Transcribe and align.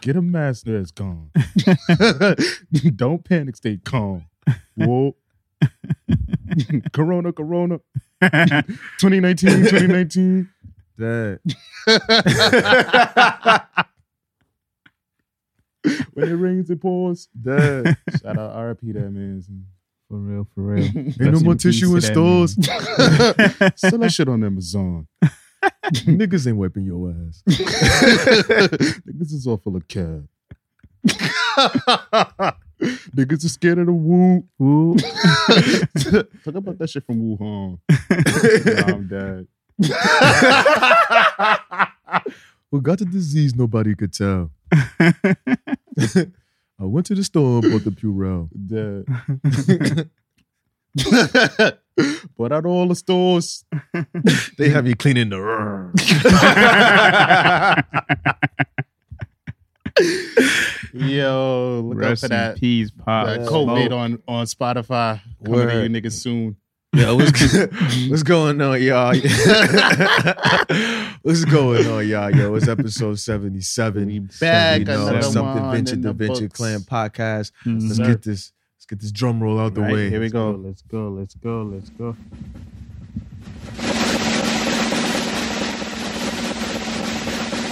Get 0.00 0.16
a 0.16 0.22
master 0.22 0.78
that's 0.78 0.92
gone. 0.92 1.30
Don't 2.96 3.24
panic, 3.24 3.56
stay 3.56 3.78
calm. 3.78 4.26
Whoa. 4.76 5.16
corona, 6.92 7.32
Corona. 7.32 7.80
2019, 8.20 9.48
2019. 9.64 10.48
Dad. 10.98 11.40
When 16.14 16.28
it 16.28 16.34
rains, 16.34 16.70
it 16.70 16.80
pours. 16.80 17.28
Dad. 17.40 17.96
Shout 18.20 18.38
out 18.38 18.60
RIP 18.60 18.80
that 18.94 19.10
man. 19.10 19.42
For 20.08 20.16
real, 20.16 20.46
for 20.54 20.62
real. 20.62 20.84
Ain't 20.84 21.20
no 21.20 21.40
more 21.40 21.54
tissue 21.54 21.94
in 21.94 22.00
stores. 22.00 22.54
Sell 22.54 23.98
that 23.98 24.10
shit 24.10 24.28
on 24.28 24.42
Amazon. 24.44 25.06
Niggas 26.06 26.46
ain't 26.46 26.56
wiping 26.56 26.84
your 26.84 27.10
ass. 27.10 27.42
Niggas 27.48 29.32
is 29.32 29.46
all 29.46 29.56
full 29.56 29.76
of 29.76 29.86
cab. 29.88 30.28
Niggas 33.14 33.44
are 33.44 33.48
scared 33.48 33.78
of 33.78 33.86
the 33.86 33.92
woo. 33.92 34.44
Woo. 34.58 34.96
Talk 34.96 36.54
about 36.54 36.78
that 36.78 36.90
shit 36.90 37.04
from 37.04 37.20
Wuhan. 37.20 37.78
nah, 38.66 38.94
I'm 38.94 39.08
dead. 39.08 39.46
Who 42.70 42.82
got 42.82 42.98
the 42.98 43.06
disease 43.06 43.54
nobody 43.54 43.94
could 43.94 44.12
tell. 44.12 44.50
I 46.80 46.84
went 46.84 47.06
to 47.06 47.14
the 47.14 47.24
store 47.24 47.60
and 47.60 47.72
bought 47.72 47.84
the 47.84 47.90
Purell. 47.90 48.48
Dead. 48.66 49.06
Put 52.36 52.52
at 52.52 52.66
all 52.66 52.86
the 52.88 52.94
stores. 52.94 53.64
They 54.58 54.68
have 54.70 54.86
you 54.86 54.94
cleaning 54.96 55.30
the. 55.30 55.38
Yo, 60.94 61.82
look 61.88 61.98
Rest 61.98 62.24
out 62.24 62.26
for 62.26 62.28
that. 62.28 62.56
peace, 62.56 62.90
Pop. 62.90 63.26
that. 63.26 63.40
COVID 63.40 63.92
on, 63.92 64.22
on 64.26 64.46
Spotify. 64.46 65.20
Coming 65.44 65.68
to 65.68 65.82
you 65.82 65.88
niggas 65.88 66.12
soon. 66.12 66.56
Yo, 66.94 67.16
what's, 67.16 67.54
what's 68.08 68.22
going 68.22 68.60
on, 68.62 68.82
y'all? 68.82 69.14
what's 71.22 71.44
going 71.44 71.86
on, 71.86 72.08
y'all? 72.08 72.34
Yo, 72.34 72.54
it's 72.54 72.66
episode 72.66 73.18
77. 73.18 74.06
We 74.06 74.20
back, 74.40 74.78
You 74.80 74.84
know, 74.86 75.20
something 75.20 75.70
Venture 75.70 75.96
the 75.96 76.12
Venture 76.14 76.42
books. 76.48 76.56
Klan 76.56 76.80
podcast. 76.80 77.52
Mhm. 77.66 77.88
Let's 77.88 77.98
get 77.98 78.22
this. 78.22 78.52
Let's 78.90 79.02
get 79.02 79.02
this 79.02 79.12
drum 79.12 79.42
roll 79.42 79.60
out 79.60 79.74
the 79.74 79.82
Right, 79.82 79.92
way. 79.92 80.08
here 80.08 80.18
we 80.18 80.30
go. 80.30 80.52
Let's 80.52 80.80
go, 80.80 81.10
let's 81.10 81.34
go, 81.34 81.62
let's 81.62 81.90
go. 81.90 82.16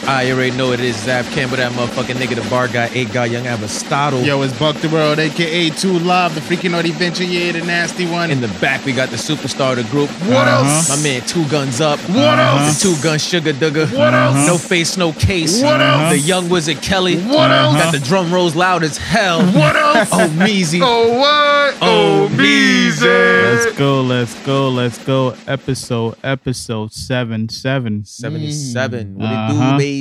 I 0.09 0.31
already 0.31 0.57
know 0.57 0.71
it 0.71 0.79
is 0.79 0.95
Zap 1.03 1.25
Campbell, 1.33 1.57
that 1.57 1.73
motherfucking 1.73 2.15
nigga, 2.15 2.41
the 2.41 2.49
bar 2.49 2.69
guy, 2.69 2.89
eight 2.95 3.13
guy, 3.13 3.25
young 3.27 3.45
Aristotle. 3.45 4.23
Yo, 4.23 4.41
it's 4.43 4.57
Buck 4.57 4.77
the 4.77 4.89
World, 4.89 5.19
aka 5.19 5.69
Two 5.71 5.99
Live, 5.99 6.33
the 6.37 6.41
freaking 6.41 6.71
naughty 6.71 6.93
venture, 6.93 7.25
yeah, 7.25 7.51
the 7.51 7.63
nasty 7.65 8.07
one. 8.09 8.31
In 8.31 8.41
the 8.41 8.47
back, 8.61 8.85
we 8.85 8.93
got 8.93 9.09
the 9.11 9.17
superstar 9.17 9.73
of 9.77 9.79
the 9.79 9.91
group. 9.91 10.09
what 10.31 10.47
Uh-huh. 10.47 10.65
else? 10.65 10.89
My 10.89 11.03
man, 11.03 11.23
two 11.23 11.45
guns 11.49 11.81
up. 11.81 11.99
What 12.09 12.39
else? 12.39 12.81
The 12.81 12.89
two 12.95 13.03
gun 13.03 13.19
sugar 13.19 13.53
dugger. 13.53 13.93
What 13.93 14.15
else? 14.15 14.47
No 14.47 14.57
face, 14.59 14.97
no 14.97 15.13
case. 15.13 15.61
What 15.61 15.81
else? 15.81 16.13
The 16.13 16.19
young 16.21 16.49
wizard 16.49 16.81
Kelly. 16.83 17.17
What 17.23 17.51
else? 17.51 17.75
Got 17.77 17.91
the 17.93 17.99
drum 17.99 18.33
rolls 18.33 18.55
loud 18.55 18.85
as 18.85 18.97
hell. 18.99 19.41
What 19.45 19.75
else? 19.75 20.09
Oh, 20.13 20.29
Meezy. 20.39 20.81
Oh, 20.85 21.19
what? 21.19 21.77
Oh, 21.83 22.29
Meezy. 22.33 23.03
Let's 23.03 23.77
go, 23.77 24.03
let's 24.03 24.35
go, 24.45 24.69
let's 24.69 24.99
go. 24.99 25.35
Episode, 25.49 26.15
episode 26.23 26.93
seven, 26.93 27.49
seven. 27.49 28.05
77. 28.05 29.17
What 29.17 29.27
Uh-huh. 29.27 29.53
it 29.53 29.73
do, 29.73 29.79
baby? 29.79 29.96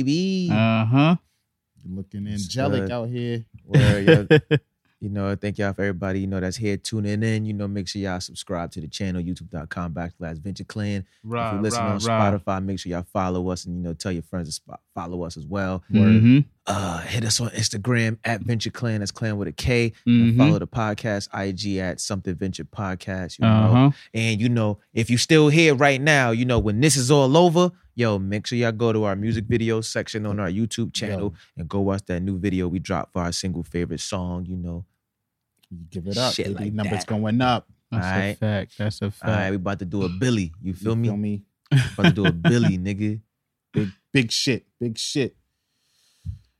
Uh 0.50 0.84
huh. 0.84 1.16
Looking 1.88 2.26
angelic 2.26 2.82
good. 2.82 2.90
out 2.92 3.08
here. 3.08 3.44
Well, 3.64 4.00
yeah, 4.00 4.38
you 5.00 5.08
know, 5.08 5.36
thank 5.36 5.56
y'all 5.58 5.72
for 5.72 5.82
everybody, 5.82 6.18
you 6.20 6.26
know, 6.26 6.40
that's 6.40 6.56
here 6.56 6.76
tuning 6.76 7.22
in. 7.22 7.44
You 7.44 7.52
know, 7.52 7.68
make 7.68 7.86
sure 7.86 8.02
y'all 8.02 8.18
subscribe 8.18 8.72
to 8.72 8.80
the 8.80 8.88
channel, 8.88 9.22
youtube.com 9.22 9.94
backslash 9.94 10.38
venture 10.38 10.64
klan. 10.64 11.06
Right, 11.22 11.48
if 11.50 11.54
you 11.54 11.60
listen 11.60 11.82
on 11.84 12.00
Spotify, 12.00 12.64
make 12.64 12.80
sure 12.80 12.90
y'all 12.90 13.06
follow 13.12 13.48
us 13.50 13.66
and, 13.66 13.76
you 13.76 13.82
know, 13.84 13.94
tell 13.94 14.10
your 14.10 14.24
friends 14.24 14.48
to 14.48 14.52
spot, 14.52 14.80
follow 14.96 15.22
us 15.22 15.36
as 15.36 15.46
well. 15.46 15.84
Mm-hmm. 15.92 16.40
Uh, 16.66 16.98
hit 17.02 17.24
us 17.24 17.40
on 17.40 17.50
Instagram 17.50 18.18
at 18.24 18.40
Venture 18.40 18.70
Klan. 18.70 18.98
That's 18.98 19.12
Clan 19.12 19.36
with 19.36 19.46
a 19.46 19.52
K. 19.52 19.92
And 20.06 20.32
Mhm. 20.32 20.38
follow 20.38 20.58
the 20.58 20.66
podcast 20.66 21.28
IG 21.32 21.78
at 21.78 22.00
Something 22.00 22.34
Venture 22.34 22.64
Podcast. 22.64 23.38
You 23.38 23.44
know, 23.44 23.52
Uh 23.52 23.68
huh. 23.72 23.90
and 24.12 24.40
you 24.40 24.48
know, 24.48 24.78
if 24.92 25.08
you're 25.08 25.20
still 25.20 25.50
here 25.50 25.76
right 25.76 26.00
now, 26.00 26.32
you 26.32 26.44
know, 26.46 26.58
when 26.58 26.80
this 26.80 26.96
is 26.96 27.12
all 27.12 27.36
over, 27.36 27.70
yo, 27.96 28.18
make 28.18 28.46
sure 28.46 28.56
y'all 28.58 28.70
go 28.70 28.92
to 28.92 29.04
our 29.04 29.16
music 29.16 29.46
video 29.48 29.80
section 29.80 30.26
on 30.26 30.38
our 30.38 30.50
YouTube 30.50 30.92
channel 30.92 31.34
and 31.56 31.68
go 31.68 31.80
watch 31.80 32.02
that 32.06 32.20
new 32.20 32.38
video 32.38 32.68
we 32.68 32.78
dropped 32.78 33.12
for 33.12 33.22
our 33.22 33.32
single 33.32 33.64
favorite 33.64 34.00
song. 34.00 34.46
You 34.46 34.56
know, 34.56 34.84
You 35.70 35.78
give 35.90 36.06
it 36.06 36.16
up. 36.16 36.34
Shit 36.34 36.52
like 36.54 36.72
Numbers 36.72 37.00
that. 37.00 37.06
going 37.08 37.40
up. 37.40 37.66
That's 37.90 38.06
a 38.06 38.34
fact. 38.38 38.78
That's 38.78 39.00
a 39.00 39.06
all 39.06 39.10
right, 39.24 39.34
fact. 39.34 39.50
we 39.50 39.56
about 39.56 39.78
to 39.80 39.84
do 39.84 40.02
a 40.04 40.08
Billy. 40.08 40.52
You 40.62 40.74
feel 40.74 40.92
You 40.92 40.96
me? 40.96 41.08
Feel 41.08 41.16
me? 41.16 41.42
About 41.94 42.02
to 42.04 42.12
do 42.12 42.26
a 42.26 42.32
Billy, 42.32 42.78
nigga. 42.78 43.20
Big, 43.72 43.88
big 44.12 44.30
shit. 44.30 44.66
Big 44.78 44.98
shit. 44.98 45.34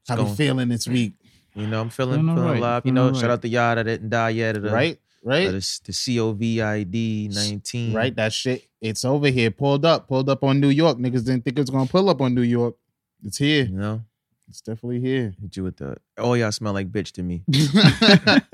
How 0.08 0.16
going. 0.16 0.30
we 0.30 0.36
feeling 0.36 0.68
this 0.68 0.86
week? 0.88 1.12
You 1.54 1.66
know, 1.66 1.80
I'm 1.80 1.90
feeling 1.90 2.20
Feeling 2.20 2.38
alright, 2.38 2.58
alive. 2.58 2.82
You 2.84 2.92
know, 2.92 3.12
shout 3.12 3.30
out 3.30 3.42
to 3.42 3.48
y'all 3.48 3.74
that 3.74 3.84
didn't 3.84 4.10
die 4.10 4.30
yet. 4.30 4.60
The, 4.60 4.70
Right? 4.70 4.98
Right? 5.24 5.46
the, 5.46 5.52
the 5.52 5.92
COVID 5.92 7.34
19. 7.34 7.92
Right? 7.92 8.14
That 8.14 8.32
shit. 8.32 8.64
It's 8.88 9.04
over 9.04 9.28
here. 9.28 9.50
Pulled 9.50 9.84
up. 9.84 10.08
Pulled 10.08 10.28
up 10.28 10.42
on 10.44 10.60
New 10.60 10.68
York. 10.70 10.98
Niggas 10.98 11.24
didn't 11.24 11.44
think 11.44 11.58
it 11.58 11.62
was 11.62 11.70
gonna 11.70 11.86
pull 11.88 12.08
up 12.08 12.20
on 12.20 12.34
New 12.34 12.42
York. 12.42 12.76
It's 13.24 13.38
here. 13.38 13.64
You 13.64 13.76
know, 13.78 14.02
It's 14.48 14.60
definitely 14.60 15.00
here. 15.00 15.34
hit 15.40 15.56
you 15.56 15.64
with 15.64 15.76
the, 15.78 15.96
oh 16.18 16.34
y'all 16.34 16.52
smell 16.52 16.72
like 16.72 16.90
bitch 16.92 17.12
to 17.12 17.22
me. 17.22 17.42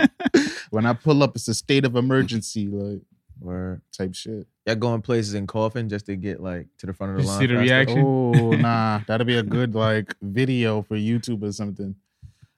when 0.70 0.86
I 0.86 0.92
pull 0.94 1.22
up, 1.22 1.36
it's 1.36 1.48
a 1.48 1.54
state 1.54 1.84
of 1.84 1.96
emergency, 1.96 2.66
like 2.68 3.02
Or 3.44 3.82
type 3.92 4.14
shit. 4.14 4.46
y'all 4.66 4.76
going 4.76 5.02
places 5.02 5.34
in 5.34 5.46
coffin 5.46 5.88
just 5.88 6.06
to 6.06 6.16
get 6.16 6.40
like 6.40 6.68
to 6.78 6.86
the 6.86 6.92
front 6.94 7.12
of 7.12 7.16
the 7.18 7.22
Just 7.24 7.32
line. 7.32 7.40
see 7.40 7.46
the 7.46 7.54
faster? 7.54 7.74
reaction. 7.74 8.02
Oh 8.04 8.50
nah, 8.52 9.00
that'd 9.06 9.26
be 9.26 9.36
a 9.36 9.42
good 9.42 9.74
like 9.74 10.14
video 10.22 10.82
for 10.82 10.96
YouTube 10.96 11.42
or 11.42 11.52
something. 11.52 11.94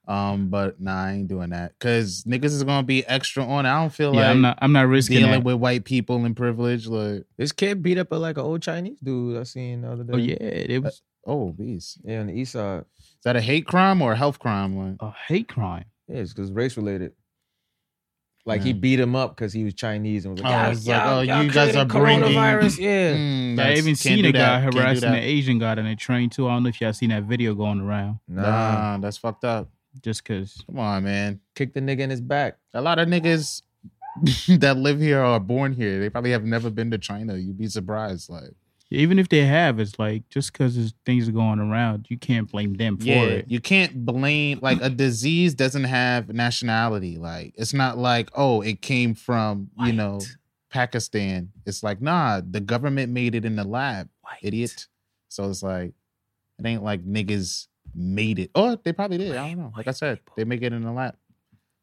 Um, 0.06 0.48
but 0.48 0.80
nah, 0.80 1.04
I 1.04 1.12
ain't 1.12 1.28
doing 1.28 1.50
that 1.50 1.72
because 1.78 2.24
niggas 2.24 2.46
is 2.46 2.62
gonna 2.62 2.82
be 2.86 3.06
extra 3.06 3.42
on. 3.44 3.64
it. 3.64 3.70
I 3.70 3.80
don't 3.80 3.90
feel 3.92 4.14
Yeah, 4.14 4.20
like 4.20 4.28
I'm 4.30 4.40
not. 4.42 4.58
I'm 4.60 4.72
not 4.72 4.86
risking 4.88 5.16
dealing 5.18 5.30
that. 5.32 5.44
with 5.44 5.56
white 5.56 5.84
people 5.84 6.24
and 6.24 6.36
privilege. 6.36 6.86
Like, 6.86 7.24
This 7.38 7.52
kid 7.52 7.82
beat 7.82 7.96
up 7.96 8.12
a, 8.12 8.16
like 8.16 8.36
an 8.36 8.44
old 8.44 8.60
Chinese 8.60 9.00
dude 9.00 9.38
I 9.38 9.44
seen 9.44 9.80
the 9.82 9.92
other 9.92 10.04
day. 10.04 10.12
Oh 10.12 10.16
yeah, 10.18 10.34
it 10.34 10.82
was 10.82 11.00
oh, 11.26 11.52
beast. 11.52 12.00
Yeah, 12.04 12.20
on 12.20 12.26
the 12.26 12.34
east 12.34 12.52
side. 12.52 12.84
Is 12.98 13.16
that 13.24 13.36
a 13.36 13.40
hate 13.40 13.66
crime 13.66 14.02
or 14.02 14.12
a 14.12 14.16
health 14.16 14.38
crime? 14.38 14.76
Like, 14.76 14.96
a 15.00 15.14
hate 15.26 15.48
crime. 15.48 15.86
Yeah, 16.06 16.16
it's 16.18 16.34
because 16.34 16.52
race 16.52 16.76
related. 16.76 17.12
Like 18.46 18.60
he 18.62 18.74
beat 18.74 19.00
him 19.00 19.16
up 19.16 19.34
because 19.34 19.54
he 19.54 19.64
was 19.64 19.72
Chinese 19.72 20.26
and 20.26 20.34
was 20.34 20.42
like, 20.42 20.52
Oh, 20.52 20.70
"Y'all- 20.92 21.16
like, 21.16 21.28
oh, 21.30 21.40
y'all 21.40 21.48
guys 21.50 21.74
are 21.76 21.86
bringing- 21.86 22.24
coronavirus. 22.28 22.78
Yeah, 22.78 23.14
mm, 23.14 23.58
I 23.58 23.72
even 23.78 23.94
seen 23.94 24.22
a 24.26 24.32
guy 24.32 24.60
that. 24.60 24.74
Harassing 24.74 25.08
an 25.08 25.14
Asian 25.14 25.58
guy 25.58 25.70
on 25.70 25.78
a 25.86 25.96
train 25.96 26.28
too. 26.28 26.46
I 26.46 26.52
don't 26.52 26.64
know 26.64 26.68
if 26.68 26.78
y'all 26.78 26.92
seen 26.92 27.08
that 27.08 27.22
video 27.22 27.54
going 27.54 27.80
around. 27.80 28.18
nah. 28.28 28.42
Nah, 28.42 28.98
that's 28.98 29.16
fucked 29.16 29.44
up. 29.44 29.70
Just 30.02 30.24
cause 30.24 30.62
Come 30.66 30.78
on, 30.78 31.04
man. 31.04 31.40
Kick 31.54 31.74
the 31.74 31.80
nigga 31.80 32.00
in 32.00 32.10
his 32.10 32.20
back. 32.20 32.58
A 32.72 32.80
lot 32.80 32.98
of 32.98 33.08
niggas 33.08 33.62
that 34.60 34.76
live 34.76 35.00
here 35.00 35.20
are 35.20 35.40
born 35.40 35.72
here. 35.72 36.00
They 36.00 36.10
probably 36.10 36.30
have 36.30 36.44
never 36.44 36.70
been 36.70 36.90
to 36.90 36.98
China. 36.98 37.36
You'd 37.36 37.58
be 37.58 37.68
surprised. 37.68 38.30
Like, 38.30 38.54
even 38.90 39.18
if 39.18 39.28
they 39.28 39.44
have, 39.44 39.80
it's 39.80 39.98
like 39.98 40.28
just 40.28 40.52
cause 40.52 40.94
things 41.04 41.28
are 41.28 41.32
going 41.32 41.58
around, 41.58 42.06
you 42.08 42.18
can't 42.18 42.50
blame 42.50 42.74
them 42.74 42.98
for 42.98 43.04
yeah, 43.04 43.22
it. 43.22 43.46
you 43.48 43.60
can't 43.60 44.04
blame 44.04 44.60
like 44.62 44.80
a 44.80 44.90
disease 44.90 45.54
doesn't 45.54 45.84
have 45.84 46.28
nationality. 46.28 47.16
Like, 47.16 47.54
it's 47.56 47.74
not 47.74 47.98
like 47.98 48.30
oh, 48.34 48.60
it 48.60 48.82
came 48.82 49.14
from 49.14 49.70
you 49.78 49.92
know 49.92 50.20
Pakistan. 50.70 51.50
It's 51.66 51.82
like 51.82 52.00
nah, 52.00 52.40
the 52.48 52.60
government 52.60 53.12
made 53.12 53.34
it 53.34 53.44
in 53.44 53.56
the 53.56 53.64
lab, 53.64 54.08
White. 54.20 54.38
idiot. 54.42 54.86
So 55.28 55.48
it's 55.50 55.62
like 55.62 55.94
it 56.58 56.66
ain't 56.66 56.84
like 56.84 57.04
niggas 57.04 57.66
made 57.94 58.38
it. 58.38 58.50
Or 58.54 58.76
they 58.82 58.92
probably 58.92 59.18
did. 59.18 59.36
I 59.36 59.48
don't 59.48 59.58
know. 59.58 59.72
Like 59.76 59.88
I 59.88 59.92
said, 59.92 60.20
they 60.36 60.44
make 60.44 60.62
it 60.62 60.72
in 60.72 60.82
the 60.82 60.92
lab. 60.92 61.16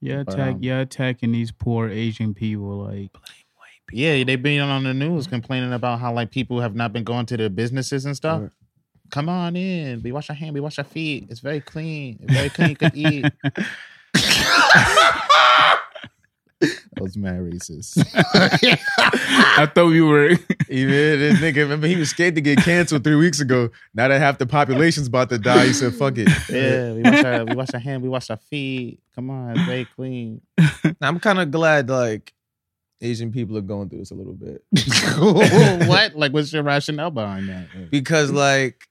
Yeah, 0.01 0.21
attack. 0.21 0.56
um, 0.56 0.59
yeah, 0.62 0.80
attacking 0.80 1.31
these 1.31 1.51
poor 1.51 1.88
Asian 1.88 2.33
people. 2.33 2.83
Like, 2.83 3.12
Blame 3.12 3.24
white 3.56 3.81
people. 3.88 4.00
Yeah, 4.00 4.24
they've 4.24 4.41
been 4.41 4.62
on 4.62 4.83
the 4.83 4.94
news 4.94 5.27
complaining 5.27 5.74
about 5.74 6.00
how 6.00 6.13
like 6.13 6.31
people 6.31 6.59
have 6.59 6.75
not 6.75 6.91
been 6.91 7.03
going 7.03 7.27
to 7.27 7.38
their 7.38 7.50
businesses 7.50 8.06
and 8.06 8.15
stuff. 8.15 8.41
Word. 8.41 8.51
Come 9.12 9.30
on 9.30 9.56
in. 9.56 10.01
We 10.01 10.12
wash 10.12 10.30
our 10.30 10.35
hand. 10.35 10.53
We 10.53 10.62
wash 10.62 10.80
our 10.80 10.85
feet. 10.85 11.27
It's 11.30 11.41
very 11.41 11.59
clean. 11.59 12.19
It's 12.21 12.33
very 12.33 12.50
clean. 12.50 12.69
You 12.69 12.75
could 12.77 12.95
eat. 12.95 13.25
that 16.61 17.01
was 17.01 17.17
mad 17.17 17.39
racist. 17.39 18.03
I 19.57 19.65
thought 19.65 19.89
you 19.89 20.07
were. 20.07 20.29
Even 20.69 20.89
this 20.89 21.39
nigga, 21.39 21.57
remember 21.57 21.87
he 21.87 21.95
was 21.95 22.09
scared 22.09 22.35
to 22.35 22.41
get 22.41 22.59
canceled 22.59 23.03
three 23.03 23.15
weeks 23.15 23.39
ago. 23.39 23.69
Now 23.93 24.07
that 24.07 24.21
half 24.21 24.37
the 24.37 24.45
population's 24.45 25.07
about 25.07 25.29
to 25.29 25.37
die, 25.37 25.67
he 25.67 25.73
said, 25.73 25.93
"Fuck 25.93 26.17
it." 26.17 26.29
yeah, 26.49 26.93
we 26.93 27.01
wash 27.01 27.23
our 27.23 27.45
we 27.45 27.55
wash 27.55 27.73
our 27.73 27.79
hand. 27.79 28.03
We 28.03 28.09
wash 28.09 28.29
our 28.29 28.37
feet. 28.37 29.01
Come 29.15 29.29
on, 29.29 29.57
it's 29.57 29.65
very 29.65 29.85
clean. 29.85 30.41
I'm 31.01 31.19
kind 31.19 31.39
of 31.39 31.51
glad 31.51 31.89
like 31.89 32.33
Asian 33.01 33.31
people 33.31 33.57
are 33.57 33.61
going 33.61 33.89
through 33.89 33.99
this 33.99 34.11
a 34.11 34.15
little 34.15 34.33
bit 34.33 34.63
what? 35.87 36.15
Like, 36.15 36.31
what's 36.31 36.53
your 36.53 36.63
rationale 36.63 37.11
behind 37.11 37.49
that? 37.49 37.89
because 37.89 38.31
like 38.31 38.87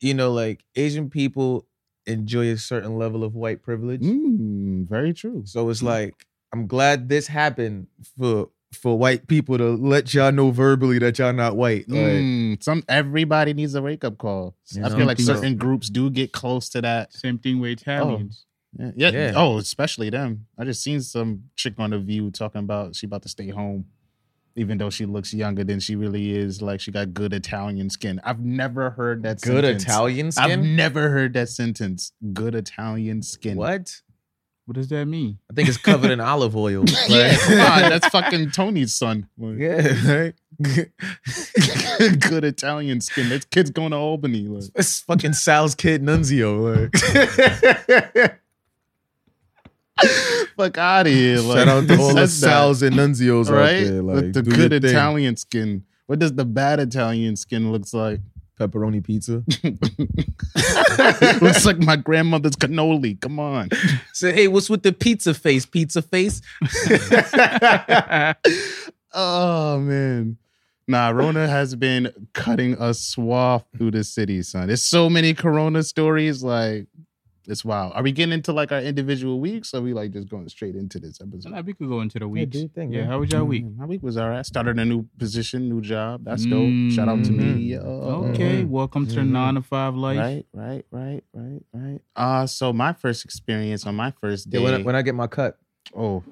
you 0.00 0.14
know 0.14 0.32
like 0.32 0.64
Asian 0.76 1.10
people 1.10 1.66
enjoy 2.06 2.48
a 2.50 2.56
certain 2.56 2.98
level 2.98 3.24
of 3.24 3.34
white 3.34 3.62
privilege. 3.62 4.02
Mm, 4.02 4.88
very 4.88 5.12
true. 5.12 5.42
So 5.46 5.68
it's 5.70 5.82
like 5.82 6.26
I'm 6.52 6.66
glad 6.66 7.08
this 7.08 7.26
happened 7.26 7.86
for 8.18 8.48
for 8.72 8.98
white 8.98 9.26
people 9.28 9.58
to 9.58 9.70
let 9.76 10.14
y'all 10.14 10.32
know 10.32 10.50
verbally 10.50 10.98
that 10.98 11.18
y'all 11.18 11.32
not 11.34 11.56
white. 11.56 11.86
Like, 11.90 11.98
Mm, 12.00 12.62
some 12.62 12.82
everybody 12.88 13.52
needs 13.52 13.74
a 13.74 13.82
wake 13.82 14.02
up 14.02 14.16
call. 14.16 14.54
You 14.70 14.84
I 14.84 14.88
feel 14.88 15.04
like 15.06 15.18
People- 15.18 15.34
certain 15.34 15.56
groups 15.56 15.90
do 15.90 16.08
get 16.08 16.32
close 16.32 16.70
to 16.70 16.80
that. 16.80 17.12
Same 17.12 17.38
thing 17.38 17.60
with 17.60 17.72
Italians. 17.72 18.46
Yeah, 18.78 18.90
yeah. 18.96 19.10
Yeah. 19.10 19.32
Oh, 19.36 19.58
especially 19.58 20.08
them. 20.08 20.46
I 20.58 20.64
just 20.64 20.82
seen 20.82 21.02
some 21.02 21.44
chick 21.54 21.74
on 21.78 21.90
the 21.90 21.98
View 21.98 22.30
talking 22.30 22.60
about 22.60 22.96
she 22.96 23.04
about 23.06 23.20
to 23.22 23.28
stay 23.28 23.48
home, 23.50 23.84
even 24.56 24.78
though 24.78 24.88
she 24.88 25.04
looks 25.04 25.34
younger 25.34 25.64
than 25.64 25.78
she 25.78 25.94
really 25.94 26.32
is. 26.34 26.62
Like 26.62 26.80
she 26.80 26.90
got 26.90 27.12
good 27.12 27.34
Italian 27.34 27.90
skin. 27.90 28.22
I've 28.24 28.40
never 28.40 28.88
heard 28.88 29.22
that. 29.24 29.42
good 29.42 29.64
sentence. 29.64 29.82
Italian 29.84 30.32
skin. 30.32 30.50
I've 30.50 30.64
never 30.64 31.10
heard 31.10 31.34
that 31.34 31.50
sentence. 31.50 32.12
Good 32.32 32.54
Italian 32.54 33.20
skin. 33.22 33.58
what? 33.58 34.00
What 34.72 34.76
does 34.76 34.88
that 34.88 35.04
mean? 35.04 35.38
I 35.50 35.52
think 35.52 35.68
it's 35.68 35.76
covered 35.76 36.10
in 36.10 36.18
olive 36.32 36.56
oil. 36.56 36.84
Yeah, 36.86 36.96
Like- 37.10 37.38
come 37.40 37.60
on, 37.60 37.90
that's 37.90 38.08
fucking 38.08 38.52
Tony's 38.52 38.94
son. 38.94 39.28
Like, 39.36 39.58
yeah, 39.58 40.10
right? 40.10 40.34
good 42.30 42.42
Italian 42.44 43.02
skin. 43.02 43.28
That 43.28 43.50
kid's 43.50 43.68
going 43.68 43.90
to 43.90 43.98
Albany. 43.98 44.48
Like. 44.48 44.70
it's 44.74 45.00
fucking 45.00 45.34
Sal's 45.34 45.74
kid 45.74 46.02
Nunzio. 46.02 46.90
Like. 46.90 48.40
Fuck 50.56 50.78
out 50.78 51.06
of 51.06 51.12
here. 51.12 51.40
Like, 51.40 51.58
Shout 51.58 51.68
out 51.68 51.86
to 51.88 51.98
all 52.00 52.14
the 52.14 52.26
says? 52.26 52.38
Sal's 52.40 52.80
and 52.82 52.96
Nunzios 52.96 53.50
right? 53.50 53.84
out 53.84 53.84
there. 53.90 54.02
Like, 54.02 54.14
With 54.16 54.32
the 54.32 54.42
good 54.42 54.70
your 54.72 54.80
thing. 54.80 54.90
Italian 54.90 55.36
skin. 55.36 55.84
What 56.06 56.18
does 56.18 56.32
the 56.32 56.46
bad 56.46 56.80
Italian 56.80 57.36
skin 57.36 57.70
looks 57.72 57.92
like? 57.92 58.20
Pepperoni 58.68 59.02
pizza. 59.02 59.42
looks 61.44 61.66
like 61.66 61.78
my 61.78 61.96
grandmother's 61.96 62.56
cannoli. 62.56 63.20
Come 63.20 63.40
on. 63.40 63.68
Say, 64.12 64.32
hey, 64.32 64.48
what's 64.48 64.70
with 64.70 64.82
the 64.82 64.92
pizza 64.92 65.34
face? 65.34 65.66
Pizza 65.66 66.02
face? 66.02 66.40
Oh 69.14 69.78
man. 69.78 70.38
Nah, 70.88 71.10
Rona 71.10 71.46
has 71.46 71.74
been 71.74 72.12
cutting 72.32 72.74
a 72.80 72.94
swath 72.94 73.64
through 73.76 73.92
the 73.92 74.04
city, 74.04 74.42
son. 74.42 74.66
There's 74.66 74.82
so 74.82 75.08
many 75.08 75.34
Corona 75.34 75.82
stories. 75.82 76.42
Like, 76.42 76.86
it's 77.46 77.64
wild. 77.64 77.92
Are 77.94 78.02
we 78.02 78.12
getting 78.12 78.32
into 78.32 78.52
like 78.52 78.70
our 78.72 78.80
individual 78.80 79.40
weeks? 79.40 79.74
Or 79.74 79.78
are 79.78 79.80
we 79.80 79.92
like 79.92 80.12
just 80.12 80.28
going 80.28 80.48
straight 80.48 80.76
into 80.76 80.98
this 80.98 81.20
episode? 81.20 81.50
Nah, 81.52 81.60
we 81.62 81.72
could 81.74 81.88
go 81.88 82.00
into 82.00 82.18
the 82.18 82.26
Yeah, 82.26 82.30
weeks. 82.32 82.52
do 82.52 82.58
your 82.60 82.68
thing, 82.68 82.92
yeah, 82.92 83.00
man. 83.02 83.10
how 83.10 83.18
was 83.20 83.30
your 83.30 83.44
week? 83.44 83.64
Mm, 83.64 83.76
My 83.76 83.86
week 83.86 84.02
was 84.02 84.16
all 84.16 84.28
right. 84.30 84.44
Started 84.46 84.78
a 84.78 84.84
new 84.84 85.04
position, 85.18 85.68
new 85.68 85.80
job. 85.80 86.24
That's 86.24 86.44
dope. 86.46 86.70
Shout 86.92 87.08
out 87.08 87.24
to 87.24 87.32
me. 87.32 87.44
Mhm. 87.44 87.68
Yo. 87.68 87.80
Okay, 88.30 88.64
welcome 88.64 89.06
to 89.06 89.14
the 89.16 89.24
nine 89.24 89.54
to 89.54 89.62
five 89.62 89.94
life. 89.94 90.18
Right, 90.18 90.46
right, 90.52 90.84
right, 90.90 91.24
right, 91.34 91.62
right. 91.72 92.00
Uh 92.16 92.46
so 92.46 92.72
my 92.72 92.92
first 92.92 93.24
experience 93.24 93.86
on 93.86 93.94
my 93.96 94.12
first 94.20 94.46
Yeah, 94.46 94.58
day. 94.58 94.64
when, 94.64 94.74
I, 94.74 94.78
when 94.82 94.96
I 94.96 95.02
get 95.02 95.14
my 95.14 95.26
cut. 95.26 95.58
oh, 95.96 96.22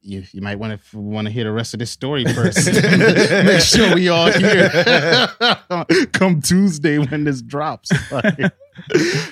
you, 0.00 0.24
you 0.32 0.40
might 0.40 0.58
want 0.58 0.80
to 0.90 0.98
want 0.98 1.26
to 1.26 1.32
hear 1.32 1.44
the 1.44 1.52
rest 1.52 1.74
of 1.74 1.80
this 1.80 1.90
story 1.90 2.24
first. 2.34 2.66
Make 3.44 3.60
sure 3.60 3.94
we 3.94 4.08
all 4.08 4.30
hear. 4.30 4.68
Come 6.12 6.40
Tuesday 6.40 6.98
when 6.98 7.24
this 7.24 7.42
drops. 7.42 7.90
Like, 8.10 8.52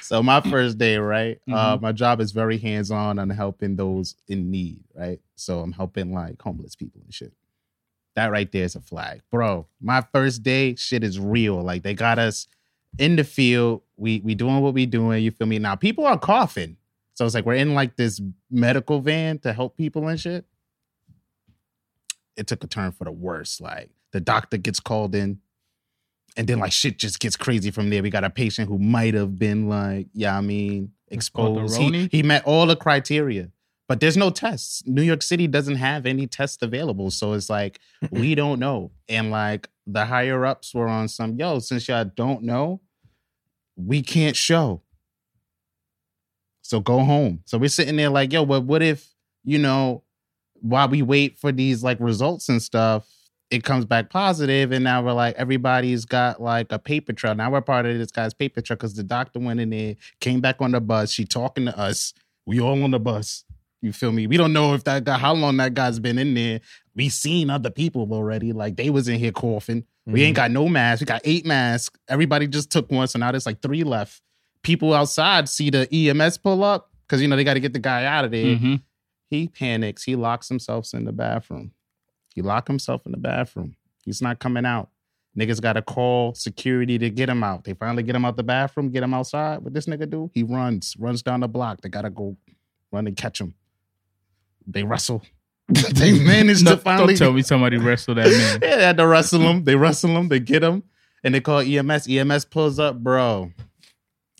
so 0.01 0.23
my 0.23 0.41
first 0.41 0.79
day, 0.79 0.97
right? 0.97 1.39
Uh, 1.51 1.79
my 1.81 1.93
job 1.93 2.21
is 2.21 2.33
very 2.33 2.59
hands 2.59 2.91
on 2.91 3.19
on 3.19 3.31
helping 3.31 3.77
those 3.77 4.17
in 4.29 4.51
need, 4.51 4.81
right? 4.95 5.21
So 5.37 5.61
I'm 5.61 5.73
helping 5.73 6.13
like 6.13 6.41
homeless 6.41 6.77
people 6.77 7.01
and 7.05 7.13
shit. 7.13 7.33
That 8.15 8.31
right 8.31 8.51
there 8.53 8.65
is 8.65 8.75
a 8.75 8.81
flag, 8.81 9.23
bro. 9.31 9.67
My 9.81 10.05
first 10.13 10.43
day, 10.43 10.75
shit 10.75 11.03
is 11.03 11.19
real. 11.19 11.63
Like 11.63 11.83
they 11.83 11.95
got 11.95 12.19
us 12.19 12.47
in 12.99 13.17
the 13.17 13.25
field. 13.25 13.83
We 13.97 14.21
we 14.21 14.35
doing 14.35 14.61
what 14.61 14.75
we 14.75 14.87
doing. 14.87 15.23
You 15.23 15.31
feel 15.31 15.47
me? 15.47 15.59
Now 15.59 15.77
people 15.77 16.05
are 16.07 16.19
coughing, 16.19 16.77
so 17.23 17.27
it's 17.27 17.35
like 17.37 17.47
we're 17.47 17.55
in 17.55 17.75
like 17.75 17.95
this 17.95 18.21
medical 18.51 19.01
van 19.01 19.39
to 19.39 19.53
help 19.53 19.77
people 19.77 20.09
and 20.09 20.19
shit. 20.19 20.45
It 22.37 22.49
took 22.49 22.65
a 22.65 22.67
turn 22.67 22.91
for 22.91 23.05
the 23.05 23.13
worse. 23.13 23.61
Like 23.61 23.91
the 24.11 24.21
doctor 24.21 24.57
gets 24.57 24.81
called 24.81 25.15
in, 25.15 25.39
and 26.37 26.49
then 26.49 26.59
like 26.59 26.73
shit 26.73 26.99
just 26.99 27.21
gets 27.21 27.37
crazy 27.37 27.71
from 27.71 27.91
there. 27.91 28.03
We 28.03 28.11
got 28.11 28.25
a 28.25 28.31
patient 28.31 28.69
who 28.69 28.77
might 28.77 29.15
have 29.15 29.39
been 29.39 29.69
like, 29.69 30.09
yeah, 30.15 30.37
I 30.37 30.41
mean, 30.41 30.91
exposed. 31.07 31.79
He, 31.79 32.09
he 32.11 32.25
met 32.25 32.43
all 32.45 32.67
the 32.67 32.75
criteria, 32.75 33.53
but 33.87 34.01
there's 34.01 34.17
no 34.17 34.31
tests. 34.31 34.83
New 34.85 35.03
York 35.03 35.23
City 35.23 35.47
doesn't 35.47 35.77
have 35.77 36.05
any 36.05 36.27
tests 36.27 36.61
available, 36.61 37.13
so 37.13 37.35
it's 37.35 37.49
like 37.49 37.79
we 38.11 38.35
don't 38.35 38.59
know. 38.59 38.91
And 39.09 39.31
like 39.31 39.69
the 39.87 40.07
higher 40.07 40.45
ups 40.45 40.75
were 40.75 40.89
on 40.89 41.07
some, 41.07 41.37
yo, 41.37 41.61
since 41.61 41.87
y'all 41.87 42.05
don't 42.05 42.43
know, 42.43 42.81
we 43.77 44.03
can't 44.03 44.35
show. 44.35 44.83
So 46.73 46.81
go 46.81 47.01
home. 47.01 47.43
So 47.45 47.59
we're 47.59 47.69
sitting 47.69 47.97
there 47.97 48.09
like, 48.09 48.33
yo, 48.33 48.47
but 48.47 48.63
what 48.63 48.81
if, 48.81 49.07
you 49.45 49.59
know, 49.59 50.05
while 50.63 50.89
we 50.89 51.03
wait 51.03 51.39
for 51.39 51.53
these 51.53 51.85
like 51.85 52.01
results 52.01 52.49
and 52.49 52.63
stuff, 52.63 53.07
it 53.51 53.63
comes 53.63 53.85
back 53.85 54.09
positive, 54.09 54.73
and 54.73 54.83
now 54.83 55.03
we're 55.03 55.13
like, 55.13 55.35
everybody's 55.35 56.07
got 56.07 56.41
like 56.41 56.73
a 56.73 56.79
paper 56.79 57.13
trail. 57.13 57.35
Now 57.35 57.51
we're 57.51 57.61
part 57.61 57.85
of 57.85 57.99
this 57.99 58.11
guy's 58.11 58.33
paper 58.33 58.63
trail 58.63 58.77
because 58.77 58.95
the 58.95 59.03
doctor 59.03 59.39
went 59.39 59.61
in 59.61 59.69
there, 59.69 59.97
came 60.21 60.41
back 60.41 60.63
on 60.63 60.71
the 60.71 60.81
bus, 60.81 61.11
she 61.11 61.27
talking 61.27 61.67
to 61.67 61.79
us. 61.79 62.15
We 62.47 62.59
all 62.59 62.83
on 62.83 62.93
the 62.93 62.99
bus. 62.99 63.45
You 63.83 63.93
feel 63.93 64.13
me? 64.13 64.27
We 64.27 64.39
don't 64.39 64.55
know 64.55 64.73
if 64.73 64.85
that 64.85 65.05
guy, 65.05 65.19
how 65.19 65.35
long 65.35 65.59
that 65.59 65.75
guy's 65.75 65.99
been 65.99 66.17
in 66.17 66.33
there. 66.33 66.63
We 66.97 67.11
seen 67.11 67.51
other 67.51 67.69
people 67.69 68.09
already. 68.15 68.55
Like 68.55 68.77
they 68.77 68.89
was 68.89 69.09
in 69.09 69.19
here 69.19 69.33
coughing. 69.33 69.85
We 70.07 70.23
ain't 70.23 70.39
mm-hmm. 70.39 70.43
got 70.43 70.51
no 70.53 70.69
mask 70.69 71.03
We 71.03 71.05
got 71.05 71.21
eight 71.25 71.45
masks. 71.45 71.95
Everybody 72.09 72.47
just 72.47 72.71
took 72.71 72.91
one, 72.91 73.09
so 73.09 73.19
now 73.19 73.31
there's 73.31 73.45
like 73.45 73.61
three 73.61 73.85
left. 73.85 74.23
People 74.63 74.95
outside 74.95 75.49
see 75.49 75.71
the 75.71 75.89
EMS 75.93 76.39
pull 76.39 76.63
up 76.63 76.91
because 77.07 77.21
you 77.21 77.29
know 77.29 77.37
they 77.37 77.45
got 77.45 77.55
to 77.55 77.61
get 77.61 77.73
the 77.73 77.79
guy 77.79 78.05
out 78.05 78.25
of 78.25 78.31
there. 78.31 78.57
Mhm. 78.57 78.83
He 79.29 79.49
panics. 79.49 80.05
He 80.05 80.15
locks 80.17 80.49
himself 80.49 80.93
in 80.95 81.05
the 81.05 81.13
bathroom. 81.13 81.73
He 82.35 82.43
locked 82.43 82.69
himself 82.69 83.05
in 83.07 83.13
the 83.13 83.19
bathroom. 83.19 83.77
He's 84.05 84.23
not 84.23 84.39
coming 84.39 84.65
out. 84.67 84.91
Niggas 85.39 85.61
got 85.63 85.73
to 85.75 85.83
call 85.83 86.35
security 86.35 86.99
to 86.99 87.09
get 87.09 87.29
him 87.31 87.43
out. 87.43 87.65
They 87.65 87.73
finally 87.73 88.03
get 88.03 88.15
him 88.15 88.25
out 88.27 88.37
the 88.37 88.43
bathroom, 88.43 88.91
get 88.91 89.03
him 89.03 89.15
outside. 89.15 89.61
What 89.63 89.73
this 89.73 89.87
nigga 89.87 90.09
do? 90.09 90.31
He 90.35 90.43
runs, 90.43 90.95
runs 90.99 91.23
down 91.23 91.41
the 91.41 91.49
block. 91.49 91.81
They 91.81 91.89
got 91.89 92.03
to 92.03 92.11
go 92.11 92.37
run 92.91 93.07
and 93.07 93.17
catch 93.17 93.41
him. 93.41 93.55
They 94.67 94.83
wrestle. 94.83 95.23
they 95.69 96.19
managed 96.23 96.65
No, 96.65 96.73
to 96.73 96.77
finally 96.77 97.15
don't 97.15 97.19
tell 97.19 97.33
me 97.33 97.41
somebody 97.43 97.77
wrestled 97.79 98.19
that 98.19 98.27
man. 98.31 98.59
yeah, 98.63 98.77
they 98.77 98.83
had 98.83 98.97
to 98.99 99.07
wrestle 99.07 99.41
him. 99.41 99.65
They 99.65 99.75
wrestle 99.77 100.11
him. 100.17 100.29
They 100.29 100.41
get 100.41 100.63
him, 100.63 100.83
and 101.25 101.35
they 101.35 101.41
call 101.41 101.61
EMS. 101.61 102.07
EMS 102.09 102.45
pulls 102.47 102.79
up, 102.79 102.99
bro. 103.03 103.51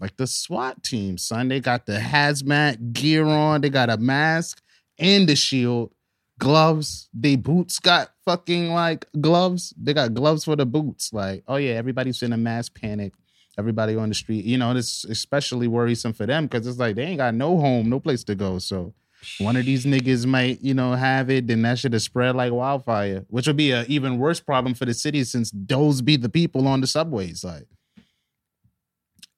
Like 0.03 0.17
the 0.17 0.27
SWAT 0.27 0.83
team, 0.83 1.17
son. 1.17 1.47
They 1.47 1.61
got 1.61 1.87
the 1.87 1.99
hazmat 1.99 2.93
gear 2.93 3.25
on. 3.25 3.61
They 3.61 3.71
got 3.71 3.89
a 3.89 3.97
mask 3.97 4.61
and 4.99 5.29
the 5.29 5.37
shield, 5.37 5.93
gloves. 6.41 7.09
They 7.15 7.37
boots 7.37 7.79
got 7.79 8.11
fucking 8.25 8.73
like 8.73 9.07
gloves. 9.21 9.73
They 9.81 9.95
got 9.95 10.13
gloves 10.13 10.45
for 10.45 10.57
the 10.57 10.67
boots. 10.67 11.13
Like, 11.13 11.45
oh 11.47 11.55
yeah, 11.55 11.75
everybody's 11.75 12.21
in 12.21 12.33
a 12.33 12.37
mass 12.37 12.69
panic. 12.69 13.13
Everybody 13.57 13.95
on 13.95 14.09
the 14.09 14.17
street. 14.17 14.45
You 14.45 14.59
know, 14.59 14.75
it's 14.75 15.05
especially 15.05 15.69
worrisome 15.69 16.15
for 16.15 16.27
them 16.27 16.47
because 16.47 16.67
it's 16.67 16.79
like 16.79 16.97
they 16.97 17.05
ain't 17.05 17.19
got 17.19 17.37
no 17.37 17.61
home, 17.61 17.89
no 17.89 18.01
place 18.01 18.25
to 18.25 18.35
go. 18.35 18.59
So 18.59 18.95
one 19.39 19.57
of 19.57 19.67
these 19.67 19.87
niggas 19.87 20.27
might, 20.27 20.61
you 20.63 20.75
know, 20.75 20.95
have 20.95 21.31
it, 21.31 21.47
then 21.47 21.63
that 21.63 21.79
should 21.79 21.93
have 21.93 22.03
spread 22.03 22.35
like 22.35 22.53
wildfire, 22.53 23.25
which 23.29 23.47
would 23.47 23.57
be 23.57 23.71
an 23.71 23.87
even 23.89 24.19
worse 24.19 24.41
problem 24.41 24.75
for 24.75 24.85
the 24.85 24.95
city 24.95 25.23
since 25.23 25.53
those 25.55 26.03
be 26.03 26.17
the 26.17 26.29
people 26.29 26.67
on 26.67 26.81
the 26.81 26.89
subways. 26.89 27.45
Like, 27.45 27.69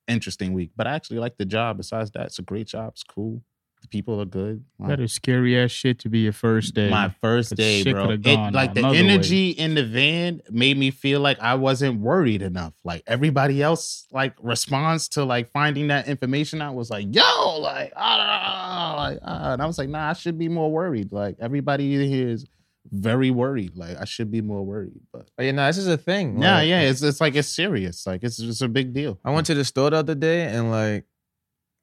interesting 0.09 0.53
week, 0.53 0.71
but 0.77 0.87
I 0.87 0.95
actually 0.95 1.19
like 1.19 1.37
the 1.37 1.45
job. 1.45 1.77
Besides 1.77 2.11
that, 2.13 2.27
it's 2.27 2.39
a 2.39 2.43
great 2.43 2.67
job. 2.67 2.93
It's 2.95 3.03
cool. 3.03 3.43
The 3.85 3.89
people 3.89 4.19
are 4.19 4.25
good. 4.25 4.65
Wow. 4.79 4.89
That 4.89 5.01
is 5.01 5.13
scary 5.13 5.59
ass 5.59 5.71
shit 5.71 5.99
to 6.01 6.09
be 6.09 6.21
your 6.21 6.33
first 6.33 6.73
day. 6.73 6.89
My 6.89 7.15
first 7.21 7.55
day, 7.55 7.83
bro. 7.83 8.13
It, 8.13 8.25
like 8.25 8.73
the 8.73 8.81
another 8.81 8.95
way. 8.95 8.99
energy 8.99 9.51
in 9.51 9.75
the 9.75 9.85
van 9.85 10.41
made 10.51 10.79
me 10.79 10.91
feel 10.91 11.21
like 11.21 11.39
I 11.41 11.55
wasn't 11.57 12.01
worried 12.01 12.41
enough. 12.41 12.73
Like 12.83 13.03
everybody 13.07 13.63
else, 13.63 14.07
like 14.11 14.37
response 14.41 15.09
to 15.09 15.25
like 15.25 15.53
finding 15.53 15.89
that 15.89 16.09
information 16.09 16.63
out 16.63 16.75
was 16.75 16.89
like, 16.89 17.15
"Yo, 17.15 17.59
like, 17.59 17.93
ah, 17.95 18.95
like, 18.97 19.19
ah," 19.23 19.53
and 19.53 19.61
I 19.61 19.67
was 19.67 19.77
like, 19.77 19.91
"Nah, 19.91 20.09
I 20.09 20.13
should 20.15 20.39
be 20.39 20.49
more 20.49 20.73
worried." 20.73 21.13
Like 21.13 21.37
everybody 21.39 22.09
here 22.09 22.29
is 22.29 22.47
very 22.91 23.31
worried. 23.31 23.77
Like 23.77 23.97
I 24.01 24.05
should 24.05 24.31
be 24.31 24.41
more 24.41 24.63
worried, 24.63 25.01
but 25.13 25.29
Oh, 25.39 25.43
yeah, 25.43 25.53
no, 25.53 25.67
this 25.67 25.79
is 25.79 25.87
a 25.89 25.97
thing. 25.97 26.41
yeah, 26.43 26.57
Like, 26.57 26.69
yeah, 26.69 26.81
it's 26.83 27.03
it's 27.03 27.21
like 27.21 27.35
it's 27.35 27.49
serious. 27.49 28.07
Like 28.07 28.23
it's 28.25 28.39
it's 28.39 28.61
a 28.61 28.69
big 28.69 28.93
deal. 28.93 29.19
I 29.25 29.31
went 29.31 29.47
to 29.47 29.55
the 29.55 29.65
store 29.65 29.91
the 29.91 29.97
other 29.97 30.15
day 30.15 30.43
and 30.43 30.71
like 30.71 31.05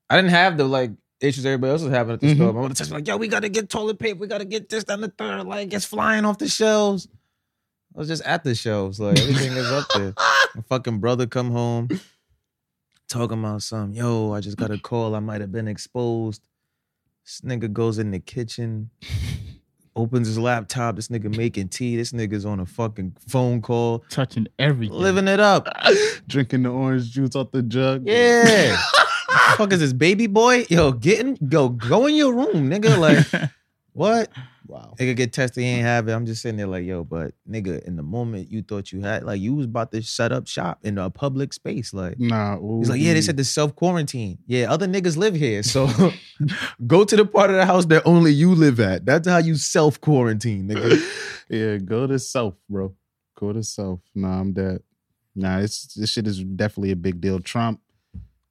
I 0.10 0.16
didn't 0.18 0.32
have 0.32 0.58
the 0.58 0.66
like 0.66 0.92
issues 1.20 1.46
everybody 1.46 1.72
else 1.72 1.84
was 1.84 1.92
having 1.94 2.14
at 2.14 2.20
the 2.20 2.28
Mhm. 2.28 2.36
store. 2.36 2.54
My 2.54 2.62
mother 2.62 2.74
texted 2.74 2.90
me 2.92 2.96
like, 2.98 3.08
yo, 3.08 3.18
we 3.18 3.28
gotta 3.28 3.50
get 3.50 3.70
toilet 3.70 4.00
paper, 4.00 4.20
we 4.20 4.28
gotta 4.28 4.46
get 4.46 4.70
this, 4.70 4.84
down 4.84 5.02
the 5.02 5.10
third. 5.10 5.46
Like 5.46 5.74
it's 5.74 5.86
flying 5.86 6.26
off 6.26 6.38
the 6.38 6.48
shelves. 6.48 7.08
I 7.96 8.00
was 8.00 8.08
just 8.08 8.24
at 8.24 8.44
the 8.44 8.56
shelves. 8.56 9.00
Like 9.00 9.20
everything 9.20 9.52
is 9.54 9.72
up 9.72 9.86
there. 9.96 10.14
My 10.56 10.62
fucking 10.70 11.00
brother 11.00 11.28
come 11.28 11.52
home 11.52 11.90
talking 13.08 13.40
about 13.40 13.62
something. 13.64 13.96
Yo, 13.98 14.32
I 14.34 14.40
just 14.40 14.58
got 14.58 14.72
a 14.72 14.78
call. 14.78 15.16
I 15.16 15.20
might 15.20 15.42
have 15.42 15.52
been 15.52 15.68
exposed. 15.68 16.42
This 17.26 17.42
nigga 17.42 17.72
goes 17.72 17.98
in 18.00 18.12
the 18.12 18.20
kitchen, 18.20 18.90
opens 19.96 20.28
his 20.28 20.38
laptop. 20.38 20.96
This 20.96 21.08
nigga 21.08 21.36
making 21.36 21.70
tea. 21.70 21.96
This 21.98 22.12
nigga's 22.12 22.46
on 22.46 22.60
a 22.60 22.66
fucking 22.66 23.16
phone 23.28 23.62
call, 23.62 24.00
touching 24.10 24.48
everything. 24.60 24.98
living 24.98 25.28
it 25.28 25.40
up. 25.40 25.68
Drinking 26.28 26.64
the 26.64 26.70
orange 26.70 27.12
juice 27.12 27.36
out 27.36 27.52
the 27.52 27.62
jug. 27.62 28.04
Yeah. 28.06 28.78
fuck 29.58 29.74
is 29.74 29.80
this 29.80 29.94
baby 29.94 30.28
boy? 30.28 30.66
Yo, 30.70 30.92
getting 30.92 31.38
in, 31.38 31.50
go, 31.50 31.70
go 31.70 32.08
in 32.08 32.16
your 32.16 32.34
room, 32.34 32.70
nigga. 32.70 32.98
Like, 32.98 33.52
what? 33.94 34.30
Wow. 34.72 34.96
Nigga 34.98 35.18
get 35.18 35.34
tested, 35.34 35.64
he 35.66 35.70
ain't 35.70 35.84
have 35.84 36.08
it. 36.08 36.14
I'm 36.14 36.26
just 36.26 36.42
sitting 36.42 36.56
there 36.56 36.66
like, 36.66 36.86
yo, 36.86 37.04
but 37.04 37.34
nigga, 37.50 37.84
in 37.84 37.98
the 37.98 38.04
moment 38.04 38.50
you 38.50 38.62
thought 38.62 38.94
you 38.94 39.02
had, 39.02 39.24
like, 39.26 39.42
you 39.42 39.54
was 39.54 39.66
about 39.66 39.92
to 39.92 40.02
shut 40.02 40.32
up 40.32 40.48
shop 40.48 40.80
in 40.84 40.98
a 40.98 41.10
public 41.10 41.52
space. 41.52 41.94
Like, 41.94 42.18
Nah. 42.18 42.58
he's 42.80 42.90
like, 42.90 43.02
yeah, 43.02 43.14
they 43.14 43.20
said 43.22 43.36
the 43.36 43.44
self 43.44 43.76
quarantine. 43.76 44.38
Yeah, 44.48 44.72
other 44.72 44.88
niggas 44.88 45.18
live 45.18 45.36
here. 45.36 45.62
So 45.62 45.90
go 46.88 47.04
to 47.04 47.16
the 47.18 47.26
part 47.26 47.50
of 47.50 47.58
the 47.58 47.66
house 47.66 47.86
that 47.88 48.04
only 48.06 48.32
you 48.32 48.56
live 48.56 48.80
at. 48.80 49.06
That's 49.06 49.28
how 49.28 49.40
you 49.40 49.56
self 49.56 50.00
quarantine, 50.00 50.70
nigga. 50.70 51.00
Yeah, 51.50 51.76
go 51.80 52.08
to 52.08 52.18
self, 52.18 52.56
bro. 52.70 52.96
Go 53.38 53.52
to 53.52 53.62
self. 53.62 54.00
Nah, 54.16 54.40
I'm 54.40 54.54
dead. 54.54 54.84
Nah, 55.36 55.60
it's 55.60 55.94
this 55.96 56.12
shit 56.12 56.26
is 56.26 56.42
definitely 56.42 56.92
a 56.92 56.96
big 56.96 57.20
deal. 57.20 57.42
Trump, 57.42 57.82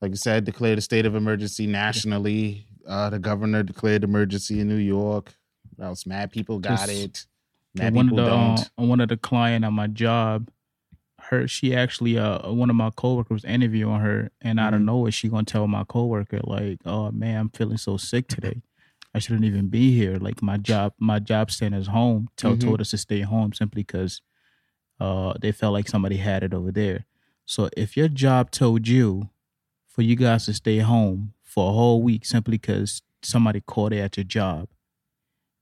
like 0.02 0.12
I 0.12 0.16
said, 0.16 0.44
declared 0.44 0.76
a 0.76 0.82
state 0.82 1.06
of 1.06 1.14
emergency 1.14 1.66
nationally. 1.66 2.66
Uh, 2.86 3.08
the 3.08 3.18
governor 3.18 3.62
declared 3.62 4.04
emergency 4.04 4.60
in 4.60 4.68
New 4.68 4.74
York. 4.76 5.32
What 5.80 5.86
else? 5.86 6.04
Mad 6.04 6.30
people 6.30 6.58
got 6.58 6.90
it. 6.90 7.24
Mad 7.74 7.94
one 7.94 8.10
of 8.10 8.16
the 8.16 8.22
uh, 8.22 8.26
don't. 8.26 8.70
one 8.76 9.00
of 9.00 9.08
the 9.08 9.16
client 9.16 9.64
at 9.64 9.72
my 9.72 9.86
job, 9.86 10.50
her 11.20 11.48
she 11.48 11.74
actually 11.74 12.18
uh 12.18 12.52
one 12.52 12.68
of 12.68 12.76
my 12.76 12.90
coworkers 12.90 13.46
interviewing 13.46 14.00
her, 14.00 14.30
and 14.42 14.60
I 14.60 14.70
don't 14.70 14.84
know 14.84 14.92
nowhere 14.92 15.10
she 15.10 15.28
gonna 15.30 15.44
tell 15.44 15.66
my 15.66 15.84
coworker 15.84 16.40
like, 16.44 16.80
"Oh 16.84 17.10
man, 17.12 17.40
I'm 17.40 17.48
feeling 17.48 17.78
so 17.78 17.96
sick 17.96 18.28
today. 18.28 18.60
I 19.14 19.20
shouldn't 19.20 19.46
even 19.46 19.68
be 19.68 19.96
here. 19.96 20.18
Like 20.18 20.42
my 20.42 20.58
job, 20.58 20.92
my 20.98 21.18
job 21.18 21.50
center's 21.50 21.86
home. 21.86 22.28
Tell 22.36 22.56
Mhm. 22.56 22.60
told 22.60 22.80
us 22.82 22.90
to 22.90 22.98
stay 22.98 23.22
home 23.22 23.54
simply 23.54 23.80
because 23.82 24.20
uh 25.00 25.32
they 25.40 25.50
felt 25.50 25.72
like 25.72 25.88
somebody 25.88 26.18
had 26.18 26.42
it 26.42 26.52
over 26.52 26.70
there. 26.70 27.06
So 27.46 27.70
if 27.74 27.96
your 27.96 28.08
job 28.08 28.50
told 28.50 28.86
you 28.86 29.30
for 29.88 30.02
you 30.02 30.14
guys 30.14 30.44
to 30.44 30.52
stay 30.52 30.78
home 30.80 31.32
for 31.42 31.70
a 31.70 31.72
whole 31.72 32.02
week 32.02 32.26
simply 32.26 32.58
because 32.58 33.00
somebody 33.22 33.62
caught 33.66 33.94
it 33.94 33.98
at 34.00 34.18
your 34.18 34.24
job, 34.24 34.68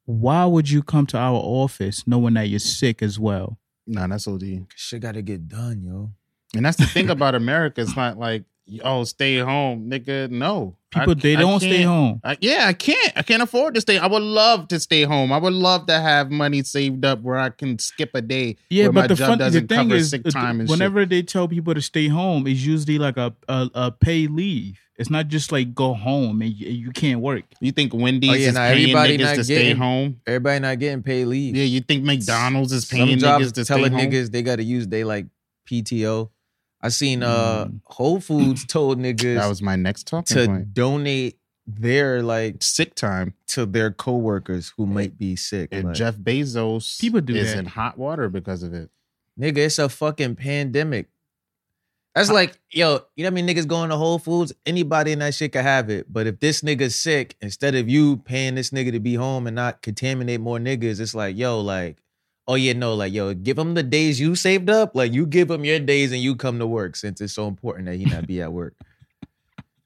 why 0.08 0.46
would 0.46 0.70
you 0.70 0.82
come 0.82 1.04
to 1.04 1.18
our 1.18 1.36
office 1.36 2.06
knowing 2.06 2.32
that 2.32 2.48
you're 2.48 2.58
sick 2.58 3.02
as 3.02 3.18
well? 3.18 3.58
Nah, 3.86 4.06
that's 4.06 4.26
OD. 4.26 4.66
Shit 4.74 5.02
gotta 5.02 5.20
get 5.20 5.48
done, 5.48 5.82
yo. 5.82 6.10
And 6.56 6.64
that's 6.64 6.78
the 6.78 6.86
thing 6.86 7.10
about 7.10 7.34
America. 7.34 7.82
It's 7.82 7.94
not 7.94 8.18
like, 8.18 8.44
oh, 8.84 9.04
stay 9.04 9.38
home, 9.38 9.90
nigga. 9.90 10.30
No. 10.30 10.74
I- 10.94 11.00
People 11.00 11.14
they 11.16 11.36
I 11.36 11.40
don't 11.40 11.60
stay 11.60 11.82
home. 11.82 12.18
I, 12.24 12.38
yeah, 12.40 12.64
I 12.66 12.72
can't. 12.72 13.12
I 13.14 13.20
can't 13.22 13.42
afford 13.42 13.74
to 13.74 13.80
stay. 13.82 13.98
I 13.98 14.06
would 14.06 14.22
love 14.22 14.68
to 14.68 14.80
stay 14.80 15.02
home. 15.02 15.32
I 15.32 15.36
would 15.38 15.52
love 15.52 15.86
to 15.88 16.00
have 16.00 16.30
money 16.30 16.62
saved 16.62 17.04
up 17.04 17.20
where 17.20 17.36
I 17.38 17.50
can 17.50 17.78
skip 17.78 18.12
a 18.14 18.22
day. 18.22 18.56
Yeah, 18.70 18.84
where 18.84 18.92
but 18.92 19.00
my 19.02 19.06
the 19.08 19.14
job 19.14 19.28
fun 19.28 19.38
the 19.38 19.44
doesn't 19.44 19.68
thing 19.68 19.76
cover 19.78 19.94
is, 19.96 20.10
sick 20.10 20.22
uh, 20.24 20.30
time 20.30 20.60
and 20.60 20.68
whenever 20.70 21.04
they 21.04 21.20
tell 21.22 21.46
people 21.46 21.74
to 21.74 21.82
stay 21.82 22.08
home, 22.08 22.46
it's 22.46 22.60
usually 22.60 22.98
like 22.98 23.18
a 23.18 23.34
a, 23.48 23.70
a 23.74 23.92
paid 23.92 24.30
leave. 24.30 24.78
It's 24.98 25.10
not 25.10 25.28
just 25.28 25.52
like 25.52 25.74
go 25.74 25.92
home 25.92 26.40
and 26.40 26.50
you, 26.54 26.68
you 26.70 26.90
can't 26.90 27.20
work. 27.20 27.44
You 27.60 27.70
think 27.70 27.92
Wendy's 27.94 28.30
Oh, 28.30 28.34
yeah, 28.34 28.48
is 28.48 28.54
nah, 28.54 28.60
paying 28.68 28.80
everybody 28.84 29.18
niggas 29.18 29.22
not 29.24 29.34
to 29.36 29.44
stay 29.44 29.54
getting- 29.56 29.76
home? 29.76 30.20
Everybody 30.26 30.58
not 30.60 30.78
getting 30.78 31.02
paid 31.02 31.26
leave. 31.26 31.54
Yeah, 31.54 31.64
you 31.64 31.80
think 31.82 32.02
McDonald's 32.02 32.72
is 32.72 32.88
Some 32.88 32.98
paying 32.98 33.18
jobs 33.18 33.44
niggas 33.44 33.52
to 33.52 33.64
stay 33.66 33.74
telling 33.74 33.92
home? 33.92 34.00
niggas 34.00 34.30
they 34.32 34.42
gotta 34.42 34.64
use 34.64 34.88
they 34.88 35.04
like 35.04 35.26
PTO. 35.70 36.30
I 36.80 36.88
seen 36.90 37.22
uh 37.22 37.66
Mm. 37.66 37.80
Whole 37.84 38.20
Foods 38.20 38.64
told 38.76 38.98
niggas 38.98 39.36
That 39.36 39.48
was 39.48 39.62
my 39.62 39.76
next 39.76 40.06
talking 40.06 40.36
to 40.36 40.46
point. 40.46 40.74
donate 40.74 41.38
their 41.66 42.22
like 42.22 42.62
Sick 42.62 42.94
time. 42.94 43.34
to 43.48 43.66
their 43.66 43.90
coworkers 43.90 44.72
who 44.76 44.86
might 44.86 45.18
be 45.18 45.36
sick. 45.36 45.68
And 45.72 45.88
Like, 45.88 45.94
Jeff 45.96 46.16
Bezos 46.16 46.98
People 47.00 47.20
do 47.20 47.34
is 47.34 47.52
that. 47.52 47.58
in 47.58 47.66
hot 47.66 47.98
water 47.98 48.28
because 48.28 48.62
of 48.62 48.72
it. 48.74 48.90
nigga, 49.38 49.58
it's 49.58 49.78
a 49.78 49.88
fucking 49.88 50.36
pandemic. 50.36 51.08
That's 52.14 52.30
like, 52.32 52.58
yo, 52.72 53.02
you 53.14 53.22
know 53.22 53.30
what 53.30 53.38
I 53.38 53.42
mean? 53.42 53.46
Niggas 53.46 53.68
going 53.68 53.90
to 53.90 53.96
Whole 53.96 54.18
Foods, 54.18 54.52
anybody 54.66 55.12
in 55.12 55.20
that 55.20 55.34
shit 55.34 55.52
could 55.52 55.62
have 55.62 55.88
it. 55.88 56.12
But 56.12 56.26
if 56.26 56.40
this 56.40 56.62
nigga's 56.62 56.96
sick, 56.96 57.36
instead 57.40 57.76
of 57.76 57.88
you 57.88 58.16
paying 58.16 58.56
this 58.56 58.70
nigga 58.70 58.90
to 58.92 58.98
be 58.98 59.14
home 59.14 59.46
and 59.46 59.54
not 59.54 59.82
contaminate 59.82 60.40
more 60.40 60.58
niggas, 60.58 60.98
it's 61.00 61.14
like, 61.14 61.36
yo, 61.36 61.60
like, 61.60 61.98
oh 62.48 62.54
yeah, 62.56 62.72
no, 62.72 62.94
like, 62.94 63.12
yo, 63.12 63.32
give 63.34 63.56
him 63.58 63.74
the 63.74 63.82
days 63.84 64.18
you 64.18 64.34
saved 64.34 64.68
up. 64.70 64.96
Like, 64.96 65.12
you 65.12 65.26
give 65.26 65.50
him 65.50 65.64
your 65.64 65.78
days 65.78 66.10
and 66.10 66.20
you 66.20 66.34
come 66.34 66.58
to 66.58 66.66
work 66.66 66.96
since 66.96 67.20
it's 67.20 67.34
so 67.34 67.46
important 67.46 67.86
that 67.86 67.96
he 67.96 68.06
not 68.06 68.26
be 68.26 68.42
at 68.42 68.52
work. 68.52 68.74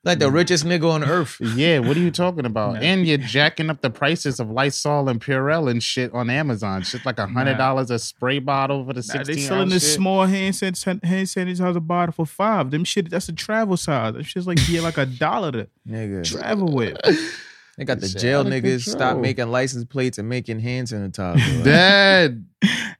Like 0.04 0.19
the 0.19 0.33
richest 0.33 0.64
nigga 0.64 0.90
on 0.90 1.04
earth. 1.04 1.37
Yeah, 1.40 1.78
what 1.78 1.97
are 1.97 2.00
you 2.00 2.11
talking 2.11 2.45
about? 2.45 2.73
Nah. 2.75 2.81
And 2.81 3.07
you're 3.07 3.19
jacking 3.19 3.71
up 3.71 3.83
the 3.83 3.88
prices 3.90 4.40
of 4.40 4.50
Lysol 4.50 5.09
and 5.09 5.21
Purell 5.21 5.71
and 5.71 5.81
shit 5.81 6.12
on 6.12 6.28
Amazon. 6.28 6.83
Shit 6.83 7.07
like 7.07 7.21
a 7.21 7.26
hundred 7.28 7.57
dollars 7.57 7.88
a 7.92 8.00
spray 8.00 8.40
bottle 8.40 8.85
for 8.85 8.95
the 8.95 8.97
Nah, 8.99 9.02
sixteen. 9.23 9.37
they 9.37 9.42
selling 9.42 9.69
this 9.69 9.85
shit. 9.85 9.95
small 9.95 10.26
hand 10.26 10.57
san- 10.57 10.75
hand 10.75 11.28
sanitizer 11.28 11.87
bottle 11.87 12.12
for 12.12 12.26
five. 12.26 12.73
Them 12.73 12.83
shit 12.83 13.11
that's 13.11 13.28
a 13.28 13.33
travel 13.33 13.76
size. 13.76 14.14
That 14.14 14.25
shit's 14.25 14.45
like 14.49 14.59
yeah, 14.69 14.81
like 14.81 14.99
a 14.99 15.07
dollar 15.07 15.52
to 15.52 15.69
Nigga. 15.88 16.25
travel 16.28 16.73
with. 16.73 16.97
They 17.79 17.85
got 17.87 18.00
the 18.00 18.09
Shit 18.09 18.21
jail 18.21 18.41
out 18.41 18.47
of 18.47 18.52
niggas 18.52 18.87
stop 18.88 19.17
making 19.17 19.49
license 19.50 19.85
plates 19.87 20.19
and 20.19 20.29
making 20.29 20.61
hand 20.61 20.88
sanitizer. 20.88 21.37
Like, 21.57 21.64
Dad, 21.64 22.45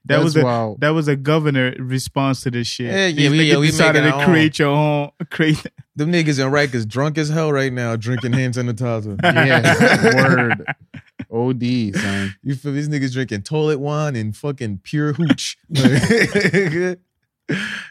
That 0.07 0.21
was 0.25 0.35
a 0.35 0.43
wild. 0.43 0.81
that 0.81 0.91
was 0.91 1.09
a 1.09 1.17
governor 1.17 1.75
response 1.79 2.41
to 2.43 2.51
this 2.51 2.69
shit. 2.69 2.87
Yeah, 2.87 3.07
yeah, 3.09 3.13
These 3.15 3.31
we- 3.31 3.39
niggas 3.39 3.49
yeah, 3.53 3.59
we 3.59 3.67
decided 3.67 4.03
making 4.05 4.13
to 4.19 4.25
our 4.25 4.25
create 4.33 4.59
your 4.59 4.69
own 4.71 5.11
create. 5.31 5.63
Them 5.97 6.11
niggas 6.11 6.43
in 6.43 6.51
Rikers 6.51 6.89
drunk 6.89 7.19
as 7.19 7.29
hell 7.29 7.53
right 7.53 7.71
now, 7.73 7.97
drinking 7.97 8.33
hand 8.33 8.55
sanitizer. 8.55 9.21
yeah, 9.23 10.23
word. 10.27 10.65
OD, 11.31 11.95
son. 11.95 12.35
You 12.43 12.55
feel 12.55 12.73
these 12.73 12.89
niggas 12.89 13.13
drinking 13.13 13.43
toilet 13.43 13.79
wine 13.79 14.17
and 14.17 14.35
fucking 14.35 14.81
pure 14.85 15.13
hooch. 15.13 15.59
Like, 15.69 16.99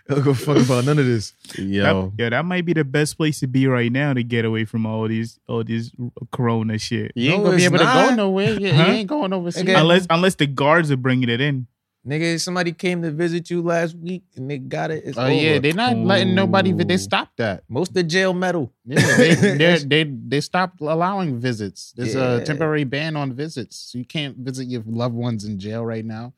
Don't 0.08 0.24
go 0.24 0.34
fuck 0.34 0.58
about 0.58 0.86
none 0.86 1.00
of 1.00 1.06
this. 1.06 1.34
Yo, 1.58 1.84
That, 1.84 2.12
yeah, 2.24 2.30
that 2.30 2.46
might 2.46 2.66
be 2.66 2.74
the 2.74 2.84
best 2.84 3.18
place 3.18 3.40
to 3.42 3.48
be 3.48 3.68
right 3.68 3.92
now 3.92 4.14
to 4.14 4.24
get 4.24 4.46
away 4.46 4.66
from 4.66 4.86
all 4.86 5.08
these 5.08 5.40
all 5.48 5.64
these 5.64 5.92
Corona 6.32 6.78
shit. 6.78 7.12
you 7.16 7.32
ain't 7.32 7.40
No, 7.44 7.46
gonna 7.52 7.58
be 7.58 7.64
it's 7.66 7.74
able 7.74 7.86
to 7.86 7.92
go 7.94 8.16
nowhere. 8.16 8.52
You, 8.52 8.72
Huh? 8.74 8.86
you 8.86 8.92
ain't 8.94 9.08
going 9.10 9.34
overseas. 9.34 9.64
Nigga. 9.64 9.80
Unless 9.82 10.08
unless 10.10 10.36
the 10.36 10.48
guards 10.48 10.92
are 10.92 10.98
bringing 10.98 11.30
it 11.30 11.42
in. 11.42 11.68
Nigga, 12.08 12.42
somebody 12.42 12.72
came 12.72 13.04
to 13.04 13.12
visit 13.12 13.52
you 13.52 13.62
last 13.62 13.96
week 13.96 14.24
and 14.36 14.50
they 14.50 14.58
got 14.58 14.90
it. 14.90 15.04
It's 15.06 15.20
Oh 15.20 15.28
yeah, 15.28 15.60
they're 15.60 15.74
not 15.76 15.96
letting 15.96 16.34
nobody. 16.34 16.72
They 16.72 16.96
Ooh. 16.96 16.98
stopped 16.98 17.38
that. 17.38 17.64
Most 17.70 17.90
of 17.90 17.94
the 17.94 18.04
jail 18.04 18.34
metal. 18.34 18.74
Yeah, 18.86 19.18
they 19.18 19.36
they 19.58 19.78
they 19.78 20.04
they 20.06 20.42
stopped 20.42 20.82
allowing 20.82 21.40
visits. 21.40 21.94
There's 21.96 22.16
Yeah. 22.16 22.38
a 22.38 22.44
temporary 22.44 22.86
ban 22.86 23.16
on 23.16 23.34
visits. 23.34 23.92
So 23.92 24.00
you 24.00 24.06
can't 24.06 24.36
visit 24.38 24.68
your 24.68 24.82
loved 24.88 25.14
ones 25.14 25.46
in 25.46 25.60
jail 25.60 25.86
right 25.86 26.04
now. 26.04 26.34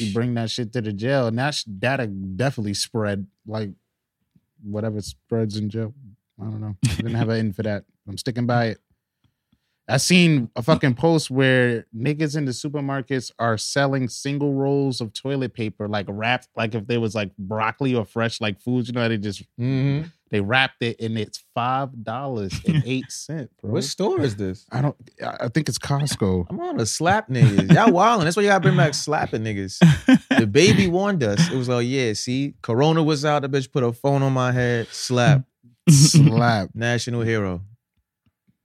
You 0.00 0.12
bring 0.12 0.34
that 0.34 0.50
shit 0.50 0.72
to 0.72 0.80
the 0.80 0.92
jail, 0.92 1.26
and 1.26 1.38
that 1.38 1.62
that'll 1.66 2.06
definitely 2.06 2.74
spread 2.74 3.26
like 3.46 3.70
whatever 4.62 5.00
spreads 5.00 5.56
in 5.56 5.68
jail. 5.68 5.94
I 6.40 6.44
don't 6.44 6.60
know. 6.60 6.76
I'm 6.88 6.96
gonna 7.04 7.18
have 7.18 7.28
an 7.28 7.38
end 7.38 7.56
for 7.56 7.62
that. 7.62 7.84
I'm 8.08 8.18
sticking 8.18 8.46
by 8.46 8.66
it. 8.66 8.80
I 9.88 9.98
seen 9.98 10.50
a 10.56 10.62
fucking 10.62 10.94
post 10.94 11.30
where 11.30 11.86
niggas 11.96 12.36
in 12.36 12.44
the 12.44 12.50
supermarkets 12.52 13.30
are 13.38 13.56
selling 13.56 14.08
single 14.08 14.52
rolls 14.54 15.00
of 15.00 15.12
toilet 15.12 15.54
paper, 15.54 15.86
like 15.86 16.06
wrapped, 16.08 16.48
like 16.56 16.74
if 16.74 16.86
there 16.88 16.98
was 17.00 17.14
like 17.14 17.36
broccoli 17.38 17.94
or 17.94 18.04
fresh 18.04 18.40
like 18.40 18.60
foods. 18.60 18.88
You 18.88 18.94
know 18.94 19.02
how 19.02 19.08
they 19.08 19.16
just 19.18 19.44
Mm-hmm. 19.60 20.08
they 20.30 20.40
wrapped 20.40 20.82
it, 20.82 21.00
and 21.00 21.16
it's 21.16 21.44
five 21.54 22.02
dollars 22.02 22.52
and 22.66 22.82
eight 22.84 23.12
cent. 23.12 23.48
What 23.60 23.84
store 23.84 24.20
is 24.22 24.34
this? 24.34 24.66
I 24.72 24.82
don't. 24.82 24.96
I 25.22 25.46
think 25.48 25.68
it's 25.68 25.78
Costco. 25.78 26.46
I'm 26.50 26.58
on 26.58 26.78
to 26.78 26.86
slap 26.86 27.28
niggas. 27.28 27.72
Y'all 27.72 27.92
wildin'. 27.92 28.24
That's 28.24 28.36
why 28.36 28.42
you 28.42 28.48
gotta 28.48 28.62
bring 28.62 28.76
back 28.76 28.92
slapping 28.94 29.44
niggas. 29.44 29.78
The 30.36 30.46
baby 30.50 30.88
warned 30.88 31.22
us. 31.22 31.48
It 31.48 31.56
was 31.56 31.68
like, 31.68 31.86
yeah, 31.86 32.12
see, 32.14 32.54
Corona 32.60 33.04
was 33.04 33.24
out. 33.24 33.42
The 33.42 33.48
bitch 33.48 33.70
put 33.70 33.84
a 33.84 33.92
phone 33.92 34.22
on 34.24 34.32
my 34.32 34.50
head. 34.50 34.88
Slap. 34.88 35.44
Slap. 35.88 36.70
National 36.74 37.20
hero. 37.22 37.62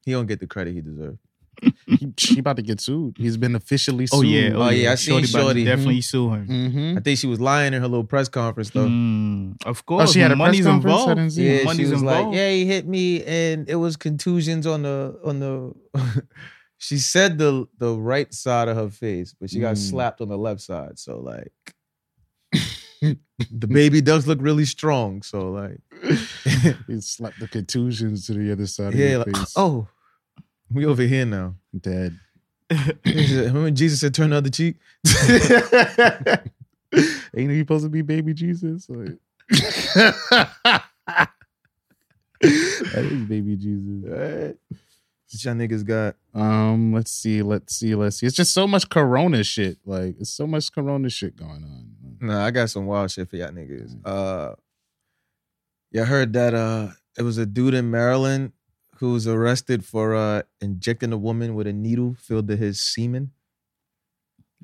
He 0.05 0.11
don't 0.11 0.25
get 0.27 0.39
the 0.39 0.47
credit 0.47 0.73
he 0.73 0.81
deserves. 0.81 1.19
he, 1.85 2.11
he 2.17 2.39
about 2.39 2.55
to 2.55 2.61
get 2.63 2.79
sued. 2.81 3.15
He's 3.17 3.37
been 3.37 3.55
officially 3.55 4.07
sued. 4.07 4.17
Oh 4.17 4.21
yeah, 4.23 4.51
Oh, 4.55 4.69
yeah, 4.69 4.93
I 4.93 4.95
seen 4.95 5.15
about 5.17 5.21
to 5.21 5.27
Shorty. 5.27 5.63
Definitely 5.65 6.01
sue 6.01 6.31
him. 6.33 6.47
Mm-hmm. 6.47 6.97
I 6.97 7.01
think 7.01 7.19
she 7.19 7.27
was 7.27 7.39
lying 7.39 7.73
in 7.73 7.81
her 7.81 7.87
little 7.87 8.05
press 8.05 8.29
conference 8.29 8.71
though. 8.71 8.87
Mm, 8.87 9.57
of 9.65 9.85
course, 9.85 10.09
Oh, 10.09 10.13
she 10.13 10.19
had 10.21 10.31
a 10.31 10.35
press 10.35 10.37
money's 10.39 10.65
conference? 10.65 10.85
I 10.95 10.97
involved. 11.01 11.17
didn't 11.17 11.31
see 11.33 11.45
Yeah, 11.45 11.51
it. 11.69 11.75
she 11.75 11.83
was 11.83 11.91
involved. 12.01 12.27
like, 12.29 12.35
"Yeah, 12.35 12.49
he 12.51 12.65
hit 12.65 12.87
me, 12.87 13.23
and 13.25 13.69
it 13.69 13.75
was 13.75 13.95
contusions 13.97 14.65
on 14.65 14.81
the 14.83 15.19
on 15.23 15.39
the." 15.39 15.73
she 16.79 16.97
said 16.97 17.37
the 17.37 17.67
the 17.77 17.95
right 17.99 18.33
side 18.33 18.67
of 18.67 18.77
her 18.77 18.89
face, 18.89 19.35
but 19.39 19.49
she 19.51 19.59
got 19.59 19.75
Mm. 19.75 19.89
slapped 19.89 20.21
on 20.21 20.29
the 20.29 20.37
left 20.37 20.61
side. 20.61 20.97
So 20.97 21.19
like, 21.19 21.51
the 23.01 23.67
baby 23.67 24.01
does 24.01 24.27
look 24.27 24.39
really 24.41 24.65
strong. 24.65 25.21
So 25.23 25.51
like, 25.51 25.79
He 26.87 27.01
slapped 27.01 27.39
the 27.39 27.47
contusions 27.47 28.27
to 28.27 28.33
the 28.33 28.51
other 28.51 28.67
side 28.67 28.93
yeah, 28.93 29.17
of 29.17 29.27
like, 29.27 29.35
face. 29.37 29.53
oh, 29.55 29.87
we 30.71 30.85
over 30.85 31.03
here 31.03 31.25
now. 31.25 31.55
dead. 31.79 32.17
Remember 33.05 33.63
when 33.63 33.75
Jesus 33.75 33.99
said, 33.99 34.13
"Turn 34.13 34.29
the 34.29 34.37
other 34.37 34.49
cheek." 34.49 34.77
Ain't 37.35 37.51
he 37.51 37.59
supposed 37.59 37.83
to 37.83 37.89
be 37.89 38.01
baby 38.01 38.33
Jesus? 38.33 38.87
Like- 38.89 39.17
that 42.39 42.93
is 42.93 43.23
baby 43.27 43.57
Jesus. 43.57 44.55
Right. 45.31 45.45
What 45.45 45.45
y'all 45.45 45.53
niggas 45.55 45.85
got? 45.85 46.15
Um, 46.33 46.93
let's 46.93 47.11
see, 47.11 47.41
let's 47.41 47.75
see, 47.75 47.95
let's 47.95 48.17
see. 48.17 48.25
It's 48.25 48.35
just 48.35 48.53
so 48.53 48.67
much 48.67 48.89
Corona 48.89 49.43
shit. 49.43 49.77
Like, 49.85 50.15
it's 50.19 50.31
so 50.31 50.45
much 50.45 50.71
Corona 50.71 51.09
shit 51.09 51.35
going 51.35 51.63
on. 51.63 51.95
Nah, 52.19 52.45
I 52.45 52.51
got 52.51 52.69
some 52.69 52.85
wild 52.85 53.11
shit 53.11 53.29
for 53.29 53.37
y'all 53.37 53.49
niggas. 53.49 53.95
Uh, 54.05 54.55
y'all 55.91 56.05
heard 56.05 56.33
that? 56.33 56.53
Uh, 56.53 56.89
it 57.17 57.23
was 57.23 57.37
a 57.37 57.45
dude 57.45 57.73
in 57.73 57.89
Maryland 57.91 58.51
who 58.97 59.13
was 59.13 59.27
arrested 59.27 59.83
for 59.83 60.15
uh, 60.15 60.43
injecting 60.59 61.11
a 61.11 61.17
woman 61.17 61.55
with 61.55 61.67
a 61.67 61.73
needle 61.73 62.15
filled 62.19 62.47
to 62.49 62.55
his 62.55 62.79
semen. 62.79 63.31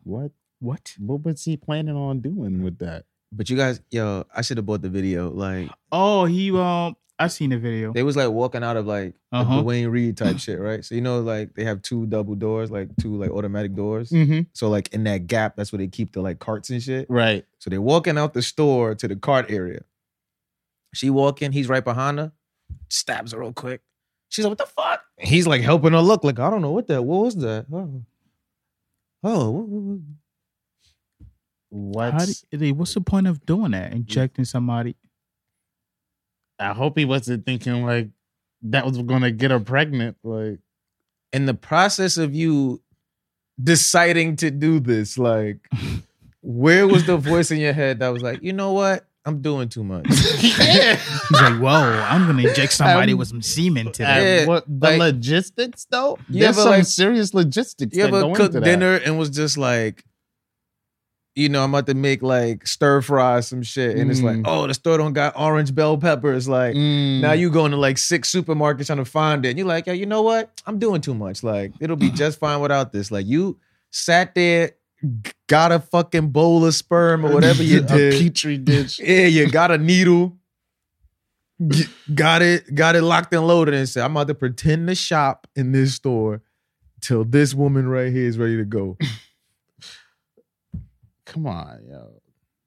What? 0.03 0.31
What? 0.59 0.93
What 0.99 1.23
was 1.23 1.43
he 1.45 1.57
planning 1.57 1.95
on 1.95 2.19
doing 2.19 2.61
with 2.61 2.77
that? 2.79 3.05
But 3.31 3.49
you 3.49 3.57
guys, 3.57 3.81
yo, 3.91 4.25
I 4.35 4.41
should 4.41 4.57
have 4.57 4.65
bought 4.65 4.81
the 4.81 4.89
video. 4.89 5.29
Like, 5.29 5.69
Oh, 5.91 6.25
he 6.25 6.51
um, 6.57 6.95
I 7.19 7.27
seen 7.27 7.49
the 7.49 7.57
video. 7.57 7.91
they 7.93 8.03
was 8.03 8.15
like 8.15 8.29
walking 8.29 8.63
out 8.63 8.77
of 8.77 8.85
like 8.87 9.15
a 9.33 9.37
Uh-huh. 9.37 9.61
Duane 9.61 9.89
Reade 9.89 10.15
type 10.17 10.37
shit, 10.39 10.59
right? 10.59 10.83
So 10.85 10.95
you 10.95 11.01
know, 11.01 11.19
like 11.21 11.53
they 11.55 11.63
have 11.65 11.81
two 11.81 12.05
double 12.05 12.35
doors, 12.35 12.71
like 12.71 12.89
two 13.01 13.15
like 13.17 13.31
automatic 13.31 13.75
doors. 13.75 14.09
Mm-hmm. 14.11 14.41
So 14.53 14.69
like 14.69 14.93
in 14.93 15.03
that 15.05 15.27
gap, 15.27 15.55
that's 15.55 15.71
where 15.71 15.77
they 15.79 15.87
keep 15.87 16.13
the 16.13 16.21
like 16.21 16.39
carts 16.39 16.69
and 16.69 16.81
shit. 16.81 17.09
Right. 17.09 17.45
So 17.59 17.69
they're 17.69 17.81
walking 17.81 18.17
out 18.17 18.33
the 18.33 18.41
store 18.41 18.95
to 18.95 19.07
the 19.07 19.15
cart 19.15 19.51
area. 19.51 19.81
She 20.93 21.09
walking, 21.09 21.51
he's 21.51 21.67
right 21.67 21.83
behind 21.83 22.19
her, 22.19 22.31
stabs 22.89 23.33
her 23.33 23.39
real 23.39 23.51
quick. 23.53 23.81
She's 24.29 24.45
like, 24.45 24.51
"What 24.51 24.57
the 24.57 24.65
fuck?" 24.65 25.01
He's 25.19 25.47
like 25.47 25.61
helping 25.61 25.93
her 25.93 25.99
look, 26.01 26.23
like 26.23 26.39
I 26.39 26.49
don't 26.49 26.61
know 26.61 26.71
what 26.71 26.87
that. 26.87 27.01
What 27.03 27.23
was 27.25 27.35
that? 27.37 27.65
Oh, 27.71 28.03
oh, 29.23 29.49
what- 29.51 29.67
what- 29.67 29.81
what- 29.83 29.99
What? 31.69 32.13
How 32.13 32.25
do, 32.25 32.33
they- 32.51 32.71
what's 32.71 32.93
the 32.93 33.01
point 33.01 33.27
of 33.27 33.45
doing 33.45 33.71
that? 33.71 33.91
Injecting 33.93 34.45
somebody? 34.45 34.95
I 36.59 36.73
hope 36.73 36.97
he 36.97 37.05
wasn't 37.05 37.45
thinking 37.45 37.83
like 37.85 38.09
that 38.63 38.85
was 38.85 38.97
gonna 38.99 39.31
get 39.31 39.51
her 39.51 39.59
pregnant. 39.59 40.17
Like, 40.23 40.59
in 41.31 41.45
the 41.45 41.53
process 41.53 42.17
of 42.17 42.33
you 42.33 42.81
deciding 43.61 44.35
to 44.37 44.49
do 44.51 44.79
this, 44.79 45.17
like, 45.17 45.59
where 46.41 46.87
was 46.87 47.05
the 47.05 47.17
voice 47.17 47.51
in 47.51 47.59
your 47.59 47.73
head 47.73 47.99
that 47.99 48.09
was 48.09 48.23
like, 48.23 48.41
you 48.41 48.53
know 48.53 48.71
what? 48.73 49.05
I'm 49.25 49.41
doing 49.41 49.67
too 49.67 49.83
much. 49.83 50.05
yeah. 50.41 50.95
He's 51.29 51.41
like, 51.41 51.59
whoa, 51.59 51.69
I'm 52.09 52.25
gonna 52.27 52.47
inject 52.47 52.71
somebody 52.73 53.11
Um, 53.11 53.19
with 53.19 53.27
some 53.27 53.41
semen 53.41 53.91
today. 53.91 54.39
Yeah, 54.41 54.45
what 54.47 54.63
the 54.67 54.87
like- 54.91 54.99
logistics 54.99 55.85
though? 55.91 56.17
You 56.29 56.41
There's 56.43 56.55
some 56.55 56.69
like- 56.69 56.85
serious 56.85 57.33
logistics. 57.33 57.95
you 57.95 58.03
that 58.03 58.07
ever 58.07 58.21
go 58.21 58.33
cook 58.33 58.45
into 58.47 58.59
that. 58.61 58.65
dinner 58.65 58.95
and 58.95 59.19
was 59.19 59.29
just 59.29 59.57
like, 59.57 60.03
you 61.37 61.49
know, 61.49 61.63
I'm 61.63 61.73
about 61.73 61.85
to 61.87 61.93
make 61.93 62.21
like 62.23 62.65
stir 62.65 63.01
fry 63.01 63.39
some 63.41 63.61
shit, 63.63 63.97
and 63.97 64.09
it's 64.09 64.21
like, 64.21 64.37
Mm. 64.37 64.43
oh, 64.45 64.65
the 64.67 64.73
store 64.73 64.97
don't 64.97 65.13
got 65.13 65.39
orange 65.39 65.73
bell 65.75 65.97
peppers. 65.97 66.47
Like 66.49 66.75
Mm. 66.75 67.21
now 67.21 67.33
you 67.33 67.49
going 67.49 67.71
to 67.71 67.77
like 67.77 67.97
six 67.97 68.31
supermarkets 68.31 68.87
trying 68.87 68.97
to 68.97 69.05
find 69.05 69.45
it. 69.45 69.49
And 69.49 69.57
you're 69.57 69.67
like, 69.67 69.87
yeah, 69.87 69.93
you 69.93 70.05
know 70.05 70.21
what? 70.23 70.51
I'm 70.65 70.79
doing 70.79 71.01
too 71.01 71.13
much. 71.13 71.43
Like 71.43 71.73
it'll 71.79 71.95
be 71.95 72.09
just 72.23 72.39
fine 72.39 72.59
without 72.59 72.91
this. 72.91 73.11
Like 73.11 73.25
you 73.27 73.59
sat 73.91 74.33
there, 74.35 74.71
g- 75.21 75.31
got 75.47 75.71
a 75.71 75.79
fucking 75.79 76.29
bowl 76.29 76.65
of 76.65 76.73
sperm 76.73 77.25
or 77.25 77.31
whatever 77.33 77.61
you 77.71 77.81
did. 77.81 78.13
a 78.15 78.19
petri 78.19 78.57
dish. 78.71 78.99
Yeah, 78.99 79.27
you 79.27 79.49
got 79.49 79.69
a 79.71 79.77
needle. 79.77 80.37
G- 81.67 81.85
Got 82.13 82.41
it, 82.43 82.73
got 82.75 82.95
it 82.95 83.01
locked 83.01 83.33
and 83.33 83.45
loaded, 83.47 83.73
and 83.73 83.89
said, 83.89 84.03
"I'm 84.03 84.11
about 84.11 84.27
to 84.27 84.35
pretend 84.35 84.87
to 84.89 84.95
shop 84.95 85.47
in 85.55 85.71
this 85.71 85.95
store 85.95 86.41
till 87.01 87.23
this 87.25 87.53
woman 87.55 87.87
right 87.87 88.11
here 88.13 88.27
is 88.27 88.37
ready 88.37 88.57
to 88.57 88.63
go." 88.65 88.95
Come 91.37 91.45
on, 91.45 91.83
yo. 91.87 92.19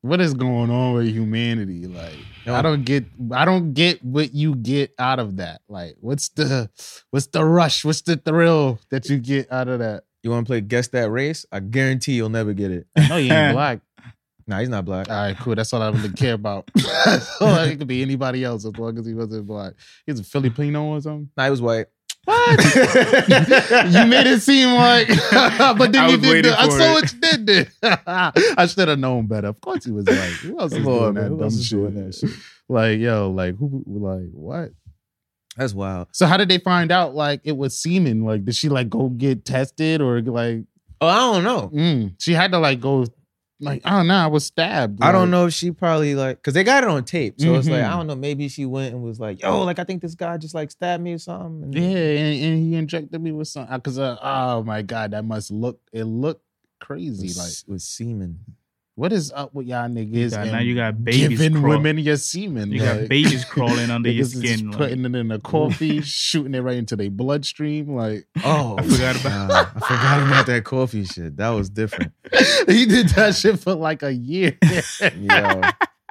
What 0.02 0.20
is 0.20 0.32
going 0.32 0.70
on 0.70 0.94
with 0.94 1.08
humanity? 1.08 1.86
Like, 1.86 2.14
Yo. 2.46 2.54
I 2.54 2.62
don't 2.62 2.84
get, 2.84 3.04
I 3.32 3.44
don't 3.44 3.74
get 3.74 4.00
what 4.04 4.32
you 4.32 4.54
get 4.54 4.94
out 4.96 5.18
of 5.18 5.38
that. 5.38 5.62
Like, 5.68 5.96
what's 5.98 6.28
the, 6.28 6.70
what's 7.10 7.26
the 7.26 7.44
rush? 7.44 7.84
What's 7.84 8.02
the 8.02 8.16
thrill 8.16 8.78
that 8.90 9.08
you 9.08 9.18
get 9.18 9.50
out 9.50 9.66
of 9.66 9.80
that? 9.80 10.04
You 10.22 10.30
want 10.30 10.46
to 10.46 10.50
play 10.50 10.60
guess 10.60 10.86
that 10.88 11.10
race? 11.10 11.44
I 11.50 11.58
guarantee 11.58 12.12
you'll 12.12 12.28
never 12.28 12.52
get 12.52 12.70
it. 12.70 12.86
No, 12.96 13.08
know 13.08 13.16
you 13.16 13.32
ain't 13.32 13.54
black. 13.56 13.80
Nah, 14.46 14.60
he's 14.60 14.68
not 14.68 14.84
black. 14.84 15.10
All 15.10 15.16
right, 15.16 15.36
cool. 15.36 15.56
That's 15.56 15.72
all 15.72 15.82
I 15.82 15.90
really 15.90 16.12
care 16.12 16.34
about. 16.34 16.70
it 16.76 17.76
could 17.76 17.88
be 17.88 18.02
anybody 18.02 18.44
else 18.44 18.64
as 18.64 18.78
long 18.78 18.96
as 18.98 19.04
he 19.04 19.14
wasn't 19.14 19.48
black. 19.48 19.72
He's 20.06 20.20
a 20.20 20.24
Filipino 20.24 20.84
or 20.84 21.00
something. 21.00 21.28
Nah, 21.36 21.44
he 21.44 21.50
was 21.50 21.60
white. 21.60 21.86
What? 22.24 22.64
you 22.74 24.06
made 24.06 24.26
it 24.26 24.42
seem 24.42 24.74
like, 24.74 25.08
but 25.78 25.92
then 25.92 26.04
I 26.04 26.08
you 26.10 26.18
did. 26.18 26.44
The, 26.44 26.60
I 26.60 26.68
saw 26.68 26.90
it. 26.90 26.92
what 26.92 27.12
you 27.12 27.20
did 27.20 27.46
there. 27.46 27.72
I 28.06 28.66
should 28.66 28.88
have 28.88 28.98
known 28.98 29.26
better. 29.26 29.48
Of 29.48 29.60
course, 29.60 29.84
he 29.84 29.90
was 29.90 30.06
like, 30.06 30.18
who 30.18 30.58
else 30.58 30.72
is 30.72 30.84
doing 30.84 31.14
that 31.14 31.36
dumb 31.38 31.50
shit? 31.50 31.70
doing 31.70 31.94
that 31.94 32.14
shit? 32.14 32.30
Like, 32.68 32.98
yo, 33.00 33.30
like 33.30 33.56
who? 33.56 33.82
Like 33.86 34.30
what? 34.32 34.70
That's 35.56 35.74
wild. 35.74 36.08
So 36.12 36.26
how 36.26 36.36
did 36.36 36.48
they 36.48 36.58
find 36.58 36.92
out? 36.92 37.14
Like 37.14 37.40
it 37.44 37.56
was 37.56 37.76
semen. 37.76 38.24
Like 38.24 38.44
did 38.44 38.54
she 38.54 38.68
like 38.68 38.88
go 38.88 39.08
get 39.08 39.44
tested 39.44 40.00
or 40.00 40.20
like? 40.20 40.64
Oh, 41.00 41.08
I 41.08 41.16
don't 41.32 41.44
know. 41.44 41.70
Mm, 41.74 42.14
she 42.18 42.34
had 42.34 42.52
to 42.52 42.58
like 42.58 42.80
go. 42.80 43.06
Like 43.60 43.82
oh 43.84 44.02
no, 44.02 44.14
I 44.14 44.26
was 44.26 44.46
stabbed. 44.46 45.02
I 45.02 45.12
don't 45.12 45.30
know 45.30 45.46
if 45.46 45.52
she 45.54 45.70
probably 45.70 46.14
like 46.14 46.36
because 46.38 46.54
they 46.54 46.64
got 46.64 46.82
it 46.82 46.88
on 46.88 47.04
tape. 47.04 47.34
So 47.40 47.54
it's 47.54 47.68
like. 47.68 47.84
I 47.84 47.90
don't 47.90 48.06
know. 48.06 48.14
Maybe 48.16 48.48
she 48.48 48.64
went 48.66 48.94
and 48.94 49.02
was 49.02 49.20
like, 49.20 49.42
"Yo, 49.42 49.62
like 49.64 49.78
I 49.78 49.84
think 49.84 50.00
this 50.02 50.14
guy 50.14 50.36
just 50.38 50.54
like 50.54 50.70
stabbed 50.70 51.02
me 51.02 51.12
or 51.12 51.18
something." 51.18 51.64
And- 51.64 51.74
Yeah, 51.74 51.98
and, 51.98 52.42
and 52.44 52.58
he 52.58 52.74
injected 52.74 53.20
me 53.20 53.32
with 53.32 53.48
some 53.48 53.66
because 53.70 53.98
uh, 53.98 54.16
oh 54.22 54.62
my 54.62 54.82
god, 54.82 55.10
that 55.12 55.24
must 55.24 55.50
look 55.50 55.78
it 55.92 56.04
looked 56.04 56.44
crazy. 56.80 57.28
with, 57.28 57.36
Like 57.38 57.52
with 57.68 57.82
semen. 57.82 58.40
What 59.00 59.12
is 59.14 59.32
up 59.32 59.54
with 59.54 59.66
y'all 59.66 59.88
niggas? 59.88 60.32
got- 60.32 60.42
and 60.42 60.52
now 60.52 60.60
you 60.60 60.74
got 60.74 61.02
babies 61.02 61.28
giving 61.40 61.54
crawl- 61.54 61.70
women 61.78 61.96
your 61.98 62.18
semen. 62.18 62.70
You 62.70 62.82
like, 62.82 63.00
got 63.00 63.08
babies 63.08 63.44
crawling 63.46 63.90
under 63.90 64.10
your 64.10 64.26
skin. 64.26 64.68
like- 64.70 64.76
putting 64.78 65.04
it 65.06 65.14
in 65.14 65.30
a 65.30 65.38
coffee, 65.40 66.00
shooting 66.02 66.54
it 66.54 66.60
right 66.60 66.76
into 66.76 66.96
their 66.96 67.08
bloodstream. 67.10 67.94
Like 67.94 68.26
Oh, 68.44 68.76
I 68.78 68.82
forgot 68.82 69.20
about- 69.20 69.48
nah, 69.48 69.60
I 69.74 69.80
forgot 69.80 70.26
about 70.26 70.46
that 70.46 70.64
coffee 70.64 71.04
shit. 71.06 71.36
That 71.38 71.48
was 71.48 71.70
different. 71.70 72.12
he 72.68 72.84
did 72.84 73.08
that 73.10 73.34
shit 73.34 73.58
for 73.58 73.74
like 73.74 74.02
a 74.02 74.12
year. 74.12 74.58
Yo, 75.00 75.62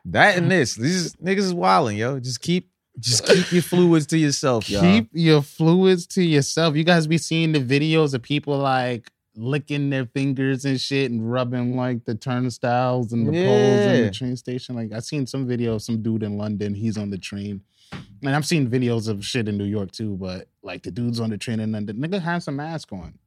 that 0.05 0.37
and 0.37 0.49
this. 0.49 0.73
These 0.75 1.13
niggas 1.17 1.37
is 1.39 1.53
wilding, 1.53 1.97
yo. 1.97 2.19
Just 2.19 2.41
keep, 2.41 2.71
just 2.99 3.23
keep 3.25 3.51
your 3.51 3.61
fluids 3.61 4.07
to 4.07 4.17
yourself, 4.17 4.67
y'all. 4.69 4.81
Keep 4.81 5.09
your 5.13 5.41
fluids 5.43 6.07
to 6.07 6.23
yourself. 6.23 6.75
You 6.75 6.83
guys 6.83 7.05
be 7.05 7.17
seeing 7.19 7.51
the 7.51 7.59
videos 7.59 8.13
of 8.15 8.23
people 8.23 8.57
like 8.57 9.11
licking 9.35 9.89
their 9.89 10.05
fingers 10.05 10.65
and 10.65 10.79
shit 10.79 11.11
and 11.11 11.31
rubbing 11.31 11.75
like 11.75 12.05
the 12.05 12.15
turnstiles 12.15 13.13
and 13.13 13.27
the 13.27 13.31
poles 13.31 13.85
in 13.95 14.05
the 14.05 14.11
train 14.11 14.35
station. 14.35 14.75
Like 14.75 14.91
I 14.93 14.99
seen 14.99 15.25
some 15.27 15.47
video 15.47 15.75
of 15.75 15.81
some 15.81 16.01
dude 16.01 16.23
in 16.23 16.37
London. 16.37 16.73
He's 16.73 16.97
on 16.97 17.09
the 17.09 17.17
train. 17.17 17.61
And 18.23 18.35
I've 18.35 18.45
seen 18.45 18.69
videos 18.69 19.07
of 19.07 19.25
shit 19.25 19.47
in 19.47 19.57
New 19.57 19.65
York 19.65 19.91
too, 19.91 20.15
but 20.17 20.47
like 20.61 20.83
the 20.83 20.91
dude's 20.91 21.19
on 21.19 21.29
the 21.29 21.37
train 21.37 21.59
and 21.59 21.73
then 21.73 21.85
the 21.85 21.93
nigga 21.93 22.21
has 22.21 22.47
a 22.47 22.51
mask 22.51 22.91
on. 22.91 23.17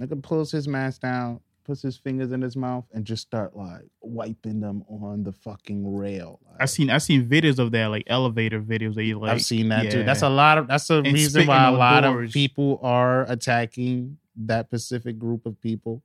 Nigga 0.00 0.22
pulls 0.22 0.50
his 0.52 0.68
mask 0.68 1.02
down, 1.02 1.40
puts 1.64 1.82
his 1.82 1.96
fingers 1.98 2.32
in 2.32 2.40
his 2.40 2.56
mouth, 2.56 2.84
and 2.94 3.04
just 3.04 3.22
start 3.22 3.56
like 3.56 3.82
wiping 4.00 4.60
them 4.60 4.84
on 4.88 5.24
the 5.24 5.32
fucking 5.32 5.94
rail. 5.94 6.40
I 6.58 6.66
seen 6.66 6.88
I 6.88 6.98
seen 6.98 7.28
videos 7.28 7.58
of 7.58 7.72
that 7.72 7.86
like 7.88 8.04
elevator 8.06 8.60
videos 8.60 8.94
that 8.94 9.04
you 9.04 9.18
like. 9.18 9.32
I've 9.32 9.42
seen 9.42 9.68
that 9.70 9.90
too. 9.90 10.04
That's 10.04 10.22
a 10.22 10.28
lot 10.28 10.56
of. 10.56 10.68
That's 10.68 10.88
a 10.88 10.98
And 10.98 11.12
reason 11.12 11.46
why 11.46 11.68
a 11.68 11.72
lot 11.72 12.02
doors. 12.02 12.30
of 12.30 12.32
people 12.32 12.78
are 12.82 13.30
attacking 13.30 14.18
that 14.46 14.66
specific 14.66 15.18
group 15.18 15.44
of 15.46 15.60
people 15.60 16.02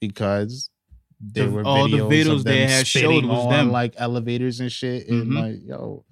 because 0.00 0.70
there 1.20 1.46
The- 1.46 1.52
were 1.52 1.64
all 1.64 1.88
the 1.88 1.98
videos, 1.98 2.10
videos 2.10 2.32
of 2.36 2.44
they 2.44 2.66
had 2.66 2.86
showed 2.86 3.24
was 3.24 3.46
on 3.46 3.50
them. 3.52 3.70
like 3.72 3.94
elevators 3.96 4.60
and 4.60 4.70
shit, 4.70 5.08
and 5.08 5.26
Mhm. 5.32 5.40
like 5.40 5.66
yo. 5.66 6.04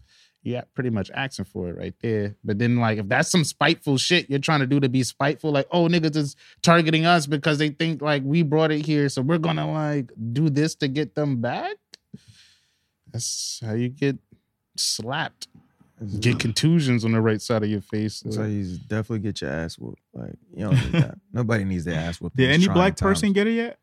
Yeah, 0.44 0.62
pretty 0.75 0.90
much 0.90 1.09
asking 1.14 1.44
for 1.44 1.68
it 1.68 1.77
right 1.77 1.94
there. 2.01 2.35
But 2.42 2.59
then, 2.59 2.77
like, 2.79 2.98
if 2.98 3.07
that's 3.09 3.31
some 3.31 3.44
spiteful 3.44 3.96
shit 3.96 4.29
you're 4.29 4.40
trying 4.40 4.59
to 4.59 4.66
do 4.66 4.81
to 4.81 4.88
be 4.88 5.05
spiteful, 5.05 5.53
like, 5.53 5.68
oh, 5.70 5.87
niggas 5.87 6.16
is 6.16 6.35
targeting 6.62 7.07
us 7.07 7.29
because 7.29 7.59
they 7.59 7.68
think 7.68 8.03
like 8.03 8.25
we 8.25 8.42
brought 8.42 8.72
it 8.72 8.85
here, 8.85 9.09
so 9.09 9.22
we're 9.22 9.38
gonna 9.38 9.70
like 9.70 10.11
do 10.33 10.51
this 10.51 10.75
to 10.77 10.88
get 10.88 11.14
them 11.14 11.40
back. 11.40 11.77
That's 13.12 13.61
how 13.64 13.75
you 13.75 13.88
get 13.88 14.18
slapped 14.77 15.48
get 16.21 16.38
contusions 16.38 17.05
on 17.05 17.12
the 17.12 17.21
right 17.21 17.41
side 17.41 17.62
of 17.62 17.69
your 17.71 17.81
face. 17.81 18.23
So 18.31 18.45
you 18.45 18.77
definitely 18.88 19.21
get 19.21 19.41
your 19.41 19.51
ass 19.51 19.79
whooped. 19.79 20.03
Like 20.12 20.35
you 20.55 20.65
don't 20.65 20.75
need 20.75 20.93
that. 21.03 21.19
Nobody 21.33 21.65
needs 21.65 21.85
their 21.85 21.99
ass 21.99 22.21
whooped. 22.21 22.37
Did 22.37 22.51
any 22.51 22.67
black 22.67 22.97
times. 22.97 23.01
person 23.21 23.33
get 23.33 23.47
it 23.47 23.53
yet? 23.55 23.79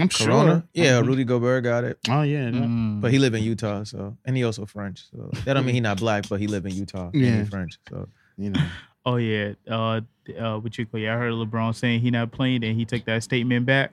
I'm 0.00 0.08
Corona? 0.08 0.52
sure. 0.52 0.84
Yeah, 0.84 1.00
Mhm. 1.00 1.06
Rudy 1.06 1.24
Gobert 1.24 1.64
got 1.64 1.84
it, 1.84 1.98
Oh 2.08 2.22
yeah. 2.22 2.46
that- 2.50 2.54
Mm. 2.54 3.00
but 3.02 3.10
he 3.12 3.18
live 3.18 3.34
in 3.34 3.42
Utah, 3.42 3.84
so 3.84 4.16
and 4.24 4.36
he 4.36 4.42
also 4.44 4.64
French. 4.64 5.04
So 5.10 5.30
that 5.44 5.52
don't 5.54 5.66
mean 5.66 5.74
he 5.74 5.80
not 5.82 5.98
black, 5.98 6.28
but 6.30 6.40
he 6.40 6.46
live 6.46 6.64
in 6.64 6.74
Utah. 6.74 7.10
and 7.12 7.20
Yeah. 7.22 7.42
he 7.42 7.50
French. 7.50 7.78
So 7.90 8.08
You 8.38 8.50
know. 8.50 8.60
Oh 9.04 9.16
yeah. 9.16 9.54
Uh, 9.68 10.00
uh, 10.38 10.58
what 10.60 10.78
you 10.78 10.86
call? 10.86 11.00
Yeah, 11.00 11.14
I 11.16 11.18
heard 11.18 11.32
LeBron 11.32 11.74
saying 11.74 12.00
he 12.02 12.10
not 12.12 12.30
playing, 12.30 12.62
and 12.64 12.76
he 12.78 12.84
took 12.84 13.04
that 13.06 13.22
statement 13.24 13.66
back 13.66 13.90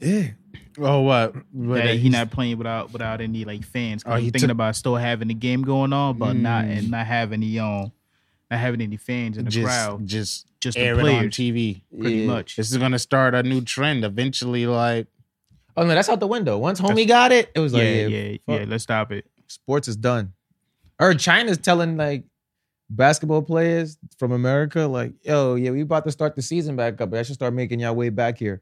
yeah, 0.00 0.28
Oh 0.80 1.00
what? 1.00 1.34
that 1.54 1.96
he 1.96 2.08
not 2.08 2.30
playing 2.30 2.58
without 2.58 2.92
without 2.92 3.20
any 3.20 3.44
like 3.44 3.64
fans. 3.64 4.02
'cause 4.04 4.12
Oh, 4.12 4.16
he, 4.16 4.24
he 4.26 4.30
thinking 4.30 4.48
took- 4.48 4.54
about 4.54 4.76
still 4.76 4.96
having 4.96 5.28
the 5.28 5.34
game 5.34 5.62
going 5.62 5.92
on, 5.92 6.18
but 6.18 6.34
not 6.34 6.64
Mm. 6.64 6.78
and 6.78 6.90
not 6.90 7.06
having 7.06 7.40
the 7.40 7.58
um, 7.60 7.92
not 8.50 8.60
having 8.60 8.80
any 8.80 8.96
fans 8.96 9.36
in 9.38 9.44
the 9.44 9.50
just 9.50 9.66
crowd. 9.66 10.06
just 10.06 10.46
Just 10.60 10.76
the 10.76 10.82
air 10.82 10.98
it 10.98 11.04
on 11.14 11.24
TV. 11.30 11.82
pretty 11.98 12.16
Yeah. 12.18 12.26
much. 12.26 12.56
This 12.56 12.70
is 12.70 12.76
gonna 12.78 12.98
start 12.98 13.34
a 13.34 13.42
new 13.42 13.60
trend. 13.60 14.04
Eventually, 14.04 14.66
like 14.66 15.06
Oh 15.76 15.82
no, 15.84 15.94
that's 15.94 16.08
out 16.08 16.18
the 16.20 16.26
window. 16.26 16.58
Once 16.58 16.80
homie 16.80 17.06
got 17.06 17.30
it, 17.30 17.50
it 17.54 17.60
was 17.60 17.72
yeah, 17.72 17.78
like, 17.78 17.88
yeah, 17.88 18.06
yeah, 18.08 18.36
yeah, 18.48 18.58
fuck. 18.60 18.68
Let's 18.68 18.82
stop 18.82 19.12
it. 19.12 19.26
sports 19.46 19.86
is 19.88 19.96
done. 19.96 20.32
Or 21.00 21.14
China's 21.14 21.58
telling 21.58 21.96
like 21.96 22.24
basketball 22.90 23.42
players 23.42 23.96
from 24.18 24.32
America, 24.32 24.80
like, 24.86 25.12
yo, 25.22 25.54
yeah, 25.54 25.70
we 25.70 25.82
about 25.82 26.04
to 26.04 26.10
start 26.10 26.34
the 26.36 26.42
season 26.42 26.74
back 26.76 27.00
up. 27.00 27.12
I 27.14 27.22
should 27.22 27.34
start 27.34 27.54
making 27.54 27.80
y'all 27.80 27.94
way 27.94 28.08
back 28.08 28.38
here. 28.38 28.60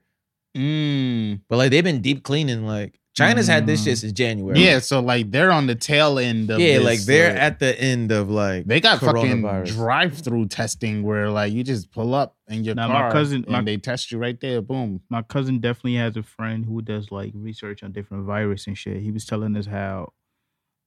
Mm, 0.57 1.41
But 1.49 1.57
like 1.57 1.71
they've 1.71 1.85
been 1.85 2.01
deep 2.03 2.23
cleaning 2.25 2.65
like 2.67 2.99
China's 3.15 3.47
had 3.47 3.67
this 3.67 3.83
shit 3.85 3.97
since 3.97 4.13
January. 4.13 4.59
Yeah, 4.61 4.79
so 4.79 5.01
like 5.01 5.31
they're 5.31 5.51
on 5.51 5.67
the 5.67 5.75
tail 5.75 6.19
end 6.19 6.51
of 6.51 6.61
yeah, 6.61 6.77
this, 6.79 6.85
like 6.85 7.01
they're 7.01 7.33
like- 7.33 7.41
at 7.41 7.59
the 7.61 7.81
end 7.81 8.13
of 8.13 8.29
like 8.29 8.67
They 8.67 8.79
got 8.79 9.01
fucking 9.01 9.41
drive-through 9.65 10.49
testing 10.49 11.03
where 11.03 11.31
like 11.31 11.51
you 11.53 11.65
just 11.65 11.91
pull 11.93 12.15
up 12.15 12.37
in 12.49 12.63
your 12.63 12.75
Now, 12.75 12.89
my 12.89 12.95
car 12.95 13.13
cousin- 13.13 13.45
and 13.45 13.53
my- 13.53 13.63
they 13.63 13.79
test 13.79 14.13
you 14.13 14.19
right 14.19 14.39
there. 14.41 14.61
Boom. 14.61 15.01
my 15.09 15.23
cousin 15.23 15.61
definitely 15.61 15.95
has 15.97 16.17
a 16.19 16.23
friend 16.23 16.67
who 16.67 16.83
does 16.83 17.11
like 17.11 17.33
research 17.35 17.83
on 17.83 17.93
different 17.93 18.25
virus 18.27 18.67
and 18.67 18.77
shit. 18.77 19.01
He 19.01 19.11
was 19.11 19.25
telling 19.25 19.57
us 19.57 19.67
how 19.67 20.13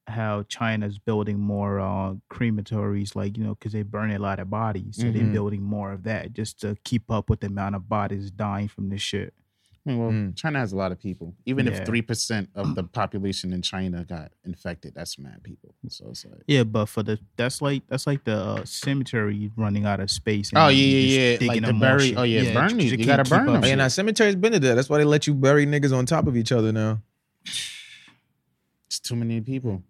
how 0.08 0.44
China's 0.50 0.98
building 0.98 1.40
more 1.40 1.80
uh, 1.80 2.14
crematories, 2.32 3.16
like 3.16 3.38
you 3.38 3.44
know, 3.44 3.56
because 3.56 3.74
they 3.74 3.84
burn 3.84 4.10
a 4.12 4.18
lot 4.20 4.40
of 4.40 4.50
bodies, 4.50 4.98
so 4.98 5.04
they're 5.12 5.22
Mhm. 5.24 5.34
building 5.34 5.62
more 5.64 5.92
of 5.92 6.02
that 6.04 6.34
just 6.34 6.60
to 6.62 6.78
keep 6.84 7.10
up 7.12 7.30
with 7.30 7.42
the 7.42 7.48
amount 7.48 7.76
of 7.76 7.88
bodies 7.90 8.32
dying 8.32 8.68
from 8.68 8.90
this 8.90 9.02
shit. 9.02 9.34
I 9.86 9.90
mean, 9.90 10.00
well, 10.00 10.12
Mm. 10.12 10.36
China 10.36 10.60
has 10.60 10.74
a 10.74 10.76
lot 10.76 10.92
of 10.92 11.00
people. 11.00 11.34
Even 11.46 11.68
if 11.68 11.86
three 11.86 12.02
percent 12.02 12.50
of 12.54 12.76
the 12.76 12.84
population 13.00 13.54
in 13.54 13.62
China 13.62 14.04
got 14.04 14.32
infected, 14.46 14.94
that's 14.96 15.18
mad 15.18 15.42
people. 15.44 15.74
So 15.88 16.10
it's 16.10 16.26
like, 16.26 16.42
Yeah, 16.48 16.64
but 16.64 16.88
for 16.88 17.02
the 17.02 17.18
that's 17.38 17.62
like 17.62 17.84
that's 17.88 18.06
like 18.06 18.24
the 18.26 18.36
uh, 18.38 18.66
cemetery 18.66 19.52
running 19.56 19.86
out 19.86 20.00
of 20.00 20.12
space. 20.12 20.52
Oh, 20.56 20.68
yeah, 20.68 20.86
yeah, 20.86 21.38
yeah. 21.40 21.48
Like 21.48 21.64
the 21.66 21.74
bury- 21.74 22.16
oh, 22.16 22.24
yeah, 22.24 22.54
burn 22.54 22.70
'cause 22.70 22.78
these. 22.78 22.92
You 22.92 22.98
can't 22.98 23.08
gotta 23.08 23.30
burn 23.30 23.46
them. 23.54 23.64
And 23.64 23.82
our 23.82 23.90
cemetery's 23.90 24.36
been 24.36 24.52
to 24.52 24.60
that. 24.60 24.76
That's 24.76 24.90
why 24.90 24.98
they 24.98 25.06
let 25.06 25.26
you 25.28 25.34
bury 25.34 25.66
niggas 25.66 25.96
on 25.98 26.06
top 26.06 26.28
of 26.28 26.36
each 26.36 26.52
other 26.52 26.72
now. 26.72 27.02
it's 28.88 29.00
too 29.00 29.16
many 29.16 29.40
people. 29.42 29.84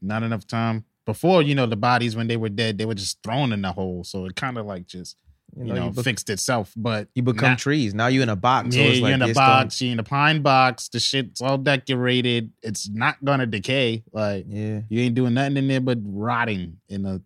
Not 0.00 0.22
enough 0.22 0.46
time. 0.46 0.84
Before, 1.04 1.42
you 1.42 1.54
know, 1.54 1.66
the 1.66 1.76
bodies 1.76 2.14
when 2.16 2.28
they 2.28 2.36
were 2.36 2.48
dead, 2.50 2.78
they 2.78 2.84
were 2.84 2.94
just 2.94 3.22
thrown 3.22 3.52
in 3.52 3.62
the 3.62 3.72
hole. 3.72 4.04
So 4.04 4.26
it 4.26 4.36
kind 4.36 4.58
of 4.58 4.66
like 4.66 4.86
just 4.86 5.16
you, 5.56 5.64
You 5.64 5.72
know, 5.72 5.74
know, 5.80 5.84
you, 5.86 5.92
be- 5.92 6.02
fixed 6.02 6.30
itself. 6.30 6.72
But 6.76 7.08
you 7.14 7.22
become 7.22 7.50
now- 7.50 7.56
trees. 7.56 7.94
Now 7.94 8.06
you're 8.08 8.22
in 8.22 8.28
a 8.28 8.36
box. 8.36 8.74
so 8.74 8.80
yeah, 8.80 8.86
it's 8.86 8.98
you're 8.98 9.08
like 9.08 9.14
in 9.14 9.22
a 9.22 9.26
done. 9.26 9.34
box. 9.34 9.80
You're 9.80 9.92
in 9.92 9.98
a 9.98 10.04
pine 10.04 10.42
box. 10.42 10.88
The 10.88 11.00
shit's 11.00 11.40
all 11.40 11.58
decorated. 11.58 12.52
It's 12.62 12.88
not 12.88 13.24
gonna 13.24 13.46
decay. 13.46 14.04
Like 14.12 14.46
Yeah. 14.48 14.80
you 14.88 15.00
ain't 15.02 15.14
doing 15.14 15.34
nothing 15.34 15.56
in 15.56 15.68
there 15.68 15.80
but 15.80 15.98
rotting 16.04 16.78
in 16.88 17.04
a 17.06 17.20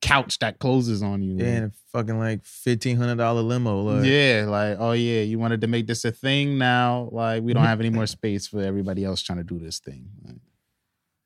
couch 0.00 0.38
that 0.40 0.58
closes 0.58 1.02
on 1.02 1.22
you. 1.22 1.36
Yeah, 1.38 1.44
and 1.46 1.64
a 1.66 1.72
fucking 1.92 2.18
like 2.18 2.44
fifteen 2.44 2.96
hundred 2.96 3.16
dollar 3.16 3.40
limo. 3.42 3.80
Like, 3.82 4.04
yeah, 4.06 4.44
like 4.48 4.76
oh 4.78 4.92
yeah, 4.92 5.22
you 5.22 5.38
wanted 5.38 5.60
to 5.62 5.66
make 5.66 5.86
this 5.86 6.04
a 6.04 6.12
thing. 6.12 6.58
Now, 6.58 7.08
like 7.12 7.42
we 7.42 7.54
don't 7.54 7.64
have 7.64 7.80
any 7.80 7.90
more 7.90 8.06
space 8.18 8.46
for 8.46 8.60
everybody 8.62 9.04
else 9.04 9.22
trying 9.22 9.38
to 9.38 9.44
do 9.44 9.58
this 9.58 9.78
thing. 9.78 10.08
Like, 10.24 10.36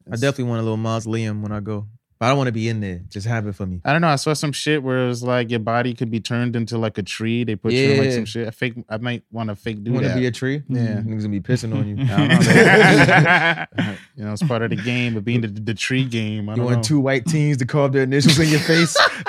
I 0.09 0.13
definitely 0.13 0.45
want 0.45 0.61
a 0.61 0.63
little 0.63 0.77
mausoleum 0.77 1.43
when 1.43 1.51
I 1.53 1.61
go, 1.61 1.87
but 2.19 2.27
I 2.27 2.29
don't 2.31 2.39
want 2.39 2.49
to 2.49 2.53
be 2.53 2.69
in 2.69 2.81
there. 2.81 3.01
Just 3.09 3.27
have 3.27 3.47
it 3.47 3.55
for 3.55 3.65
me. 3.67 3.81
I 3.85 3.93
don't 3.93 4.01
know. 4.01 4.09
I 4.09 4.17
saw 4.17 4.33
some 4.33 4.53
shit 4.53 4.83
where 4.83 5.05
it 5.05 5.09
was 5.09 5.23
like 5.23 5.51
your 5.51 5.61
body 5.61 5.95
could 5.95 6.11
be 6.11 6.21
turned 6.21 6.57
into 6.57 6.77
like 6.79 6.99
a 6.99 7.03
tree. 7.03 7.45
They 7.45 7.55
put 7.57 7.73
you 7.73 7.91
in 7.93 7.99
like 7.99 8.09
Yeah. 8.09 8.15
some 8.15 8.25
shit. 8.25 8.49
I 8.49 8.51
fake. 8.51 8.75
I 8.89 8.97
might 8.99 9.23
want 9.31 9.49
to 9.51 9.57
fake 9.57 9.85
do 9.85 9.91
You 9.91 9.95
want 9.95 10.05
to 10.05 10.09
that. 10.11 10.19
be 10.19 10.27
a 10.27 10.31
tree? 10.31 10.63
Yeah. 10.69 10.81
Mm-hmm. 10.81 11.13
niggas 11.13 11.19
gonna 11.23 11.29
be 11.29 11.41
pissing 11.41 11.75
on 11.75 11.87
you. 11.89 11.97
I 12.11 12.17
don't 12.17 12.29
know, 12.29 13.85
man. 13.85 13.99
you 14.17 14.25
know, 14.25 14.33
it's 14.33 14.43
part 14.43 14.63
of 14.63 14.71
the 14.71 14.77
game 14.77 15.17
of 15.17 15.25
being 15.25 15.41
the, 15.43 15.49
the 15.49 15.75
tree 15.75 16.05
game. 16.05 16.49
I 16.49 16.53
You 16.53 16.57
don't 16.57 16.65
want 16.67 16.77
know. 16.79 16.83
two 16.83 17.01
white 17.01 17.25
teens 17.27 17.57
to 17.59 17.67
carve 17.67 17.93
their 17.93 18.03
initials 18.03 18.39
in 18.39 18.49
your 18.49 18.61
face? 18.61 18.97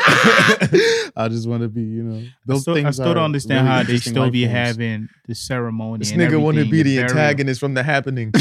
I 1.15 1.27
just 1.29 1.47
want 1.47 1.61
to 1.63 1.67
be, 1.69 1.81
you 1.81 2.03
know, 2.03 2.19
I 2.19 2.31
those 2.45 2.61
still, 2.63 2.73
things. 2.73 2.87
I 2.87 2.91
still 2.91 3.11
are 3.11 3.13
don't 3.15 3.25
understand 3.25 3.65
really 3.67 3.69
how 3.69 3.83
they 3.83 3.93
interesting 3.93 4.13
still 4.13 4.23
life 4.23 4.31
be 4.31 4.45
forms. 4.45 4.57
having 4.57 5.09
the 5.27 5.35
ceremony. 5.35 5.99
this 5.99 6.11
and 6.11 6.21
nigga 6.21 6.39
want 6.41 6.55
to 6.55 6.61
everything, 6.61 6.71
be 6.71 6.83
the 6.83 6.95
burial. 6.97 7.09
antagonist 7.17 7.59
from 7.59 7.73
the 7.75 7.83
happening. 7.83 8.31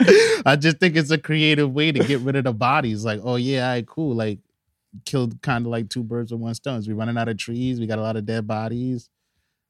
I 0.46 0.56
just 0.56 0.78
think 0.78 0.96
it's 0.96 1.10
a 1.10 1.18
creative 1.18 1.72
way 1.72 1.92
to 1.92 2.04
get 2.04 2.20
rid 2.20 2.36
of 2.36 2.44
the 2.44 2.52
bodies. 2.52 3.04
Like, 3.04 3.20
oh 3.22 3.36
yeah, 3.36 3.66
all 3.66 3.74
right, 3.74 3.86
cool. 3.86 4.14
Like, 4.14 4.38
killed 5.04 5.40
kind 5.42 5.66
of 5.66 5.70
like 5.70 5.88
two 5.88 6.02
birds 6.02 6.32
with 6.32 6.40
one 6.40 6.54
stone. 6.54 6.82
We 6.86 6.92
running 6.92 7.16
out 7.16 7.28
of 7.28 7.36
trees. 7.38 7.80
We 7.80 7.86
got 7.86 7.98
a 7.98 8.02
lot 8.02 8.16
of 8.16 8.26
dead 8.26 8.46
bodies. 8.46 9.08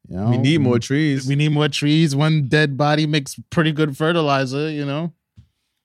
You 0.08 0.16
know, 0.16 0.30
we 0.30 0.38
need 0.38 0.60
more 0.60 0.76
mm. 0.76 0.82
trees. 0.82 1.26
We 1.26 1.34
need 1.34 1.50
more 1.50 1.68
trees. 1.68 2.14
One 2.14 2.48
dead 2.48 2.76
body 2.76 3.06
makes 3.06 3.36
pretty 3.50 3.72
good 3.72 3.96
fertilizer. 3.96 4.70
You 4.70 4.84
know. 4.84 5.12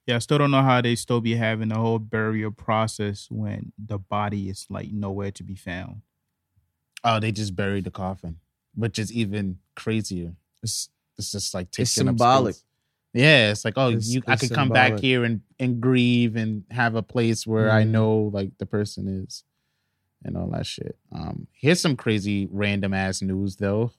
Yeah, 0.07 0.15
I 0.15 0.19
still 0.19 0.39
don't 0.39 0.51
know 0.51 0.63
how 0.63 0.81
they 0.81 0.95
still 0.95 1.21
be 1.21 1.35
having 1.35 1.69
the 1.69 1.75
whole 1.75 1.99
burial 1.99 2.51
process 2.51 3.27
when 3.29 3.71
the 3.77 3.99
body 3.99 4.49
is 4.49 4.65
like 4.69 4.91
nowhere 4.91 5.31
to 5.31 5.43
be 5.43 5.55
found. 5.55 6.01
Oh, 7.03 7.19
they 7.19 7.31
just 7.31 7.55
buried 7.55 7.83
the 7.83 7.91
coffin, 7.91 8.37
which 8.75 8.97
is 8.99 9.11
even 9.11 9.59
crazier. 9.75 10.33
It's- 10.63 10.89
It's 11.17 11.31
just 11.31 11.53
like 11.53 11.69
taking 11.69 11.83
It's 11.83 11.97
up 11.99 12.05
symbolic. 12.07 12.55
space. 12.55 12.65
Yeah, 13.13 13.51
it's 13.51 13.65
like 13.65 13.73
oh, 13.77 13.89
It's- 13.89 14.07
you, 14.07 14.21
I 14.27 14.35
could 14.37 14.51
come 14.51 14.69
back 14.69 14.99
here 14.99 15.23
and 15.25 15.41
and 15.59 15.81
grieve 15.81 16.35
and 16.35 16.63
have 16.71 16.95
a 16.95 17.03
place 17.03 17.45
where 17.45 17.69
I 17.71 17.83
Mhm. 17.83 17.89
know 17.89 18.17
like 18.33 18.57
the 18.57 18.65
person 18.65 19.07
is, 19.25 19.43
and 20.23 20.37
all 20.37 20.47
that 20.51 20.65
shit. 20.65 20.97
Um, 21.11 21.47
here's 21.51 21.81
some 21.81 21.95
crazy 21.97 22.47
random 22.51 22.93
ass 22.93 23.21
news 23.21 23.57
though. 23.57 23.91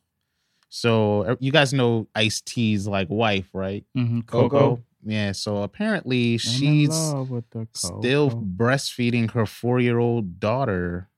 So 0.68 1.22
uh, 1.24 1.36
you 1.40 1.52
guys 1.52 1.72
know 1.74 2.08
Ice 2.14 2.40
T's 2.40 2.86
like 2.86 3.08
wife, 3.10 3.50
right? 3.52 3.84
Mm-hmm. 3.96 4.20
Coco. 4.20 4.82
Yeah. 5.04 5.32
So 5.32 5.58
apparently 5.62 6.38
she's 6.38 6.94
still 7.74 8.30
breastfeeding 8.30 9.30
her 9.32 9.44
four 9.44 9.80
year 9.80 9.98
old 9.98 10.40
daughter. 10.40 11.08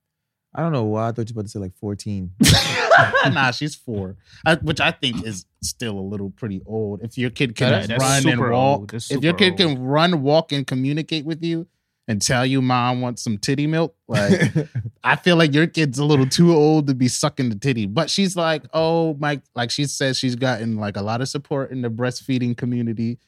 I 0.55 0.63
don't 0.63 0.73
know 0.73 0.85
why. 0.85 1.09
I 1.09 1.13
thought 1.13 1.29
you 1.29 1.35
were 1.35 1.41
about 1.41 1.47
to 1.47 1.51
say 1.51 1.59
like 1.59 1.75
14. 1.77 2.31
nah, 3.33 3.51
she's 3.51 3.75
four, 3.75 4.17
I, 4.47 4.55
which 4.57 4.81
I 4.81 4.93
think 4.93 5.27
is 5.27 5.47
still 5.63 5.99
a 5.99 6.01
little 6.01 6.31
pretty 6.31 6.63
old. 6.65 7.03
If 7.03 7.19
your 7.19 7.31
kid 7.31 7.57
can 7.57 7.73
That- 7.73 7.89
that's 7.89 8.01
run 8.01 8.17
and 8.17 8.23
super 8.25 8.53
walk. 8.53 8.93
That's 8.93 9.11
if 9.11 9.23
your 9.23 9.33
super 9.33 9.39
kid 9.39 9.57
can 9.57 9.83
run, 9.83 10.23
walk, 10.23 10.53
and 10.53 10.67
communicate 10.67 11.25
with 11.25 11.43
you, 11.43 11.67
and 12.07 12.21
tell 12.21 12.45
you 12.45 12.61
mom 12.61 13.01
wants 13.01 13.23
some 13.23 13.39
titty 13.39 13.67
milk, 13.67 13.95
like 14.09 14.53
I 15.05 15.17
feel 15.17 15.37
like 15.37 15.55
your 15.55 15.67
kid's 15.67 15.99
a 15.99 16.05
little 16.05 16.27
too 16.27 16.55
old 16.55 16.87
to 16.89 16.95
be 16.95 17.09
sucking 17.09 17.49
the 17.49 17.57
titty. 17.57 17.87
But 17.87 18.11
she's 18.11 18.37
like, 18.37 18.65
oh 18.73 19.15
my, 19.15 19.41
like 19.55 19.71
she 19.71 19.87
says 19.87 20.19
she's 20.19 20.37
gotten 20.37 20.77
like 20.77 20.97
a 20.97 21.03
lot 21.03 21.21
of 21.21 21.29
support 21.29 21.71
in 21.71 21.83
the 21.83 21.89
breastfeeding 21.89 22.57
community. 22.57 23.19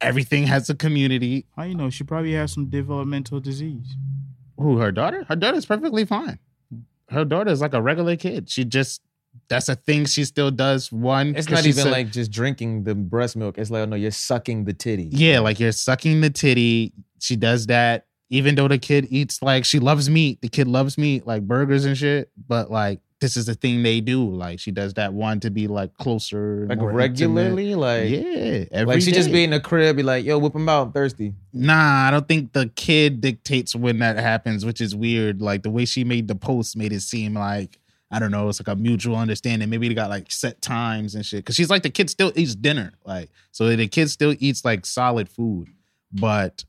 Everything 0.00 0.46
has 0.46 0.68
a 0.68 0.74
community. 0.74 1.46
How 1.56 1.62
you 1.64 1.74
know 1.74 1.90
she 1.90 2.04
probably 2.04 2.32
has 2.34 2.52
some 2.52 2.66
developmental 2.66 3.40
disease? 3.40 3.96
Who 4.56 4.78
her 4.78 4.90
daughter? 4.92 5.24
Her 5.28 5.36
daughter's 5.36 5.66
perfectly 5.66 6.04
fine. 6.04 6.38
Her 7.10 7.24
daughter's 7.24 7.60
like 7.60 7.74
a 7.74 7.82
regular 7.82 8.16
kid. 8.16 8.50
She 8.50 8.64
just 8.64 9.00
that's 9.48 9.68
a 9.68 9.76
thing 9.76 10.04
she 10.06 10.24
still 10.24 10.50
does. 10.50 10.90
One, 10.90 11.34
it's 11.36 11.48
not 11.48 11.64
even 11.66 11.84
said- 11.84 11.92
like 11.92 12.10
just 12.10 12.30
drinking 12.30 12.84
the 12.84 12.94
breast 12.94 13.36
milk. 13.36 13.56
It's 13.58 13.70
like, 13.70 13.80
oh 13.82 13.84
no, 13.86 13.96
you're 13.96 14.10
sucking 14.10 14.64
the 14.64 14.72
titty. 14.72 15.08
yeah, 15.12 15.38
like 15.40 15.60
you're 15.60 15.72
sucking 15.72 16.20
the 16.20 16.30
titty. 16.30 16.92
She 17.20 17.36
does 17.36 17.66
that, 17.66 18.06
even 18.30 18.54
though 18.54 18.68
the 18.68 18.78
kid 18.78 19.06
eats 19.10 19.42
like 19.42 19.64
she 19.64 19.78
loves 19.78 20.08
meat. 20.10 20.40
The 20.42 20.48
kid 20.48 20.68
loves 20.68 20.98
meat, 20.98 21.26
like 21.26 21.42
burgers 21.46 21.84
and 21.84 21.96
shit. 21.96 22.30
But 22.48 22.70
like 22.70 23.00
this 23.20 23.36
is 23.36 23.46
the 23.46 23.54
thing 23.54 23.82
they 23.82 24.00
do. 24.00 24.28
Like 24.28 24.60
she 24.60 24.70
does 24.70 24.94
that 24.94 25.12
one 25.12 25.40
to 25.40 25.50
be 25.50 25.66
like 25.66 25.96
closer, 25.96 26.66
Like 26.68 26.78
more 26.78 26.92
regularly? 26.92 27.74
Like, 27.74 28.08
yeah, 28.10 28.64
every 28.70 28.94
like 28.94 29.02
she 29.02 29.12
just 29.12 29.28
day. 29.28 29.34
be 29.34 29.44
in 29.44 29.50
the 29.50 29.60
crib, 29.60 29.96
be 29.96 30.02
like, 30.02 30.24
yo, 30.24 30.38
whip 30.38 30.54
him 30.54 30.68
out, 30.68 30.88
I'm 30.88 30.92
thirsty. 30.92 31.34
Nah, 31.52 32.06
I 32.06 32.10
don't 32.10 32.28
think 32.28 32.52
the 32.52 32.70
kid 32.76 33.20
dictates 33.20 33.74
when 33.74 33.98
that 33.98 34.18
happens, 34.18 34.64
which 34.64 34.80
is 34.80 34.94
weird. 34.94 35.42
Like 35.42 35.62
the 35.62 35.70
way 35.70 35.84
she 35.84 36.04
made 36.04 36.28
the 36.28 36.36
post 36.36 36.76
made 36.76 36.92
it 36.92 37.00
seem 37.00 37.34
like 37.34 37.78
I 38.10 38.18
don't 38.18 38.30
know, 38.30 38.48
it's 38.48 38.60
like 38.60 38.68
a 38.68 38.76
mutual 38.76 39.16
understanding. 39.16 39.68
Maybe 39.68 39.88
they 39.88 39.94
got 39.94 40.08
like 40.08 40.30
set 40.32 40.62
times 40.62 41.14
and 41.14 41.26
shit. 41.26 41.44
Cause 41.44 41.56
she's 41.56 41.68
like 41.68 41.82
the 41.82 41.90
kid 41.90 42.08
still 42.08 42.32
eats 42.34 42.54
dinner. 42.54 42.92
Like, 43.04 43.30
so 43.50 43.74
the 43.74 43.88
kid 43.88 44.08
still 44.08 44.34
eats 44.38 44.64
like 44.64 44.86
solid 44.86 45.28
food. 45.28 45.68
But 46.10 46.64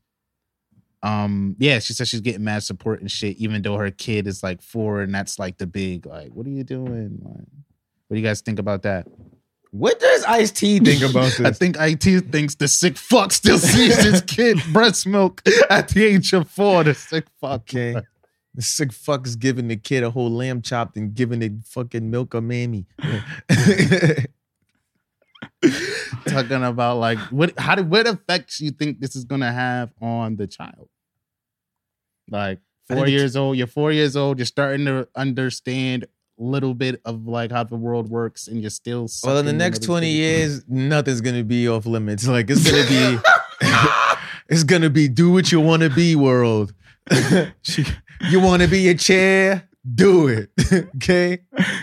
um, 1.02 1.56
yeah, 1.60 1.80
she 1.80 1.94
says 1.94 2.10
she's 2.10 2.22
getting 2.22 2.44
mad 2.44 2.64
support 2.64 3.00
and 3.02 3.10
shit, 3.10 3.38
even 3.38 3.62
though 3.62 3.78
her 3.78 3.92
kid 3.92 4.28
is 4.28 4.44
like 4.44 4.62
four 4.62 5.02
and 5.02 5.14
that's 5.14 5.40
like 5.40 5.58
the 5.58 5.68
big, 5.68 6.06
like, 6.06 6.32
what 6.32 6.46
are 6.46 6.52
you 6.52 6.64
doing? 6.64 7.20
Like, 7.24 7.48
what 8.08 8.16
do 8.16 8.20
you 8.20 8.26
guys 8.26 8.42
think 8.42 8.60
about 8.60 8.84
that? 8.84 9.08
What 9.72 10.00
does 10.00 10.24
Ice 10.26 10.52
T 10.52 10.80
think 10.80 11.02
about 11.04 11.32
this? 11.38 11.42
I 11.42 11.52
think 11.52 11.78
IT 11.80 12.32
thinks 12.32 12.56
the 12.56 12.68
sick 12.68 12.98
fuck 12.98 13.32
still 13.32 13.60
sees 13.60 14.04
his 14.04 14.22
kid 14.28 14.60
breast 14.74 15.06
milk 15.08 15.42
at 15.70 15.90
the 15.90 16.04
age 16.06 16.34
of 16.34 16.50
four. 16.50 16.84
The 16.84 16.96
sick 16.96 17.26
fuck. 17.40 17.62
Okay. 17.62 17.96
The 18.56 18.62
sick 18.64 18.92
fuck 18.92 19.28
is 19.28 19.36
giving 19.36 19.68
the 19.68 19.78
kid 19.78 20.04
a 20.04 20.10
whole 20.10 20.32
lamb 20.32 20.62
chopped 20.64 20.98
and 20.98 21.14
giving 21.14 21.42
it 21.44 21.52
fucking 21.66 22.10
milk 22.10 22.34
or 22.34 22.42
mammy. 22.42 22.88
Talking 26.28 26.63
about 26.63 26.98
like 26.98 27.17
what 27.32 27.58
how 27.60 27.76
do 27.76 27.84
what 27.84 28.08
effects 28.08 28.62
you 28.62 28.72
think 28.72 29.00
this 29.00 29.15
is 29.15 29.26
gonna 29.26 29.52
have 29.52 29.91
on 30.02 30.36
the 30.36 30.48
child? 30.48 30.89
Like 32.30 32.60
four 32.88 33.08
years 33.08 33.36
old, 33.36 33.58
you're 33.58 33.67
four 33.67 33.91
years 33.91 34.15
old, 34.15 34.39
you're 34.39 34.45
starting 34.45 34.86
to 34.86 35.08
understand 35.15 36.06
a 36.39 36.43
little 36.43 36.74
bit 36.74 37.02
of 37.06 37.28
like 37.28 37.52
how 37.52 37.63
the 37.63 37.76
world 37.76 38.10
works, 38.10 38.48
and 38.48 38.62
you're 38.62 38.69
still 38.69 39.08
well, 39.24 39.38
in 39.38 39.45
the 39.45 39.54
next 39.54 39.84
20 39.84 40.08
kid. 40.08 40.13
years, 40.13 40.63
nothing's 40.67 41.22
gonna 41.22 41.43
be 41.43 41.67
off 41.67 41.86
limits. 41.86 42.28
Like 42.28 42.50
it's 42.50 42.69
gonna 42.69 42.88
be 42.88 43.19
it's 44.50 44.63
gonna 44.63 44.89
be 44.89 45.08
do 45.08 45.32
what 45.32 45.52
you 45.52 45.60
wanna 45.60 45.89
be 45.89 46.15
world. 46.15 46.74
you 48.30 48.39
wanna 48.39 48.67
be 48.67 48.89
a 48.89 48.95
chair, 48.95 49.69
do 49.95 50.28
it. 50.28 50.49
okay, 50.95 51.39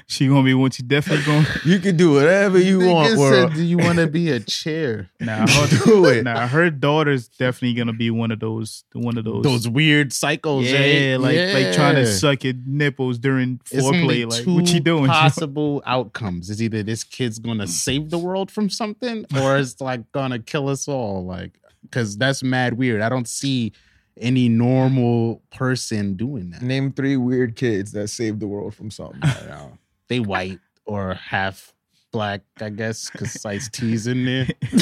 she 0.06 0.28
gonna 0.28 0.42
be 0.42 0.54
one. 0.54 0.70
She 0.70 0.82
definitely 0.82 1.24
gonna. 1.24 1.46
You 1.64 1.78
can 1.80 1.96
do 1.96 2.12
whatever 2.12 2.58
you 2.58 2.78
Nigga 2.78 2.92
want. 2.94 3.08
said, 3.08 3.18
World. 3.18 3.54
do 3.54 3.62
you 3.62 3.78
want 3.78 3.98
to 3.98 4.06
be 4.06 4.30
a 4.30 4.40
chair? 4.40 5.10
Nah, 5.20 5.46
her, 5.46 5.84
Do 5.84 6.04
it. 6.06 6.22
Nah, 6.22 6.46
her 6.46 6.70
daughter's 6.70 7.28
definitely 7.28 7.74
gonna 7.74 7.92
be 7.92 8.10
one 8.10 8.30
of 8.30 8.38
those. 8.38 8.84
One 8.92 9.18
of 9.18 9.24
those. 9.24 9.42
Those 9.42 9.68
weird 9.68 10.12
cycles, 10.12 10.66
yeah, 10.66 10.78
eh? 10.78 11.16
like 11.18 11.36
like 11.36 11.74
trying 11.74 11.96
to 11.96 12.06
suck 12.06 12.44
your 12.44 12.54
nipples 12.64 13.18
during 13.18 13.58
foreplay. 13.64 14.30
Like, 14.30 14.44
two 14.44 14.54
what 14.54 14.68
you 14.72 14.80
doing? 14.80 15.06
Possible 15.06 15.82
outcomes 15.86 16.50
is 16.50 16.62
either 16.62 16.82
this 16.82 17.02
kid's 17.02 17.38
gonna 17.38 17.66
save 17.66 18.10
the 18.10 18.18
world 18.18 18.50
from 18.50 18.70
something, 18.70 19.26
or 19.36 19.56
it's 19.56 19.80
like 19.80 20.12
gonna 20.12 20.38
kill 20.38 20.68
us 20.68 20.86
all. 20.86 21.24
Like, 21.24 21.58
because 21.82 22.16
that's 22.16 22.42
mad 22.42 22.74
weird. 22.74 23.00
I 23.00 23.08
don't 23.08 23.28
see 23.28 23.72
any 24.18 24.48
normal 24.48 25.42
person 25.50 26.14
doing 26.14 26.50
that. 26.50 26.62
Name 26.62 26.92
three 26.92 27.16
weird 27.16 27.56
kids 27.56 27.92
that 27.92 28.08
saved 28.08 28.40
the 28.40 28.46
world 28.46 28.74
from 28.74 28.90
something. 28.90 29.20
I 29.22 29.34
don't 29.34 29.48
know. 29.48 29.78
They 30.08 30.20
white 30.20 30.60
or 30.84 31.14
half 31.14 31.74
black, 32.12 32.42
I 32.60 32.70
guess, 32.70 33.10
because 33.10 33.44
Ice 33.44 33.68
T's 33.68 34.06
in 34.06 34.24
there. 34.24 34.46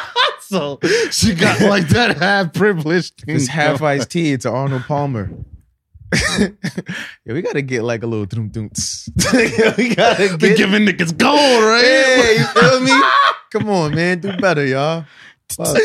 so 0.40 0.78
she 1.10 1.34
got 1.34 1.60
like 1.62 1.88
that 1.88 2.16
half 2.18 2.52
privileged 2.52 3.16
thing. 3.18 3.36
It's 3.36 3.46
half 3.46 3.82
Ice 3.82 4.00
iced 4.00 4.10
tea. 4.10 4.32
It's 4.32 4.46
Arnold 4.46 4.82
Palmer. 4.82 5.30
yeah, 6.38 6.48
we 7.26 7.42
gotta 7.42 7.62
get 7.62 7.82
like 7.82 8.02
a 8.02 8.06
little 8.06 8.26
doom 8.26 8.48
doom. 8.48 8.70
we 9.32 9.94
gotta 9.94 10.36
get. 10.38 10.56
giving 10.56 10.86
niggas 10.86 11.16
gold, 11.16 11.64
right? 11.64 11.82
Hey, 11.84 12.36
you 12.38 12.44
feel 12.46 12.80
me? 12.80 12.92
Come 13.50 13.68
on, 13.68 13.94
man, 13.94 14.20
do 14.20 14.36
better, 14.36 14.64
y'all. 14.64 15.04
Fuck. 15.56 15.76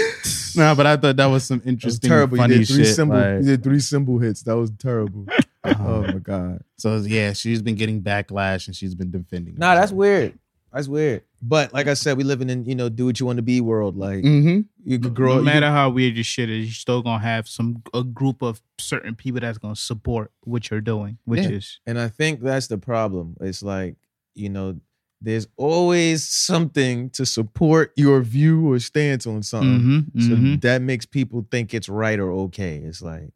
Nah, 0.56 0.74
but 0.76 0.86
I 0.88 0.98
thought 0.98 1.16
that 1.16 1.26
was 1.28 1.44
some 1.46 1.60
That 1.60 1.66
was 1.66 1.70
interesting, 1.70 2.10
terrible. 2.10 2.38
You 2.38 2.48
did 2.48 2.68
three 2.68 2.84
shit. 2.86 2.96
symbol. 2.96 3.18
like- 3.18 3.40
you 3.42 3.46
did 3.46 3.64
three 3.64 3.80
symbol 3.80 4.18
hits. 4.20 4.42
That 4.44 4.58
was 4.58 4.72
terrible. 4.72 5.26
Oh 5.66 6.02
my 6.04 6.14
god. 6.14 6.64
so 6.78 6.96
yeah, 6.98 7.34
she's 7.34 7.62
been 7.62 7.76
getting 7.76 8.02
backlash 8.02 8.68
and 8.68 8.76
she's 8.76 8.96
been 8.96 9.12
defending. 9.12 9.56
Nah, 9.58 9.76
that's 9.76 9.92
weird. 9.92 10.40
That's 10.72 10.88
weird. 10.88 11.24
But 11.42 11.74
like 11.74 11.88
I 11.88 11.96
said, 11.96 12.16
we 12.18 12.24
living 12.24 12.50
in 12.50 12.64
you 12.66 12.76
know 12.76 12.88
do 12.88 13.06
what 13.06 13.20
you 13.20 13.26
want 13.26 13.38
to 13.38 13.44
be 13.44 13.60
world. 13.60 13.98
Like 13.98 14.24
Mm-hmm. 14.24 14.62
you 14.90 15.00
could 15.00 15.14
grow. 15.14 15.34
no 15.34 15.40
you 15.40 15.46
matter 15.46 15.68
how 15.70 15.90
weird 15.90 16.16
your 16.16 16.24
shit 16.24 16.50
is, 16.50 16.66
you're 16.66 16.74
still 16.74 17.02
gonna 17.02 17.22
have 17.22 17.48
some 17.50 17.84
a 17.94 18.04
group 18.06 18.42
of 18.42 18.62
certain 18.78 19.16
people 19.16 19.42
that's 19.42 19.58
gonna 19.58 19.76
support 19.76 20.32
what 20.46 20.72
you're 20.72 20.80
doing, 20.82 21.18
which 21.26 21.42
Yeah. 21.44 21.50
is 21.50 21.80
And 21.86 22.00
I 22.00 22.08
think 22.08 22.40
that's 22.42 22.68
the 22.68 22.78
problem. 22.78 23.36
It's 23.42 23.62
like, 23.62 23.98
you 24.36 24.48
know, 24.50 24.80
there's 25.22 25.48
always 25.58 26.28
something 26.28 27.10
to 27.12 27.26
support 27.26 27.92
your 27.96 28.22
view 28.22 28.72
or 28.72 28.80
stance 28.80 29.28
on 29.28 29.44
something. 29.44 30.06
Mhm, 30.16 30.22
So 30.28 30.36
mhm. 30.36 30.62
that 30.62 30.82
makes 30.82 31.06
people 31.06 31.46
think 31.52 31.74
it's 31.74 31.90
right 31.90 32.20
or 32.20 32.32
okay. 32.48 32.78
It's 32.78 33.02
like, 33.02 33.34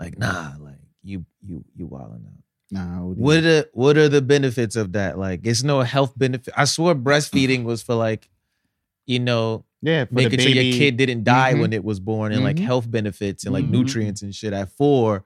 like, 0.00 0.18
nah, 0.18 0.52
like 0.58 0.78
you 1.02 1.24
you 1.46 1.64
you 1.76 1.86
wilding 1.86 2.24
out. 2.26 2.40
Nah, 2.70 3.00
What 3.02 3.36
are 3.36 3.40
the 3.42 3.70
what 3.74 3.96
are 3.98 4.08
the 4.08 4.22
benefits 4.22 4.76
of 4.76 4.92
that? 4.92 5.18
Like 5.18 5.40
it's 5.46 5.62
no 5.62 5.80
health 5.82 6.14
benefit. 6.18 6.52
I 6.56 6.64
swore 6.64 6.94
breastfeeding 6.94 7.64
was 7.64 7.82
for 7.82 7.94
like, 7.94 8.28
you 9.06 9.18
know, 9.20 9.64
yeah, 9.82 10.06
for 10.06 10.14
making 10.14 10.40
sure 10.40 10.50
your 10.52 10.64
kid 10.72 10.96
didn't 10.96 11.24
die 11.24 11.52
Mhm. 11.52 11.60
when 11.60 11.72
it 11.74 11.84
was 11.84 12.00
born 12.00 12.32
and 12.32 12.42
like 12.42 12.56
Mhm. 12.56 12.64
health 12.64 12.90
benefits 12.90 13.44
and 13.44 13.52
like 13.52 13.66
Mhm. 13.66 13.70
nutrients 13.70 14.22
and 14.22 14.34
shit 14.34 14.52
at 14.54 14.70
four. 14.70 15.24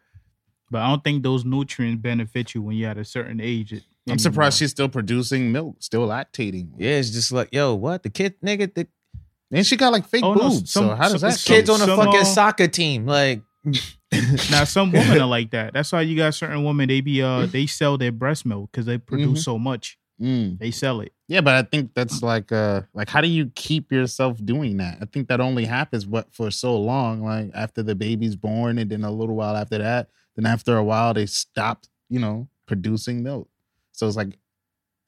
but 0.70 0.82
I 0.82 0.88
don't 0.90 1.02
think 1.02 1.22
those 1.22 1.46
nutrients 1.46 2.02
benefit 2.02 2.54
you 2.54 2.60
when 2.60 2.76
you're 2.76 2.90
at 2.90 2.98
a 2.98 3.04
certain 3.04 3.40
age. 3.40 3.72
I'm 4.08 4.12
anymore. 4.14 4.18
surprised 4.32 4.58
she's 4.58 4.70
still 4.70 4.88
producing 4.88 5.52
milk, 5.52 5.76
still 5.80 6.06
lactating. 6.08 6.70
Yeah, 6.78 6.92
it's 6.92 7.10
just 7.10 7.32
like, 7.32 7.48
yo, 7.52 7.74
what? 7.74 8.02
The 8.02 8.10
kid 8.10 8.34
nigga, 8.44 8.72
the 8.74 8.86
and 9.50 9.66
she 9.66 9.76
got 9.76 9.92
like 9.92 10.06
fake 10.06 10.22
Oh, 10.24 10.34
no, 10.34 10.48
boobs. 10.50 10.70
some- 10.72 10.88
so 10.88 10.94
how 10.94 11.08
does 11.08 11.20
some- 11.20 11.30
that? 11.30 11.38
some- 11.38 11.54
kids 11.56 11.70
on 11.70 11.80
a 11.80 11.86
fucking 11.96 12.20
uh, 12.20 12.24
soccer 12.24 12.68
team. 12.68 13.06
Like 13.06 13.42
Now 14.50 14.64
some 14.64 14.90
women 14.92 15.20
are 15.20 15.26
like 15.26 15.50
that. 15.50 15.72
That's 15.74 15.92
why 15.92 16.00
you 16.02 16.16
got 16.16 16.34
certain 16.34 16.64
women. 16.64 16.88
They 16.88 17.00
be 17.00 17.22
uh 17.22 17.46
they 17.46 17.66
sell 17.66 17.98
their 17.98 18.12
breast 18.12 18.46
milk 18.46 18.70
because 18.72 18.86
they 18.86 18.98
produce 18.98 19.40
Mhm. 19.40 19.44
so 19.44 19.58
much. 19.58 19.98
Mm. 20.20 20.58
They 20.58 20.70
sell 20.70 21.00
it. 21.00 21.12
Yeah, 21.28 21.42
but 21.42 21.54
I 21.54 21.62
think 21.62 21.92
that's 21.94 22.22
like 22.22 22.50
uh 22.50 22.82
like 22.94 23.08
how 23.10 23.20
do 23.20 23.28
you 23.28 23.50
keep 23.54 23.92
yourself 23.92 24.42
doing 24.44 24.78
that? 24.78 24.98
I 25.00 25.04
think 25.04 25.28
that 25.28 25.40
only 25.40 25.64
happens 25.66 26.06
what 26.06 26.32
for 26.34 26.50
so 26.50 26.76
long, 26.78 27.22
like 27.22 27.50
after 27.54 27.82
the 27.82 27.94
baby's 27.94 28.34
born 28.36 28.78
and 28.78 28.90
then 28.90 29.04
a 29.04 29.10
little 29.10 29.36
while 29.36 29.56
after 29.56 29.78
that, 29.78 30.08
then 30.36 30.46
after 30.46 30.76
a 30.76 30.82
while 30.84 31.12
they 31.14 31.26
stop, 31.26 31.84
you 32.08 32.18
know, 32.18 32.48
producing 32.66 33.22
milk. 33.22 33.48
So 33.98 34.06
it's 34.06 34.16
like 34.16 34.38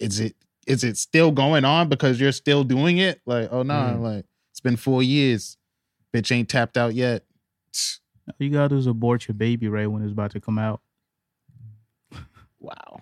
is 0.00 0.18
it 0.18 0.35
is 0.66 0.83
it 0.83 0.96
still 0.96 1.31
going 1.31 1.64
on 1.64 1.88
because 1.88 2.20
you're 2.20 2.33
still 2.33 2.64
doing 2.64 2.98
it? 2.98 3.20
Like, 3.24 3.48
oh 3.53 3.62
no, 3.62 3.74
Mm. 3.74 4.00
like 4.00 4.24
it's 4.50 4.61
been 4.61 4.76
4 4.76 5.03
years. 5.03 5.57
Bitch 6.12 6.33
ain't 6.33 6.48
tapped 6.48 6.76
out 6.76 6.92
yet. 6.94 7.24
All 8.29 8.35
you 8.40 8.50
gotta 8.50 8.70
do 8.70 8.76
is 8.79 8.87
abort 8.88 9.29
your 9.29 9.37
baby 9.37 9.68
right 9.68 9.87
when 9.87 10.03
it's 10.03 10.11
about 10.12 10.33
to 10.33 10.40
come 10.40 10.59
out. 10.59 10.81
Wow. 12.59 13.00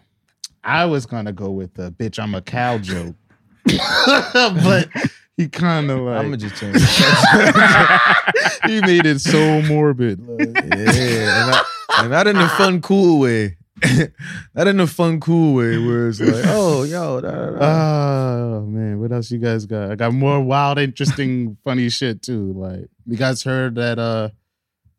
I 0.62 0.84
was 0.84 1.06
gonna 1.06 1.32
go 1.32 1.50
with 1.50 1.72
the 1.74 1.90
bitch 1.90 2.18
I'm 2.22 2.34
a 2.34 2.42
cow 2.42 2.78
joke. 2.82 3.16
but 3.66 4.88
he 5.36 5.48
kind 5.48 5.90
of 5.90 6.00
like 6.00 6.18
I'm 6.18 6.24
gonna 6.26 6.36
just 6.36 6.56
change. 6.56 6.76
he 8.66 8.80
made 8.82 9.06
it 9.06 9.20
so 9.20 9.62
morbid. 9.62 10.26
Like, 10.26 10.48
yeah, 10.54 11.44
and, 11.44 11.54
I, 11.54 11.62
and 11.98 12.10
not 12.10 12.26
in 12.26 12.36
a 12.36 12.48
fun, 12.50 12.80
cool 12.82 13.20
way. 13.20 13.56
not 14.54 14.66
in 14.66 14.80
a 14.80 14.86
fun, 14.86 15.20
cool 15.20 15.54
way 15.54 15.78
where 15.78 16.08
it's 16.08 16.20
like, 16.20 16.44
oh, 16.48 16.82
yo, 16.84 17.20
da, 17.20 17.30
da, 17.30 17.50
da. 17.50 17.58
oh 17.60 18.66
man, 18.66 18.98
what 19.00 19.12
else 19.12 19.30
you 19.30 19.38
guys 19.38 19.66
got? 19.66 19.90
I 19.90 19.94
got 19.94 20.12
more 20.12 20.40
wild, 20.40 20.78
interesting, 20.78 21.56
funny 21.64 21.88
shit 21.88 22.22
too. 22.22 22.52
Like 22.54 22.86
you 23.06 23.16
guys 23.16 23.42
heard 23.42 23.74
that 23.76 23.98
uh 23.98 24.30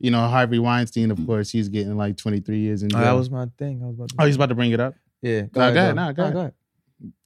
you 0.02 0.12
know, 0.12 0.26
Harvey 0.30 0.60
Weinstein, 0.60 1.12
of 1.12 1.20
course, 1.26 1.50
he's 1.50 1.68
getting 1.68 1.98
like 1.98 2.16
23 2.16 2.58
years 2.58 2.84
in 2.84 2.90
Oh, 2.94 2.98
jail. 2.98 3.02
that 3.04 3.12
was 3.12 3.30
my 3.30 3.48
thing. 3.58 3.82
I 3.84 3.88
was 3.88 3.96
about 3.96 4.10
to 4.10 4.16
oh, 4.20 4.26
he's 4.26 4.36
about 4.38 4.48
to 4.50 4.56
bring 4.56 4.72
it 4.72 4.80
up. 4.80 4.94
yeah. 5.22 5.42
Go 5.42 5.60
ahead, 5.62 5.96
nah, 5.96 6.12
go 6.14 6.30
Nah, 6.30 6.40
ahead. 6.40 6.54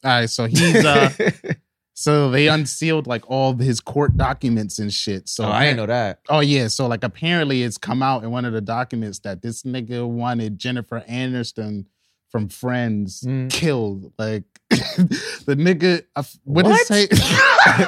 All 0.04 0.12
right, 0.12 0.30
so 0.30 0.46
he's 0.46 0.84
uh 0.84 1.10
so 1.94 2.30
they 2.32 2.48
unsealed 2.48 3.06
like 3.08 3.24
all 3.30 3.52
of 3.52 3.60
his 3.60 3.80
court 3.80 4.18
documents 4.18 4.80
and 4.80 4.92
shit. 4.94 5.30
So 5.30 5.46
oh, 5.46 5.52
I 5.52 5.66
didn't 5.66 5.78
know 5.78 5.86
that. 5.88 6.20
Oh 6.30 6.40
yeah, 6.40 6.68
so 6.68 6.88
like 6.88 7.04
apparently 7.04 7.64
it's 7.64 7.78
come 7.78 8.02
out 8.04 8.24
in 8.24 8.32
one 8.32 8.46
of 8.46 8.54
the 8.54 8.62
documents 8.62 9.20
that 9.20 9.42
this 9.42 9.64
nigga 9.64 10.08
wanted 10.08 10.58
Jennifer 10.60 11.04
Aniston 11.10 11.86
from 12.30 12.50
Friends 12.50 13.22
Mm. 13.22 13.52
killed. 13.52 14.12
Like 14.18 14.44
the 14.70 15.56
nigga, 15.58 16.04
uh, 16.16 16.24
what 16.44 16.66
What? 16.66 16.82
is 16.82 16.88
say? 16.88 17.08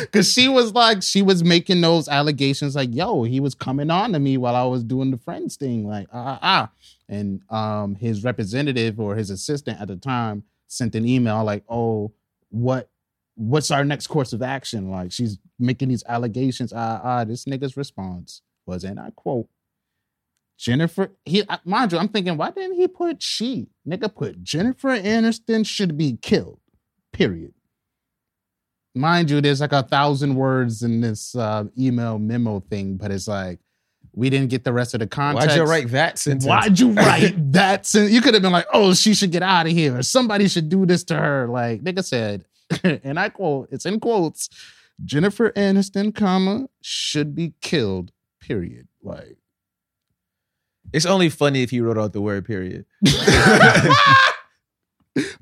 Because 0.00 0.32
she 0.32 0.48
was 0.48 0.72
like, 0.72 1.02
she 1.02 1.20
was 1.20 1.44
making 1.44 1.82
those 1.82 2.08
allegations 2.08 2.74
like, 2.74 2.94
yo, 2.94 3.24
he 3.24 3.40
was 3.40 3.54
coming 3.54 3.90
on 3.90 4.12
to 4.14 4.18
me 4.18 4.38
while 4.38 4.56
I 4.56 4.64
was 4.64 4.82
doing 4.82 5.10
the 5.10 5.18
Friends 5.18 5.56
thing, 5.56 5.86
like 5.86 6.08
ah 6.12 6.38
ah. 6.42 6.42
ah. 6.42 6.70
And 7.08 7.42
um, 7.50 7.94
his 7.94 8.24
representative 8.24 8.98
or 8.98 9.14
his 9.16 9.28
assistant 9.30 9.80
at 9.80 9.88
the 9.88 9.96
time 9.96 10.44
sent 10.66 10.94
an 10.94 11.06
email 11.06 11.44
like, 11.44 11.62
oh, 11.68 12.12
what 12.48 12.88
what's 13.36 13.70
our 13.70 13.84
next 13.84 14.08
course 14.08 14.32
of 14.32 14.42
action? 14.42 14.90
Like 14.90 15.12
she's 15.12 15.38
making 15.58 15.88
these 15.88 16.02
allegations. 16.08 16.72
Ah, 16.74 17.00
ah, 17.02 17.24
this 17.24 17.44
nigga's 17.44 17.76
response 17.76 18.42
was, 18.66 18.82
and 18.82 18.98
I 18.98 19.10
quote, 19.14 19.48
Jennifer, 20.58 21.12
he 21.24 21.44
mind 21.64 21.92
you, 21.92 21.98
I'm 21.98 22.08
thinking, 22.08 22.36
why 22.36 22.50
didn't 22.50 22.76
he 22.76 22.88
put 22.88 23.22
she? 23.22 23.68
Nigga 23.86 24.12
put 24.14 24.42
Jennifer 24.42 24.88
Aniston 24.88 25.66
should 25.66 25.96
be 25.96 26.18
killed. 26.20 26.60
Period. 27.12 27.52
Mind 28.94 29.30
you, 29.30 29.42
there's 29.42 29.60
like 29.60 29.72
a 29.72 29.82
thousand 29.82 30.34
words 30.34 30.82
in 30.82 31.02
this 31.02 31.34
uh, 31.36 31.64
email 31.78 32.18
memo 32.18 32.60
thing, 32.60 32.96
but 32.96 33.10
it's 33.10 33.28
like 33.28 33.60
we 34.14 34.30
didn't 34.30 34.48
get 34.48 34.64
the 34.64 34.72
rest 34.72 34.94
of 34.94 35.00
the 35.00 35.06
context. 35.06 35.48
Why'd 35.48 35.56
you 35.58 35.64
write 35.64 35.88
that 35.90 36.18
sentence? 36.18 36.46
Why'd 36.46 36.80
you 36.80 36.92
write 36.92 37.52
that? 37.52 37.84
sen- 37.84 38.10
You 38.10 38.22
could 38.22 38.32
have 38.32 38.42
been 38.42 38.52
like, 38.52 38.66
"Oh, 38.72 38.94
she 38.94 39.12
should 39.12 39.30
get 39.30 39.42
out 39.42 39.66
of 39.66 39.72
here," 39.72 40.02
"Somebody 40.02 40.48
should 40.48 40.70
do 40.70 40.86
this 40.86 41.04
to 41.04 41.16
her." 41.16 41.46
Like 41.46 41.82
nigga 41.82 42.02
said, 42.02 42.46
and 42.84 43.18
I 43.18 43.28
quote: 43.28 43.68
"It's 43.70 43.86
in 43.86 44.00
quotes." 44.00 44.48
Jennifer 45.04 45.50
Aniston, 45.50 46.14
comma 46.14 46.68
should 46.80 47.34
be 47.34 47.52
killed. 47.60 48.12
Period. 48.40 48.88
Like, 49.02 49.36
It's 50.92 51.04
only 51.04 51.28
funny 51.28 51.62
if 51.62 51.70
you 51.72 51.84
wrote 51.84 51.98
out 51.98 52.12
the 52.14 52.22
word 52.22 52.46
period. 52.46 52.86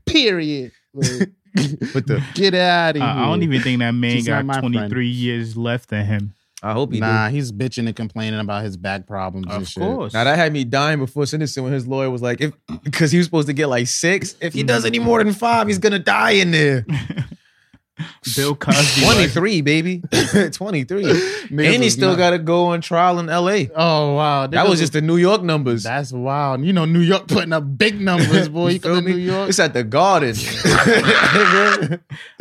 period. 0.06 0.72
Like, 0.92 1.06
the 1.54 2.24
get 2.34 2.54
out 2.54 2.96
of 2.96 3.02
here. 3.02 3.04
I, 3.04 3.22
I 3.22 3.26
don't 3.26 3.42
even 3.42 3.62
think 3.62 3.78
that 3.78 3.92
man 3.92 4.16
She's 4.16 4.26
not 4.26 4.46
got 4.46 4.60
23 4.60 4.88
friend. 4.88 5.04
years 5.06 5.56
left 5.56 5.92
in 5.92 6.04
him. 6.04 6.34
I 6.64 6.72
hope 6.72 6.92
he 6.94 6.98
Nah, 7.00 7.26
did. 7.28 7.34
he's 7.34 7.52
bitching 7.52 7.86
and 7.86 7.94
complaining 7.94 8.40
about 8.40 8.64
his 8.64 8.76
back 8.78 9.06
problems 9.06 9.46
and 9.50 9.62
Of 9.62 9.68
shit. 9.68 9.82
course. 9.82 10.14
Now 10.14 10.24
that 10.24 10.36
had 10.38 10.50
me 10.52 10.64
dying 10.64 10.98
before 10.98 11.26
sentencing 11.26 11.62
when 11.62 11.72
his 11.74 11.86
lawyer 11.86 12.08
was 12.10 12.22
like, 12.22 12.40
if 12.40 12.54
because 12.82 13.12
he 13.12 13.18
was 13.18 13.26
supposed 13.26 13.48
to 13.48 13.52
get 13.52 13.66
like 13.68 13.86
six. 13.86 14.34
If 14.40 14.54
he 14.54 14.62
does 14.62 14.84
any 14.86 14.98
more 14.98 15.22
than 15.22 15.34
five, 15.34 15.66
he's 15.68 15.78
gonna 15.78 15.98
die 15.98 16.30
in 16.32 16.50
there. 16.52 16.86
Bill 18.34 18.56
Cosby. 18.56 19.02
like, 19.06 19.14
23, 19.32 19.60
baby. 19.60 19.98
23. 20.52 21.04
Niggas 21.04 21.74
and 21.74 21.82
he 21.82 21.90
still 21.90 22.16
got 22.16 22.30
to 22.30 22.38
go 22.38 22.66
on 22.66 22.80
trial 22.80 23.18
in 23.20 23.26
LA. 23.26 23.66
Oh 23.74 24.14
wow, 24.14 24.46
That 24.48 24.66
niggas 24.66 24.70
was 24.70 24.80
just 24.80 24.92
the 24.94 25.00
New 25.00 25.16
York 25.16 25.42
numbers. 25.42 25.84
That's 25.84 26.12
wild. 26.12 26.64
You 26.64 26.72
know, 26.72 26.84
New 26.84 27.00
York 27.00 27.28
putting 27.28 27.52
up 27.52 27.78
big 27.78 28.00
numbers, 28.00 28.48
boy. 28.48 28.70
You 28.70 28.78
feel 28.80 28.94
come 28.96 29.04
to 29.04 29.10
me? 29.10 29.16
New 29.16 29.22
York. 29.22 29.48
It's 29.48 29.58
at 29.60 29.74
the 29.74 29.84
Garden. 29.84 30.34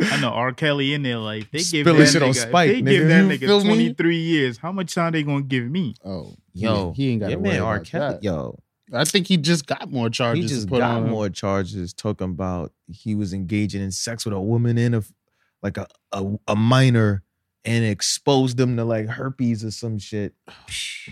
I 0.00 0.20
know 0.20 0.30
R. 0.30 0.52
Kelly 0.52 0.94
in 0.94 1.02
there 1.02 1.18
like 1.18 1.50
they 1.50 1.58
give 1.58 1.66
Spilling 1.86 1.98
that 2.00 2.06
shit 2.08 2.22
on 2.22 2.30
nigga, 2.30 2.48
Spike, 2.48 2.70
they 2.70 2.82
give 2.82 3.08
that 3.08 3.22
You 3.22 3.28
nigga 3.28 3.40
feel 3.40 3.60
me? 3.60 3.66
23 3.66 4.16
years. 4.16 4.58
How 4.58 4.72
much 4.72 4.94
time 4.94 5.12
they 5.12 5.22
gonna 5.22 5.42
give 5.42 5.64
me? 5.64 5.94
Oh, 6.04 6.34
Yo, 6.52 6.92
he 6.96 7.10
ain't 7.10 7.20
got 7.20 7.26
to 7.26 7.32
your 7.32 7.40
man 7.40 7.60
R. 7.62 7.80
Kelly. 7.80 8.14
that. 8.14 8.22
Yo, 8.24 8.58
I 8.92 9.04
think 9.04 9.26
he 9.26 9.36
just 9.36 9.66
got 9.66 9.90
more 9.90 10.08
charges. 10.10 10.44
He 10.44 10.48
just 10.48 10.68
got 10.68 11.02
more 11.04 11.28
charges 11.28 11.92
talking 11.92 12.30
about 12.30 12.72
he 12.88 13.14
was 13.14 13.32
engaging 13.32 13.82
in 13.82 13.90
sex 13.90 14.24
with 14.24 14.34
a 14.34 14.40
woman 14.40 14.78
in 14.78 14.94
a 14.94 15.02
like 15.64 15.78
a, 15.78 15.88
a, 16.12 16.24
a 16.46 16.54
minor 16.54 17.24
and 17.64 17.84
exposed 17.84 18.58
them 18.58 18.76
to 18.76 18.84
like 18.84 19.08
herpes 19.08 19.64
or 19.64 19.72
some 19.72 19.98
shit. 19.98 20.34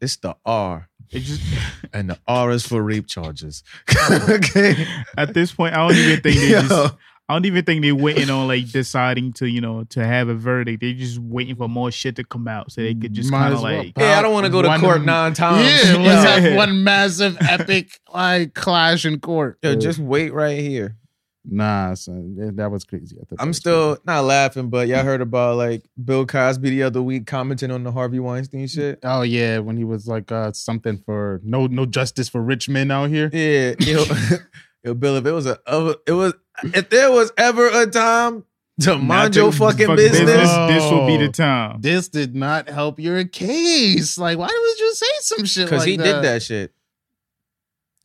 It's 0.00 0.16
the 0.16 0.36
R. 0.44 0.90
It 1.10 1.20
just 1.20 1.40
and 1.94 2.10
the 2.10 2.18
R 2.28 2.50
is 2.50 2.66
for 2.66 2.82
rape 2.82 3.06
charges. 3.06 3.62
okay. 4.28 4.86
At 5.16 5.32
this 5.32 5.52
point, 5.52 5.72
I 5.72 5.88
don't 5.88 5.96
even 5.96 6.20
think 6.20 6.36
they 6.36 6.50
Yo. 6.50 6.60
just 6.60 6.94
I 7.26 7.32
don't 7.32 7.46
even 7.46 7.64
think 7.64 7.80
they're 7.80 7.94
waiting 7.94 8.28
on 8.28 8.46
like 8.46 8.70
deciding 8.70 9.32
to, 9.34 9.46
you 9.46 9.62
know, 9.62 9.84
to 9.84 10.04
have 10.04 10.28
a 10.28 10.34
verdict. 10.34 10.82
They're 10.82 10.92
just 10.92 11.18
waiting 11.18 11.56
for 11.56 11.70
more 11.70 11.90
shit 11.90 12.16
to 12.16 12.24
come 12.24 12.46
out 12.46 12.70
so 12.70 12.82
they 12.82 12.92
could 12.92 13.14
just 13.14 13.30
kind 13.30 13.54
of 13.54 13.62
well 13.62 13.78
like. 13.78 13.92
Yeah, 13.96 14.18
I 14.18 14.22
don't 14.22 14.34
want 14.34 14.44
to 14.44 14.52
go 14.52 14.60
to 14.60 14.78
court 14.78 15.02
nine 15.02 15.32
times. 15.32 15.64
Yeah, 15.64 15.96
let's 15.96 16.42
have 16.42 16.54
one 16.54 16.84
massive 16.84 17.38
epic 17.40 17.98
like 18.12 18.52
clash 18.52 19.06
in 19.06 19.20
court. 19.20 19.58
Yo, 19.62 19.74
just 19.74 19.98
wait 19.98 20.34
right 20.34 20.58
here. 20.58 20.98
Nah, 21.46 21.92
son, 21.94 22.56
that 22.56 22.70
was 22.70 22.84
crazy. 22.84 23.18
I'm 23.38 23.52
still 23.52 23.96
crazy. 23.96 24.02
not 24.06 24.24
laughing, 24.24 24.70
but 24.70 24.88
y'all 24.88 25.04
heard 25.04 25.20
about 25.20 25.56
like 25.56 25.82
Bill 26.02 26.24
Cosby 26.24 26.70
the 26.70 26.82
other 26.84 27.02
week 27.02 27.26
commenting 27.26 27.70
on 27.70 27.84
the 27.84 27.92
Harvey 27.92 28.18
Weinstein 28.18 28.66
shit. 28.66 28.98
Oh 29.02 29.22
yeah, 29.22 29.58
when 29.58 29.76
he 29.76 29.84
was 29.84 30.08
like 30.08 30.32
uh 30.32 30.52
something 30.52 30.98
for 31.04 31.40
no 31.44 31.66
no 31.66 31.84
justice 31.84 32.30
for 32.30 32.40
rich 32.42 32.68
men 32.68 32.90
out 32.90 33.10
here. 33.10 33.28
Yeah, 33.30 33.74
yo, 33.78 34.04
yo 34.84 34.94
Bill, 34.94 35.16
if 35.16 35.26
it 35.26 35.32
was 35.32 35.46
a 35.46 35.58
it 36.06 36.12
was 36.12 36.32
if 36.62 36.88
there 36.88 37.12
was 37.12 37.30
ever 37.36 37.68
a 37.68 37.86
time 37.86 38.44
to 38.80 38.96
mind 38.96 39.36
your 39.36 39.52
fucking 39.52 39.86
fuck 39.86 39.96
business, 39.96 40.20
business, 40.20 40.50
this 40.68 40.90
will 40.90 41.06
be 41.06 41.18
the 41.18 41.28
time. 41.28 41.80
This 41.82 42.08
did 42.08 42.34
not 42.34 42.70
help 42.70 42.98
your 42.98 43.22
case. 43.24 44.16
Like, 44.16 44.38
why 44.38 44.46
would 44.46 44.80
you 44.80 44.94
say 44.94 45.06
some 45.20 45.44
shit? 45.44 45.66
Because 45.66 45.80
like 45.80 45.88
he 45.88 45.96
that? 45.98 46.04
did 46.04 46.24
that 46.24 46.42
shit. 46.42 46.72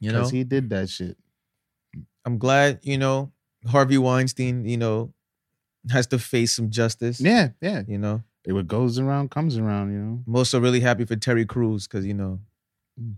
You 0.01 0.11
know, 0.11 0.27
he 0.27 0.43
did 0.43 0.69
that 0.71 0.89
shit. 0.89 1.17
I'm 2.29 2.37
glad, 2.37 2.79
you 2.83 2.99
know, 2.99 3.31
Harvey 3.67 3.97
Weinstein, 3.97 4.65
you 4.65 4.77
know, 4.77 5.11
has 5.89 6.05
to 6.07 6.19
face 6.19 6.53
some 6.53 6.69
justice. 6.69 7.19
Yeah, 7.19 7.49
yeah. 7.59 7.81
You 7.87 7.97
know, 7.97 8.23
it 8.45 8.53
what 8.53 8.67
goes 8.67 8.99
around 8.99 9.31
comes 9.31 9.57
around. 9.57 9.91
You 9.91 9.99
know. 9.99 10.23
I'm 10.27 10.35
also 10.35 10.59
really 10.59 10.79
happy 10.79 11.05
for 11.05 11.15
Terry 11.15 11.45
Crews 11.45 11.87
because 11.87 12.05
you 12.05 12.13
know, 12.13 12.39
mm. 13.01 13.15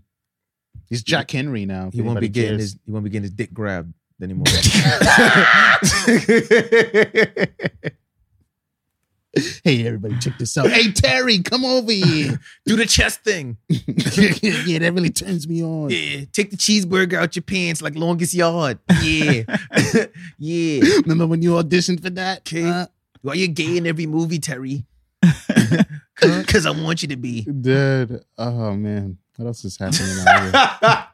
he's 0.88 1.02
Jack 1.02 1.30
Henry 1.30 1.66
now. 1.66 1.90
He 1.92 2.00
won't 2.00 2.20
be 2.20 2.30
getting 2.30 2.52
cares. 2.52 2.62
his 2.62 2.78
he 2.86 2.90
won't 2.90 3.04
be 3.04 3.10
getting 3.10 3.24
his 3.24 3.32
dick 3.32 3.52
grabbed 3.52 3.92
anymore. 4.22 4.46
hey, 9.64 9.86
everybody, 9.86 10.18
check 10.18 10.36
this 10.38 10.56
out. 10.58 10.68
Hey, 10.70 10.92
Terry, 10.92 11.38
come 11.40 11.64
over 11.64 11.90
here. 11.90 12.38
Do 12.66 12.76
the 12.76 12.84
chest 12.84 13.20
thing. 13.24 13.56
yeah, 13.68 14.78
that 14.78 14.92
really 14.94 15.10
turns 15.10 15.48
me 15.48 15.62
on. 15.62 15.90
Yeah, 15.90 16.24
take 16.32 16.50
the 16.50 16.56
cheeseburger 16.56 17.14
out 17.14 17.34
your 17.34 17.42
pants 17.42 17.80
like 17.80 17.94
longest 17.96 18.34
yard. 18.34 18.78
Yeah, 19.02 19.44
yeah. 20.38 20.80
Remember 21.02 21.26
when 21.26 21.40
you 21.40 21.52
auditioned 21.52 22.02
for 22.02 22.10
that? 22.10 22.40
Okay. 22.40 22.68
Uh, 22.68 22.86
Why 23.22 23.34
you 23.34 23.48
gay 23.48 23.78
in 23.78 23.86
every 23.86 24.06
movie, 24.06 24.38
Terry? 24.38 24.84
Because 26.20 26.66
I 26.66 26.70
want 26.70 27.02
you 27.02 27.08
to 27.08 27.16
be. 27.16 27.42
Dude, 27.42 28.22
oh 28.36 28.74
man, 28.74 29.18
what 29.36 29.46
else 29.46 29.64
is 29.64 29.78
happening 29.78 30.26
out 30.26 30.80
here? 30.80 31.06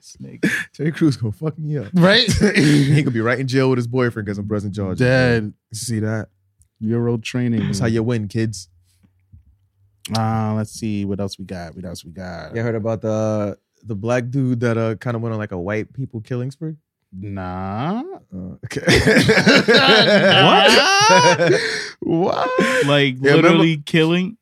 snake. 0.00 0.44
Terry 0.72 0.92
Crews 0.92 1.16
gonna 1.16 1.32
fuck 1.32 1.58
me 1.58 1.78
up. 1.78 1.88
Right? 1.94 2.30
he 2.30 3.02
gonna 3.02 3.10
be 3.10 3.20
right 3.20 3.40
in 3.40 3.48
jail 3.48 3.70
with 3.70 3.78
his 3.78 3.88
boyfriend 3.88 4.26
because 4.26 4.38
I'm 4.38 4.46
pressing 4.46 4.72
charges. 4.72 5.00
Dead. 5.00 5.52
See 5.72 5.98
that? 5.98 6.28
Euro 6.80 7.18
training. 7.18 7.66
That's 7.66 7.78
how 7.78 7.86
you 7.86 8.02
win, 8.02 8.28
kids. 8.28 8.68
Uh, 10.16 10.54
let's 10.54 10.72
see 10.72 11.04
what 11.04 11.20
else 11.20 11.38
we 11.38 11.44
got. 11.44 11.76
What 11.76 11.84
else 11.84 12.04
we 12.04 12.10
got? 12.10 12.54
You 12.54 12.62
heard 12.62 12.74
about 12.74 13.02
the 13.02 13.58
the 13.84 13.94
black 13.94 14.30
dude 14.30 14.60
that 14.60 14.76
uh 14.76 14.94
kind 14.96 15.16
of 15.16 15.22
went 15.22 15.32
on 15.32 15.38
like 15.38 15.52
a 15.52 15.58
white 15.58 15.92
people 15.92 16.20
killing 16.20 16.50
spree? 16.50 16.76
Nah. 17.12 18.02
Uh, 18.32 18.56
okay. 18.64 18.80
what? 20.44 21.60
what? 22.00 22.86
Like 22.86 23.16
yeah, 23.20 23.34
literally 23.34 23.58
remember, 23.58 23.82
killing? 23.84 24.36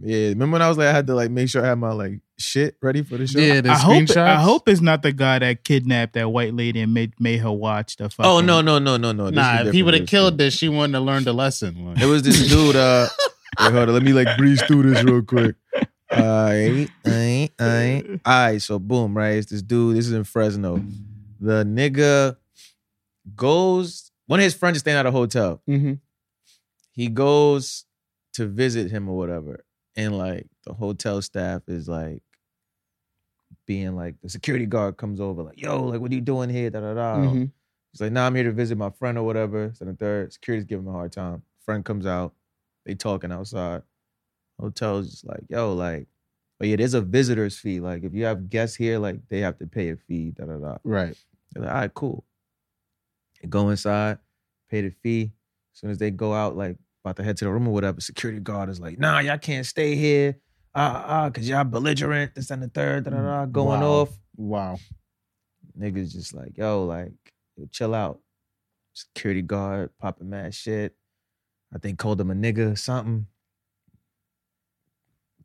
Yeah. 0.00 0.28
Remember 0.28 0.54
when 0.54 0.62
I 0.62 0.68
was 0.68 0.78
like 0.78 0.88
I 0.88 0.92
had 0.92 1.06
to 1.08 1.14
like 1.14 1.30
make 1.30 1.48
sure 1.48 1.64
I 1.64 1.68
had 1.68 1.78
my 1.78 1.92
like 1.92 2.20
shit 2.42 2.76
ready 2.82 3.02
for 3.02 3.16
the 3.16 3.26
show? 3.26 3.38
Yeah, 3.38 3.60
the 3.60 3.70
I 3.70 3.76
hope 3.76 4.16
I 4.16 4.36
hope 4.36 4.68
it's 4.68 4.80
not 4.80 5.02
the 5.02 5.12
guy 5.12 5.38
that 5.38 5.64
kidnapped 5.64 6.14
that 6.14 6.30
white 6.30 6.54
lady 6.54 6.80
and 6.80 6.92
made 6.92 7.14
made 7.18 7.40
her 7.40 7.52
watch 7.52 7.96
the 7.96 8.10
fucking 8.10 8.30
Oh 8.30 8.40
no, 8.40 8.60
no, 8.60 8.78
no, 8.78 8.96
no, 8.96 9.12
no. 9.12 9.26
This 9.26 9.34
nah, 9.34 9.62
if 9.62 9.72
he 9.72 9.82
would 9.82 9.94
have 9.94 10.06
killed 10.06 10.38
this, 10.38 10.54
she 10.54 10.68
wouldn't 10.68 10.94
have 10.94 11.02
learned 11.02 11.26
a 11.26 11.32
lesson. 11.32 11.94
It 12.00 12.06
was 12.06 12.22
this 12.22 12.48
dude, 12.50 12.76
uh 12.76 13.08
wait, 13.60 13.72
hold 13.72 13.88
on, 13.88 13.94
let 13.94 14.02
me 14.02 14.12
like 14.12 14.36
breeze 14.36 14.62
through 14.62 14.92
this 14.92 15.02
real 15.04 15.22
quick. 15.22 15.56
Alright, 16.12 16.90
alright, 17.06 17.50
alright. 17.60 18.20
Alright, 18.26 18.62
so 18.62 18.78
boom, 18.78 19.16
right? 19.16 19.36
It's 19.36 19.50
this 19.50 19.62
dude, 19.62 19.96
this 19.96 20.06
is 20.06 20.12
in 20.12 20.24
Fresno. 20.24 20.84
The 21.40 21.64
nigga 21.64 22.36
goes, 23.34 24.10
one 24.26 24.40
of 24.40 24.44
his 24.44 24.54
friends 24.54 24.76
is 24.76 24.80
staying 24.80 24.98
at 24.98 25.06
a 25.06 25.10
hotel. 25.10 25.62
Mm-hmm. 25.68 25.94
He 26.92 27.08
goes 27.08 27.86
to 28.34 28.46
visit 28.46 28.90
him 28.90 29.08
or 29.08 29.16
whatever. 29.16 29.64
And 29.96 30.16
like 30.16 30.46
the 30.64 30.72
hotel 30.72 31.20
staff 31.22 31.62
is 31.66 31.88
like 31.88 32.22
being 33.66 33.94
like 33.96 34.14
the 34.22 34.28
security 34.28 34.66
guard 34.66 34.96
comes 34.96 35.20
over, 35.20 35.42
like, 35.42 35.60
yo, 35.60 35.84
like, 35.84 36.00
what 36.00 36.10
are 36.10 36.14
you 36.14 36.20
doing 36.20 36.50
here? 36.50 36.70
Da 36.70 36.80
da 36.80 36.94
da. 36.94 37.16
Mm-hmm. 37.16 37.44
He's 37.92 38.00
like, 38.00 38.12
nah, 38.12 38.26
I'm 38.26 38.34
here 38.34 38.44
to 38.44 38.52
visit 38.52 38.78
my 38.78 38.90
friend 38.90 39.18
or 39.18 39.24
whatever. 39.24 39.70
So 39.74 39.84
the 39.84 39.94
third, 39.94 40.32
security's 40.32 40.64
giving 40.64 40.86
him 40.86 40.94
a 40.94 40.96
hard 40.96 41.12
time. 41.12 41.42
Friend 41.64 41.84
comes 41.84 42.06
out, 42.06 42.34
they 42.86 42.94
talking 42.94 43.30
outside. 43.30 43.82
Hotel's 44.58 45.10
just 45.10 45.26
like, 45.26 45.42
yo, 45.48 45.72
like, 45.74 46.06
but 46.58 46.68
yeah, 46.68 46.76
there's 46.76 46.94
a 46.94 47.00
visitor's 47.00 47.58
fee. 47.58 47.80
Like, 47.80 48.04
if 48.04 48.14
you 48.14 48.24
have 48.24 48.48
guests 48.48 48.76
here, 48.76 48.98
like, 48.98 49.20
they 49.28 49.40
have 49.40 49.58
to 49.58 49.66
pay 49.66 49.90
a 49.90 49.96
fee, 49.96 50.30
da 50.30 50.46
da 50.46 50.56
da. 50.56 50.76
Right. 50.84 51.16
They're 51.52 51.64
like, 51.64 51.72
all 51.72 51.80
right, 51.80 51.94
cool. 51.94 52.24
They 53.40 53.48
go 53.48 53.68
inside, 53.68 54.18
pay 54.70 54.82
the 54.82 54.90
fee. 54.90 55.32
As 55.74 55.80
soon 55.80 55.90
as 55.90 55.98
they 55.98 56.10
go 56.10 56.32
out, 56.32 56.56
like, 56.56 56.76
about 57.04 57.16
to 57.16 57.24
head 57.24 57.36
to 57.38 57.44
the 57.44 57.50
room 57.50 57.66
or 57.66 57.74
whatever, 57.74 58.00
security 58.00 58.40
guard 58.40 58.68
is 58.68 58.80
like, 58.80 58.98
nah, 58.98 59.18
y'all 59.18 59.38
can't 59.38 59.66
stay 59.66 59.96
here 59.96 60.36
ah, 60.74 61.04
ah, 61.06 61.30
cause 61.30 61.48
y'all 61.48 61.64
belligerent, 61.64 62.34
this 62.34 62.50
and 62.50 62.62
the 62.62 62.68
third, 62.68 63.04
da, 63.04 63.10
da, 63.10 63.22
da, 63.22 63.46
going 63.46 63.80
wow. 63.80 63.90
off. 63.90 64.10
Wow. 64.36 64.78
Niggas 65.78 66.12
just 66.12 66.34
like, 66.34 66.56
yo, 66.56 66.84
like, 66.84 67.12
yo, 67.56 67.66
chill 67.70 67.94
out. 67.94 68.20
Security 68.94 69.42
guard 69.42 69.90
popping 69.98 70.30
mad 70.30 70.54
shit. 70.54 70.94
I 71.74 71.78
think 71.78 71.98
called 71.98 72.20
him 72.20 72.30
a 72.30 72.34
nigga 72.34 72.72
or 72.72 72.76
something. 72.76 73.26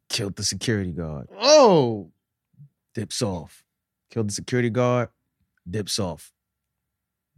Killed 0.09 0.35
the 0.35 0.43
security 0.43 0.91
guard. 0.91 1.27
Oh. 1.39 2.11
Dips 2.93 3.21
off. 3.21 3.63
Killed 4.11 4.29
the 4.29 4.33
security 4.33 4.69
guard. 4.69 5.09
Dips 5.69 5.99
off. 5.99 6.31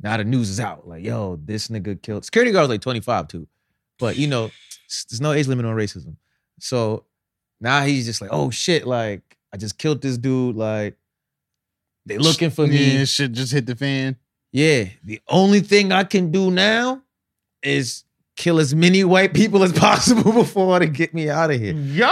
Now 0.02 0.18
the 0.18 0.24
news 0.24 0.50
is 0.50 0.60
out. 0.60 0.88
Like, 0.88 1.04
yo, 1.04 1.40
this 1.44 1.68
nigga 1.68 2.02
killed. 2.02 2.26
Security 2.26 2.52
guard 2.52 2.64
was 2.64 2.70
like 2.70 2.82
25 2.82 3.28
too. 3.28 3.48
But 4.00 4.18
you 4.18 4.28
know, 4.28 4.50
there's 5.10 5.22
no 5.22 5.34
age 5.34 5.48
limit 5.48 5.66
on 5.66 5.76
racism. 5.76 6.16
So 6.60 7.06
now 7.62 7.84
he's 7.84 8.06
just 8.06 8.22
like, 8.22 8.32
oh 8.34 8.50
shit, 8.50 8.88
like 8.88 9.38
I 9.54 9.58
just 9.58 9.78
killed 9.78 10.02
this 10.02 10.18
dude. 10.18 10.56
Like 10.56 10.96
they 12.06 12.18
looking 12.18 12.50
for 12.50 12.68
me. 12.68 12.98
Yeah, 12.98 13.06
shit 13.06 13.32
just 13.32 13.52
hit 13.52 13.66
the 13.66 13.76
fan. 13.76 14.18
Yeah. 14.52 14.86
The 15.04 15.22
only 15.28 15.60
thing 15.60 15.92
I 15.92 16.04
can 16.04 16.32
do 16.32 16.50
now 16.52 17.04
is 17.62 18.04
kill 18.36 18.60
as 18.60 18.74
many 18.74 19.04
white 19.04 19.34
people 19.34 19.64
as 19.64 19.74
possible 19.80 20.32
before 20.32 20.80
to 20.80 20.88
get 20.88 21.14
me 21.14 21.30
out 21.30 21.52
of 21.52 21.60
here. 21.60 21.74
Yo. 21.74 22.10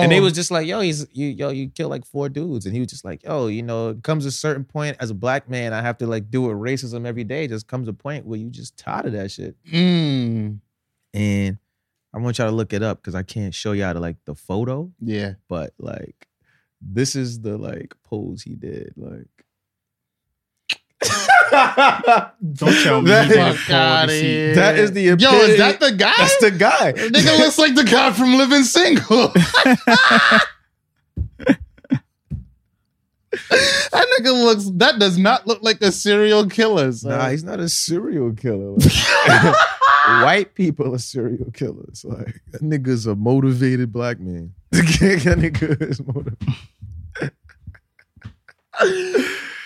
And 0.00 0.12
they 0.12 0.20
was 0.20 0.34
just 0.34 0.50
like, 0.50 0.66
yo, 0.66 0.80
he's 0.80 1.06
you 1.12 1.28
yo, 1.28 1.48
you 1.48 1.70
kill 1.70 1.88
like 1.88 2.04
four 2.04 2.28
dudes. 2.28 2.66
And 2.66 2.74
he 2.74 2.80
was 2.80 2.90
just 2.90 3.04
like, 3.04 3.24
yo, 3.24 3.46
you 3.46 3.62
know, 3.62 3.90
it 3.90 4.02
comes 4.02 4.26
a 4.26 4.30
certain 4.30 4.64
point 4.64 4.96
as 5.00 5.10
a 5.10 5.14
black 5.14 5.48
man, 5.48 5.72
I 5.72 5.82
have 5.82 5.98
to 5.98 6.06
like 6.06 6.30
deal 6.30 6.42
with 6.42 6.56
racism 6.56 7.06
every 7.06 7.24
day. 7.24 7.44
It 7.44 7.48
just 7.48 7.66
comes 7.66 7.88
a 7.88 7.92
point 7.92 8.26
where 8.26 8.38
you 8.38 8.50
just 8.50 8.76
tired 8.76 9.06
of 9.06 9.12
that 9.12 9.30
shit. 9.30 9.56
Mm. 9.64 10.58
And 11.14 11.58
I 12.14 12.18
want 12.18 12.38
y'all 12.38 12.50
to 12.50 12.54
look 12.54 12.72
it 12.72 12.82
up 12.82 12.98
because 12.98 13.14
I 13.14 13.22
can't 13.22 13.54
show 13.54 13.72
y'all 13.72 13.94
the, 13.94 14.00
like 14.00 14.16
the 14.26 14.34
photo. 14.34 14.92
Yeah. 15.00 15.34
But 15.48 15.72
like, 15.78 16.28
this 16.80 17.16
is 17.16 17.40
the 17.40 17.56
like 17.56 17.94
pose 18.04 18.42
he 18.42 18.54
did. 18.54 18.92
Like, 18.96 19.28
Don't 21.52 22.82
tell 22.82 23.02
me 23.02 23.10
that, 23.10 23.56
that 23.68 24.78
is 24.78 24.92
the 24.92 25.08
epitome. 25.08 25.36
Yo, 25.36 25.44
is 25.44 25.58
that 25.58 25.80
the 25.80 25.92
guy? 25.92 26.14
That's 26.16 26.38
the 26.38 26.50
guy. 26.50 26.92
Nigga 26.92 27.38
looks 27.38 27.58
like 27.58 27.74
the 27.74 27.84
guy 27.84 28.12
from 28.12 28.36
Living 28.36 28.62
Single. 28.62 29.28
that 33.50 34.06
nigga 34.18 34.32
looks. 34.32 34.70
That 34.76 34.98
does 34.98 35.18
not 35.18 35.46
look 35.46 35.62
like 35.62 35.82
a 35.82 35.92
serial 35.92 36.48
killer. 36.48 36.92
So. 36.92 37.10
Nah, 37.10 37.28
he's 37.28 37.44
not 37.44 37.60
a 37.60 37.68
serial 37.68 38.32
killer. 38.32 38.76
Ah. 40.04 40.22
white 40.24 40.54
people 40.54 40.94
are 40.94 40.98
serial 40.98 41.50
killers. 41.52 42.04
Like 42.04 42.40
that 42.50 42.62
nigga's 42.62 43.06
a 43.06 43.14
motivated 43.14 43.92
black 43.92 44.18
man. 44.20 44.54
that 44.70 45.36
nigga 45.38 45.80
is 45.82 46.00
motivated. 46.04 46.38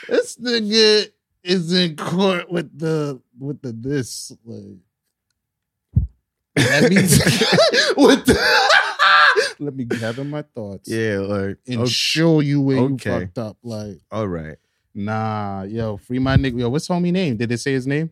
this 0.09 0.37
nigga 0.37 1.11
is 1.43 1.72
in 1.72 1.97
court 1.97 2.51
with 2.51 2.76
the 2.78 3.20
with 3.39 3.62
the 3.62 3.72
this 3.72 4.32
like 4.45 4.78
that 6.57 6.91
means 6.91 7.18
with 7.97 8.24
the 8.26 8.37
let 9.59 9.74
me 9.74 9.84
gather 9.84 10.24
my 10.24 10.43
thoughts. 10.43 10.89
Yeah, 10.89 11.18
like 11.18 11.59
and 11.66 11.80
okay. 11.82 11.91
show 11.91 12.41
you 12.41 12.61
where 12.61 12.78
Okay. 12.78 13.11
you 13.12 13.20
fucked 13.20 13.39
up. 13.39 13.57
Like, 13.62 13.99
all 14.11 14.26
right. 14.28 14.57
nah, 14.95 15.62
yo, 15.62 15.97
free 15.99 16.18
my 16.18 16.37
nigga. 16.37 16.61
Yo, 16.61 16.68
what's 16.68 16.89
homie 16.89 17.12
name? 17.12 17.37
Did 17.37 17.53
it 17.53 17.59
say 17.59 17.72
his 17.72 17.87
name? 17.87 18.11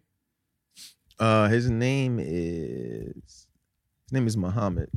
Uh, 1.19 1.49
his 1.49 1.71
name 1.71 2.19
is 2.21 3.15
his 4.05 4.13
name 4.13 4.27
is 4.27 4.37
Muhammad. 4.37 4.91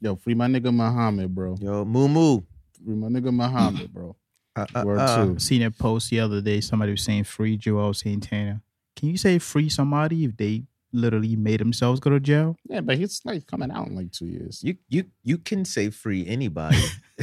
Yo, 0.00 0.16
free 0.16 0.34
my 0.34 0.46
nigga 0.46 0.72
Muhammad, 0.72 1.34
bro. 1.34 1.56
Yo, 1.60 1.84
Moo 1.84 2.08
Moo. 2.08 2.40
Free 2.84 2.94
my 2.94 3.08
nigga 3.08 3.32
Muhammad, 3.32 3.92
bro. 3.92 4.16
Uh, 4.56 4.66
uh, 4.74 4.82
Word 4.84 4.98
uh, 4.98 5.24
two. 5.26 5.38
seen 5.38 5.62
a 5.62 5.70
post 5.70 6.10
the 6.10 6.18
other 6.18 6.40
day. 6.40 6.60
Somebody 6.60 6.90
was 6.90 7.02
saying 7.02 7.22
free 7.22 7.56
Juelz 7.56 8.02
Santana. 8.02 8.60
Can 8.96 9.08
you 9.08 9.16
say 9.16 9.38
free 9.38 9.68
somebody 9.68 10.24
if 10.24 10.36
they 10.36 10.64
literally 10.92 11.36
made 11.36 11.60
themselves 11.60 12.00
go 12.00 12.10
to 12.10 12.18
jail? 12.18 12.56
Yeah, 12.68 12.80
but 12.80 12.98
he's 12.98 13.20
like 13.24 13.46
coming 13.46 13.70
out 13.70 13.86
in 13.86 13.94
like 13.94 14.10
two 14.10 14.26
years. 14.26 14.60
You 14.64 14.74
you 14.88 15.04
you 15.22 15.38
can 15.38 15.64
say 15.64 15.90
free 15.90 16.26
anybody. 16.26 16.82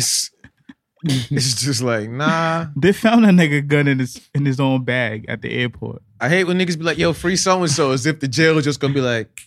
it's 1.10 1.32
it's 1.32 1.62
just 1.62 1.82
like 1.82 2.10
nah. 2.10 2.68
They 2.76 2.92
found 2.92 3.26
a 3.26 3.30
nigga 3.30 3.66
gun 3.66 3.88
in 3.88 4.00
his 4.00 4.30
in 4.34 4.46
his 4.46 4.60
own 4.60 4.84
bag 4.84 5.26
at 5.28 5.42
the 5.42 5.52
airport. 5.52 6.02
I 6.20 6.30
hate 6.30 6.46
when 6.46 6.58
niggas 6.58 6.78
be 6.78 6.84
like, 6.84 6.98
"Yo, 6.98 7.14
free 7.14 7.36
so 7.36 7.62
and 7.62 7.72
so," 7.72 7.92
as 7.92 8.06
if 8.06 8.20
the 8.20 8.28
jail 8.28 8.58
is 8.58 8.66
just 8.66 8.80
gonna 8.80 8.94
be 8.94 9.02
like, 9.02 9.42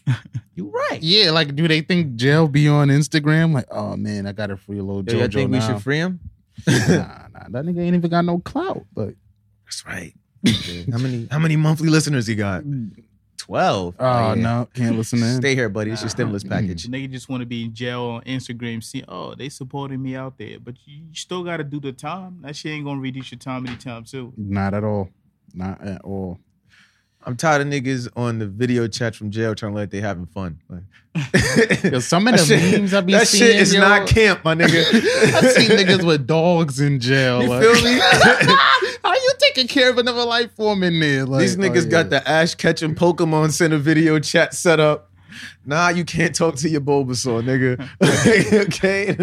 "You 0.54 0.70
right." 0.70 1.02
Yeah, 1.02 1.30
like, 1.30 1.56
do 1.56 1.66
they 1.66 1.80
think 1.80 2.16
jail 2.16 2.48
be 2.48 2.68
on 2.68 2.88
Instagram? 2.88 3.52
Like, 3.52 3.66
oh 3.70 3.96
man, 3.96 4.26
I 4.26 4.32
got 4.32 4.48
to 4.48 4.56
free 4.56 4.78
a 4.78 4.82
little 4.82 5.02
Yo, 5.02 5.14
JoJo 5.14 5.18
y'all 5.18 5.28
think 5.28 5.50
we 5.52 5.60
should 5.60 5.82
free 5.82 5.98
him? 5.98 6.20
nah, 6.66 7.28
nah, 7.32 7.48
that 7.48 7.64
nigga 7.64 7.80
ain't 7.80 7.96
even 7.96 8.10
got 8.10 8.24
no 8.24 8.38
clout. 8.38 8.84
But 8.94 9.14
That's 9.64 9.84
right. 9.86 10.14
how 10.92 10.98
many 10.98 11.28
how 11.30 11.38
many 11.38 11.56
monthly 11.56 11.88
listeners 11.88 12.26
he 12.26 12.34
got? 12.34 12.62
Mm. 12.62 13.04
Twelve. 13.40 13.94
oh 13.98 14.34
yeah. 14.34 14.34
no, 14.34 14.68
can't 14.74 14.98
listen 14.98 15.18
to 15.20 15.24
him. 15.24 15.36
Stay 15.40 15.54
here, 15.54 15.70
buddy. 15.70 15.92
It's 15.92 16.02
your 16.02 16.10
stimulus 16.10 16.42
mm-hmm. 16.42 16.52
package. 16.52 16.86
Nigga 16.86 17.10
just 17.10 17.30
want 17.30 17.40
to 17.40 17.46
be 17.46 17.64
in 17.64 17.74
jail 17.74 18.02
on 18.02 18.22
Instagram. 18.22 18.84
See, 18.84 19.02
oh, 19.08 19.34
they 19.34 19.48
supporting 19.48 20.02
me 20.02 20.14
out 20.14 20.36
there, 20.36 20.58
but 20.60 20.74
you 20.84 21.04
still 21.14 21.42
got 21.42 21.56
to 21.56 21.64
do 21.64 21.80
the 21.80 21.92
time. 21.92 22.40
That 22.42 22.54
shit 22.54 22.72
ain't 22.72 22.84
gonna 22.84 23.00
reduce 23.00 23.32
your 23.32 23.38
time 23.38 23.66
anytime 23.66 24.04
soon. 24.04 24.34
Not 24.36 24.74
at 24.74 24.84
all. 24.84 25.08
Not 25.54 25.80
at 25.80 26.02
all. 26.02 26.38
I'm 27.24 27.36
tired 27.36 27.62
of 27.62 27.68
niggas 27.68 28.08
on 28.14 28.38
the 28.38 28.46
video 28.46 28.86
chat 28.88 29.14
from 29.14 29.30
jail 29.30 29.54
trying 29.54 29.72
to 29.72 29.78
like 29.78 29.90
they 29.90 30.00
having 30.00 30.26
fun. 30.26 30.60
Like, 30.68 31.84
Yo, 31.84 31.98
some 32.00 32.26
of 32.28 32.32
the 32.36 32.44
shit- 32.44 32.80
memes 32.80 32.92
I 32.92 33.00
be 33.00 33.12
that 33.12 33.26
seeing, 33.26 33.52
shit 33.52 33.56
is 33.56 33.74
yo, 33.74 33.80
not 33.80 34.06
camp, 34.06 34.44
my 34.44 34.54
nigga. 34.54 34.84
I've 35.34 35.50
seen 35.52 35.70
niggas 35.70 36.04
with 36.04 36.26
dogs 36.26 36.78
in 36.78 37.00
jail. 37.00 37.42
You 37.42 37.48
like- 37.48 37.62
feel 37.62 37.84
me? 37.84 38.56
How 39.60 39.62
you 39.62 39.68
taking 39.68 39.82
care 39.82 39.90
of 39.90 39.98
another 39.98 40.24
life 40.24 40.52
form 40.56 40.82
in 40.82 41.00
there? 41.00 41.26
Like, 41.26 41.40
These 41.40 41.56
niggas 41.56 41.86
oh, 41.86 41.90
got 41.90 42.10
the 42.10 42.26
Ash 42.28 42.54
catching 42.54 42.94
Pokemon 42.94 43.52
Center 43.52 43.78
video 43.78 44.18
chat 44.18 44.54
set 44.54 44.80
up. 44.80 45.08
Nah, 45.64 45.90
you 45.90 46.04
can't 46.04 46.34
talk 46.34 46.56
to 46.56 46.68
your 46.68 46.80
Bulbasaur, 46.80 47.42
nigga. 47.44 47.78
okay, 48.66 49.14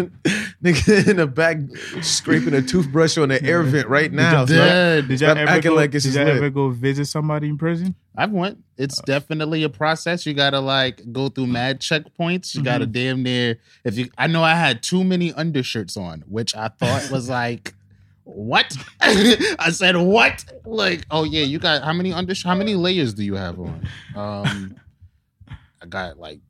nigga 0.62 1.08
in 1.08 1.16
the 1.18 1.26
back 1.26 1.58
scraping 2.02 2.54
a 2.54 2.62
toothbrush 2.62 3.18
on 3.18 3.28
the 3.28 3.42
air 3.44 3.62
vent 3.62 3.88
right 3.88 4.10
now. 4.10 4.46
son. 4.46 4.56
Dead. 4.56 5.08
Did 5.08 5.20
y'all 5.20 5.30
ever 5.36 5.50
acting 5.50 5.70
go, 5.70 5.76
like 5.76 5.94
it's 5.94 6.04
did 6.06 6.14
y'all 6.14 6.26
ever 6.28 6.48
go 6.50 6.70
visit 6.70 7.06
somebody 7.06 7.48
in 7.48 7.58
prison? 7.58 7.94
I've 8.16 8.32
went. 8.32 8.64
It's 8.78 9.00
definitely 9.02 9.64
a 9.64 9.68
process. 9.68 10.24
You 10.24 10.32
gotta 10.32 10.60
like 10.60 11.02
go 11.12 11.28
through 11.28 11.48
mad 11.48 11.80
checkpoints. 11.80 12.54
You 12.54 12.60
Mm-hmm. 12.60 12.64
gotta 12.64 12.86
damn 12.86 13.22
near. 13.22 13.58
If 13.84 13.98
you, 13.98 14.08
I 14.16 14.28
know 14.28 14.42
I 14.42 14.54
had 14.54 14.82
too 14.82 15.04
many 15.04 15.32
undershirts 15.34 15.96
on, 15.96 16.24
which 16.26 16.56
I 16.56 16.68
thought 16.68 17.10
was 17.10 17.28
like, 17.28 17.74
what? 18.28 18.76
I 19.00 19.70
said 19.70 19.96
what? 19.96 20.44
Like, 20.64 21.04
oh 21.10 21.24
yeah, 21.24 21.42
you 21.42 21.58
got 21.58 21.82
how 21.82 21.92
many 21.92 22.12
under? 22.12 22.34
How 22.44 22.54
many 22.54 22.74
layers 22.74 23.14
do 23.14 23.24
you 23.24 23.34
have 23.34 23.58
on? 23.58 23.88
Um, 24.14 24.76
I 25.82 25.86
got 25.88 26.18
like. 26.18 26.40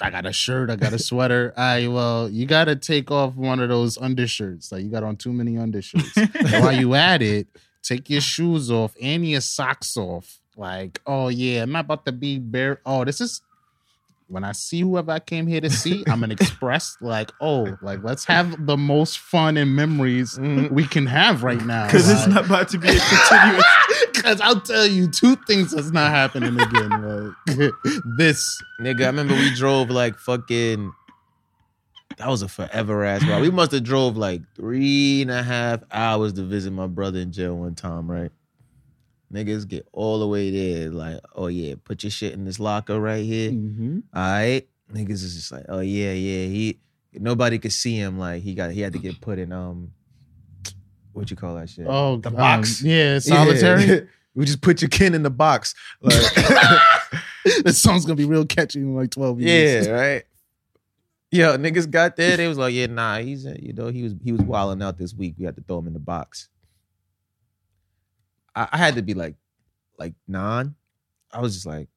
I 0.00 0.10
got 0.10 0.26
a 0.26 0.32
shirt, 0.32 0.70
I 0.70 0.76
got 0.76 0.92
a 0.92 0.98
sweater. 0.98 1.52
I 1.56 1.88
well, 1.88 2.28
you 2.28 2.46
gotta 2.46 2.76
take 2.76 3.10
off 3.10 3.34
one 3.34 3.58
of 3.58 3.68
those 3.68 3.98
undershirts. 3.98 4.70
Like 4.70 4.84
you 4.84 4.90
got 4.90 5.02
on 5.02 5.16
too 5.16 5.32
many 5.32 5.58
undershirts. 5.58 6.16
And 6.16 6.64
while 6.64 6.72
you 6.72 6.94
at 6.94 7.20
it, 7.20 7.48
take 7.82 8.08
your 8.08 8.20
shoes 8.20 8.70
off 8.70 8.94
and 9.02 9.28
your 9.28 9.40
socks 9.40 9.96
off. 9.96 10.38
Like, 10.56 11.00
oh 11.04 11.28
yeah, 11.28 11.62
I'm 11.62 11.72
not 11.72 11.86
about 11.86 12.06
to 12.06 12.12
be 12.12 12.38
bare. 12.38 12.80
Oh, 12.86 13.04
this 13.04 13.20
is 13.20 13.42
when 14.28 14.44
I 14.44 14.52
see 14.52 14.80
whoever 14.80 15.10
I 15.10 15.18
came 15.18 15.46
here 15.46 15.60
to 15.60 15.70
see, 15.70 16.04
I'm 16.08 16.20
gonna 16.20 16.34
express 16.34 16.96
like, 17.00 17.32
oh, 17.40 17.76
like 17.82 18.02
let's 18.02 18.24
have 18.26 18.66
the 18.66 18.76
most 18.76 19.18
fun 19.18 19.56
and 19.56 19.74
memories 19.74 20.38
mm-hmm. 20.38 20.72
we 20.72 20.86
can 20.86 21.06
have 21.06 21.42
right 21.42 21.62
now. 21.64 21.86
Because 21.86 22.08
it's 22.08 22.26
not 22.26 22.46
about 22.46 22.68
to 22.70 22.78
be 22.78 22.88
a 22.88 22.98
continuous. 23.00 23.64
Cause 24.14 24.40
I'll 24.40 24.60
tell 24.60 24.86
you 24.86 25.08
two 25.08 25.36
things 25.46 25.72
that's 25.72 25.90
not 25.90 26.10
happening 26.10 26.60
again. 26.60 27.34
Like 27.46 27.72
this. 28.16 28.62
Nigga, 28.80 29.04
I 29.04 29.06
remember 29.06 29.34
we 29.34 29.54
drove 29.54 29.90
like 29.90 30.18
fucking. 30.18 30.92
That 32.18 32.28
was 32.28 32.42
a 32.42 32.48
forever 32.48 33.04
ass 33.04 33.24
ride. 33.24 33.42
We 33.42 33.50
must 33.50 33.70
have 33.70 33.84
drove 33.84 34.16
like 34.16 34.42
three 34.56 35.22
and 35.22 35.30
a 35.30 35.40
half 35.42 35.84
hours 35.92 36.32
to 36.32 36.42
visit 36.42 36.72
my 36.72 36.88
brother 36.88 37.20
in 37.20 37.30
jail 37.30 37.56
one 37.56 37.76
time, 37.76 38.10
right? 38.10 38.32
Niggas 39.32 39.68
get 39.68 39.86
all 39.92 40.18
the 40.20 40.26
way 40.26 40.50
there, 40.50 40.90
like, 40.90 41.20
oh 41.34 41.48
yeah, 41.48 41.74
put 41.84 42.02
your 42.02 42.10
shit 42.10 42.32
in 42.32 42.44
this 42.44 42.58
locker 42.58 42.98
right 42.98 43.24
here. 43.24 43.50
Mm-hmm. 43.50 43.98
All 44.14 44.22
right, 44.22 44.66
niggas 44.92 45.22
is 45.22 45.34
just 45.34 45.52
like, 45.52 45.66
oh 45.68 45.80
yeah, 45.80 46.12
yeah. 46.12 46.46
He 46.46 46.80
nobody 47.12 47.58
could 47.58 47.72
see 47.72 47.96
him. 47.96 48.18
Like 48.18 48.42
he 48.42 48.54
got 48.54 48.70
he 48.70 48.80
had 48.80 48.94
to 48.94 48.98
get 48.98 49.20
put 49.20 49.38
in 49.38 49.52
um, 49.52 49.92
what 51.12 51.30
you 51.30 51.36
call 51.36 51.56
that 51.56 51.68
shit? 51.68 51.86
Oh, 51.88 52.16
the 52.16 52.28
um, 52.30 52.36
box. 52.36 52.82
yeah, 52.82 53.18
solitary. 53.18 53.84
Yeah. 53.84 54.00
we 54.34 54.44
just 54.44 54.62
put 54.62 54.80
your 54.80 54.88
kin 54.88 55.14
in 55.14 55.22
the 55.22 55.30
box. 55.30 55.74
Like, 56.00 56.34
this 57.64 57.78
song's 57.78 58.04
gonna 58.04 58.16
be 58.16 58.24
real 58.24 58.46
catchy 58.46 58.80
in 58.80 58.94
like 58.94 59.10
12 59.10 59.40
years. 59.40 59.86
yeah, 59.86 59.92
right. 59.92 60.22
Yo, 61.30 61.58
niggas 61.58 61.90
got 61.90 62.16
there. 62.16 62.36
They 62.36 62.48
was 62.48 62.56
like, 62.56 62.72
yeah, 62.72 62.86
nah, 62.86 63.18
he's 63.18 63.44
uh, 63.44 63.54
you 63.60 63.74
know 63.74 63.88
he 63.88 64.02
was 64.02 64.14
he 64.22 64.32
was 64.32 64.40
wilding 64.42 64.82
out 64.82 64.96
this 64.96 65.12
week. 65.12 65.34
We 65.38 65.44
had 65.44 65.56
to 65.56 65.62
throw 65.62 65.78
him 65.78 65.86
in 65.86 65.92
the 65.92 65.98
box. 65.98 66.48
I, 68.58 68.68
I 68.72 68.76
had 68.76 68.94
to 68.96 69.02
be 69.02 69.14
like, 69.14 69.34
like 69.98 70.14
non. 70.26 70.74
I 71.32 71.40
was 71.40 71.54
just 71.54 71.66
like, 71.66 71.88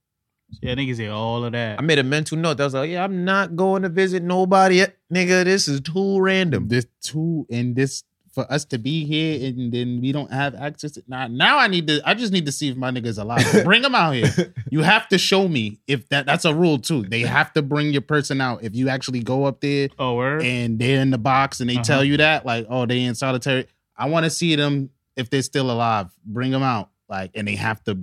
Yeah, 0.62 0.76
niggas 0.76 0.98
say 0.98 1.08
all 1.08 1.44
of 1.46 1.54
that. 1.54 1.80
I 1.80 1.82
made 1.82 2.00
a 2.00 2.04
mental 2.04 2.38
note. 2.38 2.58
That 2.58 2.66
was 2.66 2.74
like, 2.74 2.90
yeah, 2.90 3.04
I'm 3.04 3.24
not 3.26 3.56
going 3.56 3.84
to 3.84 3.90
visit 3.90 4.24
nobody. 4.24 4.76
yet. 4.78 4.98
Nigga, 5.14 5.44
this 5.46 5.68
is 5.68 5.82
too 5.82 6.20
random. 6.20 6.68
This 6.68 6.86
too, 7.02 7.46
and 7.50 7.76
this 7.76 8.04
for 8.34 8.50
us 8.50 8.64
to 8.64 8.78
be 8.78 9.04
here, 9.04 9.46
and 9.50 9.74
then 9.74 10.00
we 10.02 10.14
don't 10.14 10.32
have 10.32 10.56
access. 10.56 10.94
To, 10.94 11.04
now, 11.08 11.28
now 11.28 11.58
I 11.58 11.68
need 11.68 11.88
to. 11.88 12.02
I 12.06 12.14
just 12.14 12.32
need 12.32 12.46
to 12.46 12.52
see 12.54 12.70
if 12.70 12.78
my 12.78 12.90
niggas 12.92 13.18
alive. 13.20 13.46
Bring 13.66 13.82
them 13.82 13.96
out 13.96 14.12
here. 14.16 14.54
You 14.72 14.84
have 14.84 15.10
to 15.10 15.18
show 15.18 15.50
me 15.50 15.80
if 15.86 16.08
that. 16.10 16.26
That's 16.26 16.46
a 16.46 16.56
rule 16.56 16.80
too. 16.80 17.02
They 17.04 17.22
have 17.22 17.52
to 17.54 17.62
bring 17.62 17.92
your 17.92 18.02
person 18.02 18.40
out 18.40 18.64
if 18.64 18.74
you 18.74 18.88
actually 18.88 19.20
go 19.20 19.44
up 19.44 19.60
there 19.60 19.90
oh, 20.00 20.16
word? 20.16 20.44
and 20.44 20.80
they're 20.80 21.02
in 21.02 21.10
the 21.10 21.18
box 21.18 21.60
and 21.60 21.70
they 21.70 21.74
Uh-huh. 21.76 21.84
tell 21.84 22.04
you 22.06 22.16
that, 22.18 22.46
like, 22.46 22.68
oh, 22.70 22.86
they 22.86 23.04
in 23.04 23.14
solitary. 23.16 23.68
I 23.98 24.08
want 24.08 24.24
to 24.24 24.30
see 24.30 24.56
them 24.56 24.90
if 25.16 25.30
they're 25.30 25.42
still 25.42 25.72
alive. 25.72 26.10
Bring 26.26 26.52
them 26.52 26.64
out, 26.64 26.90
like, 27.10 27.32
and 27.36 27.48
they 27.48 27.56
have 27.56 27.84
to. 27.86 27.98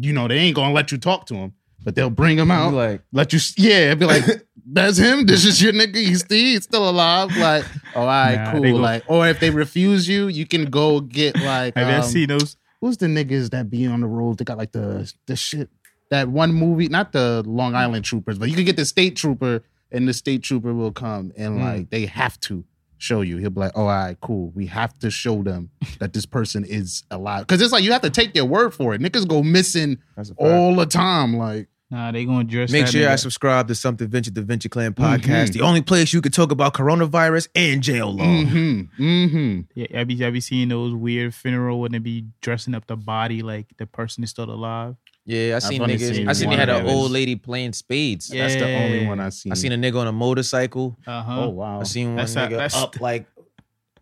You 0.00 0.12
know, 0.12 0.26
they 0.28 0.38
ain't 0.38 0.56
gonna 0.56 0.74
let 0.74 0.90
you 0.92 0.98
talk 0.98 1.26
to 1.26 1.34
them, 1.34 1.54
but 1.84 1.94
they'll 1.94 2.10
bring 2.10 2.36
them 2.36 2.50
out. 2.50 2.74
Like, 2.74 3.02
let 3.12 3.32
you 3.32 3.38
yeah 3.56 3.94
be 3.94 4.04
like 4.04 4.24
that's 4.68 4.96
him 4.98 5.26
this 5.26 5.44
is 5.44 5.62
your 5.62 5.72
nigga 5.72 5.94
he's 5.94 6.20
still, 6.20 6.36
he's 6.36 6.64
still 6.64 6.90
alive 6.90 7.34
like 7.36 7.64
oh, 7.94 8.00
all 8.00 8.06
right 8.06 8.34
Nah, 8.34 8.50
cool 8.52 8.62
go- 8.62 8.76
like 8.78 9.04
or 9.06 9.28
if 9.28 9.38
they 9.38 9.50
refuse 9.50 10.08
you 10.08 10.26
you 10.26 10.44
can 10.44 10.64
go 10.64 11.00
get 11.00 11.36
like 11.40 11.76
Have 11.76 11.86
you 11.86 11.94
um, 11.94 12.00
ever 12.00 12.08
seen 12.08 12.28
those? 12.30 12.56
who's 12.80 12.96
the 12.96 13.06
niggas 13.06 13.50
that 13.50 13.70
be 13.70 13.86
on 13.86 14.00
the 14.00 14.08
road 14.08 14.38
they 14.38 14.44
got 14.44 14.58
like 14.58 14.72
the 14.72 15.10
the 15.28 15.36
shit 15.36 15.70
that 16.10 16.26
one 16.28 16.52
movie 16.52 16.88
not 16.88 17.12
the 17.12 17.44
long 17.46 17.76
island 17.76 18.04
troopers 18.04 18.40
but 18.40 18.48
you 18.48 18.56
can 18.56 18.64
get 18.64 18.74
the 18.74 18.84
state 18.84 19.14
trooper 19.14 19.62
and 19.92 20.08
the 20.08 20.12
state 20.12 20.42
trooper 20.42 20.74
will 20.74 20.90
come 20.92 21.32
and 21.36 21.60
Mm. 21.60 21.62
like 21.62 21.90
they 21.90 22.06
have 22.06 22.38
to 22.40 22.64
show 22.98 23.20
you 23.20 23.36
he'll 23.36 23.50
be 23.50 23.60
like 23.60 23.72
oh 23.74 23.82
all 23.82 23.86
right 23.86 24.16
cool 24.20 24.50
we 24.54 24.66
have 24.66 24.98
to 24.98 25.10
show 25.10 25.42
them 25.42 25.70
that 26.00 26.12
this 26.12 26.24
person 26.26 26.64
is 26.64 27.02
alive 27.10 27.46
because 27.46 27.60
it's 27.60 27.72
like 27.72 27.84
you 27.84 27.92
have 27.92 28.02
to 28.02 28.10
take 28.10 28.32
their 28.34 28.44
word 28.44 28.72
for 28.72 28.94
it 28.94 29.00
niggas 29.00 29.26
go 29.28 29.42
missing 29.42 29.98
that's 30.16 30.30
a 30.30 30.34
fact. 30.34 30.40
all 30.42 30.74
the 30.76 30.86
time 30.86 31.36
like 31.36 31.68
Nah, 31.88 32.10
they 32.10 32.24
gonna 32.24 32.42
dress. 32.42 32.72
Make 32.72 32.86
that 32.86 32.90
sure 32.90 33.02
nigga. 33.02 33.10
I 33.12 33.14
subscribe 33.14 33.68
to 33.68 33.74
Something 33.76 34.08
Venture, 34.08 34.32
the 34.32 34.42
Venture 34.42 34.68
Klan 34.68 34.92
podcast, 34.92 35.50
Mhm. 35.50 35.52
the 35.52 35.60
only 35.60 35.82
place 35.82 36.12
you 36.12 36.20
could 36.20 36.34
talk 36.34 36.50
about 36.50 36.74
coronavirus 36.74 37.46
and 37.54 37.80
jail 37.80 38.12
law. 38.12 38.24
mm-hmm 38.24 39.00
mm-hmm 39.00 39.60
Yeah, 39.76 40.00
I 40.00 40.02
be 40.02 40.24
I 40.24 40.30
be 40.30 40.40
seeing 40.40 40.68
those 40.68 40.92
weird 40.94 41.32
funeral 41.32 41.80
when 41.80 41.92
they 41.92 41.98
be 41.98 42.24
dressing 42.42 42.74
up 42.74 42.88
the 42.88 42.96
body 42.96 43.40
like 43.42 43.66
the 43.76 43.86
person 43.86 44.24
is 44.24 44.30
still 44.30 44.50
alive. 44.50 44.96
Yeah, 45.26 45.56
I 45.56 45.58
seen 45.58 45.80
niggas. 45.82 46.14
seen 46.14 46.28
I 46.28 46.32
seen 46.34 46.50
they 46.50 46.56
had 46.56 46.68
an 46.68 46.86
old 46.86 47.10
lady 47.10 47.34
playing 47.34 47.72
spades. 47.72 48.32
Yeah. 48.32 48.42
That's 48.46 48.54
the 48.60 48.74
only 48.76 49.06
one 49.06 49.18
I 49.20 49.28
seen. 49.30 49.50
I 49.52 49.56
seen 49.56 49.72
a 49.72 49.76
nigga 49.76 49.98
on 49.98 50.06
a 50.06 50.12
motorcycle. 50.12 50.96
Uh 51.06 51.22
huh. 51.22 51.40
Oh 51.44 51.48
wow. 51.48 51.80
I 51.80 51.82
seen 51.82 52.08
one 52.08 52.16
That's 52.18 52.34
how- 52.34 52.46
nigga 52.46 52.50
that's- 52.50 52.76
up 52.76 53.00
like, 53.00 53.26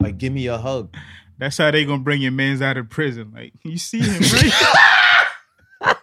like 0.01 0.19
give 0.19 0.33
me 0.33 0.47
a 0.49 0.59
hug. 0.59 0.95
That's 1.39 1.57
how 1.59 1.71
they 1.71 1.85
gonna 1.87 2.03
bring 2.03 2.21
your 2.21 2.31
man's 2.33 2.61
out 2.63 2.77
of 2.77 2.91
prison. 2.91 3.33
Like 3.35 3.55
you 3.65 3.79
see 3.79 4.01
him, 4.01 4.23
right? 4.33 5.25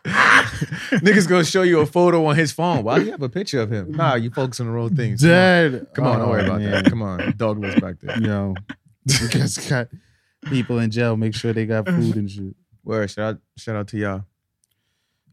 Niggas 1.02 1.28
gonna 1.28 1.44
show 1.46 1.62
you 1.64 1.80
a 1.80 1.86
photo 1.86 2.26
on 2.26 2.36
his 2.36 2.52
phone. 2.52 2.84
Why 2.84 3.00
do 3.00 3.06
you 3.06 3.12
have 3.12 3.22
a 3.22 3.30
picture 3.30 3.62
of 3.62 3.72
him? 3.72 3.92
Nah, 3.92 4.16
you 4.16 4.30
focus 4.30 4.60
on 4.60 4.66
the 4.68 4.72
wrong 4.72 4.94
things. 4.96 5.22
Come 5.22 5.30
on. 5.30 5.36
Dead. 5.36 5.88
Come 5.94 6.06
on, 6.08 6.20
don't 6.20 6.30
worry 6.30 6.42
Oh, 6.42 6.46
about 6.46 6.62
man. 6.62 6.72
that. 6.72 6.86
Come 6.86 7.02
on, 7.02 7.34
dog 7.38 7.60
lives 7.60 7.80
back 7.80 7.96
there. 8.02 8.20
Yo, 8.22 8.56
you 9.06 9.28
guys 9.30 9.58
got 9.70 9.88
people 10.46 10.80
in 10.80 10.92
jail. 10.92 11.16
Make 11.16 11.34
sure 11.36 11.54
they 11.54 11.66
got 11.66 11.88
food 11.88 12.16
and 12.18 12.30
shit. 12.30 12.56
Word, 12.84 13.10
shout 13.10 13.36
out, 13.36 13.42
shout 13.58 13.76
out 13.76 13.88
to 13.90 13.98
y'all. 13.98 14.26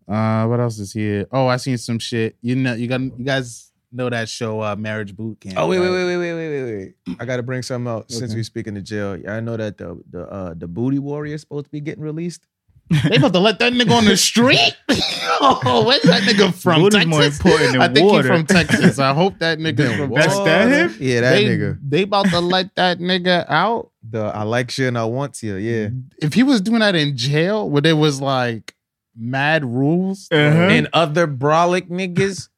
Uh, 0.09 0.47
what 0.47 0.59
else 0.61 0.79
is 0.79 0.93
here? 0.93 1.27
Oh, 1.31 1.47
I 1.47 1.57
seen 1.57 1.77
some 1.79 1.99
shit. 1.99 2.37
You 2.41 2.57
know, 2.57 2.75
you 2.75 2.89
got 2.89 3.01
you 3.01 3.25
guys 3.25 3.71
know 3.93 4.09
that 4.11 4.29
show, 4.29 4.61
uh, 4.63 4.77
Marriage 4.77 5.15
Boot 5.17 5.41
Camp. 5.41 5.57
Oh 5.59 5.67
wait, 5.69 5.79
wait, 5.81 5.89
right? 5.89 5.95
wait, 6.07 6.17
wait, 6.17 6.33
wait, 6.35 6.35
wait, 6.35 6.63
wait, 6.63 6.95
wait. 7.07 7.17
I 7.21 7.25
gotta 7.25 7.43
bring 7.43 7.63
something 7.63 7.91
out 7.93 8.11
since 8.11 8.31
Okay. 8.33 8.37
we 8.37 8.43
speaking 8.43 8.75
to 8.75 8.83
jail. 8.83 9.17
Yeah, 9.17 9.35
I 9.37 9.41
know 9.41 9.57
that 9.57 9.77
the 9.79 10.01
the 10.11 10.23
uh, 10.27 10.55
the 10.57 10.67
booty 10.67 10.99
warrior 10.99 11.35
is 11.35 11.43
supposed 11.43 11.67
to 11.67 11.71
be 11.71 11.81
getting 11.81 12.03
released. 12.03 12.47
They 12.91 13.17
about 13.17 13.35
to 13.35 13.39
let 13.39 13.59
that 13.59 13.75
nigga 13.75 13.91
on 13.91 14.07
the 14.07 14.17
street? 14.17 14.59
oh, 14.89 15.85
where's 15.87 16.01
that 16.05 16.23
nigga 16.23 16.55
from? 16.55 16.81
Booty's 16.81 17.05
Texas? 17.05 17.11
more 17.11 17.23
important 17.23 17.73
than 17.73 17.83
I 17.83 17.89
think 17.93 18.11
water. 18.11 18.29
he's 18.33 18.39
from 18.39 18.47
Texas. 18.47 18.99
I 18.99 19.13
hope 19.13 19.39
that 19.41 19.59
nigga 19.67 19.95
from 19.99 20.15
That's 20.15 20.27
Texas. 20.29 20.45
that 20.45 20.69
him? 20.71 20.97
Yeah, 20.99 21.21
that 21.21 21.31
they, 21.33 21.45
nigga. 21.45 21.79
They 21.87 22.03
about 22.03 22.29
to 22.31 22.41
let 22.41 22.75
that 22.77 22.99
nigga 22.99 23.45
out. 23.51 23.91
The 24.09 24.21
I 24.23 24.45
like 24.45 24.77
you 24.79 24.89
and 24.89 24.97
I 24.97 25.05
want 25.05 25.43
you. 25.43 25.57
Yeah. 25.57 25.91
If 26.23 26.33
he 26.33 26.43
was 26.43 26.63
doing 26.63 26.79
that 26.81 26.95
in 26.95 27.15
jail, 27.15 27.69
where 27.69 27.83
there 27.83 27.95
was 27.95 28.23
like 28.23 28.75
mad 29.19 29.65
rules, 29.65 30.29
Uh-huh. 30.31 30.39
And 30.71 30.89
other 30.93 31.27
brolic 31.27 31.89
niggas. 31.91 32.49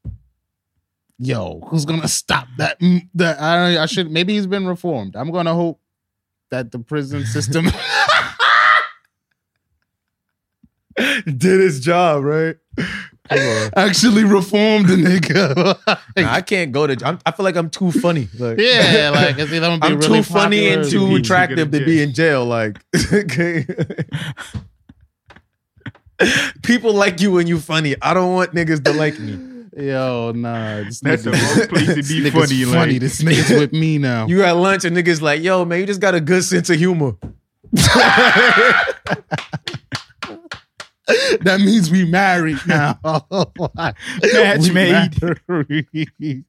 yo, 1.18 1.60
who's 1.68 1.84
gonna 1.84 2.08
stop 2.08 2.46
that? 2.58 2.78
Mm, 2.80 3.08
That 3.14 3.40
I, 3.40 3.82
I 3.82 3.86
should. 3.86 4.10
Maybe 4.10 4.34
he's 4.34 4.46
been 4.46 4.66
reformed. 4.66 5.16
I'm 5.16 5.30
gonna 5.32 5.54
hope 5.54 5.80
that 6.50 6.70
the 6.72 6.78
prison 6.78 7.24
system 7.26 7.66
did 11.24 11.60
his 11.60 11.80
job, 11.80 12.24
right? 12.24 12.56
Actually 13.76 14.24
reformed 14.24 14.88
the 14.88 14.96
nigga. 14.96 15.78
Nah, 16.16 16.32
I 16.32 16.40
can't 16.40 16.72
go 16.72 16.86
to. 16.88 16.96
I'm, 17.06 17.18
I 17.24 17.30
feel 17.30 17.44
like 17.44 17.54
I'm 17.56 17.70
too 17.70 17.92
funny. 17.92 18.28
Like, 18.36 18.58
yeah, 18.58 19.10
like 19.14 19.38
it's 19.38 19.52
either 19.52 19.60
gonna 19.68 19.78
be 19.80 19.86
I'm 19.86 19.98
really 20.00 20.18
too 20.18 20.22
funny 20.24 20.68
and 20.68 20.88
too 20.88 21.14
attractive 21.14 21.70
to 21.70 21.84
be 21.84 22.02
in 22.02 22.12
jail. 22.12 22.44
Like, 22.44 22.78
okay. 23.12 23.66
people 26.62 26.92
like 26.94 27.20
you 27.20 27.32
when 27.32 27.46
you 27.46 27.58
funny. 27.60 27.94
I 28.02 28.14
don't 28.14 28.34
want 28.34 28.52
niggas 28.52 28.84
to 28.84 28.92
like 28.92 29.18
me. 29.18 29.38
Yo, 29.76 30.32
nah, 30.34 30.82
this 30.82 31.00
That's 31.00 31.22
the 31.24 31.30
nigga- 31.30 31.58
wrong 31.58 31.68
place 31.68 31.86
to 31.86 31.94
this 31.94 32.08
be 32.08 32.20
nigga's 32.22 32.50
funny, 32.50 32.64
funny. 32.64 32.92
like. 32.92 33.00
This 33.00 33.22
nigga's 33.22 33.50
with 33.50 33.72
me 33.72 33.98
now. 33.98 34.26
You 34.26 34.42
at 34.42 34.52
lunch 34.56 34.84
and 34.84 34.96
niggas 34.96 35.20
like, 35.22 35.42
yo, 35.42 35.64
man, 35.64 35.80
you 35.80 35.86
just 35.86 36.00
got 36.00 36.14
a 36.14 36.20
good 36.20 36.42
sense 36.44 36.68
of 36.70 36.76
humor. 36.76 37.12
that 41.42 41.60
means 41.60 41.90
we 41.90 42.04
married 42.04 42.58
now. 42.66 42.98
Match 43.68 43.96
We 44.62 44.70
made. 44.70 45.10
married. 45.48 46.44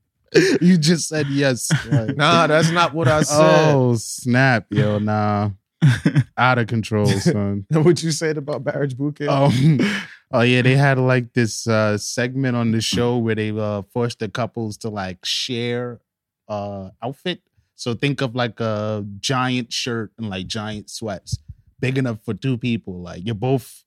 you 0.62 0.78
just 0.78 1.08
said 1.10 1.28
yes. 1.28 1.70
Like, 1.90 2.16
Nah, 2.16 2.48
that's 2.48 2.72
not 2.72 2.94
what 2.94 3.08
I 3.08 3.24
said. 3.24 3.74
oh 3.74 3.96
snap, 3.96 4.66
yo, 4.70 5.00
nah, 5.00 5.52
out 6.38 6.58
of 6.58 6.68
control, 6.68 7.06
son. 7.08 7.66
what 7.72 8.02
you 8.04 8.12
said 8.12 8.38
about 8.38 8.64
Marriage 8.66 8.98
Boot 8.98 9.18
Camp? 9.18 9.32
Um, 9.32 9.80
oh 10.32 10.42
yeah, 10.42 10.62
they 10.62 10.76
had 10.76 10.98
like 11.00 11.34
this 11.34 11.68
uh 11.68 11.98
segment 11.98 12.56
on 12.56 12.72
the 12.72 12.82
show 12.82 13.18
where 13.18 13.36
they 13.36 13.52
uh 13.52 13.82
forced 13.94 14.20
the 14.20 14.30
couples 14.30 14.78
to 14.78 14.90
like 14.90 15.20
share 15.26 16.00
uh 16.48 16.90
outfit. 17.02 17.42
So 17.76 17.96
think 17.96 18.22
of 18.22 18.36
like 18.36 18.60
a 18.60 19.04
giant 19.20 19.74
shirt 19.74 20.12
and 20.18 20.30
like 20.30 20.46
giant 20.48 20.90
sweats, 20.90 21.40
big 21.80 21.98
enough 21.98 22.20
for 22.24 22.34
two 22.36 22.58
people. 22.58 23.02
Like 23.02 23.26
you're 23.26 23.34
both, 23.34 23.84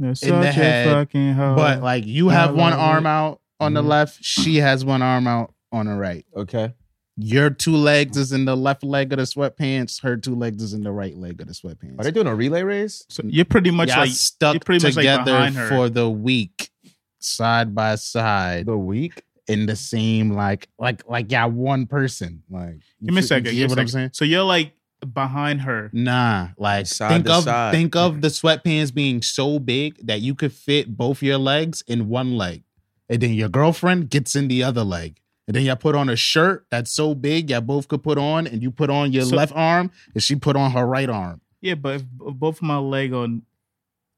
You're 0.00 0.12
the 0.14 0.50
head, 0.52 0.86
fucking 0.88 1.36
but 1.36 1.82
like 1.82 2.04
you 2.04 2.30
have 2.30 2.54
one 2.54 2.72
arm 2.72 3.06
out 3.06 3.40
on 3.60 3.74
the 3.74 3.82
Mhm. 3.82 3.86
left, 3.88 4.18
she 4.22 4.56
has 4.56 4.84
one 4.84 5.02
arm 5.02 5.26
out 5.28 5.54
on 5.70 5.86
the 5.86 5.94
right. 5.94 6.24
Okay. 6.36 6.72
Your 7.20 7.50
two 7.50 7.74
legs 7.76 8.16
is 8.16 8.30
in 8.32 8.44
the 8.44 8.56
left 8.56 8.84
leg 8.84 9.12
of 9.12 9.18
the 9.18 9.24
sweatpants. 9.24 10.00
Her 10.02 10.16
two 10.16 10.36
legs 10.36 10.62
is 10.62 10.72
in 10.72 10.84
the 10.84 10.92
right 10.92 11.16
leg 11.16 11.40
of 11.40 11.48
the 11.48 11.52
sweatpants. 11.52 11.98
Are 11.98 12.04
they 12.04 12.12
doing 12.12 12.28
a 12.28 12.34
relay 12.34 12.62
race? 12.62 13.04
so 13.08 13.22
you're 13.26 13.44
pretty 13.44 13.72
much 13.72 13.88
Y'all 13.88 13.98
like 14.00 14.10
stuck 14.10 14.54
you're 14.54 14.60
pretty 14.60 14.86
much, 14.86 14.94
like, 14.96 15.02
together 15.02 15.32
behind 15.50 15.68
for 15.68 15.88
the 15.88 16.08
week, 16.08 16.70
side 17.18 17.74
by 17.74 17.96
side, 17.96 18.66
The 18.66 18.76
week? 18.78 19.22
in 19.48 19.64
the 19.66 19.74
same 19.76 20.30
like 20.32 20.68
like 20.78 21.08
like 21.08 21.32
yeah, 21.32 21.46
one 21.46 21.86
person. 21.86 22.42
Like, 22.50 22.80
Give 23.02 23.14
me 23.14 23.16
a 23.16 23.20
you 23.22 23.26
second. 23.26 23.44
get 23.44 23.50
give 23.54 23.58
me 23.58 23.64
a 23.64 23.68
what 23.70 23.78
I'm 23.78 23.88
saying? 23.88 24.10
So 24.12 24.24
you're 24.24 24.42
like 24.44 24.72
behind 25.12 25.62
her. 25.62 25.90
Nah, 25.92 26.48
like 26.58 26.86
Side 26.86 27.08
think 27.24 27.28
of 27.30 27.44
side. 27.44 27.72
think 27.72 27.96
of 27.96 28.20
the 28.20 28.28
sweatpants 28.28 28.92
being 28.94 29.22
so 29.22 29.58
big 29.58 30.06
that 30.06 30.20
you 30.20 30.34
could 30.34 30.52
fit 30.52 30.96
both 30.96 31.22
your 31.22 31.38
legs 31.38 31.82
in 31.88 32.08
one 32.08 32.36
leg, 32.36 32.62
and 33.08 33.20
then 33.20 33.32
your 33.32 33.48
girlfriend 33.48 34.10
gets 34.10 34.36
in 34.36 34.46
the 34.48 34.62
other 34.62 34.84
leg. 34.84 35.18
And 35.48 35.56
then 35.56 35.64
y'all 35.64 35.74
put 35.76 35.94
on 35.96 36.08
a 36.10 36.14
shirt 36.14 36.66
that's 36.70 36.92
so 36.92 37.14
big, 37.14 37.50
y'all 37.50 37.60
both 37.62 37.88
could 37.88 38.02
put 38.04 38.18
on, 38.18 38.46
and 38.46 38.62
you 38.62 38.70
put 38.70 38.90
on 38.90 39.12
your 39.12 39.24
So- 39.24 39.34
left 39.34 39.52
arm, 39.56 39.90
and 40.14 40.22
she 40.22 40.36
put 40.36 40.54
on 40.54 40.70
her 40.72 40.86
right 40.86 41.08
arm. 41.08 41.40
Yeah, 41.60 41.74
but 41.74 41.96
if 42.02 42.04
both 42.12 42.62
my 42.62 42.76
leg 42.78 43.12
on, 43.12 43.42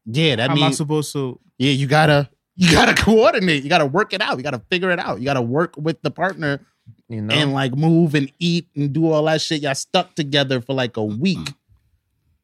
Yeah, 0.05 0.37
that 0.37 0.51
how 0.51 0.57
am 0.57 0.63
I 0.63 0.67
means 0.67 0.77
supposed 0.77 1.13
to? 1.15 1.39
yeah, 1.57 1.71
you 1.71 1.87
gotta 1.87 2.29
you 2.57 2.71
gotta 2.71 2.95
coordinate. 3.03 3.63
You 3.63 3.71
gotta 3.71 3.87
work 3.87 4.13
it 4.13 4.21
out. 4.21 4.37
You 4.37 4.43
gotta 4.43 4.61
figure 4.71 4.91
it 4.91 4.99
out. 4.99 5.21
You 5.21 5.25
gotta 5.25 5.41
work 5.41 5.75
with 5.79 6.03
the 6.03 6.11
partner 6.11 6.61
You 7.09 7.23
know? 7.23 7.35
and 7.35 7.53
like 7.55 7.75
move 7.77 8.15
and 8.15 8.31
eat 8.41 8.67
and 8.77 8.93
do 8.93 9.11
all 9.11 9.25
that 9.25 9.41
shit. 9.41 9.63
Y'all 9.63 9.75
stuck 9.75 10.15
together 10.17 10.61
for 10.61 10.75
like 10.75 10.97
a 10.99 11.05
week. 11.05 11.55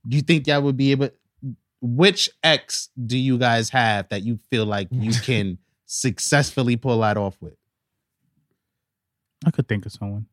Do 0.09 0.17
you 0.17 0.23
think 0.23 0.47
y'all 0.47 0.63
would 0.63 0.77
be 0.77 0.93
able? 0.93 1.11
Which 1.83 2.31
ex 2.45 2.89
do 3.05 3.19
you 3.19 3.37
guys 3.37 3.69
have 3.71 4.09
that 4.11 4.23
you 4.23 4.39
feel 4.49 4.65
like 4.65 4.89
you 4.93 5.11
can 5.23 5.59
successfully 5.87 6.77
pull 6.77 7.01
that 7.01 7.17
off 7.17 7.37
with? 7.41 7.55
I 9.45 9.51
could 9.51 9.69
think 9.69 9.87
of 9.87 9.93
someone. 9.93 10.27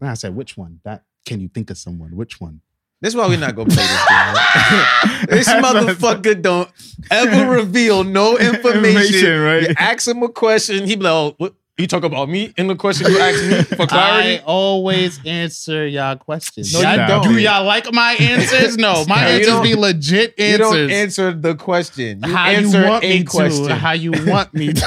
And 0.00 0.08
I 0.08 0.14
said, 0.14 0.34
which 0.34 0.56
one? 0.56 0.80
That 0.84 1.04
can 1.26 1.40
you 1.40 1.48
think 1.48 1.70
of 1.70 1.78
someone? 1.78 2.16
Which 2.16 2.40
one? 2.40 2.62
This 3.00 3.14
is 3.14 3.16
why 3.16 3.28
we're 3.28 3.38
not 3.38 3.56
gonna 3.56 3.70
play 3.70 3.82
this 3.82 4.08
game. 4.08 5.26
this 5.28 5.48
motherfucker 5.48 6.40
don't 6.40 6.70
ever 7.10 7.50
reveal 7.50 8.04
no 8.04 8.36
information. 8.38 9.14
Information, 9.14 9.40
right? 9.40 9.62
You 9.62 9.74
ask 9.78 10.06
him 10.06 10.22
a 10.22 10.28
question, 10.28 10.86
he 10.86 10.96
be 10.96 11.04
like, 11.04 11.12
oh, 11.12 11.34
what? 11.38 11.54
You 11.80 11.86
talk 11.86 12.04
about 12.04 12.28
me 12.28 12.52
in 12.56 12.66
the 12.66 12.76
question 12.76 13.10
you 13.10 13.18
ask 13.18 13.42
me 13.44 13.62
for 13.76 13.82
I 13.84 13.86
clarity? 13.86 14.42
always 14.44 15.18
answer 15.24 15.86
y'all 15.86 16.16
questions. 16.16 16.72
No, 16.74 16.80
you 16.80 16.86
Y'all- 16.86 17.08
don't. 17.08 17.22
Do 17.32 17.38
y'all 17.38 17.64
like 17.64 17.92
my 17.92 18.12
answers? 18.20 18.76
No, 18.76 19.04
my 19.08 19.22
No, 19.22 19.26
you 19.28 19.32
answers 19.34 19.46
don't- 19.46 19.62
be 19.62 19.74
legit 19.74 20.34
answers. 20.38 20.58
You 20.58 20.64
answers. 20.66 20.70
don't 20.88 20.90
answer 20.90 21.32
the 21.32 21.54
question. 21.54 22.20
You 22.24 22.32
how 22.34 22.46
answer 22.50 22.82
you 22.82 22.88
want 22.88 23.04
a 23.04 23.18
me 23.18 23.24
question. 23.24 23.66
to, 23.68 23.74
how 23.74 23.92
you 23.92 24.12
want 24.26 24.52
me 24.54 24.72
to. 24.74 24.86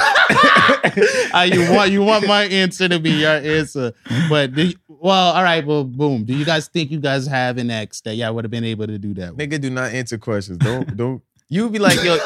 how 1.32 1.42
you 1.42 1.70
want 1.72 1.90
you 1.90 2.02
want 2.02 2.26
my 2.26 2.44
answer 2.44 2.88
to 2.88 2.98
be 3.00 3.10
your 3.10 3.30
answer. 3.32 3.92
But 4.28 4.54
do 4.54 4.62
you- 4.66 4.74
well, 4.88 5.32
all 5.34 5.42
right, 5.42 5.66
well, 5.66 5.84
boom. 5.84 6.24
Do 6.24 6.34
you 6.34 6.44
guys 6.44 6.68
think 6.68 6.90
you 6.90 6.98
guys 7.00 7.26
have 7.26 7.58
an 7.58 7.70
ex 7.70 8.00
that 8.02 8.14
y'all 8.14 8.32
would 8.34 8.44
have 8.44 8.50
been 8.50 8.64
able 8.64 8.86
to 8.86 8.96
do 8.98 9.12
that 9.14 9.36
with? 9.36 9.50
Nigga, 9.50 9.60
do 9.60 9.68
not 9.70 9.92
answer 9.92 10.16
questions. 10.16 10.58
Don't 10.58 10.96
don't. 10.96 11.22
You 11.50 11.68
be 11.68 11.78
like, 11.78 12.02
yo, 12.02 12.16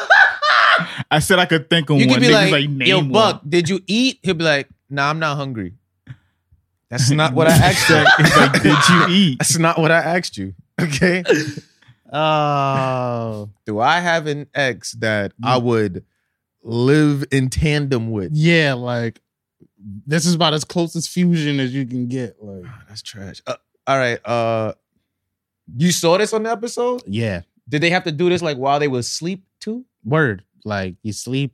I 1.11 1.19
said 1.19 1.39
I 1.39 1.45
could 1.45 1.69
think 1.69 1.89
of 1.89 1.97
you 1.97 2.07
one. 2.07 2.15
could 2.15 2.21
be 2.21 2.27
Niggas 2.33 2.51
like, 2.51 2.69
name 2.69 2.87
yo, 2.87 2.97
one. 2.99 3.11
Buck, 3.11 3.41
did 3.47 3.69
you 3.69 3.79
eat? 3.87 4.19
He'll 4.23 4.33
be 4.35 4.43
like, 4.43 4.67
nah, 4.89 5.09
I'm 5.09 5.19
not 5.19 5.35
hungry. 5.37 5.73
That's 6.89 7.09
not 7.21 7.33
what 7.33 7.47
I 7.47 7.51
asked 7.53 7.89
you. 7.89 8.03
It's 8.25 8.37
like, 8.37 8.61
did 8.63 8.77
you 8.89 9.05
eat? 9.09 9.39
That's 9.39 9.57
not 9.57 9.77
what 9.77 9.91
I 9.91 9.97
asked 9.99 10.37
you. 10.37 10.53
Okay. 10.79 11.23
Oh, 12.11 13.49
Do 13.65 13.79
I 13.79 13.99
have 13.99 14.25
an 14.27 14.47
ex 14.55 14.93
that 14.93 15.33
I 15.43 15.57
would 15.57 16.03
live 16.63 17.23
in 17.31 17.49
tandem 17.49 18.11
with? 18.11 18.31
yeah, 18.33 18.73
like 18.73 19.21
this 20.07 20.25
is 20.25 20.33
about 20.33 20.53
as 20.53 20.63
close 20.63 20.95
as 20.95 21.07
fusion 21.07 21.59
as 21.59 21.73
you 21.73 21.85
can 21.85 22.07
get. 22.07 22.35
Like, 22.43 22.63
Ah, 22.67 22.83
That's 22.89 23.01
trash. 23.01 23.41
Uh, 23.47 23.55
all 23.87 23.97
right. 23.97 24.19
Uh, 24.25 24.73
you 25.77 25.91
saw 25.91 26.17
this 26.17 26.33
on 26.33 26.43
the 26.43 26.51
episode? 26.51 27.03
yeah, 27.05 27.41
Did 27.67 27.81
they 27.81 27.91
have 27.91 28.03
to 28.05 28.11
do 28.11 28.27
this 28.29 28.41
like 28.41 28.57
while 28.57 28.79
they 28.79 28.87
was 28.87 29.05
asleep 29.07 29.43
too? 29.59 29.85
word. 30.03 30.43
Like 30.65 30.95
you 31.03 31.13
sleep. 31.13 31.53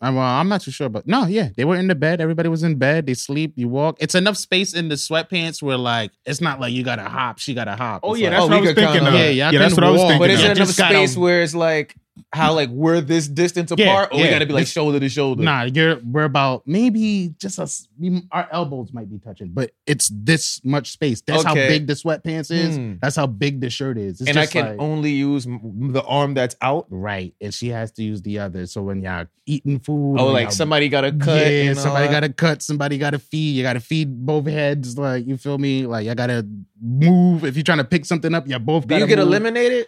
I'm, 0.00 0.18
uh, 0.18 0.20
I'm 0.20 0.48
not 0.50 0.60
too 0.60 0.70
sure, 0.70 0.90
but 0.90 1.06
no, 1.06 1.24
yeah, 1.26 1.48
they 1.56 1.64
were 1.64 1.76
in 1.76 1.86
the 1.86 1.94
bed. 1.94 2.20
Everybody 2.20 2.50
was 2.50 2.62
in 2.62 2.76
bed. 2.76 3.06
They 3.06 3.14
sleep. 3.14 3.54
You 3.56 3.68
walk. 3.68 3.96
It's 4.00 4.14
enough 4.14 4.36
space 4.36 4.74
in 4.74 4.88
the 4.88 4.96
sweatpants 4.96 5.62
where 5.62 5.78
like 5.78 6.10
it's 6.26 6.42
not 6.42 6.60
like 6.60 6.72
you 6.74 6.82
gotta 6.82 7.04
hop. 7.04 7.38
She 7.38 7.54
gotta 7.54 7.74
hop. 7.74 8.00
Oh 8.02 8.12
It's 8.12 8.20
yeah, 8.20 8.28
like- 8.28 8.32
that's 8.32 8.42
Oh, 8.42 8.46
what 8.48 8.56
I 8.56 8.60
was 8.60 8.74
thinking 8.74 8.92
kinda- 8.92 9.08
of. 9.08 9.14
Yeah, 9.14 9.20
Yeah, 9.30 9.50
y'all 9.50 9.58
that's 9.60 9.74
can 9.74 9.82
what 9.84 9.88
I 9.88 9.92
was 9.92 10.00
thinking. 10.02 10.18
But 10.18 10.30
is 10.30 10.34
of. 10.36 10.40
there 10.40 10.48
Yeah, 10.48 10.52
enough 10.56 10.66
just 10.68 10.78
gotta- 10.78 10.94
space 10.94 11.16
where 11.16 11.42
it's 11.42 11.54
like 11.54 11.96
how 12.32 12.52
like 12.54 12.68
we're 12.70 13.00
this 13.00 13.26
distance 13.26 13.72
Yeah, 13.76 13.86
apart, 13.86 14.08
or 14.12 14.18
we 14.18 14.24
yeah. 14.24 14.30
got 14.30 14.38
to 14.40 14.46
be 14.46 14.52
like 14.52 14.62
It's- 14.62 14.72
shoulder 14.72 15.00
to 15.00 15.08
shoulder? 15.08 15.42
Nah, 15.42 15.62
you're 15.64 15.98
we're 16.04 16.24
about 16.24 16.62
maybe 16.66 17.34
just 17.40 17.58
us. 17.58 17.88
we- 17.98 18.22
Our 18.30 18.48
elbows 18.52 18.92
might 18.92 19.10
be 19.10 19.18
touching, 19.18 19.48
but 19.52 19.72
it's 19.86 20.10
this 20.14 20.60
much 20.64 20.92
space. 20.92 21.20
That's 21.22 21.42
how 21.42 21.52
Okay. 21.52 21.66
big 21.68 21.86
the 21.88 21.94
sweatpants 21.94 22.50
is. 22.52 22.76
Hmm. 22.76 22.94
That's 23.02 23.16
how 23.16 23.26
big 23.26 23.60
the 23.60 23.68
shirt 23.70 23.98
is. 23.98 24.20
It's 24.20 24.30
and 24.30 24.38
I 24.38 24.42
just 24.42 24.52
can 24.52 24.66
like- 24.66 24.76
only 24.80 25.10
use 25.12 25.46
m- 25.46 25.90
the 25.92 26.02
arm 26.04 26.34
that's 26.34 26.54
out. 26.62 26.86
right, 26.88 27.34
and 27.40 27.52
she 27.52 27.68
has 27.68 27.90
to 27.92 28.02
use 28.04 28.22
the 28.22 28.38
other. 28.38 28.66
So 28.66 28.82
when 28.82 29.02
y'all 29.02 29.26
eating 29.46 29.80
food, 29.80 30.16
Oh, 30.18 30.26
when 30.26 30.34
like 30.34 30.42
y'all- 30.44 30.50
somebody 30.52 30.88
got 30.88 31.00
to 31.02 31.12
cut. 31.12 31.36
yeah, 31.40 31.62
and 31.70 31.78
all 31.78 31.82
somebody 31.84 32.06
that. 32.06 32.12
got 32.12 32.20
to 32.20 32.32
cut. 32.32 32.62
Somebody 32.62 32.96
got 32.98 33.10
to 33.10 33.18
feed. 33.18 33.56
You 33.56 33.62
got 33.64 33.72
to 33.74 33.80
feed 33.80 34.24
both 34.24 34.46
heads. 34.46 34.96
Like 34.96 35.26
you 35.26 35.36
feel 35.36 35.58
me? 35.58 35.86
Like 35.86 36.06
I 36.08 36.14
got 36.14 36.28
to 36.28 36.46
move. 36.80 37.44
If 37.44 37.56
you're 37.56 37.64
trying 37.64 37.78
to 37.78 37.84
pick 37.84 38.04
something 38.04 38.32
up, 38.34 38.48
you 38.48 38.58
both. 38.58 38.84
Do 38.86 38.90
got 38.94 39.00
you 39.00 39.06
get 39.06 39.18
eliminated? 39.18 39.86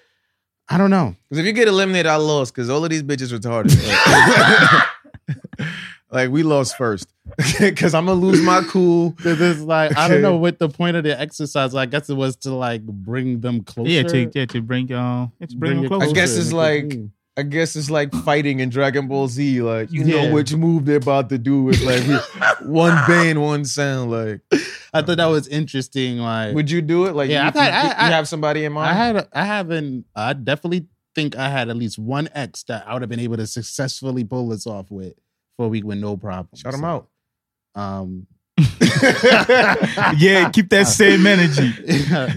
I 0.68 0.78
don't 0.78 0.90
know. 0.90 1.14
Because 1.28 1.40
if 1.40 1.46
you 1.46 1.52
get 1.52 1.68
eliminated, 1.68 2.06
I 2.06 2.16
lost. 2.16 2.54
Because 2.54 2.68
all 2.70 2.84
of 2.84 2.90
these 2.90 3.02
bitches 3.02 3.36
retarded. 3.36 3.72
Like, 5.28 5.68
like, 6.10 6.30
we 6.30 6.42
lost 6.44 6.76
first. 6.76 7.08
Because 7.60 7.94
I'm 7.94 8.06
gonna 8.06 8.20
lose 8.20 8.40
my 8.40 8.62
cool. 8.68 9.12
Cause 9.12 9.40
it's 9.40 9.60
like 9.60 9.96
I 9.96 10.06
don't 10.06 10.22
know 10.22 10.36
what 10.36 10.58
the 10.60 10.68
point 10.68 10.96
of 10.96 11.02
the 11.02 11.18
exercise. 11.18 11.74
I 11.74 11.86
guess 11.86 12.08
it 12.08 12.14
was 12.14 12.36
to 12.36 12.54
like 12.54 12.82
bring 12.82 13.40
them 13.40 13.64
closer. 13.64 13.90
Yeah, 13.90 14.02
to 14.04 14.30
yeah 14.32 14.46
to 14.46 14.62
bring 14.62 14.92
um, 14.92 15.32
it's 15.40 15.52
bring, 15.52 15.80
them 15.82 15.88
closer. 15.88 16.08
I 16.08 16.12
guess 16.12 16.36
it's 16.36 16.52
like- 16.52 16.90
clean. 16.90 17.12
I 17.38 17.42
guess 17.42 17.76
it's 17.76 17.90
like 17.90 18.12
fighting 18.24 18.60
in 18.60 18.70
Dragon 18.70 19.08
Ball 19.08 19.28
Z. 19.28 19.60
Like 19.62 19.92
you 19.92 20.04
Yeah. 20.04 20.28
know 20.28 20.34
which 20.34 20.54
move 20.54 20.86
they're 20.86 20.96
about 20.96 21.28
to 21.28 21.38
do. 21.38 21.68
It's 21.68 21.82
like 21.82 22.02
one 22.62 22.94
bang, 23.06 23.38
one 23.40 23.64
sound. 23.64 24.10
Like, 24.10 24.40
I 24.94 25.02
thought 25.02 25.18
that 25.18 25.26
was 25.26 25.46
interesting. 25.48 26.18
Like, 26.18 26.54
would 26.54 26.70
you 26.70 26.80
do 26.80 27.04
it? 27.06 27.14
Like, 27.14 27.28
Yeah, 27.28 27.42
you, 27.42 27.48
I've 27.48 27.54
you, 27.56 27.60
I- 27.60 28.06
you 28.08 28.12
have 28.14 28.26
somebody 28.28 28.64
in 28.64 28.72
mind. 28.72 28.88
I 28.90 28.94
mind. 29.12 29.16
had, 29.18 29.28
I 29.32 29.44
haven't. 29.44 30.06
I 30.14 30.32
definitely 30.32 30.86
think 31.14 31.36
I 31.36 31.48
had 31.50 31.68
at 31.68 31.76
least 31.76 31.98
one 31.98 32.28
ex 32.34 32.62
that 32.64 32.86
I 32.88 32.92
would 32.94 33.02
have 33.02 33.08
been 33.10 33.20
able 33.20 33.36
to 33.38 33.46
successfully 33.46 34.24
pull 34.24 34.48
this 34.48 34.66
off 34.66 34.90
with 34.90 35.14
for 35.56 35.66
a 35.66 35.68
week 35.68 35.84
with 35.84 35.98
no 35.98 36.16
problem. 36.16 36.48
Shout 36.54 36.74
'em 36.74 36.80
So, 36.80 36.86
out. 36.86 37.08
Um, 37.74 38.26
yeah, 40.16 40.48
keep 40.50 40.70
that 40.70 40.86
same 40.88 41.26
energy. 41.26 41.72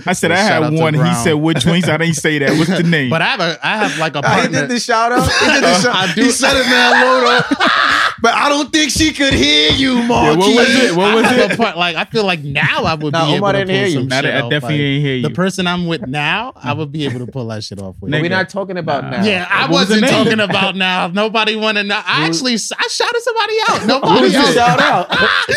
I 0.05 0.13
said 0.13 0.31
I 0.31 0.37
had 0.37 0.73
one. 0.73 0.93
He 0.93 1.13
said 1.15 1.33
which 1.33 1.65
ones? 1.65 1.87
I 1.87 1.97
didn't 1.97 2.15
say 2.15 2.39
that. 2.39 2.57
What's 2.57 2.69
the 2.75 2.83
name? 2.89 3.09
But 3.09 3.21
I 3.21 3.25
have 3.27 3.39
a, 3.39 3.59
I 3.65 3.77
have 3.77 3.97
like 3.97 4.15
a 4.15 4.21
Ah, 4.23 4.41
he 4.41 4.47
did 4.49 4.69
the 4.69 4.79
shout 4.79 5.11
out. 5.13 5.23
He 5.31 5.45
did 5.45 5.63
the 5.63 5.67
Uh, 5.69 5.79
shout- 5.81 5.95
I 5.95 6.13
do- 6.13 6.23
He 6.23 6.31
said 6.31 6.55
it, 6.57 6.65
man, 6.65 7.05
Lodo. 7.05 8.15
but 8.21 8.33
I 8.33 8.49
don't 8.49 8.71
think 8.71 8.91
she 8.91 9.13
could 9.13 9.33
hear 9.33 9.71
you, 9.71 9.93
yeah, 9.99 10.07
what 10.09 10.37
was 10.37 10.75
it? 10.75 10.95
What 10.95 11.15
was 11.15 11.25
I 11.25 11.35
it? 11.53 11.57
part, 11.57 11.77
like 11.77 11.95
I 11.95 12.03
feel 12.05 12.25
like 12.25 12.41
now 12.43 12.83
I 12.83 12.95
would 12.95 13.13
Nah, 13.13 13.25
be 13.25 13.35
able 13.35 13.37
Omar 13.47 13.53
to 13.53 13.59
didn't 13.59 13.69
pull 13.69 13.75
hear 13.77 13.87
you. 13.87 13.93
some 14.09 14.11
I, 14.11 14.21
shit 14.21 14.33
I 14.35 14.41
off, 14.41 14.49
definitely 14.49 14.77
like, 14.77 14.83
ain't 14.85 15.05
hear 15.05 15.15
you. 15.15 15.21
The 15.23 15.29
person 15.29 15.67
I'm 15.67 15.87
with 15.87 16.05
now, 16.07 16.51
I 16.55 16.73
would 16.73 16.91
be 16.91 17.05
able 17.05 17.25
to 17.25 17.31
pull 17.31 17.47
that 17.47 17.63
shit 17.63 17.79
off 17.79 17.95
with. 18.01 18.11
Nigga. 18.11 18.21
We're 18.23 18.29
not 18.29 18.49
talking 18.49 18.77
about 18.77 19.03
Nah. 19.05 19.09
now. 19.11 19.23
Yeah, 19.23 19.47
I 19.49 19.61
What 19.61 19.71
was 19.71 19.87
the 19.87 19.93
wasn't 20.01 20.11
talking 20.11 20.39
about 20.41 20.75
now. 20.75 21.07
Nobody 21.07 21.55
want 21.55 21.77
to 21.77 21.83
know. 21.85 21.95
I 22.05 22.25
actually 22.25 22.53
I 22.55 22.87
shouted 22.89 23.21
somebody 23.21 23.53
out. 23.69 23.79
Who 23.81 23.87
Nobody 23.87 24.21
did 24.29 24.33
you 24.33 24.53
shout 24.53 24.79
out? 24.81 25.09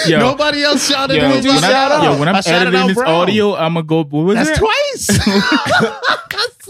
Yo. 0.06 0.18
Nobody 0.52 0.64
else 0.64 0.86
shouted 0.86 1.16
Yo, 1.16 1.28
me 1.28 1.34
Who'd 1.36 1.44
you 1.44 1.50
when 1.54 1.64
out. 1.64 1.64
I, 1.64 1.70
shout 1.72 1.92
out? 1.92 2.04
yo, 2.04 2.18
when 2.18 2.28
I'm 2.28 2.36
I 2.36 2.40
shouted 2.42 2.60
editing 2.60 2.80
out 2.80 2.86
this 2.88 2.96
Brown. 2.96 3.20
audio, 3.22 3.54
I'm 3.56 3.72
gonna 3.72 3.86
go. 3.86 4.04
What 4.04 4.12
was 4.12 4.34
That's 4.36 4.50
it? 4.50 4.58
twice. 4.58 5.08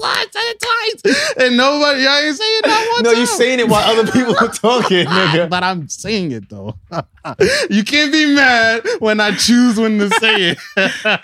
I 0.04 0.26
said 0.30 0.42
it 0.44 0.60
twice, 1.02 1.34
and 1.46 1.56
nobody. 1.56 2.06
I 2.06 2.20
ain't 2.22 2.36
saying 2.36 2.60
that 2.64 2.90
one. 2.94 3.02
No, 3.02 3.10
you 3.10 3.26
time. 3.26 3.26
saying 3.26 3.60
it 3.60 3.68
while 3.68 3.82
other 3.98 4.10
people 4.10 4.36
are 4.40 4.48
talking, 4.48 5.06
nigga. 5.06 5.48
But 5.48 5.62
I'm 5.64 5.88
saying 5.88 6.32
it 6.32 6.48
though. 6.48 6.76
you 7.70 7.84
can't 7.84 8.12
be 8.12 8.34
mad 8.34 8.82
when 8.98 9.20
I 9.20 9.34
choose 9.36 9.78
when 9.78 9.98
to 9.98 10.10
say 10.10 10.56
it. 10.56 10.58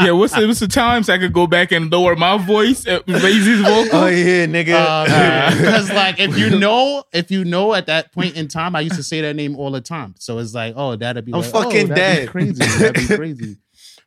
Yeah, 0.00 0.12
what's 0.12 0.34
the, 0.34 0.46
what's 0.46 0.60
the 0.60 0.68
times 0.68 1.08
I 1.08 1.18
could 1.18 1.32
go 1.32 1.46
back 1.46 1.72
and 1.72 1.90
lower 1.90 2.14
my 2.14 2.36
voice, 2.38 2.86
uh, 2.86 3.00
raise 3.06 3.46
his 3.46 3.60
vocal? 3.60 4.00
Oh 4.00 4.06
yeah, 4.06 4.46
nigga. 4.46 5.48
Because 5.58 5.90
like 5.92 6.20
if 6.20 6.36
you 6.38 6.58
know, 6.58 7.04
if 7.12 7.30
you 7.30 7.44
know 7.44 7.74
at 7.74 7.86
that 7.86 8.12
point 8.12 8.36
in 8.36 8.48
time, 8.48 8.76
I 8.76 8.80
used 8.80 8.96
to 8.96 9.02
say 9.02 9.20
that 9.22 9.34
name 9.34 9.56
all 9.56 9.70
the 9.70 9.80
time. 9.80 10.14
So 10.18 10.38
it's 10.38 10.54
like, 10.54 10.74
oh, 10.76 10.96
that'd 10.96 11.24
be 11.24 11.32
I'm 11.32 11.40
like, 11.40 11.50
fucking 11.50 11.92
oh, 11.92 11.94
that'd 11.94 11.96
dead. 11.96 12.26
Be 12.26 12.30
crazy. 12.30 12.64
That'd 12.64 13.08
be 13.08 13.16
crazy. 13.16 13.56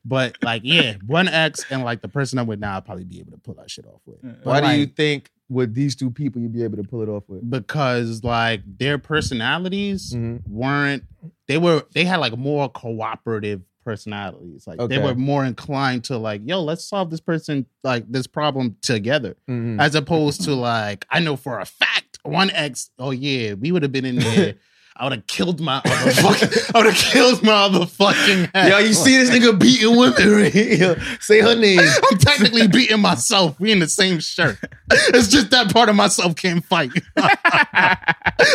But 0.03 0.37
like, 0.41 0.61
yeah, 0.63 0.95
one 1.05 1.27
X 1.27 1.65
and 1.69 1.83
like 1.83 2.01
the 2.01 2.07
person 2.07 2.39
I'm 2.39 2.47
with 2.47 2.59
now, 2.59 2.75
I'll 2.75 2.81
probably 2.81 3.03
be 3.03 3.19
able 3.19 3.31
to 3.31 3.37
pull 3.37 3.55
that 3.55 3.69
shit 3.69 3.85
off 3.85 4.01
with. 4.05 4.21
But, 4.21 4.45
Why 4.45 4.59
do 4.61 4.67
like, 4.67 4.79
you 4.79 4.85
think 4.87 5.31
with 5.51 5.73
these 5.73 5.95
two 5.95 6.09
people 6.09 6.41
you'd 6.41 6.53
be 6.53 6.63
able 6.63 6.77
to 6.77 6.83
pull 6.83 7.01
it 7.01 7.09
off 7.09 7.23
with? 7.27 7.47
Because 7.49 8.23
like 8.23 8.61
their 8.77 8.97
personalities 8.97 10.13
Mhm. 10.13 10.47
weren't. 10.47 11.03
They 11.47 11.57
were. 11.57 11.83
They 11.93 12.05
had 12.05 12.17
like 12.17 12.37
more 12.37 12.69
cooperative 12.69 13.61
personalities. 13.83 14.65
Like 14.67 14.79
Okay. 14.79 14.95
they 14.97 15.03
were 15.03 15.15
more 15.15 15.43
inclined 15.43 16.03
to 16.05 16.17
like, 16.17 16.41
yo, 16.45 16.61
let's 16.61 16.85
solve 16.85 17.09
this 17.09 17.19
person 17.19 17.65
like 17.83 18.09
this 18.09 18.27
problem 18.27 18.77
together. 18.81 19.35
Mhm. 19.49 19.79
as 19.79 19.95
opposed 19.95 20.41
to 20.45 20.53
like 20.55 21.05
I 21.09 21.19
know 21.19 21.35
for 21.35 21.59
a 21.59 21.65
fact 21.65 22.19
one 22.23 22.49
ex. 22.51 22.91
Oh 22.99 23.11
yeah, 23.11 23.53
we 23.53 23.71
would 23.71 23.81
have 23.83 23.91
been 23.91 24.05
in 24.05 24.15
there. 24.19 24.55
I 24.95 25.05
would 25.05 25.13
have 25.13 25.27
killed 25.27 25.61
my 25.61 25.81
other 25.83 26.11
fucking. 26.11 26.49
I 26.75 26.77
would 26.77 26.93
have 26.93 26.95
killed 26.95 27.43
my 27.43 27.63
other 27.63 27.85
fucking. 27.85 28.49
Head. 28.53 28.69
Yo, 28.69 28.77
you 28.79 28.93
see 28.93 29.17
this 29.17 29.29
nigga 29.29 29.57
beating 29.57 29.95
women 29.97 30.29
right 30.31 30.51
here. 30.53 31.01
Say 31.19 31.39
her 31.41 31.55
name. 31.55 31.79
I'm 32.11 32.17
technically 32.17 32.67
beating 32.67 32.99
myself. 33.01 33.59
We 33.59 33.71
in 33.71 33.79
the 33.79 33.87
same 33.87 34.19
shirt. 34.19 34.57
It's 34.91 35.27
just 35.29 35.49
that 35.51 35.73
part 35.73 35.89
of 35.89 35.95
myself 35.95 36.35
can't 36.35 36.63
fight. 36.65 36.91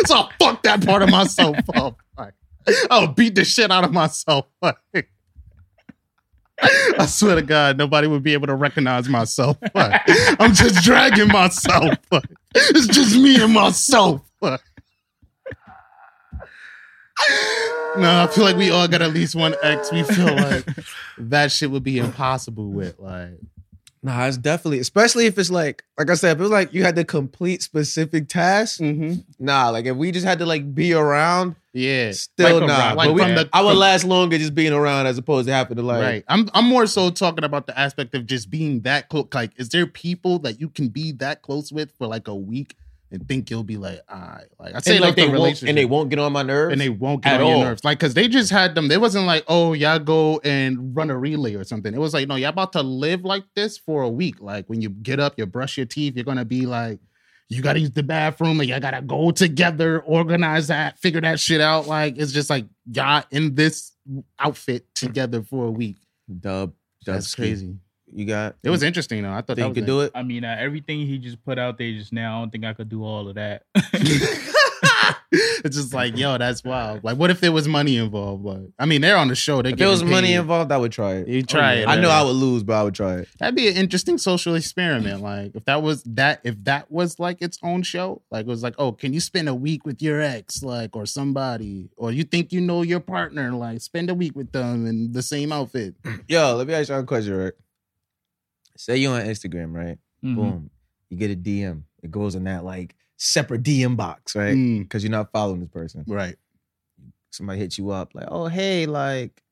so 0.05 0.15
I'll 0.15 0.31
fuck 0.39 0.63
that 0.63 0.85
part 0.85 1.01
of 1.01 1.09
myself 1.09 1.57
up. 1.75 1.97
Like, 2.17 2.33
I'll 2.89 3.07
beat 3.07 3.35
the 3.35 3.43
shit 3.43 3.71
out 3.71 3.83
of 3.83 3.91
myself. 3.91 4.45
Like, 4.61 4.77
I 6.59 7.05
swear 7.07 7.35
to 7.35 7.41
God, 7.41 7.77
nobody 7.77 8.07
would 8.07 8.23
be 8.23 8.33
able 8.33 8.47
to 8.47 8.55
recognize 8.55 9.09
myself. 9.09 9.57
Like, 9.75 10.01
I'm 10.39 10.53
just 10.53 10.83
dragging 10.83 11.27
myself. 11.27 11.95
It's 12.55 12.87
just 12.87 13.15
me 13.17 13.41
and 13.41 13.53
myself. 13.53 14.21
No, 17.97 18.21
I 18.23 18.27
feel 18.27 18.43
like 18.43 18.57
we 18.57 18.69
all 18.69 18.87
got 18.87 19.01
at 19.01 19.11
least 19.11 19.33
one 19.35 19.55
ex. 19.63 19.91
We 19.91 20.03
feel 20.03 20.25
like 20.35 20.65
that 21.17 21.51
shit 21.51 21.71
would 21.71 21.83
be 21.83 21.97
impossible 21.97 22.69
with. 22.69 22.99
Like, 22.99 23.39
Nah, 24.03 24.25
it's 24.27 24.37
definitely, 24.37 24.77
especially 24.79 25.25
if 25.25 25.39
it's 25.39 25.49
like, 25.49 25.83
like 25.97 26.09
I 26.11 26.13
said, 26.13 26.33
if 26.33 26.39
it 26.39 26.43
was 26.43 26.51
like 26.51 26.71
you 26.73 26.83
had 26.83 26.95
to 26.97 27.03
complete 27.03 27.63
specific 27.63 28.27
tasks. 28.29 28.77
mm-hmm. 28.79 29.21
Nah, 29.43 29.69
like 29.69 29.85
if 29.85 29.97
we 29.97 30.11
just 30.11 30.25
had 30.27 30.37
to 30.39 30.45
like 30.45 30.75
be 30.75 30.93
around, 30.93 31.55
yeah, 31.73 32.11
still 32.11 32.59
Like 32.59 32.63
a 32.63 32.67
nah. 32.67 32.93
like 32.93 33.09
but 33.09 33.13
we, 33.15 33.21
the- 33.21 33.49
I 33.51 33.61
would 33.63 33.71
from- 33.71 33.79
last 33.79 34.03
longer 34.03 34.37
just 34.37 34.53
being 34.53 34.73
around 34.73 35.07
as 35.07 35.17
opposed 35.17 35.47
to 35.47 35.53
having 35.53 35.77
to 35.77 35.83
like. 35.83 36.01
right. 36.03 36.23
I'm 36.27 36.47
I'm 36.53 36.65
more 36.65 36.85
so 36.85 37.09
talking 37.09 37.43
about 37.43 37.65
the 37.65 37.77
aspect 37.77 38.13
of 38.13 38.27
just 38.27 38.51
being 38.51 38.81
that 38.81 39.09
close. 39.09 39.27
Like, 39.33 39.51
is 39.57 39.69
there 39.69 39.87
people 39.87 40.37
that 40.39 40.61
you 40.61 40.69
can 40.69 40.89
be 40.89 41.13
that 41.13 41.41
close 41.41 41.71
with 41.71 41.91
for 41.97 42.05
like 42.05 42.27
a 42.27 42.35
week 42.35 42.77
and 43.11 43.27
think 43.27 43.49
you'll 43.49 43.63
be 43.63 43.77
like, 43.77 44.01
all 44.09 44.19
right, 44.19 44.47
like 44.59 44.75
I 44.75 44.79
say, 44.79 44.95
And 44.95 45.01
like, 45.01 45.15
they 45.15 45.21
the 45.23 45.27
won't, 45.29 45.33
relationship, 45.33 45.69
and 45.69 45.77
they 45.77 45.85
won't 45.85 46.09
get 46.09 46.19
on 46.19 46.33
my 46.33 46.43
nerves. 46.43 46.73
and 46.73 46.81
they 46.81 46.89
won't 46.89 47.23
get 47.23 47.35
on 47.35 47.41
all. 47.41 47.55
your 47.57 47.65
nerves. 47.65 47.83
Like, 47.85 47.99
cause 47.99 48.13
they 48.13 48.27
just 48.27 48.51
had 48.51 48.75
them. 48.75 48.89
They 48.89 48.97
wasn't 48.97 49.25
like, 49.25 49.45
oh, 49.47 49.73
y'all 49.73 49.99
go 49.99 50.39
and 50.43 50.95
run 50.95 51.09
a 51.09 51.17
relay 51.17 51.55
or 51.55 51.63
something. 51.63 51.93
It 51.93 51.99
was 51.99 52.13
like, 52.13 52.27
no, 52.27 52.35
y'all 52.35 52.49
about 52.49 52.73
to 52.73 52.83
live 52.83 53.23
like 53.23 53.43
this 53.55 53.77
for 53.77 54.01
a 54.03 54.09
week. 54.09 54.41
Like 54.41 54.67
when 54.67 54.81
you 54.81 54.89
get 54.89 55.19
up, 55.19 55.35
you 55.37 55.45
brush 55.45 55.77
your 55.77 55.85
teeth, 55.85 56.15
you're 56.15 56.25
gonna 56.25 56.43
be 56.45 56.65
like, 56.65 56.99
you 57.49 57.61
gotta 57.61 57.79
use 57.79 57.91
the 57.91 58.03
bathroom, 58.03 58.57
like 58.57 58.67
y'all 58.67 58.81
gotta 58.81 59.01
go 59.01 59.31
together, 59.31 60.01
organize 60.01 60.67
that, 60.67 60.99
figure 60.99 61.21
that 61.21 61.39
shit 61.39 61.61
out. 61.61 61.87
Like 61.87 62.17
it's 62.17 62.33
just 62.33 62.49
like 62.49 62.65
y'all 62.91 63.23
in 63.31 63.55
this 63.55 63.93
outfit 64.37 64.85
together 64.95 65.41
for 65.43 65.65
a 65.65 65.71
week. 65.71 65.95
Dub, 66.41 66.73
That's 67.05 67.33
crazy. 67.33 67.75
You 68.13 68.25
got. 68.25 68.55
It 68.63 68.69
was 68.69 68.83
interesting 68.83 69.23
though. 69.23 69.31
I 69.31 69.41
thought 69.41 69.57
Think 69.57 69.75
you 69.75 69.81
could 69.81 69.85
do 69.85 70.01
it. 70.01 70.11
I 70.15 70.23
mean, 70.23 70.43
uh, 70.43 70.55
everything 70.59 71.05
he 71.05 71.17
just 71.17 71.43
put 71.43 71.59
out 71.59 71.77
there 71.77 71.91
just 71.91 72.13
now, 72.13 72.37
I 72.37 72.41
don't 72.41 72.51
think 72.51 72.65
I 72.65 72.73
could 72.73 72.89
do 72.89 73.03
all 73.03 73.27
of 73.27 73.35
that. 73.35 73.63
it's 75.31 75.75
just 75.75 75.93
like, 75.93 76.17
yo, 76.17 76.37
that's 76.37 76.63
wild. 76.63 77.03
Like, 77.03 77.17
what 77.17 77.29
if 77.29 77.41
there 77.41 77.51
was 77.51 77.67
money 77.67 77.97
involved? 77.97 78.45
Like, 78.45 78.69
I 78.79 78.85
mean, 78.85 79.01
they're 79.01 79.17
on 79.17 79.27
the 79.27 79.35
show. 79.35 79.61
They 79.61 79.71
If 79.71 79.77
there 79.77 79.89
was 79.89 80.01
getting 80.01 80.13
money 80.13 80.33
involved, 80.33 80.71
I 80.71 80.77
would 80.77 80.91
try 80.91 81.15
it. 81.15 81.27
You 81.27 81.43
try 81.43 81.75
yeah. 81.75 81.81
it. 81.81 81.87
I 81.89 81.95
know? 81.99 82.09
I 82.09 82.23
would 82.23 82.31
lose, 82.31 82.63
but 82.63 82.73
I 82.73 82.83
would 82.83 82.95
try 82.95 83.15
it. 83.15 83.29
That'd 83.39 83.55
be 83.55 83.67
an 83.67 83.75
interesting 83.75 84.17
social 84.17 84.55
experiment. 84.55 85.21
Like 85.21 85.55
if 85.55 85.65
that 85.65 85.81
was 85.81 86.03
that, 86.03 86.41
if 86.43 86.63
that 86.63 86.89
was 86.91 87.19
like 87.19 87.41
its 87.41 87.59
own 87.61 87.83
show, 87.83 88.21
like 88.31 88.45
it 88.45 88.49
was 88.49 88.63
like, 88.63 88.75
oh, 88.77 88.91
can 88.91 89.13
you 89.13 89.19
spend 89.19 89.49
a 89.49 89.55
week 89.55 89.85
with 89.85 90.01
your 90.01 90.21
ex, 90.21 90.63
like, 90.63 90.95
or 90.95 91.05
somebody, 91.05 91.89
or 91.97 92.11
you 92.11 92.23
think 92.23 92.53
you 92.53 92.61
know 92.61 92.81
your 92.81 92.99
partner, 92.99 93.51
like, 93.51 93.81
spend 93.81 94.09
a 94.09 94.13
week 94.13 94.35
with 94.35 94.51
them 94.51 94.85
in 94.85 95.11
the 95.11 95.21
same 95.21 95.51
outfit. 95.51 95.95
Yo, 96.27 96.55
let 96.55 96.67
me 96.67 96.73
ask 96.73 96.89
you 96.89 96.95
a 96.95 97.03
question, 97.03 97.35
right? 97.35 97.53
Say 98.77 98.97
you 98.97 99.09
on 99.09 99.21
Instagram, 99.21 99.73
right? 99.73 99.97
Mhm. 100.23 100.35
Boom. 100.35 100.69
You 101.09 101.17
get 101.17 101.31
a 101.31 101.35
DM. 101.35 101.83
It 102.03 102.11
goes 102.11 102.35
in 102.35 102.43
that 102.45 102.63
like 102.63 102.95
separate 103.17 103.63
DM 103.63 103.95
box, 103.95 104.35
right? 104.35 104.55
Mm, 104.55 104.83
Because 104.83 105.03
you're 105.03 105.11
not 105.11 105.31
following 105.31 105.59
this 105.61 105.69
person. 105.69 106.03
right. 106.07 106.35
Somebody 107.31 107.59
hits 107.59 107.77
you 107.77 107.91
up, 107.91 108.15
like, 108.15 108.27
oh, 108.29 108.47
hey, 108.47 108.85
like, 108.85 109.43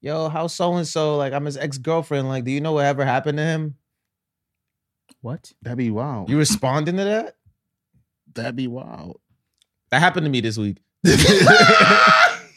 yo, 0.00 0.28
how 0.28 0.46
so 0.48 0.74
and 0.74 0.86
so? 0.86 1.16
Like, 1.16 1.32
I'm 1.32 1.44
his 1.44 1.56
ex 1.56 1.78
girlfriend. 1.78 2.28
Like, 2.28 2.44
do 2.44 2.50
you 2.50 2.60
know 2.60 2.72
what 2.72 2.84
ever 2.84 3.04
happened 3.04 3.38
to 3.38 3.44
him? 3.44 3.76
What? 5.20 5.52
That'd 5.62 5.78
be 5.78 5.90
wild. 5.90 6.28
You 6.28 6.36
responding 6.38 6.96
to 6.96 7.04
that? 7.04 7.36
That'd 8.34 8.56
be 8.56 8.66
wild. 8.66 9.20
That 9.90 10.00
happened 10.00 10.24
to 10.26 10.30
me 10.30 10.40
this 10.40 10.58
week. 10.58 10.78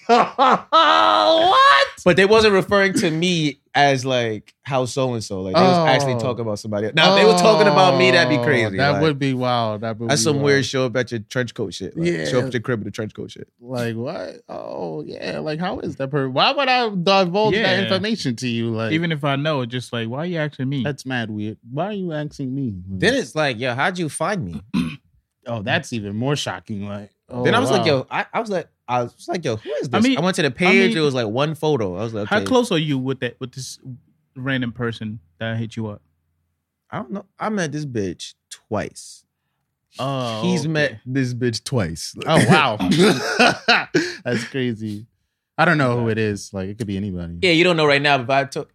what? 0.69 1.87
But 2.03 2.17
they 2.17 2.25
wasn't 2.25 2.53
referring 2.53 2.93
to 2.95 3.09
me 3.09 3.59
as 3.73 4.05
like 4.05 4.53
how 4.63 4.85
so 4.85 5.13
and 5.13 5.23
so. 5.23 5.41
Like 5.41 5.55
they 5.55 5.61
was 5.61 5.77
actually 5.89 6.13
Oh. 6.13 6.19
talking 6.19 6.41
about 6.41 6.59
somebody. 6.59 6.85
Else. 6.87 6.95
Now 6.95 7.15
if 7.15 7.21
they 7.21 7.25
were 7.25 7.37
talking 7.39 7.67
about 7.67 7.97
me, 7.97 8.11
that'd 8.11 8.29
be 8.29 8.37
Oh, 8.37 8.43
crazy. 8.43 8.77
That 8.77 8.91
Like, 8.91 9.01
would 9.01 9.19
be 9.19 9.33
wild. 9.33 9.81
That 9.81 9.97
would 9.99 10.09
That's 10.09 10.21
be 10.21 10.23
some 10.23 10.35
wild. 10.37 10.45
weird 10.45 10.65
show 10.65 10.85
up 10.85 10.95
at 10.95 11.11
your 11.11 11.21
trench 11.21 11.53
coat 11.55 11.73
shit. 11.73 11.97
Like, 11.97 12.07
Yeah. 12.07 12.25
Show 12.25 12.39
up 12.39 12.45
at 12.45 12.53
your 12.53 12.61
crib 12.61 12.79
with 12.79 12.87
a 12.87 12.91
trench 12.91 13.13
coat 13.15 13.31
shit. 13.31 13.47
Like 13.59 13.95
what? 13.95 14.41
Oh 14.47 15.03
yeah. 15.03 15.39
Like 15.39 15.59
how 15.59 15.79
is 15.79 15.95
that 15.95 16.09
person? 16.11 16.33
Why 16.33 16.51
would 16.51 16.67
I 16.69 16.89
divulge 16.89 17.55
that 17.55 17.61
Yeah. 17.61 17.81
information 17.83 18.35
to 18.37 18.47
you? 18.47 18.69
Like 18.69 18.91
Even 18.93 19.11
if 19.11 19.23
I 19.23 19.35
know, 19.35 19.65
just 19.65 19.91
like, 19.91 20.07
why 20.07 20.19
are 20.19 20.25
you 20.27 20.37
asking 20.37 20.69
me? 20.69 20.83
that's 20.83 21.05
mad 21.05 21.31
weird. 21.31 21.57
Why 21.71 21.85
are 21.87 21.93
you 21.93 22.11
asking 22.13 22.53
me? 22.53 22.73
Then 22.87 23.15
it's 23.15 23.33
like, 23.35 23.59
yo, 23.59 23.73
how'd 23.73 23.97
you 23.97 24.09
find 24.09 24.45
me? 24.45 24.61
oh, 25.47 25.63
that's 25.63 25.91
even 25.91 26.15
more 26.15 26.35
shocking. 26.35 26.87
Like 26.87 27.09
oh, 27.29 27.43
then 27.43 27.55
I 27.55 27.59
was 27.59 27.71
like, 27.71 27.85
yo, 27.85 28.05
I, 28.09 28.25
I 28.33 28.39
was 28.39 28.49
like, 28.49 28.67
I 28.87 29.03
was 29.03 29.27
like, 29.27 29.43
yo, 29.43 29.55
who 29.55 29.71
is 29.73 29.89
this? 29.89 30.05
I, 30.05 30.07
mean- 30.07 30.21
went 30.21 30.35
to 30.35 30.41
the 30.43 30.51
page. 30.51 30.89
mean- 30.89 30.97
it 30.97 31.01
was 31.01 31.13
like 31.13 31.27
one 31.27 31.55
photo. 31.55 31.95
I 31.95 32.03
was 32.03 32.13
like, 32.13 32.23
okay, 32.31 32.35
How 32.35 32.43
close 32.45 32.71
are 32.71 32.77
you 32.77 32.97
with 32.97 33.19
that 33.21 33.39
with 33.39 33.51
this 33.53 33.79
random 34.35 34.71
person 34.71 35.19
that 35.39 35.57
hit 35.57 35.75
you 35.75 35.87
up? 35.87 36.01
I 36.91 36.97
don't 36.97 37.11
know. 37.11 37.25
I 37.39 37.49
met 37.49 37.71
this 37.71 37.85
bitch 37.85 38.35
twice. 38.49 39.25
Oh, 39.97 40.41
He's 40.43 40.61
okay. 40.61 40.69
met 40.69 40.99
this 41.05 41.33
bitch 41.33 41.63
twice. 41.63 42.13
Oh 42.27 42.45
wow, 42.49 42.77
that's 44.25 44.43
crazy. 44.45 45.07
I 45.57 45.63
don't 45.63 45.77
know 45.77 45.99
who 46.01 46.09
it 46.09 46.17
is. 46.17 46.53
Like 46.53 46.67
it 46.69 46.77
could 46.77 46.87
be 46.87 46.97
anybody. 46.97 47.37
Yeah, 47.41 47.51
you 47.51 47.63
don't 47.63 47.77
know 47.77 47.85
right 47.85 48.01
now, 48.01 48.17
but 48.21 48.33
I 48.37 48.43
took 48.43 48.69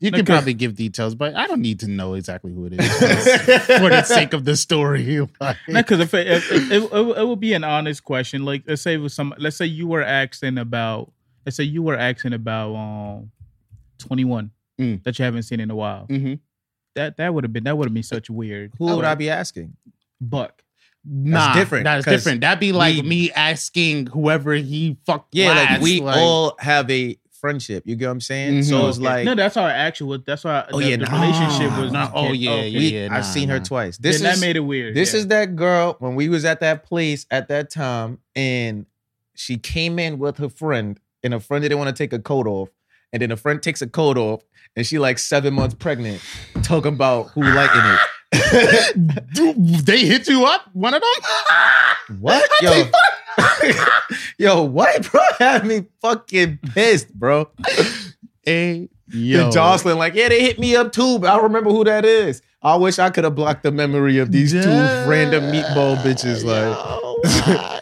You 0.00 0.10
can 0.10 0.24
probably 0.24 0.54
give 0.54 0.76
details, 0.76 1.14
but 1.14 1.34
I 1.34 1.46
don't 1.46 1.60
need 1.60 1.80
to 1.80 1.88
know 1.88 2.14
exactly 2.14 2.52
who 2.52 2.66
it 2.66 2.74
is 2.74 2.92
for 3.66 3.88
the 3.90 4.02
sake 4.06 4.32
of 4.32 4.44
the 4.44 4.56
story. 4.56 5.04
Because 5.66 6.00
if, 6.00 6.14
it, 6.14 6.26
if 6.26 6.52
it, 6.52 6.72
it, 6.72 6.82
it, 6.92 7.18
it 7.18 7.26
would 7.26 7.40
be 7.40 7.52
an 7.52 7.64
honest 7.64 8.04
question, 8.04 8.44
like 8.44 8.64
let's 8.66 8.82
say 8.82 8.94
it 8.94 8.98
was 8.98 9.12
some, 9.12 9.34
let's 9.38 9.56
say 9.56 9.66
you 9.66 9.86
were 9.86 10.02
asking 10.02 10.58
about, 10.58 11.12
let's 11.44 11.56
say 11.56 11.64
you 11.64 11.82
were 11.82 11.96
asking 11.96 12.32
about 12.32 12.74
um, 12.74 13.30
twenty 13.98 14.24
one 14.24 14.50
mm. 14.80 15.02
that 15.04 15.18
you 15.18 15.24
haven't 15.24 15.42
seen 15.42 15.60
in 15.60 15.70
a 15.70 15.76
while. 15.76 16.06
Mm-hmm. 16.08 16.34
That 16.94 17.16
that 17.18 17.34
would 17.34 17.44
have 17.44 17.52
been 17.52 17.64
that 17.64 17.76
would 17.76 17.86
have 17.86 17.94
been 17.94 18.02
such 18.02 18.30
weird. 18.30 18.72
Who 18.78 18.86
would, 18.86 18.96
would 18.96 19.04
I 19.04 19.14
be 19.14 19.28
asking? 19.28 19.76
Buck. 20.20 20.62
Nah, 21.04 21.38
that's 21.38 21.58
different. 21.58 21.84
That's 21.84 22.06
different. 22.06 22.40
That'd 22.40 22.60
be 22.60 22.72
like 22.72 22.96
we, 22.96 23.02
me 23.02 23.32
asking 23.32 24.06
whoever 24.06 24.54
he 24.54 24.96
fucked. 25.04 25.34
Yeah, 25.34 25.48
last, 25.48 25.70
like 25.72 25.82
we 25.82 26.00
like, 26.00 26.16
all 26.16 26.56
have 26.58 26.90
a 26.90 27.18
friendship. 27.44 27.82
You 27.84 27.94
get 27.94 28.06
what 28.06 28.12
I'm 28.12 28.20
saying? 28.22 28.52
Mm-hmm. 28.54 28.70
So 28.70 28.88
it's 28.88 28.98
like 28.98 29.26
no, 29.26 29.34
that's 29.34 29.58
our 29.58 29.68
actual. 29.68 30.16
That's 30.18 30.46
our 30.46 30.66
oh 30.72 30.80
the, 30.80 30.88
yeah, 30.88 30.96
the 30.96 31.04
nah, 31.04 31.20
relationship 31.20 31.78
was. 31.78 31.92
Nah, 31.92 32.10
oh 32.14 32.32
yeah, 32.32 32.50
okay. 32.52 32.68
yeah, 32.68 33.00
yeah. 33.00 33.08
Nah, 33.08 33.16
I've 33.16 33.26
seen 33.26 33.50
her 33.50 33.60
twice. 33.60 33.98
This 33.98 34.22
then 34.22 34.32
is, 34.32 34.40
that 34.40 34.46
made 34.46 34.56
it 34.56 34.60
weird. 34.60 34.94
This 34.94 35.12
yeah. 35.12 35.20
is 35.20 35.26
that 35.26 35.54
girl 35.54 35.96
when 35.98 36.14
we 36.14 36.30
was 36.30 36.46
at 36.46 36.60
that 36.60 36.84
place 36.84 37.26
at 37.30 37.48
that 37.48 37.68
time, 37.68 38.18
and 38.34 38.86
she 39.34 39.58
came 39.58 39.98
in 39.98 40.18
with 40.18 40.38
her 40.38 40.48
friend, 40.48 40.98
and 41.22 41.34
her 41.34 41.40
friend 41.40 41.60
didn't 41.60 41.76
want 41.76 41.94
to 41.94 42.02
take 42.02 42.14
a 42.14 42.18
coat 42.18 42.46
off, 42.46 42.70
and 43.12 43.20
then 43.20 43.30
a 43.30 43.36
friend 43.36 43.62
takes 43.62 43.82
a 43.82 43.88
coat 43.88 44.16
off, 44.16 44.42
and 44.74 44.86
she 44.86 44.98
like 44.98 45.18
seven 45.18 45.52
months 45.52 45.74
pregnant, 45.74 46.22
talking 46.62 46.94
about 46.94 47.28
who 47.32 47.42
liking 47.42 47.82
it. 47.84 48.00
they 49.84 50.06
hit 50.06 50.28
you 50.28 50.46
up, 50.46 50.62
one 50.72 50.94
of 50.94 51.02
them. 51.02 52.20
What? 52.20 52.48
Yo, 52.62 52.84
yo, 54.38 54.62
what, 54.62 55.10
bro? 55.10 55.20
Had 55.38 55.66
me 55.66 55.86
fucking 56.00 56.58
pissed, 56.74 57.12
bro. 57.14 57.50
Hey, 58.46 58.90
yo. 59.08 59.44
And 59.44 59.52
Jocelyn, 59.54 59.96
like, 59.96 60.12
yeah, 60.12 60.28
they 60.28 60.42
hit 60.42 60.58
me 60.58 60.76
up 60.76 60.92
too, 60.92 61.18
but 61.18 61.30
I 61.30 61.40
remember 61.42 61.70
who 61.70 61.82
that 61.84 62.04
is. 62.04 62.42
I 62.60 62.76
wish 62.76 62.98
I 62.98 63.08
could 63.08 63.24
have 63.24 63.34
blocked 63.34 63.62
the 63.62 63.72
memory 63.72 64.18
of 64.18 64.32
these 64.32 64.52
two 64.52 64.58
random 64.58 65.44
meatball 65.44 65.96
bitches. 65.96 66.44
Like, 66.44 66.76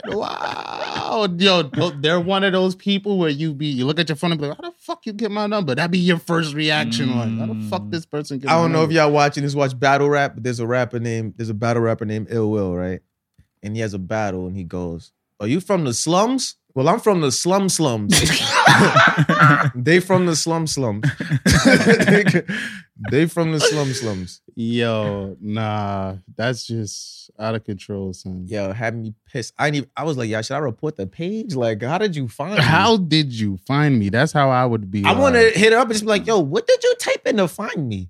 yo, 0.06 0.16
wow, 0.18 1.28
yo, 1.36 1.62
they're 2.00 2.20
one 2.20 2.44
of 2.44 2.52
those 2.52 2.76
people 2.76 3.18
where 3.18 3.28
you 3.28 3.54
be, 3.54 3.66
you 3.66 3.86
look 3.86 3.98
at 3.98 4.08
your 4.08 4.14
phone 4.14 4.32
and 4.32 4.40
be 4.40 4.46
like, 4.46 4.56
how 4.56 4.70
the 4.70 4.76
fuck 4.78 5.04
you 5.04 5.12
get 5.12 5.32
my 5.32 5.48
number? 5.48 5.74
That'd 5.74 5.90
be 5.90 5.98
your 5.98 6.18
first 6.18 6.54
reaction. 6.54 7.08
Mm. 7.08 7.16
Like, 7.16 7.38
how 7.38 7.54
the 7.54 7.60
fuck 7.68 7.90
this 7.90 8.06
person? 8.06 8.40
I 8.46 8.54
don't 8.54 8.70
know 8.70 8.80
number? 8.80 8.92
if 8.92 8.96
y'all 8.96 9.10
watching 9.10 9.42
this, 9.42 9.54
watch 9.54 9.76
battle 9.78 10.08
rap, 10.08 10.34
but 10.34 10.44
there's 10.44 10.60
a 10.60 10.66
rapper 10.66 11.00
named, 11.00 11.34
there's 11.36 11.50
a 11.50 11.54
battle 11.54 11.82
rapper 11.82 12.04
named 12.04 12.28
Ill 12.30 12.50
Will, 12.52 12.74
right? 12.74 13.00
And 13.64 13.74
he 13.74 13.82
has 13.82 13.94
a 13.94 13.98
battle, 13.98 14.46
and 14.46 14.56
he 14.56 14.62
goes, 14.64 15.12
"Are 15.42 15.48
you 15.48 15.60
from 15.60 15.84
the 15.84 15.92
slums?" 15.92 16.56
Well, 16.74 16.88
I'm 16.88 17.00
from 17.00 17.20
the 17.20 17.30
slum 17.30 17.68
slums. 17.68 18.18
they 19.74 20.00
from 20.00 20.24
the 20.24 20.34
slum 20.34 20.66
slums. 20.66 21.04
they 23.10 23.26
from 23.26 23.52
the 23.52 23.60
slum 23.60 23.92
slums. 23.92 24.40
Yo, 24.54 25.36
nah, 25.38 26.16
that's 26.34 26.66
just 26.66 27.30
out 27.38 27.54
of 27.54 27.64
control, 27.64 28.14
son. 28.14 28.46
Yo, 28.46 28.72
had 28.72 28.96
me 28.96 29.12
pissed. 29.30 29.52
I 29.58 29.68
need. 29.68 29.86
I 29.94 30.04
was 30.04 30.16
like, 30.16 30.30
yeah, 30.30 30.40
should 30.40 30.54
I 30.54 30.60
report 30.60 30.96
the 30.96 31.06
page? 31.06 31.54
Like, 31.54 31.82
how 31.82 31.98
did 31.98 32.16
you 32.16 32.26
find? 32.26 32.56
me? 32.56 32.62
How 32.62 32.96
did 32.96 33.32
you 33.32 33.58
find 33.66 33.98
me? 33.98 34.08
That's 34.08 34.32
how 34.32 34.48
I 34.48 34.64
would 34.64 34.90
be. 34.90 35.04
I 35.04 35.10
like, 35.10 35.18
want 35.18 35.34
to 35.34 35.50
hit 35.50 35.74
her 35.74 35.78
up 35.78 35.84
and 35.84 35.92
just 35.92 36.04
be 36.04 36.08
like, 36.08 36.26
yo, 36.26 36.38
what 36.38 36.66
did 36.66 36.82
you 36.82 36.94
type 36.98 37.26
in 37.26 37.36
to 37.36 37.48
find 37.48 37.86
me? 37.86 38.08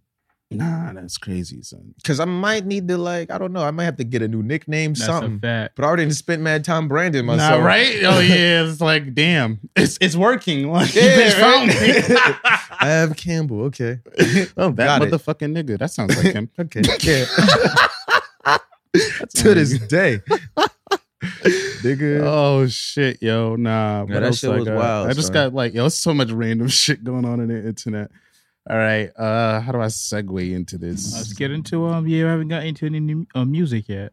Nah, 0.57 0.93
that's 0.93 1.19
crazy, 1.19 1.63
son. 1.63 1.95
Because 1.97 2.21
I 2.21 2.25
might 2.25 2.67
need 2.67 2.89
to 2.89 2.99
like, 2.99 3.31
I 3.31 3.39
don't 3.39 3.53
know, 3.53 3.63
I 3.63 3.71
might 3.71 3.85
have 3.85 3.97
to 3.97 4.05
get 4.05 4.23
a 4.23 4.29
new 4.29 4.43
nickname, 4.43 4.95
that's 4.95 5.07
something. 5.07 5.39
But 5.39 5.73
I 5.79 5.83
already 5.85 6.11
spent 6.13 6.43
mad 6.43 6.65
time 6.65 6.89
branding 6.89 7.27
myself. 7.27 7.61
Nah, 7.61 7.67
right? 7.67 7.97
Oh 8.13 8.21
yeah, 8.21 8.65
it's 8.65 8.81
like, 8.81 9.15
damn, 9.15 9.61
it's 9.77 9.99
it's 10.01 10.17
working. 10.17 10.63
Like, 10.73 10.95
yeah, 10.95 11.31
found 11.31 11.69
me. 11.69 11.75
I 12.81 12.89
have 12.89 13.17
Campbell. 13.17 13.63
Okay. 13.65 14.01
Oh, 14.57 14.71
that 14.71 14.77
Got 14.77 15.03
motherfucking 15.03 15.57
it. 15.57 15.67
nigga. 15.67 15.79
That 15.79 15.91
sounds 15.91 16.17
like 16.17 16.35
him. 16.35 16.51
okay. 16.59 16.83
Yeah. 17.01 17.25
to 19.37 19.55
this 19.55 19.79
day. 19.87 20.21
nigga. 21.83 22.23
Oh 22.25 22.67
shit, 22.69 23.23
yo, 23.23 23.57
nah. 23.57 24.07
Yeah, 24.09 24.21
that 24.21 24.35
shit 24.35 24.51
was 24.51 24.69
wild. 24.69 25.09
I 25.09 25.13
just 25.13 25.33
got 25.33 25.55
like, 25.55 25.75
yo, 25.75 25.89
so 25.89 26.13
much 26.15 26.31
random 26.31 26.69
shit 26.69 27.05
going 27.05 27.25
on 27.25 27.41
in 27.41 27.49
the 27.49 27.67
internet. 27.67 28.11
All 28.71 28.77
right. 28.77 29.11
Uh, 29.17 29.61
how 29.61 29.73
do 29.73 29.81
I 29.81 29.87
segue 29.87 30.53
into 30.53 30.79
this? 30.79 31.15
Let's 31.15 31.33
get 31.33 31.51
into 31.51 31.87
um. 31.87 32.07
You 32.07 32.27
haven't 32.27 32.49
got 32.49 32.65
into 32.65 32.87
any 32.87 33.01
new, 33.01 33.27
uh, 33.35 33.45
music 33.45 33.89
yet. 33.89 34.13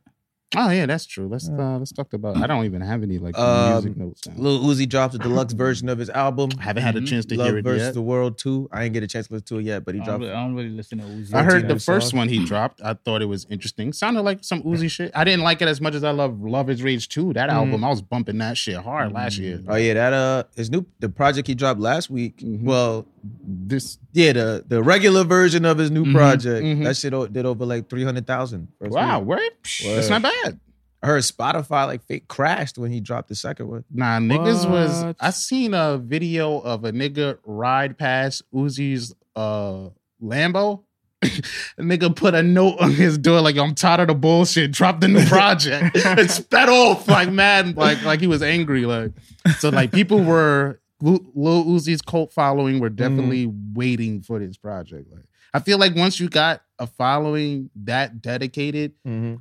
Oh 0.55 0.71
yeah, 0.71 0.87
that's 0.87 1.05
true. 1.05 1.27
Let's 1.27 1.47
uh, 1.47 1.77
let's 1.77 1.91
talk 1.91 2.13
about. 2.13 2.37
I 2.37 2.47
don't 2.47 2.65
even 2.65 2.81
have 2.81 3.03
any 3.03 3.19
like 3.19 3.37
um, 3.37 3.71
music 3.71 3.97
notes. 3.97 4.27
Now. 4.27 4.33
Lil 4.35 4.59
Uzi 4.61 4.89
dropped 4.89 5.13
a 5.13 5.19
deluxe 5.19 5.53
version 5.53 5.89
of 5.89 5.99
his 5.99 6.09
album. 6.09 6.49
I 6.59 6.63
haven't 6.63 6.81
had 6.81 6.95
a 6.95 7.01
chance 7.01 7.25
to 7.27 7.37
Love 7.37 7.49
hear 7.49 7.57
it 7.59 7.63
versus 7.63 7.87
yet. 7.87 7.93
the 7.93 8.01
World 8.01 8.39
too. 8.39 8.67
I 8.71 8.81
didn't 8.81 8.93
get 8.93 9.03
a 9.03 9.07
chance 9.07 9.27
to 9.27 9.33
listen 9.33 9.45
to 9.45 9.57
it 9.59 9.65
yet, 9.65 9.85
but 9.85 9.93
he 9.93 10.01
dropped. 10.01 10.23
I 10.23 10.27
don't, 10.27 10.35
I 10.35 10.41
don't 10.41 10.55
really 10.55 10.69
listen 10.69 10.97
to 10.97 11.03
Uzi. 11.03 11.35
I 11.35 11.43
heard 11.43 11.67
the 11.67 11.79
first 11.79 12.15
one 12.15 12.29
he 12.29 12.43
dropped. 12.43 12.81
I 12.81 12.95
thought 12.95 13.21
it 13.21 13.27
was 13.27 13.45
interesting. 13.51 13.93
Sounded 13.93 14.23
like 14.23 14.43
some 14.43 14.63
Uzi 14.63 14.89
shit. 14.95 15.11
I 15.13 15.23
didn't 15.23 15.43
like 15.43 15.61
it 15.61 15.67
as 15.67 15.79
much 15.81 15.93
as 15.93 16.03
I 16.03 16.11
love 16.11 16.41
Luv 16.41 16.71
Is 16.71 16.81
Rage 16.81 17.09
2. 17.09 17.33
That 17.33 17.49
mm-hmm. 17.49 17.57
album, 17.57 17.83
I 17.83 17.89
was 17.89 18.01
bumping 18.01 18.39
that 18.39 18.57
shit 18.57 18.77
hard 18.77 19.09
mm-hmm. 19.09 19.17
last 19.17 19.37
year. 19.37 19.61
Oh 19.67 19.75
yeah, 19.75 19.93
that 19.93 20.13
uh, 20.13 20.43
his 20.55 20.71
new 20.71 20.83
the 20.99 21.09
project 21.09 21.47
he 21.47 21.53
dropped 21.53 21.79
last 21.79 22.09
week. 22.09 22.37
Mm-hmm. 22.37 22.65
Well, 22.65 23.05
this 23.24 23.97
yeah 24.13 24.34
the 24.34 24.63
the 24.67 24.82
regular 24.82 25.24
version 25.24 25.65
of 25.65 25.78
his 25.78 25.91
new 25.91 26.03
mm-hmm. 26.03 26.15
project 26.15 26.65
mm-hmm. 26.65 26.84
that 26.84 26.95
shit 26.95 27.13
did 27.34 27.45
over 27.45 27.65
like 27.65 27.89
three 27.89 28.03
hundred 28.03 28.28
thousand. 28.28 28.67
Wow, 28.80 29.20
word. 29.20 29.51
That's 29.84 30.09
not 30.09 30.22
bad. 30.22 30.59
I 31.01 31.07
heard 31.07 31.24
Spotify 31.24 31.88
like 31.88 32.03
fake 32.03 32.28
crashed 32.28 32.78
when 32.78 32.91
he 32.91 32.99
dropped 32.99 33.30
the 33.30 33.36
second 33.36 33.67
one. 33.70 33.86
Nah, 33.91 34.20
niggas 34.20 34.65
what? 34.65 34.72
was. 34.72 35.15
I 35.20 35.30
seen 35.30 35.74
a 35.74 35.97
video 35.97 36.59
of 36.59 36.84
a 36.84 36.91
nigga 36.91 37.38
ride 37.45 37.97
past 37.97 38.43
Uzi's 38.53 39.13
uh 39.36 39.89
Lambo. 40.22 40.84
a 41.22 41.82
nigga 41.82 42.13
put 42.15 42.34
a 42.34 42.41
note 42.41 42.78
on 42.80 42.91
his 42.91 43.17
door 43.17 43.41
like 43.41 43.57
I'm 43.57 43.76
tired 43.76 44.01
of 44.01 44.07
the 44.07 44.15
bullshit. 44.15 44.72
Drop 44.72 44.99
the 44.99 45.07
new 45.07 45.26
project. 45.26 45.97
and 46.05 46.30
sped 46.30 46.70
off 46.70 47.07
like 47.07 47.32
mad, 47.32 47.78
like 47.78 48.03
like 48.03 48.20
he 48.20 48.28
was 48.28 48.41
angry. 48.41 48.86
Like 48.86 49.11
so, 49.59 49.70
like 49.70 49.91
people 49.91 50.22
were 50.22 50.80
Lil 51.01 51.65
Uzi's 51.65 52.01
cult 52.01 52.33
following 52.33 52.79
were 52.79 52.89
definitely 52.89 53.47
mm. 53.47 53.73
waiting 53.73 54.21
for 54.21 54.39
this 54.39 54.57
project. 54.57 55.11
Like 55.11 55.25
I 55.53 55.59
feel 55.59 55.77
like 55.77 55.95
once 55.95 56.19
you 56.19 56.29
got 56.29 56.61
a 56.77 56.87
following 56.87 57.69
that 57.75 58.21
dedicated, 58.21 58.93
mm-hmm 59.07 59.35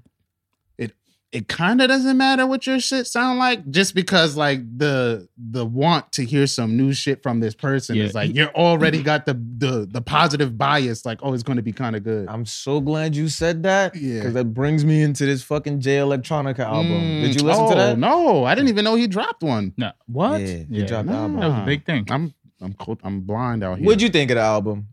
it 1.31 1.47
kind 1.47 1.83
of 1.83 1.89
doesn't 1.89 2.17
matter 2.17 2.47
what 2.47 2.67
your 2.67 2.81
shit 2.81 3.07
sound 3.07 3.39
like 3.39 3.69
just 3.71 3.95
because 3.95 4.35
like 4.35 4.61
the 4.79 5.29
the 5.37 5.65
want 5.65 6.11
to 6.13 6.25
hear 6.25 6.47
some 6.47 6.75
new 6.77 6.93
shit 6.93 7.23
from 7.23 7.41
this 7.41 7.55
person 7.55 7.97
yeah. 7.97 8.05
is 8.05 8.15
like 8.15 8.35
you're 8.35 8.55
already 8.55 9.03
got 9.03 9.27
the 9.27 9.35
the 9.35 9.87
the 9.91 10.01
positive 10.01 10.57
bias 10.57 11.05
like 11.05 11.19
oh 11.23 11.35
it's 11.35 11.43
going 11.43 11.57
to 11.57 11.63
be 11.63 11.73
kind 11.73 11.95
of 11.95 12.03
good. 12.03 12.27
I'm 12.29 12.47
so 12.47 12.81
glad 12.81 13.15
you 13.15 13.29
said 13.29 13.63
that 13.65 13.95
yeah. 13.95 14.21
because 14.21 14.35
that 14.35 14.55
brings 14.55 14.85
me 14.87 15.03
into 15.03 15.27
this 15.27 15.43
fucking 15.43 15.81
Jay 15.81 15.97
Electronica 15.97 16.61
album. 16.61 16.93
Mm, 16.93 17.23
did 17.23 17.35
you 17.35 17.43
listen 17.43 17.65
oh, 17.65 17.71
to 17.71 17.77
that? 17.77 17.99
no 17.99 18.45
i 18.45 18.55
didn't 18.55 18.69
even 18.69 18.85
know 18.85 18.95
he 18.95 19.07
dropped 19.07 19.43
one. 19.43 19.75
No. 19.77 19.93
What? 20.07 20.41
Yeah. 20.41 20.47
He 20.47 20.67
yeah, 20.71 20.87
dropped 20.87 21.07
no. 21.07 21.13
the 21.13 21.19
album. 21.19 21.41
That 21.41 21.49
was 21.49 21.59
a 21.59 21.67
big 21.67 21.85
thing. 21.85 22.07
I'm 22.11 22.35
i'm 22.61 22.73
cold, 22.75 23.01
i'm 23.05 23.21
blind 23.21 23.63
out 23.63 23.79
here. 23.79 23.87
what'd 23.87 24.03
you 24.03 24.09
think 24.09 24.31
of 24.31 24.37
the 24.37 24.43
album? 24.43 24.89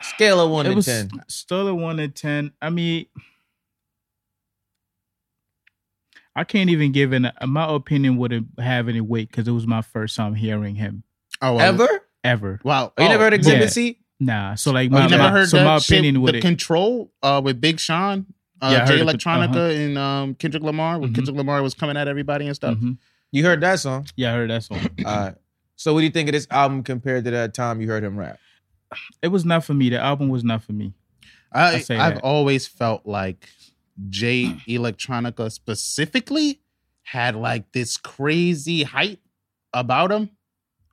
Scale 0.00 0.40
of 0.40 0.50
1 0.50 0.66
it 0.66 0.74
to 0.74 0.82
10 0.82 1.10
still 1.28 1.68
a 1.68 1.74
1 1.74 1.96
to 1.96 2.08
10 2.08 2.52
i 2.60 2.68
mean 2.70 3.06
I 6.36 6.44
can't 6.44 6.68
even 6.68 6.92
give 6.92 7.12
an 7.12 7.32
my 7.46 7.72
opinion 7.74 8.18
wouldn't 8.18 8.48
have 8.60 8.88
any 8.88 9.00
weight 9.00 9.30
because 9.30 9.48
it 9.48 9.52
was 9.52 9.66
my 9.66 9.80
first 9.80 10.14
time 10.14 10.34
hearing 10.34 10.74
him. 10.74 11.02
Oh, 11.40 11.54
well, 11.54 11.66
ever, 11.66 11.88
ever. 12.22 12.60
Wow, 12.62 12.92
oh, 12.96 13.02
you 13.02 13.08
never 13.08 13.24
heard 13.24 13.32
Exhibit 13.32 13.62
yeah. 13.62 13.68
C? 13.68 13.98
Nah. 14.20 14.54
So 14.54 14.70
like, 14.70 14.90
my, 14.90 15.00
oh, 15.00 15.02
you 15.04 15.08
never 15.08 15.22
my, 15.22 15.30
heard 15.30 15.48
so 15.48 15.64
my 15.64 15.76
opinion 15.76 16.20
with 16.20 16.34
the 16.34 16.40
control 16.42 17.10
uh, 17.22 17.40
with 17.42 17.60
Big 17.60 17.80
Sean, 17.80 18.26
uh, 18.60 18.68
yeah, 18.70 18.84
Jay 18.84 18.98
Electronica, 18.98 19.48
uh-huh. 19.48 19.58
and 19.58 19.98
um, 19.98 20.34
Kendrick 20.34 20.62
Lamar. 20.62 20.98
When 20.98 21.08
mm-hmm. 21.08 21.14
Kendrick 21.14 21.36
Lamar 21.36 21.62
was 21.62 21.74
coming 21.74 21.96
at 21.96 22.06
everybody 22.06 22.46
and 22.46 22.54
stuff. 22.54 22.76
Mm-hmm. 22.76 22.92
You 23.32 23.44
heard 23.44 23.62
that 23.62 23.80
song? 23.80 24.06
Yeah, 24.14 24.32
I 24.32 24.36
heard 24.36 24.50
that 24.50 24.62
song. 24.62 24.86
All 25.04 25.16
right. 25.16 25.34
So 25.76 25.92
what 25.92 26.00
do 26.00 26.04
you 26.04 26.12
think 26.12 26.28
of 26.28 26.32
this 26.32 26.46
album 26.50 26.82
compared 26.82 27.24
to 27.24 27.30
that 27.32 27.54
time 27.54 27.80
you 27.80 27.88
heard 27.88 28.04
him 28.04 28.18
rap? 28.18 28.38
It 29.22 29.28
was 29.28 29.44
not 29.44 29.64
for 29.64 29.74
me. 29.74 29.90
The 29.90 29.98
album 29.98 30.28
was 30.28 30.44
not 30.44 30.62
for 30.62 30.72
me. 30.72 30.94
I, 31.52 31.84
I 31.90 31.96
I've 31.98 32.18
always 32.18 32.66
felt 32.66 33.06
like 33.06 33.48
Jay 34.08 34.56
Electronica 34.68 35.50
specifically 35.50 36.60
had 37.02 37.36
like 37.36 37.72
this 37.72 37.96
crazy 37.96 38.82
hype 38.82 39.20
about 39.72 40.10
him 40.10 40.30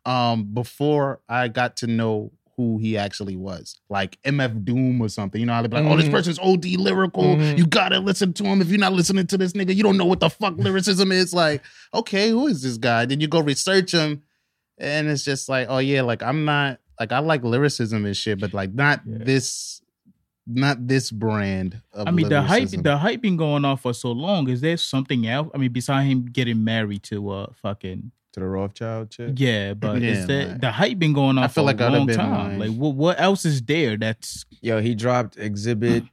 um 0.05 0.43
before 0.53 1.21
I 1.29 1.47
got 1.47 1.77
to 1.77 1.87
know 1.87 2.31
who 2.57 2.77
he 2.77 2.97
actually 2.97 3.35
was, 3.35 3.79
like 3.89 4.21
MF 4.23 4.63
Doom 4.63 5.01
or 5.01 5.09
something. 5.09 5.39
You 5.39 5.47
know, 5.47 5.53
I'd 5.53 5.69
be 5.69 5.75
like, 5.75 5.83
mm-hmm. 5.83 5.93
"Oh, 5.93 5.97
this 5.97 6.05
mm-hmm. 6.05 6.15
person's 6.15 6.39
OD 6.39 6.65
lyrical. 6.77 7.23
Mm-hmm. 7.23 7.57
You 7.57 7.65
gotta 7.65 7.99
listen 7.99 8.33
to 8.33 8.43
him. 8.43 8.61
If 8.61 8.69
you're 8.69 8.79
not 8.79 8.93
listening 8.93 9.27
to 9.27 9.37
this 9.37 9.53
nigga, 9.53 9.75
you 9.75 9.83
don't 9.83 9.97
know 9.97 10.05
what 10.05 10.19
the 10.19 10.29
fuck 10.29 10.57
lyricism 10.57 11.11
is." 11.11 11.33
Like, 11.33 11.63
okay, 11.93 12.29
who 12.29 12.47
is 12.47 12.61
this 12.61 12.77
guy? 12.77 13.05
Then 13.05 13.19
you 13.19 13.27
go 13.27 13.41
research 13.41 13.93
him, 13.93 14.23
and 14.77 15.07
it's 15.09 15.23
just 15.23 15.49
like, 15.49 15.67
"Oh 15.69 15.79
yeah, 15.79 16.01
like 16.01 16.21
I'm 16.21 16.45
not 16.45 16.79
like 16.99 17.11
I 17.11 17.19
like 17.19 17.43
lyricism 17.43 18.05
and 18.05 18.15
shit, 18.15 18.39
but 18.39 18.53
like 18.53 18.73
not 18.73 19.01
yeah. 19.05 19.17
this 19.19 19.81
not 20.45 20.87
this 20.87 21.09
brand. 21.11 21.81
I 21.93 22.11
mean, 22.11 22.29
the 22.29 22.41
hype, 22.41 22.69
the 22.69 22.97
hype 22.97 23.21
been 23.21 23.37
going 23.37 23.63
on 23.65 23.77
for 23.77 23.93
so 23.93 24.11
long. 24.11 24.49
Is 24.49 24.61
there 24.61 24.77
something 24.77 25.25
else? 25.27 25.49
I 25.53 25.57
mean, 25.57 25.71
besides 25.71 26.09
him 26.09 26.25
getting 26.25 26.63
married 26.63 27.03
to 27.03 27.29
uh 27.29 27.47
fucking 27.61 28.11
to 28.33 28.39
the 28.39 28.47
Rothschild 28.47 29.11
chick. 29.11 29.33
Yeah, 29.37 29.73
but 29.75 30.01
Yeah, 30.01 30.09
is 30.09 30.27
that 30.27 30.47
like- 30.49 30.61
the 30.61 30.71
hype 30.71 30.97
been 30.99 31.13
going 31.13 31.37
on 31.37 31.43
I 31.43 31.47
feel 31.47 31.63
for 31.63 31.67
like 31.67 31.79
a 31.79 31.85
I'd 31.85 31.91
have 31.91 31.97
long 31.99 32.07
been 32.07 32.15
time? 32.17 32.59
like- 32.59 32.69
Like, 32.69 32.77
what 32.77 32.95
what 32.95 33.19
else 33.19 33.45
is 33.45 33.61
there? 33.61 33.95
That's 33.97 34.43
Yo, 34.61 34.81
he 34.81 34.95
dropped 34.95 35.37
Exhibit 35.37 36.03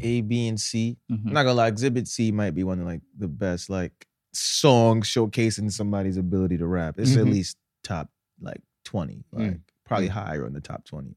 A, 0.00 0.20
B, 0.22 0.48
and 0.48 0.60
C. 0.60 0.96
Mhm. 1.10 1.26
I'm 1.28 1.32
not 1.32 1.42
gonna 1.44 1.54
lie, 1.54 1.68
Exhibit 1.68 2.08
C 2.08 2.32
might 2.32 2.50
be 2.54 2.64
one 2.64 2.80
of 2.80 2.86
like 2.86 3.02
the 3.18 3.28
best 3.28 3.70
like 3.70 4.06
songs 4.32 5.08
showcasing 5.08 5.70
somebody's 5.72 6.16
ability 6.16 6.58
to 6.58 6.66
rap. 6.66 6.98
It's 6.98 7.16
at 7.16 7.24
Mhm. 7.24 7.30
least 7.32 7.56
top 7.82 8.10
like 8.40 8.60
20, 8.84 9.24
like 9.32 9.50
Mm. 9.52 9.60
probably 9.84 10.08
higher 10.08 10.46
in 10.46 10.52
the 10.52 10.60
top 10.60 10.84
20. 10.84 11.16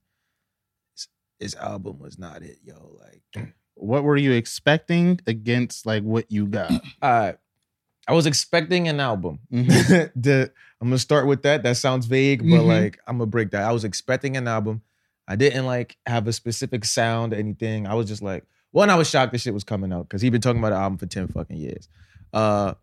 His, 1.39 1.55
album 1.55 1.99
was 1.99 2.17
not 2.17 2.41
it, 2.41 2.59
yo. 2.63 2.97
Like, 3.01 3.53
What 3.75 4.03
were 4.03 4.17
you 4.17 4.31
expecting 4.31 5.19
against 5.27 5.85
like 5.85 6.03
what 6.03 6.31
you 6.31 6.45
got? 6.47 6.71
right. 7.01 7.35
I 8.07 8.11
was 8.13 8.25
expecting 8.25 8.87
an 8.89 8.99
album. 8.99 9.39
Mhm. 9.51 10.11
the, 10.15 10.51
I'm 10.81 10.89
gonna 10.89 10.97
start 10.99 11.25
with 11.25 11.43
that. 11.43 11.63
That 11.63 11.77
sounds 11.77 12.05
vague, 12.05 12.39
but 12.41 12.45
Mhm. 12.61 12.67
like 12.67 12.99
I'm 13.07 13.17
gonna 13.17 13.27
break 13.27 13.51
that. 13.51 13.63
I 13.63 13.71
was 13.71 13.83
expecting 13.85 14.35
an 14.35 14.47
album. 14.47 14.81
I 15.27 15.37
didn't 15.37 15.65
like 15.65 15.95
have 16.05 16.27
a 16.27 16.33
specific 16.33 16.83
sound 16.83 17.31
or 17.33 17.37
anything. 17.37 17.87
I 17.87 17.93
was 17.93 18.07
just 18.09 18.21
like, 18.21 18.43
one, 18.71 18.89
I 18.89 18.95
was 18.95 19.09
shocked 19.09 19.31
this 19.31 19.41
shit 19.43 19.53
was 19.53 19.63
coming 19.63 19.93
out 19.93 20.09
because 20.09 20.21
he'd 20.21 20.31
been 20.31 20.41
talking 20.41 20.59
about 20.59 20.71
the 20.71 20.75
album 20.75 20.97
for 20.97 21.05
10 21.05 21.29
fucking 21.29 21.55
years. 21.57 21.87
Uh 22.33 22.73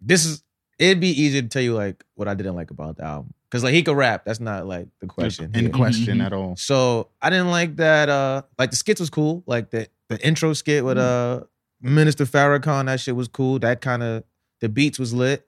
this 0.00 0.24
is 0.24 0.44
it'd 0.78 1.00
be 1.00 1.08
easier 1.08 1.42
to 1.42 1.48
tell 1.48 1.62
you 1.62 1.74
like 1.74 2.04
what 2.14 2.28
I 2.28 2.34
didn't 2.34 2.54
like 2.54 2.70
about 2.70 2.96
the 2.98 3.04
album. 3.04 3.34
Cause 3.52 3.62
like 3.62 3.74
he 3.74 3.82
could 3.82 3.96
rap. 3.98 4.24
That's 4.24 4.40
not 4.40 4.66
like 4.66 4.88
the 5.00 5.06
question. 5.06 5.50
in 5.54 5.60
here. 5.66 5.70
question 5.70 6.18
Mhm. 6.18 6.24
at 6.26 6.32
all. 6.32 6.56
So 6.56 7.10
I 7.20 7.28
didn't 7.28 7.50
like 7.50 7.76
that. 7.76 8.08
Uh, 8.08 8.42
like 8.58 8.70
the 8.70 8.76
skits 8.76 8.98
was 8.98 9.10
cool. 9.10 9.44
Like 9.46 9.68
the 9.70 9.88
the 10.08 10.18
intro 10.26 10.54
skit 10.54 10.82
with 10.84 10.96
uh 10.96 11.44
Minister 11.82 12.24
Farrakhan, 12.24 12.86
that 12.86 12.98
shit 13.00 13.14
was 13.14 13.28
cool. 13.28 13.58
That 13.58 13.82
kind 13.82 14.02
of 14.02 14.24
the 14.60 14.70
beats 14.70 14.98
was 14.98 15.12
lit. 15.12 15.46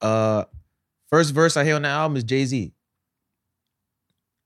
Uh, 0.00 0.44
first 1.10 1.34
verse 1.34 1.56
I 1.56 1.64
hear 1.64 1.74
on 1.74 1.82
the 1.82 1.88
album 1.88 2.16
is 2.16 2.22
Jay 2.24 2.44
Z. 2.44 2.72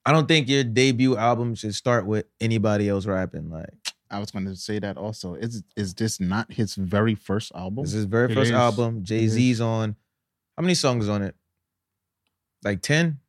I 0.05 0.13
don't 0.13 0.27
think 0.29 0.49
your 0.49 0.65
debut 0.65 1.17
album 1.17 1.55
should 1.55 1.75
start 1.75 2.07
with 2.07 2.27
anybody 2.41 2.89
else 2.89 3.07
rapping. 3.07 3.51
Like 3.51 3.75
I 4.11 4.21
was 4.21 4.31
going 4.31 4.45
to 4.47 4.55
say 4.57 4.79
that 4.79 4.97
also. 4.97 5.35
Is 5.35 5.65
is 5.77 5.95
this 5.95 6.21
not 6.21 6.53
his 6.53 6.75
very 6.77 7.15
first 7.15 7.53
album? 7.55 7.85
this 7.85 7.91
is 7.93 7.97
his 7.97 8.05
very 8.07 8.31
It 8.31 8.35
first 8.35 8.51
is. 8.53 8.57
album. 8.57 9.03
Jay 9.05 9.27
Z's 9.27 9.61
on. 9.61 9.97
How 10.57 10.63
many 10.63 10.75
songs 10.75 11.09
on 11.09 11.23
it? 11.23 11.35
Like 12.65 12.83
ten. 12.83 13.21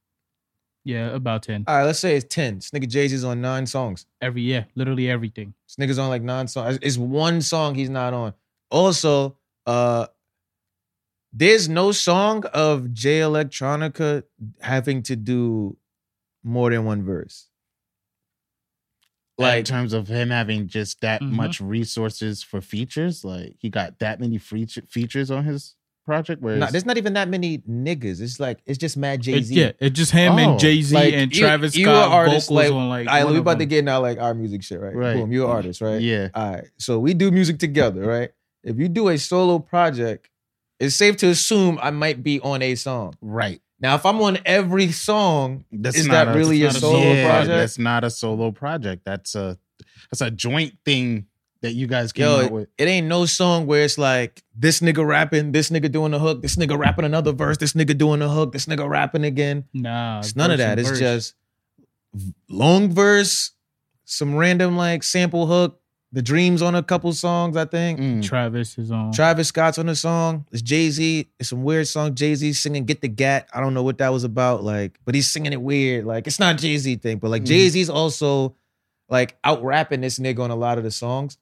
yeah, 0.84 1.08
about 1.14 1.44
ten 1.44 1.64
All 1.68 1.78
right, 1.78 1.84
let's 1.84 2.00
say 2.00 2.16
it's 2.16 2.26
ten. 2.34 2.56
This 2.56 2.72
nigga 2.72 2.88
Jay 2.88 3.08
Z's 3.08 3.24
on 3.24 3.42
nine 3.42 3.66
songs. 3.66 4.06
every 4.22 4.42
year, 4.42 4.68
literally 4.76 5.10
everything. 5.10 5.54
This 5.68 5.76
nigga's 5.76 6.00
on 6.00 6.10
like 6.10 6.22
nine 6.24 6.48
songs. 6.48 6.80
It's 6.82 6.98
one 6.98 7.42
song 7.42 7.76
he's 7.76 7.90
not 7.90 8.14
on. 8.14 8.34
Also, 8.72 9.38
uh 9.66 10.08
there's 11.34 11.68
no 11.70 11.92
song 11.92 12.46
of 12.54 12.94
Jay 12.94 13.20
Electronica 13.20 14.24
having 14.62 15.04
to 15.04 15.16
do 15.16 15.78
more 16.44 16.70
than 16.72 16.86
one 16.86 17.04
verse. 17.04 17.48
like 19.40 19.60
in 19.60 19.66
terms 19.66 19.94
of 19.94 20.08
him 20.08 20.32
having 20.32 20.68
just 20.68 21.00
that 21.02 21.22
Mhm. 21.22 21.30
much 21.30 21.62
resources 21.62 22.42
for 22.42 22.60
features, 22.60 23.24
like 23.24 23.56
he 23.60 23.70
got 23.70 24.00
that 24.00 24.20
many 24.20 24.40
feature, 24.40 24.82
features 24.90 25.30
on 25.30 25.46
his 25.46 25.76
project. 26.08 26.42
Where 26.42 26.58
there's 26.58 26.86
not 26.88 26.98
even 26.98 27.14
that 27.14 27.30
many 27.30 27.60
niggas. 27.60 28.20
It's 28.22 28.40
like 28.40 28.60
it's 28.66 28.80
just 28.80 28.98
mad 28.98 29.22
Jay 29.22 29.40
Z. 29.44 29.54
yeah, 29.54 29.74
it's 29.80 29.96
just 29.96 30.12
him 30.12 30.34
Oh, 30.34 30.38
and 30.38 30.60
Jay 30.60 30.82
Z 30.82 30.96
like, 30.96 31.14
and 31.14 31.32
you- 31.36 31.40
Travis 31.42 31.76
you 31.76 31.86
Scott 31.86 32.12
artists, 32.12 32.50
vocals 32.50 32.66
like- 32.72 32.74
on 32.74 32.90
like. 32.90 33.08
All 33.08 33.14
right, 33.14 33.28
we 33.32 33.38
about 33.38 33.60
to 33.60 33.66
get 33.68 33.86
now 33.86 34.02
like 34.02 34.18
our 34.20 34.34
music 34.34 34.64
shit, 34.64 34.80
right? 34.82 34.96
Right. 34.96 35.14
Boom, 35.18 35.32
you're 35.32 35.46
an 35.46 35.52
artist, 35.52 35.82
right? 35.82 36.02
yeah, 36.02 36.30
All 36.34 36.52
right. 36.54 36.66
So 36.80 36.98
we 36.98 37.14
do 37.14 37.30
music 37.30 37.60
together, 37.60 38.02
right? 38.08 38.32
If 38.64 38.78
you 38.80 38.88
do 38.90 39.10
a 39.10 39.18
solo 39.20 39.60
project, 39.60 40.30
it's 40.80 40.96
safe 40.96 41.18
to 41.18 41.28
assume 41.28 41.78
I 41.82 41.92
might 41.92 42.24
be 42.24 42.40
on 42.40 42.62
a 42.64 42.74
song. 42.74 43.14
right. 43.22 43.62
Now, 43.80 43.94
if 43.94 44.08
I'm 44.08 44.20
on 44.24 44.40
every 44.44 44.92
song, 44.92 45.64
That's 45.72 45.96
Is 45.98 46.08
not 46.08 46.26
that 46.26 46.36
a- 46.36 46.38
really 46.40 46.62
that's 46.64 46.82
your 46.82 46.92
not 46.92 46.98
a- 46.98 47.02
solo 47.04 47.14
yeah, 47.14 47.28
project? 47.30 47.48
That's 47.50 47.78
not 47.78 48.04
a 48.04 48.10
solo 48.10 48.52
project. 48.52 49.04
That's 49.06 49.36
a 49.36 49.60
that's 50.10 50.22
a 50.22 50.32
joint 50.32 50.74
thing 50.84 51.28
that 51.62 51.74
you 51.74 51.88
guys 51.88 52.12
came 52.14 52.26
Yo, 52.26 52.46
out 52.46 52.52
with. 52.52 52.70
it 52.78 52.88
ain't 52.88 53.08
no 53.08 53.26
song 53.26 53.66
where 53.68 53.84
it's 53.84 53.98
like 53.98 54.44
this 54.56 54.80
nigga 54.80 55.06
rapping, 55.06 55.52
this 55.52 55.70
nigga 55.70 55.92
doing 55.92 56.12
the 56.12 56.20
hook, 56.20 56.42
this 56.42 56.56
nigga 56.56 56.78
rapping 56.78 57.06
another 57.06 57.32
verse, 57.32 57.58
this 57.58 57.74
nigga 57.74 57.98
doing 57.98 58.20
the 58.20 58.30
hook, 58.30 58.52
this 58.54 58.66
nigga 58.68 58.88
rapping 58.88 59.24
again. 59.24 59.66
Nah, 59.74 60.20
It's 60.20 60.36
none 60.36 60.52
of 60.52 60.58
that. 60.60 60.78
It's 60.80 60.90
verse. 60.90 61.00
just 61.00 61.34
long 62.50 62.92
verse, 62.92 63.52
some 64.06 64.36
random 64.36 64.78
like 64.78 65.04
sample 65.04 65.46
hook, 65.48 65.80
The-Dream's 66.14 66.62
on 66.62 66.74
a 66.74 66.82
couple 66.82 67.12
songs, 67.12 67.58
I 67.58 67.66
think. 67.66 68.00
Mm. 68.00 68.24
Travis 68.24 68.78
is 68.78 68.92
on. 68.92 69.12
Travis 69.12 69.50
Scott's 69.50 69.78
on 69.78 69.88
the 69.88 69.96
song. 69.96 70.46
It's 70.54 70.62
Jay 70.62 70.90
Z. 70.90 71.28
It's 71.38 71.50
some 71.50 71.64
weird 71.64 71.86
song. 71.88 72.16
Jay 72.16 72.34
Z 72.34 72.54
singing 72.54 72.86
"Get 72.86 73.02
the 73.02 73.10
Gat." 73.10 73.50
I 73.54 73.60
don't 73.60 73.74
know 73.74 73.84
what 73.84 73.98
that 73.98 74.10
was 74.14 74.24
about. 74.24 74.64
Like, 74.64 74.98
but 75.04 75.16
he's 75.16 75.30
singing 75.30 75.52
it 75.52 75.62
weird. 75.62 76.06
Like, 76.06 76.26
it's 76.26 76.40
not 76.40 76.58
Jay 76.58 76.78
Z 76.78 76.96
thing, 76.98 77.18
but 77.18 77.30
like 77.30 77.42
Mhm. 77.44 77.48
Jay 77.48 77.70
Z's 77.70 77.90
also 77.90 78.56
like 79.10 79.38
out 79.44 79.62
rapping 79.64 80.00
this 80.02 80.18
nigga 80.18 80.40
on 80.40 80.50
a 80.50 80.56
lot 80.56 80.78
of 80.78 80.86
the 80.86 80.92
songs, 80.92 81.38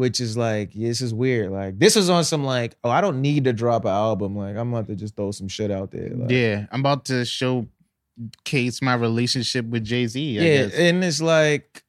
which 0.00 0.18
is 0.18 0.34
like, 0.34 0.70
yeah, 0.72 0.88
this 0.88 1.02
is 1.02 1.12
weird. 1.12 1.50
Like, 1.52 1.78
this 1.78 1.94
was 1.94 2.08
on 2.08 2.24
some 2.24 2.42
like, 2.42 2.74
oh, 2.82 2.88
I 2.88 3.02
don't 3.02 3.20
need 3.20 3.44
to 3.44 3.52
drop 3.52 3.84
an 3.84 3.90
album. 3.90 4.34
Like, 4.34 4.56
I'm 4.56 4.72
about 4.72 4.86
to 4.86 4.96
just 4.96 5.14
throw 5.14 5.30
some 5.30 5.46
shit 5.46 5.70
out 5.70 5.90
there. 5.90 6.08
Like, 6.14 6.30
yeah, 6.30 6.64
I'm 6.72 6.80
about 6.80 7.04
to 7.06 7.24
showcase 7.26 8.80
my 8.82 8.94
relationship 8.94 9.66
with 9.66 9.84
Jay 9.84 10.06
Z. 10.06 10.20
yeah, 10.20 10.68
and 10.74 11.04
it's 11.04 11.20
like, 11.20 11.82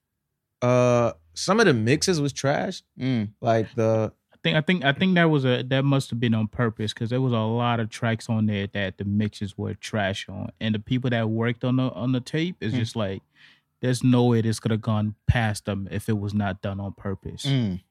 uh, 0.61 1.13
some 1.33 1.59
of 1.61 1.65
the 1.65 1.73
mixes 1.73 2.19
was 2.19 2.33
trash. 2.33 2.83
Mm. 2.99 3.29
Like 3.39 3.73
the 3.75 4.11
I 4.33 4.37
think 4.43 4.57
I 4.57 4.61
think 4.61 4.83
I 4.85 4.91
think 4.91 5.15
that 5.15 5.29
was 5.29 5.45
a 5.45 5.63
that 5.69 5.85
must 5.85 6.09
have 6.09 6.19
been 6.19 6.33
on 6.33 6.47
purpose 6.49 6.93
because 6.93 7.09
there 7.11 7.21
was 7.21 7.31
a 7.33 7.39
lot 7.39 7.79
of 7.79 7.89
tracks 7.89 8.27
on 8.27 8.45
there 8.47 8.67
that 8.73 8.97
the 8.97 9.05
mixes 9.05 9.57
were 9.57 9.73
trash 9.73 10.27
on, 10.27 10.49
and 10.59 10.75
the 10.75 10.79
people 10.79 11.09
that 11.11 11.29
worked 11.29 11.63
on 11.63 11.77
the 11.77 11.83
on 11.91 12.11
the 12.11 12.19
tape 12.19 12.57
is 12.59 12.73
Hmm. 12.73 12.79
just 12.79 12.95
like, 12.95 13.21
there's 13.81 14.03
no 14.03 14.25
way 14.25 14.41
this 14.41 14.59
could 14.59 14.71
have 14.71 14.81
gone 14.81 15.15
past 15.27 15.65
them 15.65 15.87
if 15.89 16.09
it 16.09 16.19
was 16.19 16.33
not 16.33 16.61
done 16.61 16.79
on 16.81 16.91
purpose. 16.93 17.45
Mm. 17.45 17.81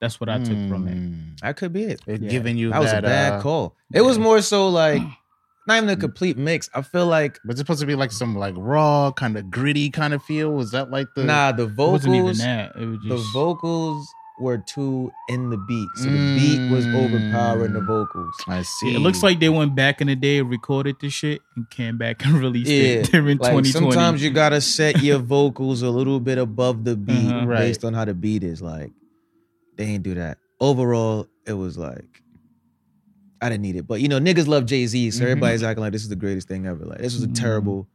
That's 0.00 0.18
what 0.20 0.28
I 0.28 0.38
took 0.38 0.58
from 0.68 0.88
it. 0.88 0.96
Mm. 0.96 1.40
that 1.40 1.56
could 1.56 1.72
be 1.72 1.84
it. 1.84 2.00
It 2.06 2.22
Yeah. 2.22 2.30
giving 2.30 2.56
you 2.56 2.70
That 2.70 2.80
was 2.80 2.92
a 2.92 3.02
bad 3.02 3.34
uh, 3.34 3.40
call. 3.42 3.76
It 3.92 4.00
was 4.02 4.18
more 4.18 4.40
so 4.42 4.68
like 4.68 5.02
not 5.66 5.76
even 5.76 5.88
a 5.90 5.96
complete 5.96 6.36
mix. 6.38 6.70
I 6.74 6.82
feel 6.82 7.06
like 7.06 7.38
Was 7.46 7.56
it 7.56 7.58
supposed 7.58 7.80
to 7.80 7.86
be 7.86 7.94
like 7.94 8.10
some 8.12 8.34
like 8.36 8.54
raw, 8.56 9.12
kind 9.12 9.36
of 9.36 9.50
gritty 9.50 9.90
kind 9.90 10.14
of 10.14 10.22
feel? 10.22 10.50
Was 10.52 10.70
that 10.72 10.90
like 10.90 11.08
the 11.14 11.24
nah, 11.24 11.52
the 11.52 11.64
It 11.64 11.76
wasn't 11.76 12.14
even 12.14 12.26
vocals, 12.26 12.38
that. 12.38 12.72
It 12.76 12.86
was 12.86 12.98
the 13.06 13.16
just 13.16 13.32
vocals 13.34 14.08
were 14.40 14.56
too 14.56 15.12
in 15.28 15.50
the 15.50 15.58
beat. 15.68 15.88
So 15.96 16.04
the 16.04 16.34
beat 16.34 16.70
was 16.72 16.86
overpowering 16.86 17.74
the 17.74 17.80
Mm. 17.80 17.86
vocals. 17.86 18.34
I 18.48 18.62
see. 18.62 18.94
It 18.94 19.00
looks 19.00 19.22
like 19.22 19.38
they 19.38 19.50
went 19.50 19.74
back 19.74 20.00
in 20.00 20.06
the 20.06 20.16
day, 20.16 20.40
recorded 20.40 20.96
the 20.98 21.10
shit, 21.10 21.42
and 21.56 21.68
came 21.68 21.98
back 21.98 22.24
and 22.24 22.34
released 22.40 22.70
Yeah, 22.70 23.00
it 23.04 23.10
during 23.12 23.36
Like 23.36 23.50
2020. 23.52 23.70
sometimes 23.70 24.22
you 24.22 24.30
gotta 24.30 24.62
set 24.62 25.02
your 25.02 25.18
vocals 25.18 25.82
a 25.82 25.90
little 25.90 26.20
bit 26.20 26.38
above 26.38 26.84
the 26.84 26.96
beat 26.96 27.26
Uh-huh. 27.30 27.46
Right. 27.46 27.58
based 27.66 27.84
on 27.84 27.92
how 27.92 28.06
the 28.06 28.14
beat 28.14 28.42
is. 28.42 28.62
Like 28.62 28.92
they 29.80 29.86
ain't 29.86 30.02
do 30.02 30.14
that. 30.14 30.36
Overall, 30.60 31.26
it 31.46 31.54
was 31.54 31.78
like 31.78 32.22
I 33.40 33.48
didn't 33.48 33.62
need 33.62 33.76
it. 33.76 33.86
But 33.86 34.02
you 34.02 34.08
know, 34.08 34.20
niggas 34.20 34.46
love 34.46 34.66
Jay 34.66 34.86
Z, 34.86 35.10
so 35.12 35.20
Mhm. 35.20 35.28
everybody's 35.30 35.62
acting 35.62 35.80
like 35.82 35.92
this 35.92 36.02
is 36.02 36.10
the 36.10 36.16
greatest 36.16 36.46
thing 36.48 36.66
ever. 36.66 36.84
Like 36.84 36.98
this 36.98 37.14
was 37.14 37.22
a 37.22 37.28
Mhm. 37.28 37.34
terrible 37.34 37.88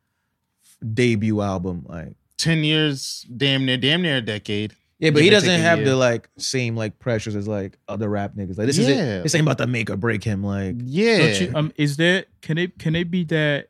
debut 0.93 1.41
album. 1.41 1.86
Like 1.88 2.15
ten 2.38 2.63
years, 2.63 3.25
damn 3.38 3.65
near, 3.65 3.77
damn 3.77 4.01
near 4.01 4.17
a 4.17 4.21
decade. 4.21 4.73
Yeah, 4.97 5.11
but 5.11 5.21
he 5.21 5.29
doesn't 5.29 5.59
have 5.59 5.79
year. 5.79 5.89
the 5.89 5.95
like 5.95 6.29
same 6.38 6.75
like 6.75 6.97
pressures 6.99 7.36
as 7.36 7.47
like 7.47 7.77
other 7.88 8.09
rap 8.09 8.33
niggas. 8.36 8.57
Like 8.57 8.67
this 8.67 8.77
is 8.79 8.88
Yeah. 8.88 9.19
it. 9.19 9.23
This 9.23 9.36
ain't 9.36 9.43
about 9.45 9.57
to 9.59 9.67
make 9.67 9.89
or 9.91 9.97
break 9.97 10.23
him. 10.23 10.43
Like 10.43 10.77
Yeah, 10.83 11.17
Don't 11.19 11.41
you, 11.41 11.51
um, 11.53 11.71
is 11.75 11.97
there 11.97 12.25
can 12.41 12.57
it 12.57 12.79
can 12.79 12.95
it 12.95 13.11
be 13.11 13.23
that 13.25 13.67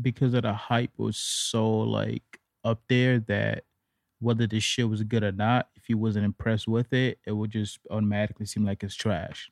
because 0.00 0.34
of 0.34 0.42
the 0.42 0.52
hype 0.52 0.92
was 0.98 1.16
so 1.16 1.78
like 1.80 2.22
up 2.62 2.82
there 2.88 3.20
that 3.20 3.64
whether 4.26 4.46
this 4.46 4.64
shit 4.64 4.88
was 4.88 5.02
good 5.04 5.22
or 5.22 5.32
not, 5.32 5.68
if 5.76 5.88
you 5.88 5.96
wasn't 5.96 6.24
impressed 6.24 6.66
with 6.68 6.92
it, 6.92 7.18
it 7.26 7.32
would 7.32 7.50
just 7.50 7.78
automatically 7.90 8.44
seem 8.46 8.64
like 8.64 8.82
it's 8.82 8.94
trash. 8.96 9.50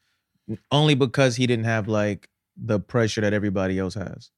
only 0.70 0.94
because 0.94 1.36
he 1.36 1.46
didn't 1.46 1.64
have 1.64 1.88
like 1.88 2.28
the 2.56 2.78
pressure 2.78 3.20
that 3.22 3.32
everybody 3.32 3.78
else 3.78 3.94
has. 3.94 4.30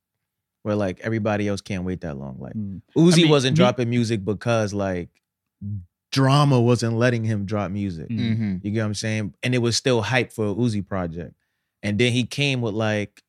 Where 0.63 0.77
like 0.77 1.01
everybody 1.01 1.49
else 1.49 1.61
can't 1.61 1.85
wait 1.85 2.01
that 2.03 2.17
long. 2.17 2.37
Like 2.39 2.55
Mm. 2.55 2.83
Uzi 2.97 3.17
mean, 3.23 3.29
wasn't 3.31 3.55
me- 3.57 3.63
dropping 3.63 3.89
music 3.91 4.25
because 4.25 4.75
like 4.75 5.09
drama 6.13 6.61
wasn't 6.61 6.95
letting 6.97 7.25
him 7.25 7.45
drop 7.47 7.71
music. 7.71 8.09
Mm. 8.09 8.37
Mhm. 8.39 8.65
You 8.65 8.71
get 8.73 8.81
what 8.81 8.87
I'm 8.87 8.95
saying? 8.95 9.35
And 9.43 9.55
it 9.55 9.59
was 9.59 9.77
still 9.77 10.03
hype 10.03 10.33
for 10.33 10.47
a 10.49 10.55
Uzi 10.55 10.87
project. 10.87 11.35
And 11.83 11.99
then 11.99 12.13
he 12.13 12.25
came 12.25 12.61
with 12.61 12.75
like 12.75 13.23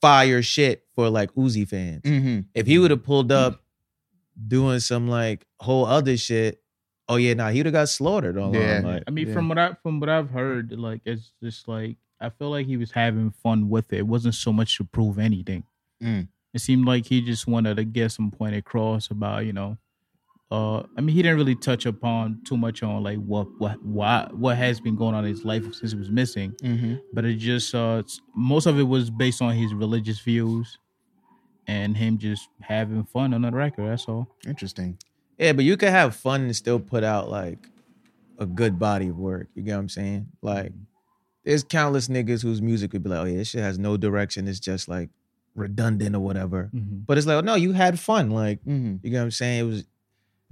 fire 0.00 0.42
shit 0.42 0.84
for 0.94 1.08
like 1.08 1.32
Uzi 1.34 1.66
fans. 1.66 2.02
Mhm. 2.02 2.44
If 2.54 2.66
he 2.66 2.78
would 2.78 2.90
have 2.90 3.02
pulled 3.04 3.32
up 3.32 3.62
doing 4.48 4.80
some 4.80 5.08
like 5.08 5.46
whole 5.60 5.86
other 5.86 6.16
shit, 6.16 6.60
oh 7.08 7.16
yeah, 7.16 7.34
nah, 7.34 7.50
he 7.50 7.58
would 7.60 7.66
have 7.66 7.72
got 7.72 7.88
slaughtered 7.88 8.38
on 8.38 8.52
Yeah. 8.54 8.80
like, 8.84 9.02
I 9.06 9.10
mean, 9.10 9.28
Yeah. 9.28 9.34
from 9.34 9.48
what 9.48 9.58
I 9.58 9.74
from 9.82 10.00
what 10.00 10.08
I've 10.08 10.30
heard, 10.30 10.72
like 10.72 11.02
it's 11.04 11.32
just 11.42 11.68
like 11.68 11.96
I 12.20 12.30
feel 12.30 12.50
like 12.50 12.66
he 12.66 12.76
was 12.76 12.92
having 12.92 13.30
fun 13.30 13.68
with 13.68 13.92
it. 13.92 13.98
It 13.98 14.06
wasn't 14.06 14.34
so 14.34 14.52
much 14.52 14.76
to 14.78 14.84
prove 14.84 15.18
anything. 15.18 15.64
Mm. 16.02 16.28
It 16.54 16.60
seemed 16.60 16.86
like 16.86 17.06
he 17.06 17.20
just 17.20 17.46
wanted 17.46 17.76
to 17.76 17.84
get 17.84 18.12
some 18.12 18.30
point 18.30 18.54
across 18.54 19.10
about 19.10 19.44
you 19.46 19.52
know 19.52 19.78
uh, 20.50 20.84
I 20.96 21.00
mean, 21.00 21.16
he 21.16 21.22
didn't 21.22 21.38
really 21.38 21.56
touch 21.56 21.84
upon 21.84 22.40
too 22.44 22.56
much 22.56 22.82
on 22.82 23.02
like 23.02 23.18
what 23.18 23.48
what 23.58 23.82
why 23.82 24.28
what 24.32 24.56
has 24.56 24.78
been 24.80 24.94
going 24.94 25.14
on 25.14 25.24
in 25.24 25.30
his 25.30 25.44
life 25.44 25.64
since 25.74 25.92
he 25.92 25.98
was 25.98 26.10
missing. 26.10 26.52
Mm-hmm. 26.62 26.96
But 27.12 27.24
it 27.24 27.36
just 27.36 27.74
uh, 27.74 28.02
most 28.36 28.66
of 28.66 28.78
it 28.78 28.84
was 28.84 29.10
based 29.10 29.42
on 29.42 29.54
his 29.54 29.74
religious 29.74 30.20
views 30.20 30.78
and 31.66 31.96
him 31.96 32.18
just 32.18 32.48
having 32.60 33.04
fun 33.04 33.32
on 33.34 33.42
the 33.42 33.50
record. 33.50 33.88
That's 33.88 34.06
all. 34.06 34.28
Interesting. 34.46 34.98
Yeah, 35.38 35.52
but 35.52 35.64
you 35.64 35.76
could 35.76 35.88
have 35.90 36.14
fun 36.14 36.42
and 36.42 36.54
still 36.56 36.78
put 36.78 37.02
out 37.04 37.30
like 37.30 37.58
a 38.38 38.46
good 38.46 38.78
body 38.78 39.08
of 39.08 39.16
work. 39.18 39.48
You 39.54 39.62
get 39.62 39.72
what 39.74 39.78
I'm 39.80 39.88
saying? 39.88 40.28
Like, 40.42 40.72
there's 41.44 41.64
countless 41.64 42.08
niggas 42.08 42.42
whose 42.42 42.62
music 42.62 42.92
would 42.92 43.02
be 43.02 43.10
like, 43.10 43.20
oh 43.20 43.24
yeah, 43.24 43.36
this 43.38 43.48
shit 43.48 43.62
has 43.62 43.78
no 43.78 43.96
direction. 43.96 44.46
It's 44.48 44.60
just 44.60 44.88
like 44.88 45.10
redundant 45.54 46.14
or 46.16 46.20
whatever. 46.20 46.70
Mm-hmm. 46.74 47.00
But 47.06 47.18
it's 47.18 47.26
like, 47.26 47.36
oh, 47.36 47.40
no, 47.40 47.54
you 47.54 47.72
had 47.72 47.98
fun. 47.98 48.30
Like, 48.30 48.60
Mm-hmm. 48.64 48.96
you 49.02 49.10
get 49.10 49.18
what 49.18 49.24
I'm 49.24 49.30
saying? 49.30 49.60
It 49.60 49.62
was, 49.64 49.84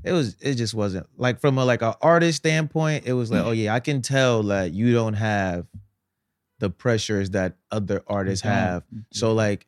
it 0.04 0.12
was, 0.12 0.36
it 0.40 0.54
just 0.54 0.74
wasn't 0.74 1.06
like 1.16 1.40
from 1.40 1.58
a 1.58 1.64
like 1.64 1.82
an 1.82 1.94
artist 2.02 2.38
standpoint. 2.38 3.06
It 3.06 3.12
was 3.12 3.30
like, 3.30 3.44
oh 3.44 3.52
yeah, 3.52 3.72
I 3.74 3.78
can 3.80 4.02
tell 4.02 4.42
that 4.44 4.72
you 4.72 4.92
don't 4.92 5.14
have 5.14 5.66
the 6.58 6.70
pressures 6.70 7.30
that 7.30 7.54
other 7.70 8.02
artists 8.08 8.42
Don't. 8.42 8.52
have. 8.52 8.82
So 9.12 9.32
like, 9.32 9.66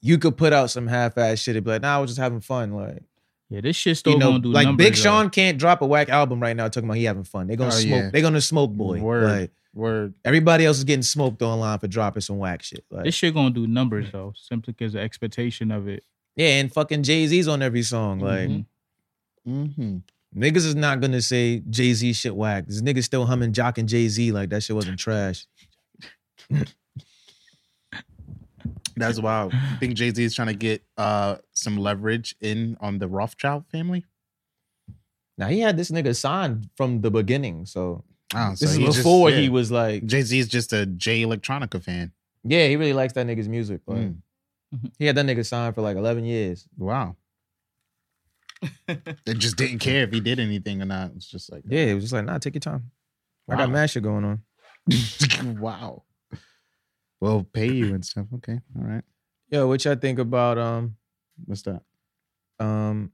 you 0.00 0.18
could 0.18 0.36
put 0.36 0.52
out 0.52 0.70
some 0.70 0.86
half-ass 0.86 1.38
shit 1.40 1.56
and 1.56 1.64
be 1.64 1.70
like, 1.72 1.82
nah, 1.82 1.96
I 1.96 1.98
was 1.98 2.10
just 2.10 2.20
having 2.20 2.40
fun. 2.40 2.72
Like, 2.72 3.02
Yeah, 3.50 3.60
this 3.62 3.76
shit 3.76 3.96
still 3.96 4.12
you 4.14 4.18
know, 4.18 4.30
gonna 4.32 4.42
do 4.42 4.52
like 4.52 4.66
numbers, 4.66 4.84
Big 4.86 4.94
though. 4.94 5.00
Sean 5.02 5.30
can't 5.30 5.58
drop 5.58 5.82
a 5.82 5.86
whack 5.86 6.08
album 6.08 6.40
right 6.40 6.54
now 6.56 6.68
talking 6.68 6.88
about 6.88 6.98
he 6.98 7.04
having 7.04 7.24
fun. 7.24 7.46
They're 7.46 7.56
gonna 7.56 7.68
Oh, 7.74 7.78
smoke. 7.78 7.90
yeah. 8.04 8.10
They're 8.10 8.22
gonna 8.22 8.40
smoke 8.40 8.70
boy. 8.72 9.00
Word. 9.00 9.24
Like 9.40 9.50
Word. 9.74 10.14
everybody 10.24 10.64
else 10.66 10.78
is 10.78 10.84
getting 10.84 11.02
smoked 11.02 11.40
online 11.42 11.78
for 11.78 11.88
dropping 11.88 12.20
some 12.22 12.38
whack 12.38 12.62
shit. 12.62 12.84
Like 12.90 13.04
This 13.04 13.14
shit 13.14 13.34
gonna 13.34 13.50
do 13.50 13.66
numbers 13.66 14.10
though, 14.12 14.32
simply 14.36 14.72
because 14.72 14.92
the 14.92 15.00
expectation 15.00 15.70
of 15.70 15.88
it. 15.88 16.04
yeah, 16.36 16.58
and 16.60 16.72
fucking 16.72 17.02
Jay 17.02 17.26
Z's 17.26 17.48
on 17.48 17.62
every 17.62 17.82
song. 17.82 18.18
Like 18.20 18.48
Mhm. 18.48 18.64
Mm-hmm. 19.48 19.96
niggas 20.38 20.66
is 20.66 20.74
not 20.74 21.00
gonna 21.00 21.22
say 21.22 21.60
Jay 21.70 21.92
Z 21.94 22.12
shit 22.12 22.36
whack. 22.36 22.66
This 22.66 22.82
nigga 22.82 23.02
still 23.02 23.24
humming 23.26 23.52
Jock 23.52 23.78
and 23.78 23.88
Jay 23.88 24.08
Z 24.08 24.30
like 24.32 24.50
that 24.50 24.62
shit 24.62 24.76
wasn't 24.76 24.98
trash. 24.98 25.46
That's 28.98 29.20
wild. 29.20 29.52
I 29.54 29.76
think 29.80 29.94
Jay 29.94 30.10
Z 30.12 30.22
is 30.22 30.34
trying 30.34 30.48
to 30.48 30.54
get 30.54 30.82
uh 30.96 31.36
some 31.52 31.76
leverage 31.78 32.34
in 32.40 32.76
on 32.80 32.98
the 32.98 33.08
Rothschild 33.08 33.64
family. 33.70 34.04
Now 35.36 35.48
he 35.48 35.60
had 35.60 35.76
this 35.76 35.90
nigga 35.90 36.16
signed 36.16 36.68
from 36.76 37.00
the 37.00 37.10
beginning, 37.10 37.66
so 37.66 38.04
Oh, 38.34 38.50
this 38.50 38.62
is 38.76 38.78
before 38.78 39.30
he 39.30 39.48
was 39.48 39.70
like, 39.70 40.04
Jay 40.04 40.20
Z 40.22 40.38
is 40.38 40.48
just 40.48 40.72
a 40.74 40.84
Jay 40.84 41.22
Electronica 41.22 41.82
fan. 41.82 42.12
yeah, 42.44 42.66
he 42.68 42.76
really 42.76 42.92
likes 42.92 43.14
that 43.14 43.26
nigga's 43.26 43.48
music. 43.48 43.80
Like, 43.86 43.98
Mm. 43.98 44.16
He 44.98 45.06
had 45.06 45.16
that 45.16 45.24
nigga 45.24 45.46
signed 45.46 45.74
for 45.74 45.80
like 45.80 45.96
eleven 45.96 46.24
years. 46.26 46.68
Wow. 46.76 47.16
they 48.86 49.34
just 49.34 49.56
didn't 49.56 49.78
care 49.78 50.02
if 50.02 50.12
he 50.12 50.20
did 50.20 50.38
anything 50.40 50.82
or 50.82 50.84
not. 50.84 51.12
It's 51.16 51.26
just 51.26 51.50
like 51.50 51.62
Yeah, 51.66 51.84
it 51.84 51.94
was 51.94 52.04
just 52.04 52.12
like, 52.12 52.24
nah, 52.26 52.36
take 52.38 52.54
your 52.54 52.60
time. 52.60 52.90
I 53.48 53.56
got 53.56 53.68
Wow. 53.68 53.72
mad 53.74 53.90
shit 53.90 54.02
going 54.02 54.24
on. 54.24 54.42
wow. 55.58 56.02
Well, 57.20 57.46
pay 57.52 57.70
you 57.72 57.94
and 57.94 58.04
stuff. 58.04 58.26
Okay. 58.36 58.60
All 58.78 58.84
right. 58.84 59.02
Yeah, 59.50 59.64
which 59.64 59.84
y'all 59.86 59.96
think 59.96 60.18
about 60.18 60.58
um 60.58 60.96
What's 61.46 61.62
that? 61.62 61.82
um 62.60 63.12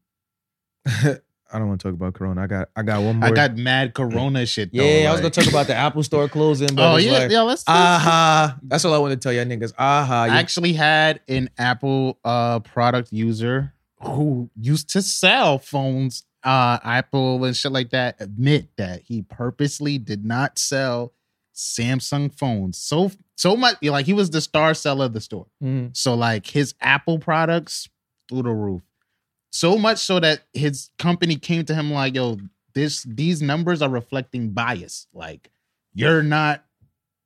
I 0.86 1.58
don't 1.58 1.68
want 1.68 1.80
to 1.82 1.88
talk 1.88 1.94
about 1.94 2.14
Corona. 2.14 2.42
I 2.42 2.46
got 2.46 2.68
I 2.74 2.82
got 2.82 3.02
one 3.02 3.16
more. 3.16 3.28
I 3.28 3.32
got 3.32 3.56
mad 3.56 3.94
Corona 3.94 4.44
shit. 4.44 4.72
Though, 4.74 4.82
yeah, 4.82 5.08
I 5.08 5.12
was 5.12 5.20
gonna 5.20 5.30
talk 5.30 5.46
about 5.46 5.66
the 5.66 5.74
Apple 5.74 6.02
Store 6.02 6.28
closing, 6.28 6.74
but 6.74 6.94
Oh 6.94 6.96
yeah, 6.96 7.12
like, 7.12 7.30
yeah. 7.30 7.42
Let's. 7.42 7.64
aha. 7.68 8.58
That's 8.62 8.84
all 8.84 8.92
I 8.94 8.98
want 8.98 9.12
to 9.12 9.16
tell 9.16 9.32
y'all 9.32 9.44
niggas. 9.44 9.72
Aha. 9.78 10.22
I 10.24 10.26
You- 10.26 10.32
actually 10.32 10.72
had 10.72 11.20
an 11.28 11.50
Apple 11.56 12.18
uh 12.24 12.60
product 12.60 13.12
user 13.12 13.72
who 14.02 14.50
used 14.60 14.90
to 14.90 15.02
sell 15.02 15.58
phones, 15.58 16.24
uh 16.42 16.78
Apple 16.82 17.44
and 17.44 17.56
shit 17.56 17.72
like 17.72 17.90
that, 17.90 18.16
admit 18.20 18.68
that 18.76 19.02
he 19.02 19.22
purposely 19.22 19.98
did 19.98 20.24
not 20.24 20.58
sell 20.58 21.12
Samsung 21.54 22.34
phones. 22.36 22.78
So 22.78 23.10
so 23.36 23.56
much 23.56 23.76
like 23.82 24.06
he 24.06 24.12
was 24.12 24.30
the 24.30 24.40
star 24.40 24.74
seller 24.74 25.06
of 25.06 25.12
the 25.12 25.20
store. 25.20 25.46
Mhm. 25.62 25.96
So 25.96 26.14
like 26.14 26.46
his 26.48 26.74
Apple 26.80 27.18
products 27.18 27.88
through 28.28 28.42
the 28.42 28.50
roof. 28.50 28.82
So 29.50 29.78
much 29.78 29.98
so 29.98 30.18
that 30.20 30.42
his 30.52 30.90
company 30.98 31.36
came 31.36 31.64
to 31.66 31.74
him 31.74 31.92
like, 31.92 32.14
yo, 32.16 32.38
this 32.74 33.04
these 33.04 33.40
numbers 33.40 33.82
are 33.82 33.88
reflecting 33.88 34.50
bias. 34.50 35.06
Like 35.14 35.50
you're 35.94 36.22
not 36.24 36.64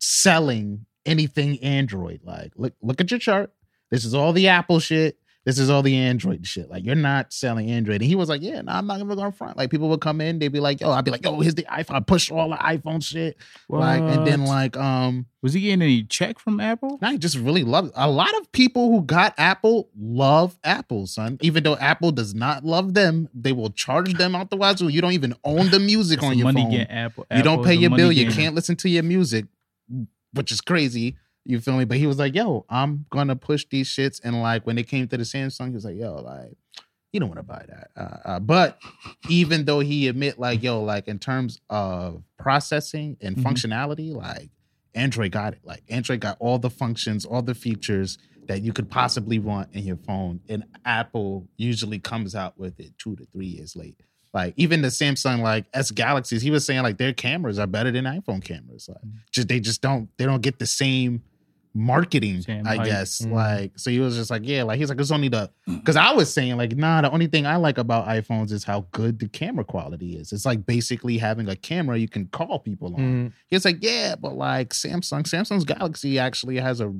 selling 0.00 0.86
anything 1.06 1.58
Android. 1.62 2.20
Like 2.24 2.52
look 2.56 2.74
look 2.82 3.00
at 3.00 3.10
your 3.10 3.20
chart. 3.20 3.52
This 3.90 4.04
is 4.04 4.14
all 4.14 4.32
the 4.32 4.48
Apple 4.48 4.80
shit. 4.80 5.18
This 5.44 5.58
is 5.58 5.70
all 5.70 5.82
the 5.82 5.96
Android 5.96 6.46
shit. 6.46 6.68
Like 6.68 6.84
you're 6.84 6.94
not 6.94 7.32
selling 7.32 7.70
Android. 7.70 8.02
And 8.02 8.04
he 8.08 8.16
was 8.16 8.28
like, 8.28 8.42
yeah, 8.42 8.60
no, 8.60 8.72
I'm 8.72 8.86
not 8.86 8.98
gonna 8.98 9.16
go 9.16 9.24
in 9.24 9.32
front. 9.32 9.56
Like 9.56 9.70
people 9.70 9.88
would 9.88 10.00
come 10.02 10.20
in, 10.20 10.38
they'd 10.38 10.48
be 10.48 10.60
like, 10.60 10.80
yo, 10.80 10.90
I'd 10.90 11.06
be 11.06 11.10
like, 11.10 11.24
yo, 11.24 11.40
here's 11.40 11.54
the 11.54 11.62
iPhone. 11.62 11.94
I 11.94 12.00
push 12.00 12.30
all 12.30 12.50
the 12.50 12.56
iPhone 12.56 13.02
shit. 13.02 13.38
Like 13.68 14.02
and 14.02 14.26
then 14.26 14.44
like 14.44 14.76
um 14.76 15.24
was 15.40 15.54
he 15.54 15.60
getting 15.62 15.80
any 15.80 16.02
check 16.02 16.38
from 16.38 16.60
Apple? 16.60 16.98
I 17.00 17.16
just 17.16 17.38
really 17.38 17.64
love 17.64 17.90
a 17.94 18.10
lot 18.10 18.36
of 18.38 18.52
people 18.52 18.90
who 18.90 19.02
got 19.02 19.32
Apple 19.38 19.88
love 19.98 20.58
Apple, 20.64 21.06
son. 21.06 21.38
Even 21.40 21.62
though 21.62 21.76
Apple 21.76 22.12
does 22.12 22.34
not 22.34 22.64
love 22.64 22.92
them, 22.92 23.28
they 23.32 23.52
will 23.52 23.70
charge 23.70 24.14
them 24.14 24.34
out 24.34 24.50
the 24.50 24.56
wazoo. 24.56 24.88
You 24.88 25.00
don't 25.00 25.12
even 25.12 25.34
own 25.44 25.70
the 25.70 25.78
music 25.80 26.22
on 26.22 26.36
your 26.36 26.44
money 26.44 26.62
phone. 26.62 26.70
getting 26.72 26.90
Apple. 26.94 27.26
you 27.34 27.42
don't 27.42 27.64
pay 27.64 27.74
your 27.74 27.90
bill. 27.90 28.12
You 28.12 28.30
can't 28.30 28.54
listen 28.54 28.76
to 28.76 28.88
your 28.90 29.02
music, 29.04 29.46
which 30.34 30.52
is 30.52 30.60
crazy. 30.60 31.16
You 31.48 31.58
feel 31.60 31.76
me? 31.76 31.84
But 31.86 31.96
he 31.96 32.06
was 32.06 32.18
like, 32.18 32.34
"Yo, 32.34 32.64
I'm 32.68 33.06
gonna 33.10 33.34
push 33.34 33.64
these 33.70 33.88
shits." 33.88 34.20
And 34.22 34.40
like 34.42 34.66
when 34.66 34.76
it 34.78 34.86
came 34.86 35.08
to 35.08 35.16
the 35.16 35.24
Samsung, 35.24 35.68
he 35.68 35.74
was 35.74 35.84
like, 35.84 35.96
"Yo, 35.96 36.14
like 36.16 36.56
you 37.12 37.18
don't 37.20 37.28
want 37.30 37.38
to 37.38 37.42
buy 37.42 37.64
that." 37.68 37.88
Uh, 37.96 38.28
uh, 38.28 38.38
but 38.40 38.78
even 39.30 39.64
though 39.64 39.80
he 39.80 40.08
admit 40.08 40.38
like, 40.38 40.62
"Yo, 40.62 40.82
like 40.82 41.08
in 41.08 41.18
terms 41.18 41.58
of 41.70 42.22
processing 42.38 43.16
and 43.20 43.36
Mhm. 43.36 43.42
functionality, 43.42 44.14
like 44.14 44.50
Android 44.94 45.32
got 45.32 45.54
it. 45.54 45.60
Like 45.64 45.84
Android 45.88 46.20
got 46.20 46.36
all 46.38 46.58
the 46.58 46.70
functions, 46.70 47.24
all 47.24 47.42
the 47.42 47.54
features." 47.54 48.18
That 48.46 48.62
you 48.62 48.72
could 48.72 48.88
possibly 48.90 49.38
want 49.38 49.74
in 49.74 49.84
your 49.84 49.98
phone, 49.98 50.40
and 50.48 50.64
Apple 50.82 51.46
usually 51.58 51.98
comes 51.98 52.34
out 52.34 52.58
with 52.58 52.80
it 52.80 52.96
two 52.96 53.14
to 53.16 53.26
three 53.26 53.44
years 53.46 53.76
late. 53.76 54.00
Like 54.32 54.54
even 54.56 54.80
the 54.80 54.88
Samsung 54.88 55.40
like 55.42 55.66
S 55.74 55.90
Galaxies, 55.90 56.40
he 56.40 56.50
was 56.50 56.64
saying 56.64 56.82
like 56.82 56.96
their 56.96 57.12
cameras 57.12 57.58
are 57.58 57.66
better 57.66 57.90
than 57.90 58.06
iPhone 58.06 58.42
cameras. 58.42 58.88
Like 58.88 58.98
Mm-hmm. 59.02 59.18
just 59.32 59.48
they 59.48 59.60
just 59.60 59.82
don't 59.82 60.08
they 60.16 60.24
don't 60.24 60.40
get 60.40 60.58
the 60.58 60.66
same 60.66 61.22
marketing, 61.74 62.40
Same 62.42 62.66
I 62.66 62.84
guess. 62.84 63.20
Mhm. 63.20 63.32
Like 63.32 63.72
so 63.78 63.90
he 63.90 63.98
was 64.00 64.16
just 64.16 64.30
like, 64.30 64.42
yeah, 64.44 64.62
like 64.62 64.78
he's 64.78 64.88
like 64.88 65.00
it's 65.00 65.10
only 65.10 65.28
the 65.28 65.50
because 65.66 65.96
I 65.96 66.12
was 66.12 66.32
saying 66.32 66.56
like, 66.56 66.76
nah, 66.76 67.00
the 67.02 67.10
only 67.10 67.26
thing 67.26 67.46
I 67.46 67.56
like 67.56 67.78
about 67.78 68.06
iPhones 68.06 68.52
is 68.52 68.64
how 68.64 68.86
good 68.92 69.18
the 69.18 69.28
camera 69.28 69.64
quality 69.64 70.16
is. 70.16 70.32
It's 70.32 70.44
like 70.46 70.66
basically 70.66 71.18
having 71.18 71.48
a 71.48 71.56
camera 71.56 71.96
you 71.98 72.08
can 72.08 72.26
call 72.28 72.58
people 72.58 72.94
on. 72.94 73.00
Mhm. 73.00 73.32
He's 73.48 73.64
like, 73.64 73.78
yeah, 73.80 74.14
but 74.16 74.36
like 74.36 74.70
Samsung, 74.70 75.22
Samsung's 75.24 75.64
Galaxy 75.64 76.18
actually 76.18 76.56
has 76.56 76.80
a 76.80 76.94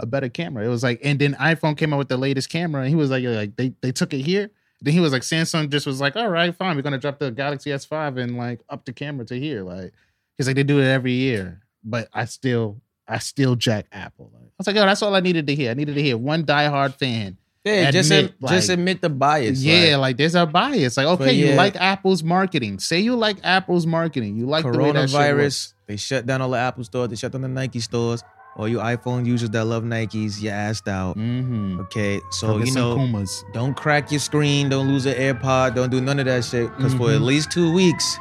a 0.00 0.06
better 0.06 0.28
camera. 0.28 0.64
It 0.64 0.68
was 0.68 0.82
like, 0.82 1.00
and 1.04 1.18
then 1.18 1.34
iPhone 1.34 1.76
came 1.76 1.92
out 1.92 1.98
with 1.98 2.08
the 2.08 2.16
latest 2.16 2.48
camera, 2.50 2.80
and 2.80 2.88
he 2.90 2.96
was 2.96 3.10
like, 3.10 3.22
like 3.24 3.56
they 3.56 3.74
they 3.82 3.92
took 3.92 4.12
it 4.14 4.22
here. 4.22 4.50
Then 4.80 4.94
he 4.94 4.98
was 5.00 5.12
like, 5.12 5.22
Samsung 5.22 5.70
just 5.70 5.86
was 5.86 6.00
like, 6.00 6.16
all 6.16 6.28
right, 6.28 6.52
fine, 6.56 6.74
we're 6.74 6.82
gonna 6.82 6.98
drop 6.98 7.20
the 7.20 7.30
Galaxy 7.30 7.70
S5 7.70 8.18
and 8.18 8.36
like 8.36 8.60
up 8.68 8.84
the 8.84 8.92
camera 8.92 9.24
to 9.26 9.38
here. 9.38 9.62
Like 9.62 9.92
he's 10.36 10.48
like, 10.48 10.56
they 10.56 10.64
do 10.64 10.80
it 10.80 10.86
every 10.86 11.12
year, 11.12 11.60
but 11.84 12.08
I 12.12 12.24
still 12.24 12.80
I 13.08 13.18
still 13.18 13.56
jack 13.56 13.86
Apple. 13.92 14.30
Like, 14.32 14.42
I 14.42 14.48
was 14.58 14.66
like, 14.66 14.76
yo, 14.76 14.86
that's 14.86 15.02
all 15.02 15.14
I 15.14 15.20
needed 15.20 15.46
to 15.48 15.54
hear. 15.54 15.70
I 15.70 15.74
needed 15.74 15.94
to 15.94 16.02
hear 16.02 16.16
one 16.16 16.44
diehard 16.44 16.94
fan. 16.94 17.36
Yeah, 17.64 17.90
just 17.92 18.10
Admit, 18.10 18.34
ad- 18.42 18.48
just 18.50 18.68
like- 18.68 18.78
admit 18.78 19.02
the 19.02 19.08
bias. 19.08 19.62
yeah, 19.62 19.92
like, 19.92 19.98
like, 20.00 20.16
there's 20.16 20.34
a 20.34 20.46
bias. 20.46 20.96
Like, 20.96 21.06
okay, 21.06 21.32
you 21.32 21.54
like 21.54 21.76
Apple's 21.76 22.22
marketing. 22.24 22.80
Say 22.80 23.00
you 23.00 23.14
like 23.14 23.36
Apple's 23.44 23.86
marketing. 23.86 24.36
You 24.36 24.46
like 24.46 24.64
the 24.64 24.76
way 24.76 24.90
that 24.92 25.10
shit 25.10 25.18
coronavirus. 25.20 25.74
They 25.86 25.96
shut 25.96 26.26
down 26.26 26.42
all 26.42 26.50
the 26.50 26.58
Apple 26.58 26.82
stores. 26.84 27.10
They 27.10 27.16
shut 27.16 27.30
down 27.32 27.42
the 27.42 27.48
Nike 27.48 27.78
stores. 27.80 28.24
All 28.56 28.66
you 28.68 28.78
iPhone 28.78 29.24
users 29.26 29.48
that 29.50 29.64
love 29.64 29.82
Nikes, 29.84 30.40
you 30.42 30.50
assed 30.50 30.86
out. 30.88 31.16
Mm-hmm. 31.16 31.80
Okay, 31.82 32.20
so 32.32 32.58
you 32.58 32.72
know, 32.74 32.96
Kumas. 32.96 33.30
don't 33.54 33.74
crack 33.74 34.10
your 34.10 34.20
screen. 34.20 34.68
Don't 34.68 34.88
lose 34.88 35.06
an 35.06 35.14
AirPod. 35.14 35.74
Don't 35.74 35.90
do 35.90 36.00
none 36.00 36.18
of 36.18 36.26
that 36.26 36.44
shit. 36.44 36.68
Because 36.76 36.92
for 36.94 37.08
Mhm. 37.08 37.14
at 37.16 37.22
least 37.22 37.50
two 37.52 37.72
weeks, 37.72 38.18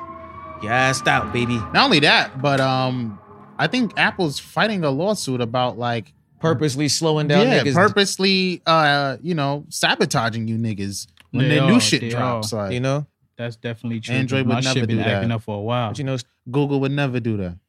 you 0.62 0.70
assed 0.70 1.08
out, 1.08 1.34
baby. 1.34 1.56
Not 1.74 1.78
only 1.86 2.00
that, 2.02 2.42
but 2.42 2.62
um, 2.62 3.20
I 3.62 3.68
think 3.68 3.94
Apple's 3.96 4.40
fighting 4.40 4.84
a 4.84 4.90
lawsuit 4.90 5.40
about 5.40 5.78
like 5.78 6.14
Purposely 6.40 6.88
slowing 6.88 7.28
down 7.28 7.46
yeah, 7.48 7.62
niggas. 7.62 7.76
purposely 7.76 8.64
uh, 8.66 9.18
you 9.22 9.36
know, 9.36 9.64
sabotaging 9.70 10.48
you 10.48 10.58
niggas 10.58 11.06
when 11.30 11.48
They 11.48 11.60
the 11.60 11.68
new 11.68 11.80
shit 11.80 12.02
they 12.02 12.10
drops. 12.10 12.52
Like 12.52 12.74
you 12.74 12.80
know, 12.80 13.06
That's 13.38 13.56
definitely 13.56 14.00
true. 14.00 14.16
Android 14.16 14.48
My 14.48 14.56
would 14.56 14.64
shit 14.64 14.76
never 14.78 14.88
been 14.88 14.98
do 14.98 15.04
acting 15.04 15.30
that. 15.30 15.36
up 15.36 15.44
for 15.44 15.56
a 15.58 15.62
while. 15.62 15.92
but 15.92 16.00
you 16.00 16.04
know, 16.04 16.18
Google 16.50 16.80
would 16.80 16.92
never 16.92 17.20
do 17.20 17.38
that. 17.38 17.60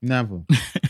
Never. 0.00 0.40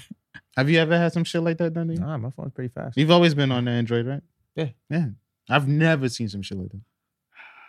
Have 0.56 0.70
you 0.70 0.78
ever 0.78 0.96
had 0.96 1.12
some 1.12 1.24
shit 1.24 1.42
like 1.42 1.58
that 1.58 1.72
done 1.72 1.88
to 1.88 1.94
you? 1.94 1.98
nah, 2.00 2.16
my 2.16 2.30
phone's 2.30 2.52
pretty 2.52 2.72
fast. 2.72 2.96
You've 2.96 3.10
always 3.10 3.34
been 3.34 3.50
on 3.50 3.66
Android, 3.66 4.06
right? 4.06 4.22
Yeah. 4.54 4.68
Yeah. 4.88 5.06
I've 5.48 5.66
never 5.66 6.08
seen 6.08 6.28
some 6.28 6.42
shit 6.42 6.56
like 6.56 6.70
that. 6.70 6.80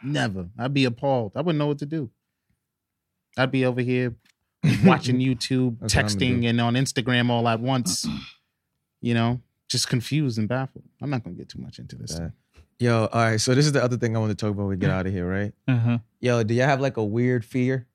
Never. 0.04 0.50
I'd 0.60 0.76
be 0.76 0.86
appalled. 0.86 1.32
I 1.36 1.42
wouldn't 1.42 1.58
know 1.58 1.66
what 1.68 1.80
to 1.80 1.88
do. 1.88 2.12
I'd 3.36 3.50
be 3.50 3.66
over 3.66 3.82
here 3.82 4.14
watching 4.86 5.18
YouTube, 5.18 5.78
That's 5.80 5.96
what 5.96 6.04
I'm 6.04 6.10
gonna 6.10 6.42
texting, 6.42 6.50
and 6.50 6.62
on 6.62 6.74
Instagram 6.76 7.30
all 7.30 7.48
at 7.48 7.60
once. 7.60 8.08
You 9.04 9.16
know, 9.16 9.42
just 9.68 9.88
confused 9.88 10.38
and 10.38 10.48
baffled. 10.48 10.84
I'm 11.02 11.10
not 11.10 11.24
gonna 11.24 11.36
get 11.36 11.50
too 11.50 11.60
much 11.60 11.80
into 11.80 11.96
this. 11.96 12.20
Yeah. 12.20 12.30
Yo, 12.78 13.06
all 13.12 13.22
right. 13.24 13.42
So 13.42 13.56
this 13.56 13.66
is 13.66 13.72
the 13.72 13.84
other 13.84 13.98
thing 13.98 14.16
I 14.16 14.20
want 14.20 14.30
to 14.30 14.36
talk 14.36 14.52
about. 14.52 14.62
When 14.64 14.70
we 14.70 14.78
get 14.78 14.92
out 14.92 15.08
of 15.08 15.12
here, 15.12 15.28
right? 15.28 15.52
Uh-huh. 15.68 15.98
Yo, 16.20 16.44
do 16.44 16.54
y'all 16.54 16.68
have 16.68 16.82
like 16.82 16.98
a 16.98 17.04
weird 17.04 17.44
fear? 17.44 17.88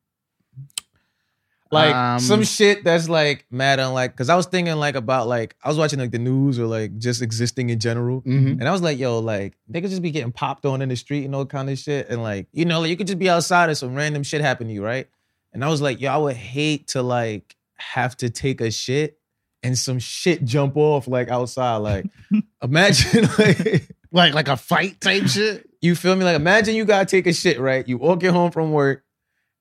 Like 1.73 1.95
Um, 1.95 2.19
some 2.21 2.43
shit 2.45 2.85
that's 2.85 3.09
like 3.09 3.45
mad 3.51 3.81
unlike. 3.81 4.12
Because 4.12 4.29
I 4.29 4.35
was 4.37 4.47
thinking 4.47 4.75
like 4.77 4.95
about 4.95 5.29
like 5.29 5.55
I 5.64 5.69
was 5.69 5.77
watching 5.79 5.99
like 6.01 6.11
the 6.12 6.19
news 6.19 6.59
or 6.59 6.67
like 6.67 6.97
just 6.99 7.23
existing 7.23 7.71
in 7.71 7.79
general, 7.81 8.23
Mhm. 8.23 8.53
and 8.59 8.69
I 8.69 8.73
was 8.73 8.83
like, 8.83 8.99
yo, 8.99 9.19
like 9.21 9.55
they 9.69 9.81
could 9.81 9.91
just 9.91 10.03
be 10.03 10.11
getting 10.12 10.33
popped 10.33 10.64
on 10.67 10.83
in 10.83 10.89
the 10.89 10.97
street 10.97 11.25
and 11.25 11.35
all 11.37 11.47
kind 11.47 11.71
of 11.71 11.79
shit, 11.79 12.09
and 12.09 12.21
like 12.23 12.47
you 12.53 12.64
know, 12.64 12.81
like 12.81 12.91
you 12.91 12.97
could 12.97 13.07
just 13.09 13.19
be 13.21 13.29
outside 13.31 13.69
and 13.69 13.79
some 13.79 13.95
random 13.95 14.23
shit 14.25 14.41
happen 14.41 14.69
to 14.69 14.73
you, 14.73 14.85
right? 14.85 15.09
And 15.57 15.64
I 15.64 15.68
was 15.68 15.80
like, 15.80 16.02
yo, 16.02 16.12
I 16.12 16.18
would 16.18 16.36
hate 16.36 16.88
to 16.88 17.00
like 17.02 17.57
have 17.78 18.14
to 18.18 18.28
take 18.28 18.61
a 18.61 18.70
shit 18.70 19.18
and 19.62 19.76
some 19.76 19.98
shit 19.98 20.44
jump 20.44 20.76
off 20.76 21.09
like 21.09 21.30
outside. 21.30 21.78
Like 21.78 22.04
imagine 22.62 23.26
like 23.38 23.88
Like 24.12 24.34
like 24.34 24.48
a 24.48 24.59
fight 24.59 25.00
type 25.00 25.26
shit. 25.28 25.66
you 25.80 25.94
feel 25.94 26.14
me? 26.14 26.24
Like 26.24 26.36
imagine 26.36 26.74
you 26.74 26.84
gotta 26.84 27.07
take 27.07 27.26
a 27.26 27.32
shit, 27.32 27.59
right? 27.59 27.88
You 27.88 27.96
walk 27.96 28.22
your 28.22 28.32
home 28.32 28.50
from 28.50 28.72
work 28.72 29.02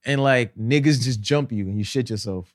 and 0.06 0.22
like 0.22 0.54
niggas 0.56 1.02
just 1.02 1.22
jump 1.22 1.54
you 1.54 1.66
and 1.68 1.78
you 1.78 1.86
shit 1.86 2.10
yourself. 2.10 2.54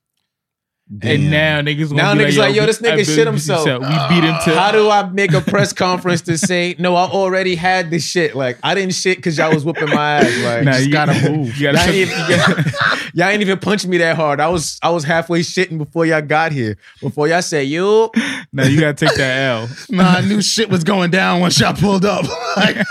And 1.03 1.31
now 1.31 1.61
niggas 1.63 1.93
Now 1.93 2.15
niggas 2.15 2.37
like, 2.37 2.55
yo, 2.57 2.63
we- 2.63 2.67
this 2.67 2.81
nigga 2.81 3.05
shit 3.05 3.25
himself. 3.25 3.65
We 3.65 3.79
beat 3.79 4.25
him 4.25 4.35
to 4.45 4.59
How 4.59 4.73
do 4.73 4.91
I 4.91 5.09
make 5.09 5.33
a 5.33 5.41
press 5.41 5.73
conference 5.73 6.21
to 6.23 6.37
say, 6.37 6.75
no, 6.81 6.97
I 6.97 7.05
already 7.05 7.55
had 7.55 7.91
this 7.91 8.05
shit? 8.05 8.35
Like, 8.35 8.59
I 8.65 8.75
didn't 8.75 8.95
shit 8.95 9.19
because 9.19 9.39
y'all 9.39 9.55
was 9.55 9.65
whooping 9.65 9.89
my 9.89 10.15
ass. 10.17 10.45
Like, 10.45 10.65
Nah, 10.65 10.73
just 10.73 10.87
you 10.87 10.93
gotta 10.93 11.31
move. 11.31 11.57
You 11.61 11.67
Y'all 11.67 11.75
gotta 11.75 11.93
ain't, 11.93 12.11
even, 12.11 12.19
y'all, 12.29 12.65
y'all 13.15 13.29
ain't 13.29 13.41
even 13.41 13.59
punch 13.61 13.87
me 13.87 13.99
that 13.99 14.17
hard. 14.17 14.41
I 14.41 14.49
was 14.49 14.81
I 14.83 14.91
was 14.91 15.05
halfway 15.05 15.41
shitting 15.43 15.79
before 15.79 16.07
y'all 16.07 16.23
got 16.23 16.51
here. 16.51 16.77
Before 17.01 17.29
y'all 17.29 17.41
said, 17.43 17.69
yo, 17.69 18.11
Now 18.53 18.65
you 18.65 18.81
gotta 18.81 18.95
take 19.07 19.17
that 19.17 19.39
L. 19.43 19.69
Nah, 19.91 20.17
I 20.17 20.21
knew 20.23 20.43
shit 20.43 20.69
was 20.69 20.83
going 20.83 21.13
down 21.13 21.39
once 21.41 21.61
y'all 21.61 21.73
pulled 21.73 22.05
up. 22.05 22.25
Like? 22.57 22.85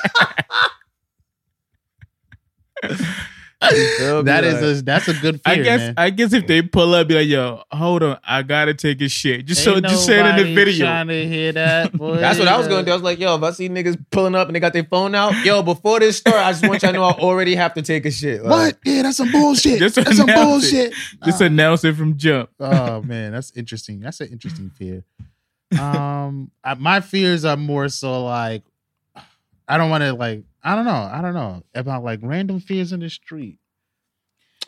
that 4.23 4.43
is 4.45 4.53
Like- 4.53 4.63
a 4.63 4.81
that's 4.83 5.07
a 5.09 5.13
good 5.15 5.35
fear, 5.43 5.53
I 5.53 5.55
guess 5.57 5.79
man. 5.81 5.93
I 5.97 6.09
guess 6.11 6.31
if 6.31 6.47
they 6.47 6.61
pull 6.61 6.93
up, 6.93 7.09
be 7.09 7.15
like, 7.15 7.27
yo, 7.27 7.61
hold 7.71 8.03
on, 8.03 8.17
I 8.23 8.41
gotta 8.41 8.73
take 8.73 9.01
a 9.01 9.09
shit. 9.09 9.45
Just 9.45 9.65
so 9.65 9.81
just 9.81 10.05
say 10.05 10.19
it 10.19 10.25
in 10.25 10.25
the 10.27 10.31
nobody 10.43 10.55
video. 10.55 10.85
Trying 10.85 11.07
to 11.09 11.27
hear 11.27 11.51
that. 11.51 11.91
Boy. 11.97 12.15
That's 12.17 12.39
what 12.39 12.47
I 12.47 12.57
was 12.57 12.69
gonna 12.69 12.85
do. 12.85 12.91
I 12.91 12.93
was 12.93 13.03
like, 13.03 13.19
yo, 13.19 13.35
if 13.35 13.43
I 13.43 13.51
see 13.51 13.67
niggas 13.67 14.01
pulling 14.11 14.33
up 14.33 14.47
and 14.47 14.55
they 14.55 14.61
got 14.61 14.71
their 14.71 14.85
phone 14.85 15.13
out, 15.13 15.33
yo, 15.43 15.61
before 15.61 15.99
this 15.99 16.17
start, 16.17 16.37
I 16.37 16.51
just 16.53 16.65
want 16.65 16.81
y'all 16.83 16.93
to 16.93 16.97
know 16.99 17.03
I 17.03 17.11
already 17.11 17.53
have 17.55 17.73
to 17.73 17.81
take 17.81 18.05
a 18.05 18.11
shit. 18.11 18.43
Like, 18.43 18.49
What? 18.49 18.77
Yeah, 18.85 19.01
that's 19.01 19.17
some 19.17 19.29
bullshit. 19.31 19.79
Just 19.79 19.95
that's 19.95 20.15
some 20.15 20.29
announce 20.29 20.71
it. 20.71 20.91
bullshit. 20.91 20.93
Just 21.25 21.41
announce 21.41 21.83
it 21.83 21.95
from 21.97 22.15
jump. 22.17 22.49
oh 22.61 23.01
man, 23.01 23.33
that's 23.33 23.51
interesting. 23.57 23.99
That's 23.99 24.21
an 24.21 24.29
interesting 24.29 24.69
fear. 24.69 25.03
Um, 25.77 26.49
I- 26.63 26.75
my 26.75 27.01
fears 27.01 27.43
are 27.45 27.57
more 27.57 27.89
so 27.89 28.23
like 28.23 28.63
I 29.67 29.77
don't 29.77 29.89
want 29.89 30.03
to 30.03 30.13
like 30.13 30.43
I 30.63 30.75
don't 30.75 30.85
know 30.85 31.09
I 31.11 31.21
don't 31.21 31.33
know 31.33 31.63
about 31.73 32.03
like 32.03 32.19
random 32.21 32.59
fears 32.59 32.91
in 32.91 32.99
the 32.99 33.09
street. 33.09 33.59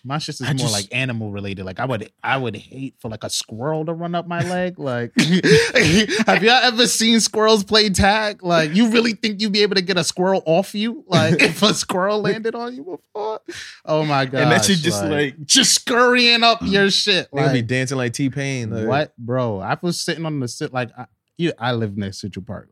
My 0.04 0.18
shit 0.18 0.34
is 0.36 0.42
I 0.42 0.48
more 0.48 0.56
just- 0.56 0.74
like 0.74 0.88
animal 0.92 1.32
related. 1.32 1.64
Like 1.64 1.80
I 1.80 1.86
would 1.86 2.12
I 2.24 2.36
would 2.36 2.56
hate 2.56 2.96
for 3.00 3.08
like 3.08 3.24
a 3.24 3.30
squirrel 3.30 3.86
to 3.86 3.94
run 3.94 4.16
up 4.16 4.28
my 4.28 4.42
leg. 4.42 4.80
Like 4.80 5.12
have 5.20 6.44
y'all 6.44 6.54
ever 6.64 6.88
seen 6.88 7.20
squirrels 7.20 7.64
play 7.64 7.90
tag? 7.90 8.42
Like 8.42 8.74
you 8.74 8.90
really 8.90 9.12
think 9.14 9.42
you'd 9.42 9.52
be 9.52 9.62
able 9.62 9.76
to 9.76 9.82
get 9.84 9.98
a 9.98 10.04
squirrel 10.04 10.42
off 10.48 10.74
you? 10.74 11.04
Like 11.08 11.40
if 11.42 11.62
a 11.62 11.76
squirrel 11.76 12.20
landed 12.20 12.56
on 12.56 12.76
you 12.76 12.84
before? 12.84 13.42
Oh 13.86 14.04
my 14.04 14.26
god. 14.26 14.42
And 14.42 14.52
that 14.52 14.66
shit 14.66 14.80
just 14.80 15.04
like 15.06 15.40
just 15.46 15.76
scurrying 15.76 16.42
up 16.42 16.60
your 16.64 16.90
shit. 16.92 17.30
nigga 17.32 17.54
be 17.54 17.62
dancing 17.62 17.98
like 17.98 18.14
T 18.14 18.32
Pain. 18.32 18.72
Like, 18.72 18.88
what, 18.88 19.18
bro? 19.20 19.60
I 19.60 19.78
was 19.84 20.02
sitting 20.02 20.26
on 20.26 20.40
the 20.40 20.48
sit 20.48 20.74
like 20.74 20.90
I, 20.98 21.06
you, 21.38 21.54
I 21.60 21.74
live 21.74 21.96
near 21.96 22.12
Central 22.12 22.44
Park. 22.44 22.70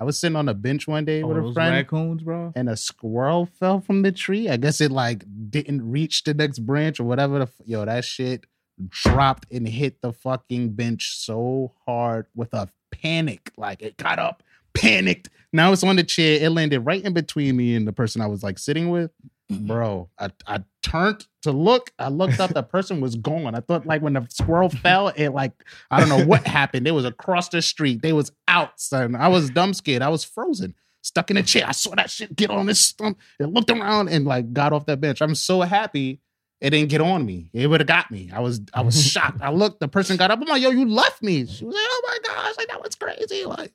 I 0.00 0.04
was 0.04 0.18
sitting 0.18 0.36
on 0.36 0.48
a 0.48 0.54
bench 0.54 0.88
one 0.88 1.04
day 1.04 1.22
oh, 1.22 1.28
with 1.28 1.36
a 1.36 1.52
friend, 1.52 1.74
raccoons, 1.74 2.22
bro. 2.22 2.52
and 2.56 2.70
a 2.70 2.76
squirrel 2.76 3.44
fell 3.44 3.80
from 3.80 4.00
the 4.00 4.10
tree. 4.10 4.48
I 4.48 4.56
guess 4.56 4.80
it 4.80 4.90
like 4.90 5.24
didn't 5.50 5.88
reach 5.88 6.24
the 6.24 6.32
next 6.32 6.60
branch 6.60 6.98
or 6.98 7.04
whatever. 7.04 7.40
The 7.40 7.44
f- 7.44 7.66
yo, 7.66 7.84
that 7.84 8.06
shit 8.06 8.46
dropped 8.88 9.52
and 9.52 9.68
hit 9.68 10.00
the 10.00 10.14
fucking 10.14 10.70
bench 10.70 11.18
so 11.18 11.74
hard 11.86 12.26
with 12.34 12.54
a 12.54 12.70
panic. 12.90 13.52
Like 13.58 13.82
it 13.82 13.98
got 13.98 14.18
up, 14.18 14.42
panicked. 14.72 15.28
Now 15.52 15.70
it's 15.70 15.84
on 15.84 15.96
the 15.96 16.04
chair. 16.04 16.42
It 16.42 16.50
landed 16.50 16.80
right 16.80 17.04
in 17.04 17.12
between 17.12 17.58
me 17.58 17.74
and 17.74 17.86
the 17.86 17.92
person 17.92 18.22
I 18.22 18.26
was 18.26 18.42
like 18.42 18.58
sitting 18.58 18.88
with. 18.88 19.10
Bro, 19.50 20.08
I, 20.18 20.30
I 20.46 20.64
turned 20.82 21.26
to 21.42 21.52
look. 21.52 21.92
I 21.98 22.08
looked 22.08 22.38
up. 22.40 22.54
The 22.54 22.62
person 22.62 23.00
was 23.00 23.16
gone. 23.16 23.54
I 23.54 23.60
thought 23.60 23.86
like 23.86 24.02
when 24.02 24.12
the 24.12 24.26
squirrel 24.30 24.68
fell, 24.82 25.08
it 25.08 25.30
like 25.30 25.52
I 25.90 26.00
don't 26.00 26.08
know 26.08 26.24
what 26.24 26.46
happened. 26.46 26.86
It 26.86 26.92
was 26.92 27.04
across 27.04 27.48
the 27.48 27.60
street. 27.60 28.02
They 28.02 28.12
was 28.12 28.32
out, 28.48 28.80
son. 28.80 29.16
I 29.16 29.28
was 29.28 29.50
dumb 29.50 29.74
scared. 29.74 30.02
I 30.02 30.08
was 30.08 30.24
frozen, 30.24 30.74
stuck 31.02 31.30
in 31.30 31.36
a 31.36 31.42
chair. 31.42 31.64
I 31.66 31.72
saw 31.72 31.94
that 31.96 32.10
shit 32.10 32.36
get 32.36 32.50
on 32.50 32.66
this 32.66 32.80
stump. 32.80 33.18
It 33.38 33.46
looked 33.46 33.70
around 33.70 34.08
and 34.08 34.24
like 34.24 34.52
got 34.52 34.72
off 34.72 34.86
that 34.86 35.00
bench. 35.00 35.20
I'm 35.20 35.34
so 35.34 35.62
happy 35.62 36.20
it 36.60 36.70
didn't 36.70 36.90
get 36.90 37.00
on 37.00 37.24
me. 37.24 37.48
It 37.54 37.68
would 37.68 37.80
have 37.80 37.86
got 37.86 38.10
me. 38.10 38.30
I 38.32 38.40
was 38.40 38.60
I 38.74 38.82
was 38.82 39.02
shocked. 39.02 39.40
I 39.40 39.50
looked. 39.50 39.80
The 39.80 39.88
person 39.88 40.16
got 40.16 40.30
up. 40.30 40.40
I'm 40.40 40.46
like, 40.46 40.62
yo, 40.62 40.70
you 40.70 40.86
left 40.86 41.22
me. 41.22 41.46
She 41.46 41.64
was 41.64 41.74
like, 41.74 41.84
oh 41.86 42.02
my 42.06 42.18
gosh, 42.22 42.56
like 42.58 42.68
that 42.68 42.82
was 42.82 42.94
crazy. 42.94 43.46
Like, 43.46 43.72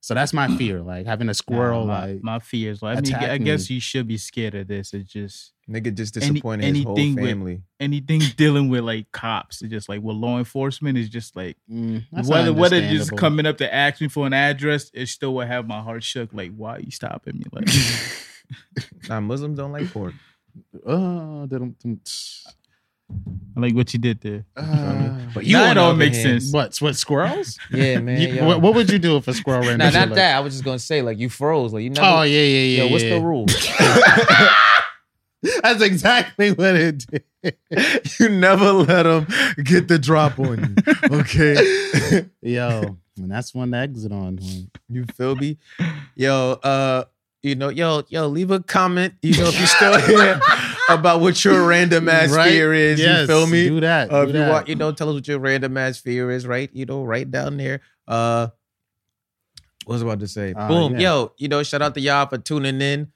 so 0.00 0.14
that's 0.14 0.32
my 0.32 0.48
fear. 0.56 0.80
Like 0.80 1.06
having 1.06 1.28
a 1.28 1.34
squirrel. 1.34 1.84
Nah, 1.86 1.92
my, 2.00 2.06
like 2.12 2.22
my 2.22 2.38
fears. 2.38 2.82
Like, 2.82 2.98
I 2.98 3.00
mean, 3.00 3.14
I 3.14 3.38
guess 3.38 3.68
me. 3.68 3.74
you 3.76 3.80
should 3.80 4.06
be 4.08 4.16
scared 4.16 4.54
of 4.54 4.68
this. 4.68 4.94
It's 4.94 5.10
just 5.10 5.52
Nigga 5.68 5.94
just 5.94 6.16
Any- 6.16 6.30
disappointed 6.30 6.74
his 6.74 6.84
whole 6.84 6.98
anything 6.98 7.14
with- 7.20 7.30
family. 7.30 7.62
anything 7.78 8.22
dealing 8.36 8.68
with 8.70 8.84
like 8.84 9.10
cops. 9.12 9.60
It's 9.60 9.70
just 9.70 9.88
like 9.88 10.00
with 10.00 10.16
law 10.16 10.38
enforcement 10.38 10.96
is 10.96 11.08
just 11.10 11.36
like 11.36 11.56
mm, 11.70 12.04
that's 12.10 12.26
whether 12.28 12.52
whether 12.54 12.80
just 12.80 13.14
coming 13.16 13.44
up 13.44 13.58
to 13.58 13.74
ask 13.74 14.00
me 14.00 14.08
for 14.08 14.26
an 14.26 14.32
address, 14.32 14.90
it 14.94 15.06
still 15.08 15.34
would 15.34 15.48
have 15.48 15.66
my 15.68 15.80
heart 15.82 16.02
shook. 16.04 16.32
Like, 16.32 16.52
why 16.56 16.76
are 16.76 16.80
you 16.80 16.90
stopping 16.90 17.38
me? 17.38 17.44
Like, 17.52 17.68
Nah, 19.08 19.20
Muslims 19.20 19.58
don't 19.58 19.72
like 19.72 19.90
pork. 19.92 20.14
Oh, 20.86 21.44
they 21.50 21.58
don't- 21.58 21.76
I 23.56 23.60
like 23.60 23.74
what 23.74 23.92
you 23.92 23.98
did 23.98 24.20
there. 24.20 24.44
uh, 24.56 25.18
But 25.34 25.46
Now 25.46 25.64
on 25.64 25.70
it 25.70 25.74
the 25.74 25.80
all 25.80 25.94
makes 25.94 26.16
hand- 26.18 26.42
sense. 26.42 26.52
what? 26.52 26.76
What 26.78 26.96
squirrels? 26.96 27.58
Yeah, 27.72 27.98
man. 28.00 28.20
You- 28.20 28.44
what, 28.44 28.60
what 28.60 28.74
would 28.74 28.90
you 28.90 28.98
do 28.98 29.16
if 29.16 29.26
a 29.28 29.34
squirrel 29.34 29.62
ran? 29.66 29.78
Nah, 29.78 29.90
not 29.90 30.08
like- 30.08 30.16
that. 30.16 30.36
I 30.36 30.40
was 30.40 30.52
just 30.54 30.64
gonna 30.64 30.78
say, 30.78 31.02
like, 31.02 31.18
you 31.18 31.28
froze. 31.28 31.72
Like, 31.72 31.82
you 31.84 31.90
never. 31.90 32.06
Oh 32.06 32.22
yeah, 32.22 32.40
yeah, 32.40 32.58
yeah. 32.76 32.84
Yo, 32.84 32.90
what's 32.92 33.04
yeah. 33.04 33.14
the 33.18 33.20
rule? 33.20 33.46
That's 35.62 35.82
exactly 35.82 36.50
what 36.52 36.74
it 36.76 37.06
did. 37.42 37.56
you 38.18 38.28
never 38.28 38.72
let 38.72 39.04
them 39.04 39.26
get 39.62 39.86
the 39.88 39.98
drop 39.98 40.38
on 40.38 40.74
you. 40.76 41.18
Okay. 41.20 42.26
Yo, 42.42 42.96
and 43.16 43.30
that's 43.30 43.54
one 43.54 43.70
to 43.70 43.76
exit 43.78 44.10
on. 44.12 44.38
you 44.88 45.04
feel 45.16 45.36
me? 45.36 45.56
Yo, 46.16 46.58
uh, 46.62 47.04
you 47.42 47.54
know, 47.54 47.68
yo, 47.68 48.02
yo, 48.08 48.26
leave 48.26 48.50
a 48.50 48.58
comment, 48.60 49.14
you 49.22 49.36
know, 49.38 49.46
if 49.48 49.56
you're 49.58 49.68
still 49.68 49.96
here 50.00 50.40
about 50.88 51.20
what 51.20 51.44
your 51.44 51.66
random 51.66 52.08
ass 52.08 52.30
Right? 52.32 52.50
fear 52.50 52.72
is. 52.74 52.98
Yes, 53.00 53.20
you 53.22 53.26
feel 53.26 53.46
me? 53.46 53.68
Do 53.68 53.80
that. 53.80 54.10
Uh, 54.10 54.24
do 54.24 54.30
if 54.30 54.36
you 54.36 54.42
want, 54.42 54.68
you 54.68 54.74
know, 54.74 54.92
tell 54.92 55.08
us 55.10 55.14
what 55.14 55.28
your 55.28 55.38
random 55.38 55.76
ass 55.76 55.98
fear 55.98 56.30
is, 56.30 56.46
right? 56.46 56.70
You 56.72 56.86
know, 56.86 57.04
right 57.04 57.30
down 57.30 57.56
there. 57.56 57.80
Uh 58.06 58.48
what 59.84 59.94
was 59.94 60.02
I 60.02 60.06
about 60.06 60.20
to 60.20 60.28
say? 60.28 60.52
Uh, 60.52 60.68
Boom. 60.68 60.92
yeah. 60.94 60.98
Yo, 61.00 61.32
you 61.38 61.48
know, 61.48 61.62
shout 61.62 61.80
out 61.80 61.94
to 61.94 62.00
y'all 62.00 62.26
for 62.26 62.36
tuning 62.36 62.80
in. 62.82 63.10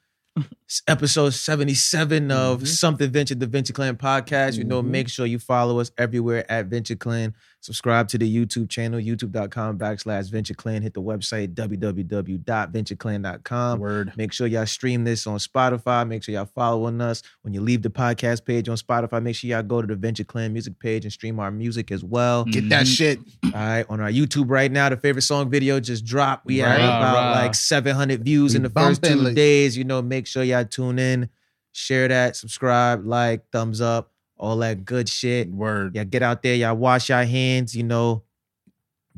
Episode 0.87 1.35
77 1.35 2.31
of 2.31 2.63
Mhm. 2.63 2.67
Something 2.67 3.11
Venture, 3.11 3.35
the 3.35 3.47
Venture 3.47 3.73
Klan 3.73 3.97
podcast. 3.97 4.57
You 4.57 4.65
know, 4.65 4.83
Mhm. 4.83 4.87
make 4.89 5.09
sure 5.09 5.27
you 5.27 5.39
follow 5.39 5.81
us 5.81 5.91
everywhere 5.99 6.51
at 6.51 6.67
Venture 6.67 6.97
Klan. 6.97 7.35
Subscribe 7.61 8.09
to 8.09 8.19
the 8.19 8.29
YouTube 8.29 8.69
channel, 8.69 8.99
youtube.com 8.99 9.79
backslash 9.79 10.29
Venture 10.31 10.55
Klan. 10.55 10.83
Hit 10.83 10.95
the 10.95 11.03
website, 11.03 11.55
www.ventureclan.com. 11.55 13.79
Word. 13.79 14.13
Make 14.17 14.33
sure 14.33 14.49
y'all 14.49 14.67
stream 14.67 15.05
this 15.05 15.27
on 15.29 15.39
Spotify. 15.39 16.07
Make 16.09 16.25
sure 16.25 16.35
y'all 16.35 16.49
following 16.55 17.01
us. 17.01 17.23
When 17.43 17.55
you 17.55 17.61
leave 17.61 17.83
the 17.83 17.91
podcast 17.91 18.45
page 18.45 18.69
on 18.69 18.77
Spotify, 18.77 19.23
make 19.23 19.37
sure 19.37 19.49
y'all 19.51 19.63
go 19.63 19.81
to 19.81 19.87
the 19.87 19.95
Venture 19.95 20.25
Klan 20.25 20.53
music 20.53 20.79
page 20.81 21.05
and 21.05 21.13
stream 21.13 21.39
our 21.39 21.51
music 21.53 21.93
as 21.93 22.03
well. 22.03 22.45
Get 22.45 22.69
that 22.71 22.87
Mhm. 22.87 22.97
shit. 22.97 23.21
All 23.45 23.51
right, 23.55 23.87
on 23.89 24.01
our 24.01 24.11
YouTube 24.11 24.51
right 24.51 24.71
now, 24.73 24.89
the 24.89 24.97
favorite 24.97 25.23
song 25.23 25.49
video 25.51 25.79
just 25.81 26.05
dropped. 26.05 26.47
We 26.47 26.59
have 26.59 26.71
Right. 26.79 26.85
about 26.85 27.15
Right. 27.15 27.43
like 27.45 27.55
700 27.55 28.25
views 28.25 28.53
We 28.53 28.57
in 28.57 28.63
the 28.65 28.71
first 28.71 29.03
two 29.05 29.15
like- 29.17 29.35
days. 29.37 29.77
You 29.77 29.85
know, 29.85 30.03
make 30.03 30.27
sure 30.27 30.43
y'all 30.43 30.62
tune 30.65 30.99
in, 30.99 31.29
share 31.73 32.09
that, 32.09 32.37
subscribe, 32.37 33.05
like, 33.07 33.51
thumbs 33.51 33.81
up, 33.81 34.13
all 34.37 34.57
that 34.59 34.85
good 34.85 35.09
shit. 35.09 35.49
Word. 35.51 35.95
Y'all 35.95 36.05
get 36.05 36.23
out 36.23 36.43
there, 36.43 36.55
y'all 36.55 36.77
wash 36.77 37.09
your 37.09 37.25
hands. 37.25 37.75
You 37.75 37.85
know, 37.85 38.23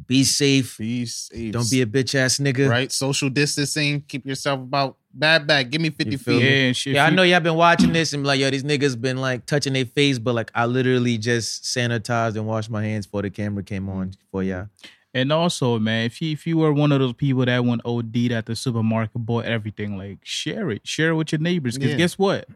be 0.07 0.25
safe. 0.25 0.79
Be 0.79 1.07
safe. 1.07 1.53
Don't 1.53 1.71
be 1.71 1.83
a 1.83 1.87
bitch 1.87 2.15
ass 2.15 2.39
nigga. 2.39 2.69
right. 2.69 2.91
Social 2.91 3.31
distancing. 3.31 4.03
Keep 4.03 4.27
yourself 4.27 4.61
about 4.61 4.97
bad 5.13 5.47
back. 5.47 5.71
Give 5.71 5.81
me 5.81 5.91
fifty 5.91 6.17
feet. 6.17 6.43
Yeah, 6.43 6.49
me? 6.49 6.67
and 6.69 6.77
shit. 6.77 6.95
Yeah, 6.95 7.07
I 7.07 7.11
know 7.11 7.23
y'all 7.23 7.41
been 7.41 7.55
watching 7.55 7.93
this 7.93 8.13
and 8.13 8.23
be 8.23 8.27
like, 8.27 8.41
yo, 8.41 8.51
these 8.51 8.65
niggas 8.65 9.01
been 9.01 9.19
like 9.19 9.47
touching 9.47 9.73
their 9.73 9.85
face, 9.85 10.19
but 10.19 10.35
like 10.35 10.51
I 10.55 10.67
literally 10.67 11.17
just 11.19 11.65
sanitized 11.65 12.37
and 12.37 12.47
washed 12.47 12.71
my 12.71 12.83
hands 12.83 13.07
before 13.07 13.23
the 13.23 13.31
camera 13.31 13.63
came 13.63 13.89
on 13.89 14.13
for 14.31 14.43
y'all. 14.43 14.69
And 15.15 15.31
also, 15.33 15.79
man, 15.79 16.07
if 16.07 16.21
you 16.21 16.33
if 16.33 16.45
you 16.47 16.59
were 16.59 16.73
one 16.73 16.91
of 16.91 16.99
those 16.99 17.13
people 17.13 17.45
that 17.45 17.65
went 17.65 17.83
OD'd 17.85 18.33
at 18.33 18.47
the 18.47 18.57
supermarket, 18.57 19.25
bought 19.25 19.45
everything, 19.45 19.97
like 19.97 20.19
share 20.25 20.71
it, 20.71 20.87
share 20.87 21.11
it 21.11 21.15
with 21.15 21.31
your 21.31 21.41
neighbors. 21.41 21.79
Because 21.79 21.93
Yeah. 21.93 21.99
guess 21.99 22.19
what? 22.19 22.49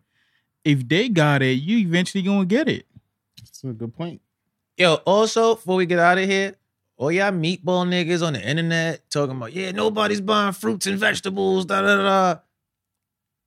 If 0.65 0.89
they 0.89 1.09
got 1.09 1.41
it, 1.41 1.53
you 1.61 1.79
eventually 1.79 2.23
gonna 2.23 2.45
get 2.45 2.69
it. 2.69 2.87
That's 3.39 3.63
a 3.63 3.69
good 3.69 3.97
point. 3.97 4.21
Yo, 4.77 4.95
also, 5.07 5.55
before 5.55 5.77
we 5.77 5.87
get 5.87 6.01
out 6.01 6.19
of 6.19 6.29
here, 6.29 6.57
all 6.97 7.13
y'all 7.13 7.31
meatball 7.31 7.87
niggas 7.87 8.27
on 8.27 8.33
the 8.33 8.43
internet 8.43 9.09
talking 9.09 9.37
about, 9.37 9.53
yeah, 9.53 9.71
nobody's 9.71 10.21
buying 10.21 10.53
fruits 10.53 10.87
and 10.87 10.99
vegetables, 10.99 11.65
da 11.65 11.81
da 11.81 11.97
da. 11.97 12.41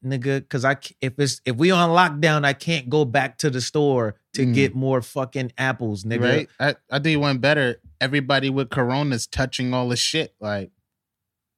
nigga, 0.06 0.40
because 0.40 0.64
I 0.64 0.78
if 1.02 1.20
it's 1.20 1.42
if 1.46 1.58
we 1.58 1.70
on 1.72 1.90
lockdown, 1.90 2.46
I 2.46 2.54
can't 2.54 2.90
go 2.90 3.04
back 3.04 3.38
to 3.40 3.50
the 3.50 3.60
store 3.60 4.16
to 4.34 4.46
mm. 4.46 4.54
get 4.54 4.76
more 4.76 5.02
fucking 5.02 5.52
apples, 5.58 6.04
nigga. 6.04 6.22
Right? 6.22 6.50
I 6.60 6.76
I 6.90 7.00
do 7.00 7.20
one 7.20 7.40
better. 7.40 7.82
Everybody 8.00 8.50
with 8.50 8.70
coronas 8.70 9.28
touching 9.28 9.74
all 9.74 9.90
the 9.90 9.98
shit. 9.98 10.34
Like, 10.40 10.72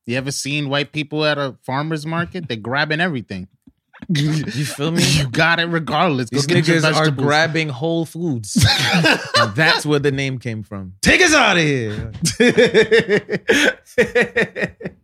you 0.05 0.17
ever 0.17 0.31
seen 0.31 0.69
white 0.69 0.91
people 0.91 1.25
at 1.25 1.37
a 1.37 1.55
farmer's 1.63 2.05
market? 2.05 2.47
They're 2.47 2.57
grabbing 2.57 2.99
everything. 2.99 3.47
you 4.09 4.65
feel 4.65 4.91
me? 4.91 5.03
You 5.03 5.29
got 5.29 5.59
it 5.59 5.65
regardless. 5.65 6.29
These 6.29 6.45
Go 6.47 6.55
niggas 6.55 6.93
are 6.93 7.09
grabbing 7.11 7.69
Whole 7.69 8.05
Foods. 8.05 8.53
that's 9.55 9.85
where 9.85 9.99
the 9.99 10.11
name 10.11 10.39
came 10.39 10.63
from. 10.63 10.95
Take 11.01 11.21
us 11.21 11.33
out 11.33 11.57
of 11.57 11.63
here. 11.63 12.11